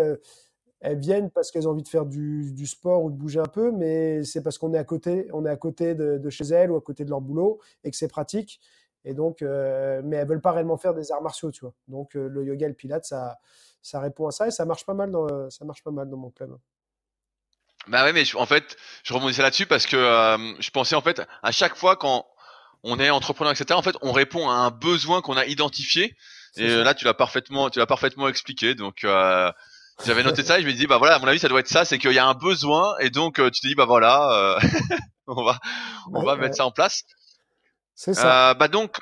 elles 0.81 0.99
viennent 0.99 1.31
parce 1.31 1.51
qu'elles 1.51 1.67
ont 1.67 1.73
envie 1.73 1.83
de 1.83 1.89
faire 1.89 2.07
du, 2.07 2.67
sport 2.67 3.03
ou 3.03 3.11
de 3.11 3.17
bouger 3.17 3.41
un 3.41 3.47
peu, 3.47 3.73
mais 3.73 4.25
c'est 4.25 4.43
parce 4.43 4.59
qu'on 4.59 4.75
est 4.75 4.79
à 4.79 4.85
côté, 4.85 5.29
on 5.33 5.47
est 5.47 5.51
à 5.51 5.57
côté 5.57 5.95
de, 5.95 6.31
chez 6.31 6.45
elles 6.45 6.71
ou 6.71 6.77
à 6.77 6.81
côté 6.81 7.05
de 7.05 7.11
leur 7.11 7.21
boulot 7.21 7.61
et 7.85 7.91
que 7.91 7.97
c'est 7.97 8.09
pratique. 8.09 8.61
Et 9.05 9.15
donc, 9.15 9.41
mais 9.41 10.17
elles 10.17 10.29
veulent 10.29 10.41
pas 10.41 10.53
réellement 10.53 10.77
faire 10.77 10.95
des 10.95 11.13
arts 11.13 11.23
martiaux, 11.23 11.51
tu 11.51 11.61
vois. 11.61 11.75
Donc, 11.89 12.15
le 12.15 12.45
yoga 12.45 12.69
le 12.69 12.75
pilate, 12.75 13.05
ça, 13.05 13.39
répond 13.95 14.27
à 14.27 14.31
ça 14.33 14.49
et 14.49 14.51
ça 14.51 14.65
marche 14.65 14.85
pas 14.85 14.95
mal 14.95 15.13
ça 15.51 15.65
marche 15.65 15.83
pas 15.83 15.93
mal 15.93 16.09
dans 16.11 16.19
mon 16.19 16.31
club. 16.31 16.57
Bah 17.89 18.05
ouais, 18.05 18.13
mais 18.13 18.25
en 18.35 18.47
fait, 18.47 18.77
je 19.05 19.15
rebondissais 19.15 19.43
là-dessus 19.43 19.67
parce 19.67 19.87
que 19.87 19.97
euh, 19.97 20.55
je 20.59 20.71
pensais 20.71 20.97
en 20.97 21.03
fait 21.03 21.23
à 21.43 21.53
chaque 21.53 21.77
fois 21.77 21.97
quand 21.97 22.27
on 22.83 22.99
est 22.99 23.11
entrepreneur, 23.11 23.53
etc. 23.53 23.75
En 23.75 23.83
fait, 23.83 23.97
on 24.03 24.13
répond 24.13 24.49
à 24.49 24.55
un 24.55 24.71
besoin 24.71 25.21
qu'on 25.21 25.37
a 25.37 25.45
identifié. 25.47 26.17
Et 26.57 26.69
là, 26.69 26.95
tu 26.95 27.05
l'as 27.05 27.15
parfaitement, 27.15 27.69
tu 27.69 27.79
l'as 27.79 27.87
parfaitement 27.87 28.29
expliqué. 28.29 28.75
Donc, 28.75 29.05
euh, 29.05 29.53
j'avais 30.05 30.23
noté 30.23 30.43
ça 30.43 30.59
et 30.59 30.63
je 30.63 30.67
me 30.67 30.73
dis, 30.73 30.87
bah 30.87 30.99
voilà, 30.99 31.17
à 31.17 31.19
mon 31.19 31.27
avis, 31.27 31.39
ça 31.39 31.49
doit 31.49 31.61
être 31.61 31.69
ça, 31.69 31.85
c'est 31.85 31.99
qu'il 31.99 32.13
y 32.13 32.19
a 32.19 32.27
un 32.27 32.35
besoin 32.35 32.97
et 33.01 33.11
donc 33.11 33.39
euh, 33.39 33.51
tu 33.51 33.61
te 33.61 33.67
dis, 33.67 33.75
bah 33.75 33.85
voilà, 33.85 34.31
euh, 34.33 34.61
on 35.27 35.45
va, 35.45 35.59
on 36.13 36.23
va 36.23 36.37
mettre 36.37 36.57
ça 36.57 36.65
en 36.65 36.71
place. 36.71 37.03
C'est 37.95 38.15
ça. 38.15 38.55
bah 38.55 38.69
donc, 38.69 38.97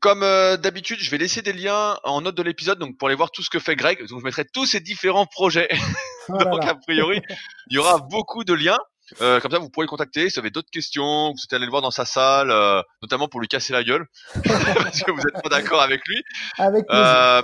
comme 0.00 0.20
d'habitude, 0.20 0.98
je 1.00 1.10
vais 1.10 1.18
laisser 1.18 1.42
des 1.42 1.52
liens 1.52 1.98
en 2.04 2.20
note 2.20 2.34
de 2.34 2.42
l'épisode, 2.42 2.78
donc 2.78 2.96
pour 2.96 3.08
aller 3.08 3.16
voir 3.16 3.30
tout 3.30 3.42
ce 3.42 3.50
que 3.50 3.58
fait 3.58 3.76
Greg. 3.76 4.06
Donc, 4.06 4.20
je 4.20 4.24
mettrai 4.24 4.44
tous 4.44 4.66
ces 4.66 4.80
différents 4.80 5.26
projets. 5.26 5.68
Oh 6.32 6.44
Donc 6.44 6.64
a 6.64 6.74
priori, 6.74 7.22
il 7.68 7.74
y 7.74 7.78
aura 7.78 7.98
beaucoup 7.98 8.44
de 8.44 8.54
liens. 8.54 8.78
Euh, 9.20 9.40
comme 9.40 9.50
ça, 9.50 9.58
vous 9.58 9.68
pourrez 9.70 9.86
le 9.86 9.90
contacter 9.90 10.28
si 10.28 10.34
vous 10.34 10.40
avez 10.40 10.50
d'autres 10.50 10.70
questions, 10.70 11.32
vous 11.32 11.36
souhaitez 11.36 11.56
aller 11.56 11.64
le 11.64 11.70
voir 11.70 11.82
dans 11.82 11.90
sa 11.90 12.04
salle, 12.04 12.50
euh, 12.52 12.80
notamment 13.02 13.26
pour 13.26 13.40
lui 13.40 13.48
casser 13.48 13.72
la 13.72 13.82
gueule, 13.82 14.06
parce 14.44 15.02
que 15.02 15.10
vous 15.10 15.20
êtes 15.20 15.42
pas 15.42 15.48
d'accord 15.48 15.82
avec 15.82 16.00
lui. 16.06 16.22
Avec 16.58 16.84
euh, 16.90 17.42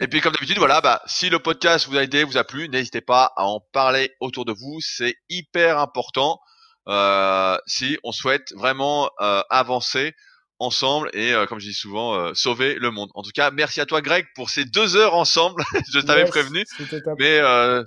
Et 0.00 0.06
puis, 0.06 0.20
comme 0.20 0.32
d'habitude, 0.32 0.58
voilà, 0.58 0.80
bah, 0.80 1.02
si 1.06 1.28
le 1.28 1.40
podcast 1.40 1.88
vous 1.88 1.96
a 1.96 2.04
aidé, 2.04 2.22
vous 2.22 2.36
a 2.36 2.44
plu, 2.44 2.68
n'hésitez 2.68 3.00
pas 3.00 3.32
à 3.36 3.46
en 3.46 3.60
parler 3.72 4.12
autour 4.20 4.44
de 4.44 4.52
vous. 4.52 4.78
C'est 4.80 5.16
hyper 5.28 5.80
important 5.80 6.38
euh, 6.88 7.58
si 7.66 7.98
on 8.04 8.12
souhaite 8.12 8.52
vraiment 8.54 9.10
euh, 9.20 9.42
avancer 9.50 10.14
ensemble 10.58 11.10
et 11.12 11.32
euh, 11.32 11.46
comme 11.46 11.58
je 11.58 11.68
dis 11.68 11.74
souvent 11.74 12.14
euh, 12.14 12.32
sauver 12.34 12.74
le 12.74 12.90
monde. 12.90 13.10
En 13.14 13.22
tout 13.22 13.30
cas, 13.34 13.50
merci 13.50 13.80
à 13.80 13.86
toi 13.86 14.00
Greg 14.00 14.26
pour 14.34 14.50
ces 14.50 14.64
deux 14.64 14.96
heures 14.96 15.14
ensemble. 15.14 15.62
je 15.92 16.00
t'avais 16.00 16.24
prévenu, 16.24 16.64
mais 17.18 17.38
euh, 17.38 17.82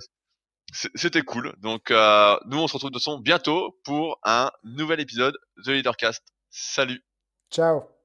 c'était 0.72 1.22
cool. 1.22 1.54
Donc 1.58 1.90
nous 1.90 2.58
on 2.58 2.68
se 2.68 2.74
retrouve 2.74 2.92
de 2.92 2.98
son 2.98 3.18
bientôt 3.18 3.78
pour 3.84 4.18
un 4.24 4.50
nouvel 4.64 5.00
épisode 5.00 5.36
de 5.64 5.72
Leadercast. 5.72 6.22
Salut. 6.50 7.00
Ciao. 7.50 7.99